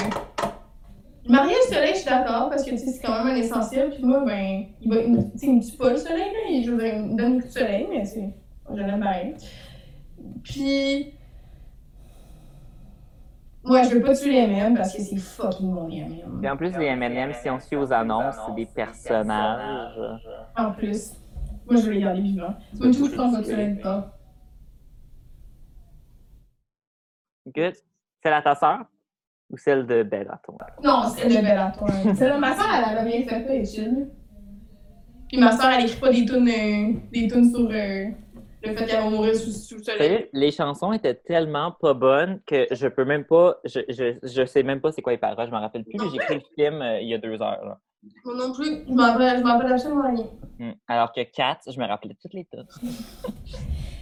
Marier 1.28 1.54
le 1.68 1.74
soleil, 1.74 1.92
je 1.94 1.98
suis 2.00 2.08
d'accord, 2.08 2.50
parce 2.50 2.64
que 2.64 2.70
tu 2.70 2.78
c'est 2.78 3.00
quand 3.04 3.24
même 3.24 3.34
un 3.34 3.36
essentiel. 3.36 3.90
Puis 3.90 4.04
moi, 4.04 4.24
ben, 4.24 4.66
il, 4.80 4.88
va, 4.88 5.00
il, 5.00 5.12
me- 5.12 5.22
tu 5.32 5.38
sais, 5.38 5.46
il 5.46 5.56
me 5.56 5.62
tue 5.62 5.76
pas 5.76 5.90
le 5.90 5.96
soleil, 5.96 6.20
là. 6.32 6.38
Il, 6.50 6.64
je 6.64 6.70
veux 6.70 6.78
dire, 6.78 6.94
il 6.94 7.02
me 7.02 7.16
donne 7.16 7.38
de 7.38 7.46
soleil, 7.48 7.86
mais 7.90 8.04
c'est. 8.04 8.32
Je 8.70 8.76
l'aime 8.82 9.00
bien. 9.00 9.32
Puis. 10.44 11.12
Ouais, 13.64 13.82
je 13.82 13.90
veux 13.96 14.02
pas 14.02 14.14
tuer 14.14 14.30
les 14.30 14.38
M&M 14.38 14.76
parce 14.76 14.94
que 14.94 15.02
c'est 15.02 15.16
fucking 15.16 15.74
bon, 15.74 15.88
les 15.88 15.98
M&M. 15.98 16.38
Puis 16.40 16.48
en 16.48 16.56
plus, 16.56 16.76
les 16.78 16.86
M&M, 16.86 17.32
si 17.42 17.50
on 17.50 17.58
suit 17.58 17.74
aux 17.76 17.92
annonces, 17.92 18.36
c'est 18.46 18.54
des 18.54 18.66
personnages. 18.66 19.98
En 20.56 20.70
plus. 20.72 21.14
Moi, 21.68 21.80
je 21.80 21.86
veux 21.86 21.92
les 21.92 22.00
garder 22.00 22.20
vivants. 22.20 22.54
C'est 22.72 22.78
pas 22.78 22.90
tout, 22.92 23.10
je 23.10 23.16
pense, 23.16 23.36
que 23.38 23.44
soleil 23.44 23.74
pas. 23.80 24.12
Good. 27.54 27.74
Celle 28.22 28.32
à 28.34 28.42
ta 28.42 28.54
sœur? 28.54 28.84
Ou 29.50 29.56
celle 29.56 29.86
de 29.86 30.02
Bella, 30.02 30.40
toi? 30.44 30.56
Non, 30.82 31.02
c'est 31.14 31.28
de 31.28 31.34
Bellator. 31.34 31.88
C'est 32.16 32.28
là, 32.28 32.38
ma 32.38 32.54
soeur, 32.54 32.66
elle 32.90 32.98
a 32.98 33.04
bien 33.04 33.22
fait 33.24 33.64
ça, 33.64 33.82
elle. 33.82 34.08
Puis 35.28 35.38
ma 35.38 35.52
soeur, 35.52 35.70
elle 35.70 35.84
écrit 35.84 36.00
pas 36.00 36.10
des 36.10 36.24
tunes, 36.24 36.48
euh, 36.48 36.92
des 37.12 37.28
tunes 37.28 37.50
sur 37.52 37.68
euh, 37.70 38.06
le 38.62 38.76
fait 38.76 38.86
qu'elle 38.86 39.02
va 39.02 39.10
mourir 39.10 39.34
sous, 39.34 39.50
sous 39.50 39.76
le 39.76 39.82
soleil. 39.82 40.28
Les 40.32 40.50
chansons 40.50 40.92
étaient 40.92 41.14
tellement 41.14 41.72
pas 41.72 41.94
bonnes 41.94 42.40
que 42.46 42.66
je 42.70 42.86
peux 42.88 43.04
même 43.04 43.24
pas. 43.24 43.56
Je, 43.64 43.80
je, 43.88 44.18
je 44.22 44.44
sais 44.46 44.62
même 44.62 44.80
pas 44.80 44.92
c'est 44.92 45.02
quoi 45.02 45.12
les 45.12 45.18
paroles, 45.18 45.46
je 45.46 45.50
m'en 45.52 45.60
rappelle 45.60 45.84
plus. 45.84 45.98
J'ai 46.10 46.16
écrit 46.16 46.34
le 46.36 46.42
film 46.64 46.82
euh, 46.82 47.00
il 47.00 47.08
y 47.08 47.14
a 47.14 47.18
deux 47.18 47.34
heures. 47.34 47.64
là. 47.64 47.78
Moi 48.24 48.34
non 48.36 48.52
plus, 48.52 48.84
je 48.86 48.92
m'en 48.92 49.02
rappelle, 49.12 49.38
je 49.38 49.42
m'en 49.44 49.54
rappelle 49.54 49.72
absolument 49.72 50.02
rien. 50.14 50.24
Hmm. 50.58 50.72
Alors 50.86 51.12
que 51.12 51.22
Kat, 51.22 51.58
je 51.66 51.78
me 51.78 51.86
rappelais 51.86 52.16
toutes 52.20 52.34
les 52.34 52.44
tunes. 52.44 52.66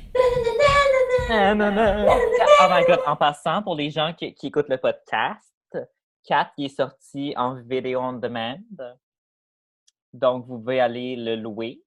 Oh 2.61 2.69
my 2.70 2.85
god, 2.86 3.01
en 3.07 3.16
passant, 3.16 3.62
pour 3.62 3.74
les 3.74 3.91
gens 3.91 4.12
qui, 4.12 4.35
écoutent 4.43 4.69
le 4.69 4.78
podcast, 4.78 5.51
Kat 6.27 6.53
il 6.57 6.66
est 6.66 6.77
sorti 6.77 7.35
en 7.36 7.55
vidéo 7.55 8.01
on 8.01 8.15
demand. 8.15 8.59
Donc, 10.12 10.47
vous 10.47 10.59
pouvez 10.59 10.81
aller 10.81 11.16
le 11.16 11.36
louer. 11.36 11.81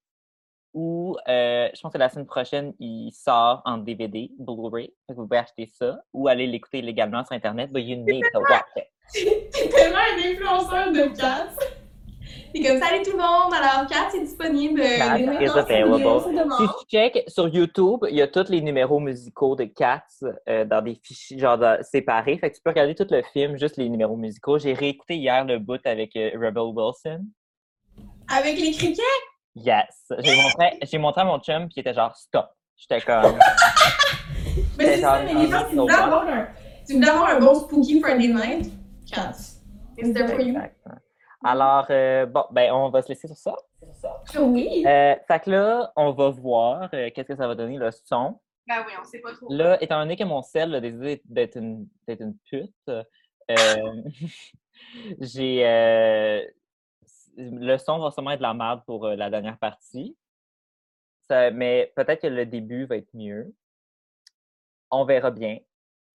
Ou, 0.74 1.16
euh, 1.28 1.70
je 1.74 1.82
pense 1.82 1.94
que 1.94 1.98
la 1.98 2.10
semaine 2.10 2.26
prochaine, 2.26 2.74
il 2.80 3.12
sort 3.12 3.62
en 3.66 3.78
DVD, 3.78 4.30
Blu-ray. 4.38 4.94
Vous 5.10 5.26
pouvez 5.26 5.38
acheter 5.38 5.66
ça. 5.66 6.00
Ou 6.14 6.28
aller 6.28 6.46
l'écouter 6.46 6.82
légalement 6.82 7.24
sur 7.24 7.34
Internet. 7.34 7.72
But 7.72 7.84
you 7.84 7.96
need 7.98 8.26
to 8.34 8.40
watch 8.42 8.66
it. 8.76 8.88
T'es 9.54 9.70
tellement 9.70 9.98
un 9.98 10.32
influenceur 10.32 10.92
de 10.92 11.18
Kat. 11.18 11.50
C'est 12.56 12.64
comme 12.64 12.80
salut 12.80 13.04
tout 13.04 13.12
le 13.12 13.18
monde, 13.18 13.54
alors 13.54 13.88
Kat 13.88 14.16
est 14.16 14.22
disponible. 14.22 14.82
Kat 14.82 15.18
dès 15.18 15.46
is 15.46 15.50
available. 15.50 16.22
Si 16.58 16.68
tu 16.68 16.98
check 16.98 17.24
sur 17.28 17.48
YouTube, 17.48 18.06
il 18.10 18.16
y 18.16 18.22
a 18.22 18.28
tous 18.28 18.50
les 18.50 18.62
numéros 18.62 19.00
musicaux 19.00 19.56
de 19.56 19.66
Cats 19.66 20.04
euh, 20.50 20.66
dans 20.66 20.82
des 20.82 20.96
fichiers 21.04 21.38
genre 21.40 21.58
dans- 21.58 21.82
séparés. 21.84 22.38
Fait 22.38 22.50
que 22.50 22.56
tu 22.56 22.62
peux 22.64 22.70
regarder 22.72 22.96
tout 22.96 23.06
le 23.10 23.22
film, 23.34 23.58
juste 23.58 23.78
les 23.78 23.90
numéros 23.90 24.16
musicaux. 24.16 24.58
J'ai 24.60 24.74
réécouté 24.74 25.16
hier 25.18 25.44
le 25.46 25.60
bout 25.60 25.80
avec 25.86 26.16
euh, 26.16 26.32
Rebel 26.36 26.74
Wilson. 26.74 27.26
Avec 28.30 28.60
les 28.60 28.72
criquets? 28.72 29.02
Yes! 29.56 30.12
J'ai 30.20 30.36
montré, 30.42 30.80
j'ai 30.84 30.98
montré 30.98 31.22
à 31.22 31.26
mon 31.26 31.40
chum, 31.40 31.66
puis 31.66 31.74
il 31.78 31.80
était 31.82 31.94
genre 31.94 32.16
stop. 32.16 32.48
J'étais 32.78 33.02
comme. 33.02 33.38
Mais 34.78 34.86
c'est 34.86 35.02
ça, 35.02 35.22
mais 35.24 35.34
les 35.34 35.50
gens, 35.52 35.64
tu 35.70 35.76
voulais 35.76 35.94
avoir 35.94 36.28
un, 36.28 36.48
tu 36.88 36.94
voulais 36.96 37.10
avoir 37.10 37.30
un 37.30 37.40
bon 37.40 37.54
spooky 37.56 38.00
Friday 38.02 38.28
night. 38.28 38.72
Kat. 39.12 39.34
Is 39.98 40.14
there 40.14 40.28
for 40.28 40.40
you? 40.40 40.50
Exact. 40.58 41.02
Alors, 41.44 41.86
euh, 41.92 42.26
bon, 42.26 42.46
ben, 42.52 42.72
on 42.74 42.90
va 42.90 43.02
se 43.02 43.10
laisser 43.10 43.28
sur 43.28 43.38
ça. 43.38 43.56
Oui. 44.40 44.84
Euh, 44.88 45.16
fait 45.28 45.40
que 45.44 45.52
là, 45.52 45.92
on 45.96 46.12
va 46.12 46.30
voir 46.30 46.90
euh, 46.94 47.10
qu'est-ce 47.14 47.28
que 47.28 47.36
ça 47.36 47.48
va 47.48 47.56
donner 47.56 47.78
le 47.78 47.92
son. 47.92 48.40
Ben 48.68 48.84
oui, 48.86 48.94
on 49.00 49.04
sait 49.04 49.20
pas 49.20 49.34
trop. 49.34 49.48
Là, 49.54 49.82
étant 49.82 50.00
donné 50.00 50.16
que 50.18 50.24
mon 50.24 50.42
sel 50.42 50.74
a 50.76 50.82
décidé 50.82 51.22
d'être 51.26 51.58
une, 51.58 51.88
d'être 52.08 52.22
une 52.22 52.38
pute, 52.50 52.74
euh, 52.90 53.04
j'ai. 55.20 55.64
le 57.38 57.78
son 57.78 58.00
va 58.00 58.12
sûrement 58.12 58.32
être 58.32 58.40
de 58.40 58.44
la 58.44 58.54
merde 58.54 58.82
pour 58.86 59.06
la 59.08 59.30
dernière 59.30 59.58
partie. 59.58 60.18
Ça- 61.30 61.52
mais 61.52 61.92
peut-être 61.96 62.22
que 62.22 62.28
le 62.28 62.46
début 62.46 62.86
va 62.86 62.98
être 62.98 63.14
mieux. 63.14 63.54
On 64.92 65.06
verra 65.06 65.32
bien. 65.32 65.58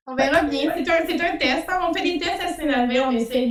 On 0.06 0.14
verra 0.14 0.42
bien. 0.42 0.72
C'est 0.74 0.90
un, 0.90 1.06
c'est 1.06 1.20
un 1.20 1.36
test. 1.36 1.68
hein. 1.70 1.88
On 1.88 1.92
fait 1.94 2.02
des 2.02 2.18
tests 2.18 2.42
à 2.42 2.48
Saint-Navet. 2.48 3.00
On 3.00 3.10
essaie 3.12 3.46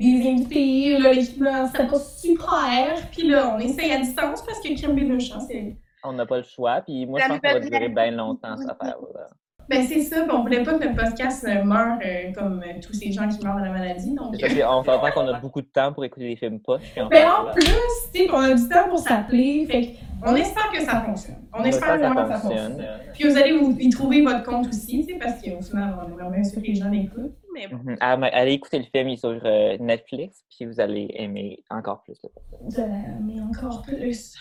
des, 0.00 0.28
invités. 0.28 0.98
Là, 0.98 1.12
l'équipe, 1.12 1.42
là, 1.42 1.66
c'était 1.66 1.86
pas 1.86 1.98
super. 1.98 3.10
Puis 3.12 3.28
là, 3.28 3.54
on 3.54 3.58
essaye 3.58 3.92
à 3.92 3.98
distance 3.98 4.42
parce 4.42 4.60
que 4.60 4.74
Crème 4.76 4.94
Bénuchan, 4.94 5.40
c'est 5.40 5.76
On 6.02 6.12
n'a 6.12 6.26
pas 6.26 6.38
le 6.38 6.44
choix. 6.44 6.80
Puis 6.80 7.06
moi, 7.06 7.20
je 7.20 7.28
pense 7.28 7.40
que 7.40 7.48
ça 7.48 7.54
va 7.54 7.60
durer 7.60 7.88
bien 7.88 8.10
longtemps, 8.10 8.56
cette 8.56 8.70
affaire-là. 8.70 9.28
Ben, 9.70 9.84
c'est 9.84 10.00
ça, 10.00 10.26
on 10.28 10.42
voulait 10.42 10.64
pas 10.64 10.74
que 10.74 10.84
notre 10.84 10.96
podcast 10.96 11.46
euh, 11.48 11.62
meure 11.62 11.98
euh, 12.04 12.32
comme 12.32 12.60
euh, 12.60 12.80
tous 12.84 12.92
ces 12.92 13.12
gens 13.12 13.28
qui 13.28 13.44
meurent 13.44 13.58
de 13.60 13.66
la 13.66 13.70
maladie. 13.70 14.12
Donc, 14.16 14.34
On 14.68 14.82
s'entend 14.82 15.10
qu'on 15.12 15.28
a 15.28 15.38
beaucoup 15.38 15.60
de 15.62 15.68
temps 15.68 15.92
pour 15.92 16.04
écouter 16.04 16.28
des 16.28 16.34
films 16.34 16.58
poches. 16.58 16.82
on 16.96 17.08
Mais 17.08 17.24
en 17.24 17.46
ça. 17.46 17.52
plus, 17.52 17.64
tu 18.12 18.20
sais, 18.20 18.26
qu'on 18.26 18.40
a 18.40 18.52
du 18.52 18.68
temps 18.68 18.88
pour 18.88 18.98
s'appeler. 18.98 19.66
Fait 19.70 19.94
on 20.26 20.34
espère 20.34 20.70
que 20.72 20.80
ça 20.82 21.00
fonctionne. 21.02 21.36
On, 21.54 21.60
On 21.60 21.64
espère 21.64 21.98
vraiment 21.98 22.24
que 22.24 22.32
ça 22.32 22.40
fonctionne. 22.40 22.72
fonctionne. 22.72 22.98
Puis 23.14 23.28
vous 23.30 23.36
allez 23.36 23.58
vous 23.58 23.76
y 23.78 23.88
trouver 23.90 24.22
votre 24.22 24.42
compte 24.42 24.66
aussi, 24.66 25.06
tu 25.06 25.12
sais, 25.12 25.18
parce 25.20 25.40
qu'au 25.40 25.62
final, 25.62 25.94
on 26.20 26.30
bien 26.30 26.42
sûr 26.44 26.60
que 26.60 26.66
les 26.66 26.74
gens 26.74 26.88
l'écoutent. 26.88 27.36
Mais 27.54 27.68
bon, 27.68 27.78
mais 27.84 28.30
Allez 28.32 28.52
écouter 28.54 28.78
le 28.78 28.84
film, 28.84 29.08
il 29.08 29.14
est 29.14 29.16
sur 29.18 29.40
euh, 29.44 29.76
Netflix, 29.78 30.44
puis 30.50 30.66
vous 30.66 30.80
allez 30.80 31.08
aimer 31.14 31.62
encore 31.70 32.02
plus. 32.02 32.18
le 32.24 32.28
film. 32.28 32.68
vous 32.68 32.80
allez 32.80 33.04
aimer 33.18 33.40
encore 33.40 33.82
plus. 33.82 34.34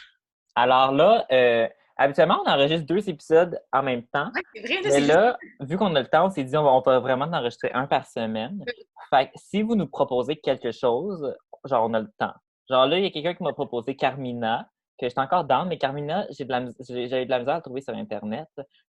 Alors 0.55 0.91
là, 0.91 1.25
euh, 1.31 1.67
habituellement, 1.99 2.41
on 2.45 2.49
enregistre 2.49 2.85
deux 2.85 3.09
épisodes 3.09 3.59
en 3.71 3.83
même 3.83 4.03
temps. 4.07 4.31
Ouais, 4.33 4.61
vrai, 4.61 4.79
Mais 4.83 5.01
là, 5.01 5.37
vu 5.59 5.77
qu'on 5.77 5.93
a 5.95 6.01
le 6.01 6.07
temps, 6.07 6.27
on 6.27 6.29
s'est 6.29 6.43
dit 6.43 6.57
on 6.57 6.63
va, 6.63 6.71
on 6.71 6.81
va 6.81 6.99
vraiment 6.99 7.25
en 7.25 7.33
enregistrer 7.33 7.71
un 7.73 7.85
par 7.85 8.07
semaine. 8.07 8.63
Fait 9.09 9.27
que 9.27 9.33
si 9.35 9.61
vous 9.61 9.75
nous 9.75 9.87
proposez 9.87 10.37
quelque 10.37 10.71
chose, 10.71 11.35
genre 11.65 11.87
on 11.89 11.93
a 11.93 11.99
le 11.99 12.11
temps. 12.17 12.33
Genre 12.69 12.85
là, 12.85 12.97
il 12.97 13.03
y 13.03 13.07
a 13.07 13.11
quelqu'un 13.11 13.33
qui 13.33 13.43
m'a 13.43 13.53
proposé 13.53 13.95
Carmina, 13.95 14.69
que 14.99 15.07
j'étais 15.07 15.21
encore 15.21 15.45
dans, 15.45 15.65
mais 15.65 15.77
Carmina, 15.77 16.25
j'ai 16.29 16.45
j'avais 16.47 17.25
de 17.25 17.29
la 17.29 17.39
misère 17.39 17.53
à 17.53 17.57
le 17.57 17.61
trouver 17.61 17.81
sur 17.81 17.95
Internet. 17.95 18.47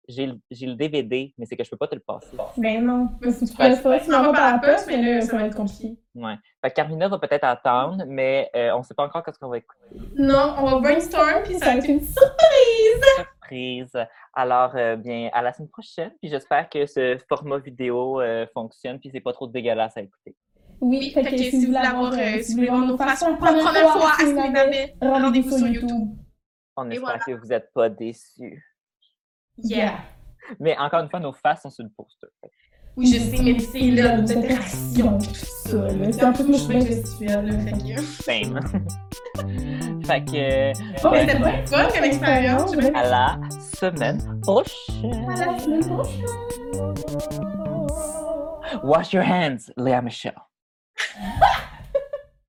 J'ai 0.08 0.26
le, 0.26 0.74
DVD, 0.74 1.34
mais 1.36 1.44
c'est 1.44 1.56
que 1.56 1.64
je 1.64 1.70
peux 1.70 1.76
pas 1.76 1.86
te 1.86 1.94
le 1.94 2.00
passer. 2.00 2.34
Non, 2.36 2.44
mais 2.56 2.80
faut 2.80 3.44
que 3.44 3.44
tu 3.44 3.60
Ouais, 3.60 3.74
fasses 3.74 3.82
ça. 3.82 4.00
Tu 4.00 4.10
m'envoies 4.10 4.32
par 4.32 4.52
la 4.52 4.58
poste, 4.58 4.86
mais 4.86 5.02
là, 5.02 5.20
ça 5.20 5.36
va 5.36 5.44
être 5.44 5.56
compliqué. 5.56 5.98
Ouais. 6.14 6.34
Fait 6.62 6.70
que 6.70 6.74
Carmina 6.74 7.08
va 7.08 7.18
peut-être 7.18 7.44
attendre, 7.44 8.04
mais 8.06 8.50
euh, 8.56 8.72
on 8.74 8.82
sait 8.82 8.94
pas 8.94 9.04
encore 9.04 9.22
qu'est-ce 9.22 9.38
qu'on 9.38 9.48
va 9.48 9.58
écouter. 9.58 9.84
Non, 10.16 10.54
on 10.58 10.64
va 10.70 10.78
brainstorm, 10.80 11.42
puis 11.44 11.54
ça 11.58 11.66
va 11.66 11.76
être 11.76 11.88
une 11.88 12.00
surprise! 12.00 13.04
Surprise. 13.16 14.06
Alors, 14.32 14.72
euh, 14.76 14.96
bien, 14.96 15.30
à 15.32 15.42
la 15.42 15.52
semaine 15.52 15.68
prochaine. 15.68 16.12
Puis 16.20 16.30
j'espère 16.30 16.68
que 16.68 16.86
ce 16.86 17.18
format 17.28 17.58
vidéo 17.58 18.20
euh, 18.20 18.46
fonctionne, 18.54 18.98
puis 18.98 19.10
c'est 19.12 19.20
pas 19.20 19.32
trop 19.32 19.46
dégueulasse 19.46 19.96
à 19.96 20.02
écouter. 20.02 20.34
Oui, 20.80 21.10
fait 21.12 21.22
que 21.24 21.36
si 21.36 21.50
vous 21.60 21.66
voulez 21.66 21.76
avoir, 21.78 22.12
euh, 22.12 22.40
si 22.42 22.52
vous 22.52 22.58
voulez 22.58 22.68
voir 22.68 22.86
nos 22.86 22.96
façons 22.96 23.36
pour 23.36 23.46
la 23.46 23.52
première 23.52 23.90
fois 23.92 24.12
à 24.14 24.18
Cinémanet, 24.24 24.94
rendez-vous 25.00 25.58
sur 25.58 25.66
YouTube. 25.66 26.08
On 26.76 26.88
Et 26.90 26.94
espère 26.94 27.00
voilà. 27.00 27.18
que 27.18 27.32
vous 27.32 27.46
n'êtes 27.48 27.68
pas 27.74 27.88
déçus. 27.88 28.64
Yeah! 29.58 29.94
Mais 30.60 30.76
encore 30.78 31.00
une 31.00 31.10
fois, 31.10 31.18
nos 31.20 31.32
faces 31.32 31.62
sont 31.62 31.70
sur 31.70 31.84
le 31.84 31.90
poster. 31.96 32.28
Oui, 32.96 33.06
je 33.06 33.18
sais, 33.18 33.42
mais 33.42 33.58
c'est 33.58 33.90
là, 33.90 34.16
nos 34.16 34.30
interactions, 34.32 35.18
tout 35.18 35.34
ça, 35.34 36.32
plus, 36.32 36.44
moi, 36.44 36.56
je 36.56 36.62
suis 36.62 36.68
bien 36.68 36.80
gestuelle, 36.80 37.46
là, 37.46 37.58
fait 37.60 37.72
que... 37.72 38.00
Same. 38.00 38.60
fait 40.04 40.24
que, 40.24 41.02
Bon, 41.02 41.10
ben, 41.12 41.28
c'était 41.28 41.38
bien 41.38 41.66
fun 41.66 41.88
comme 41.94 42.04
expérience. 42.04 42.72
à 42.94 43.08
la 43.08 43.38
semaine 43.50 44.40
prochaine. 44.40 45.28
À 45.30 45.46
la 45.46 45.58
semaine 45.58 45.86
prochaine! 45.86 46.26
Wash 48.82 49.12
your 49.12 49.24
hands, 49.24 49.70
Léa 49.76 50.02
Michel. 50.02 50.34
Ha 50.98 51.64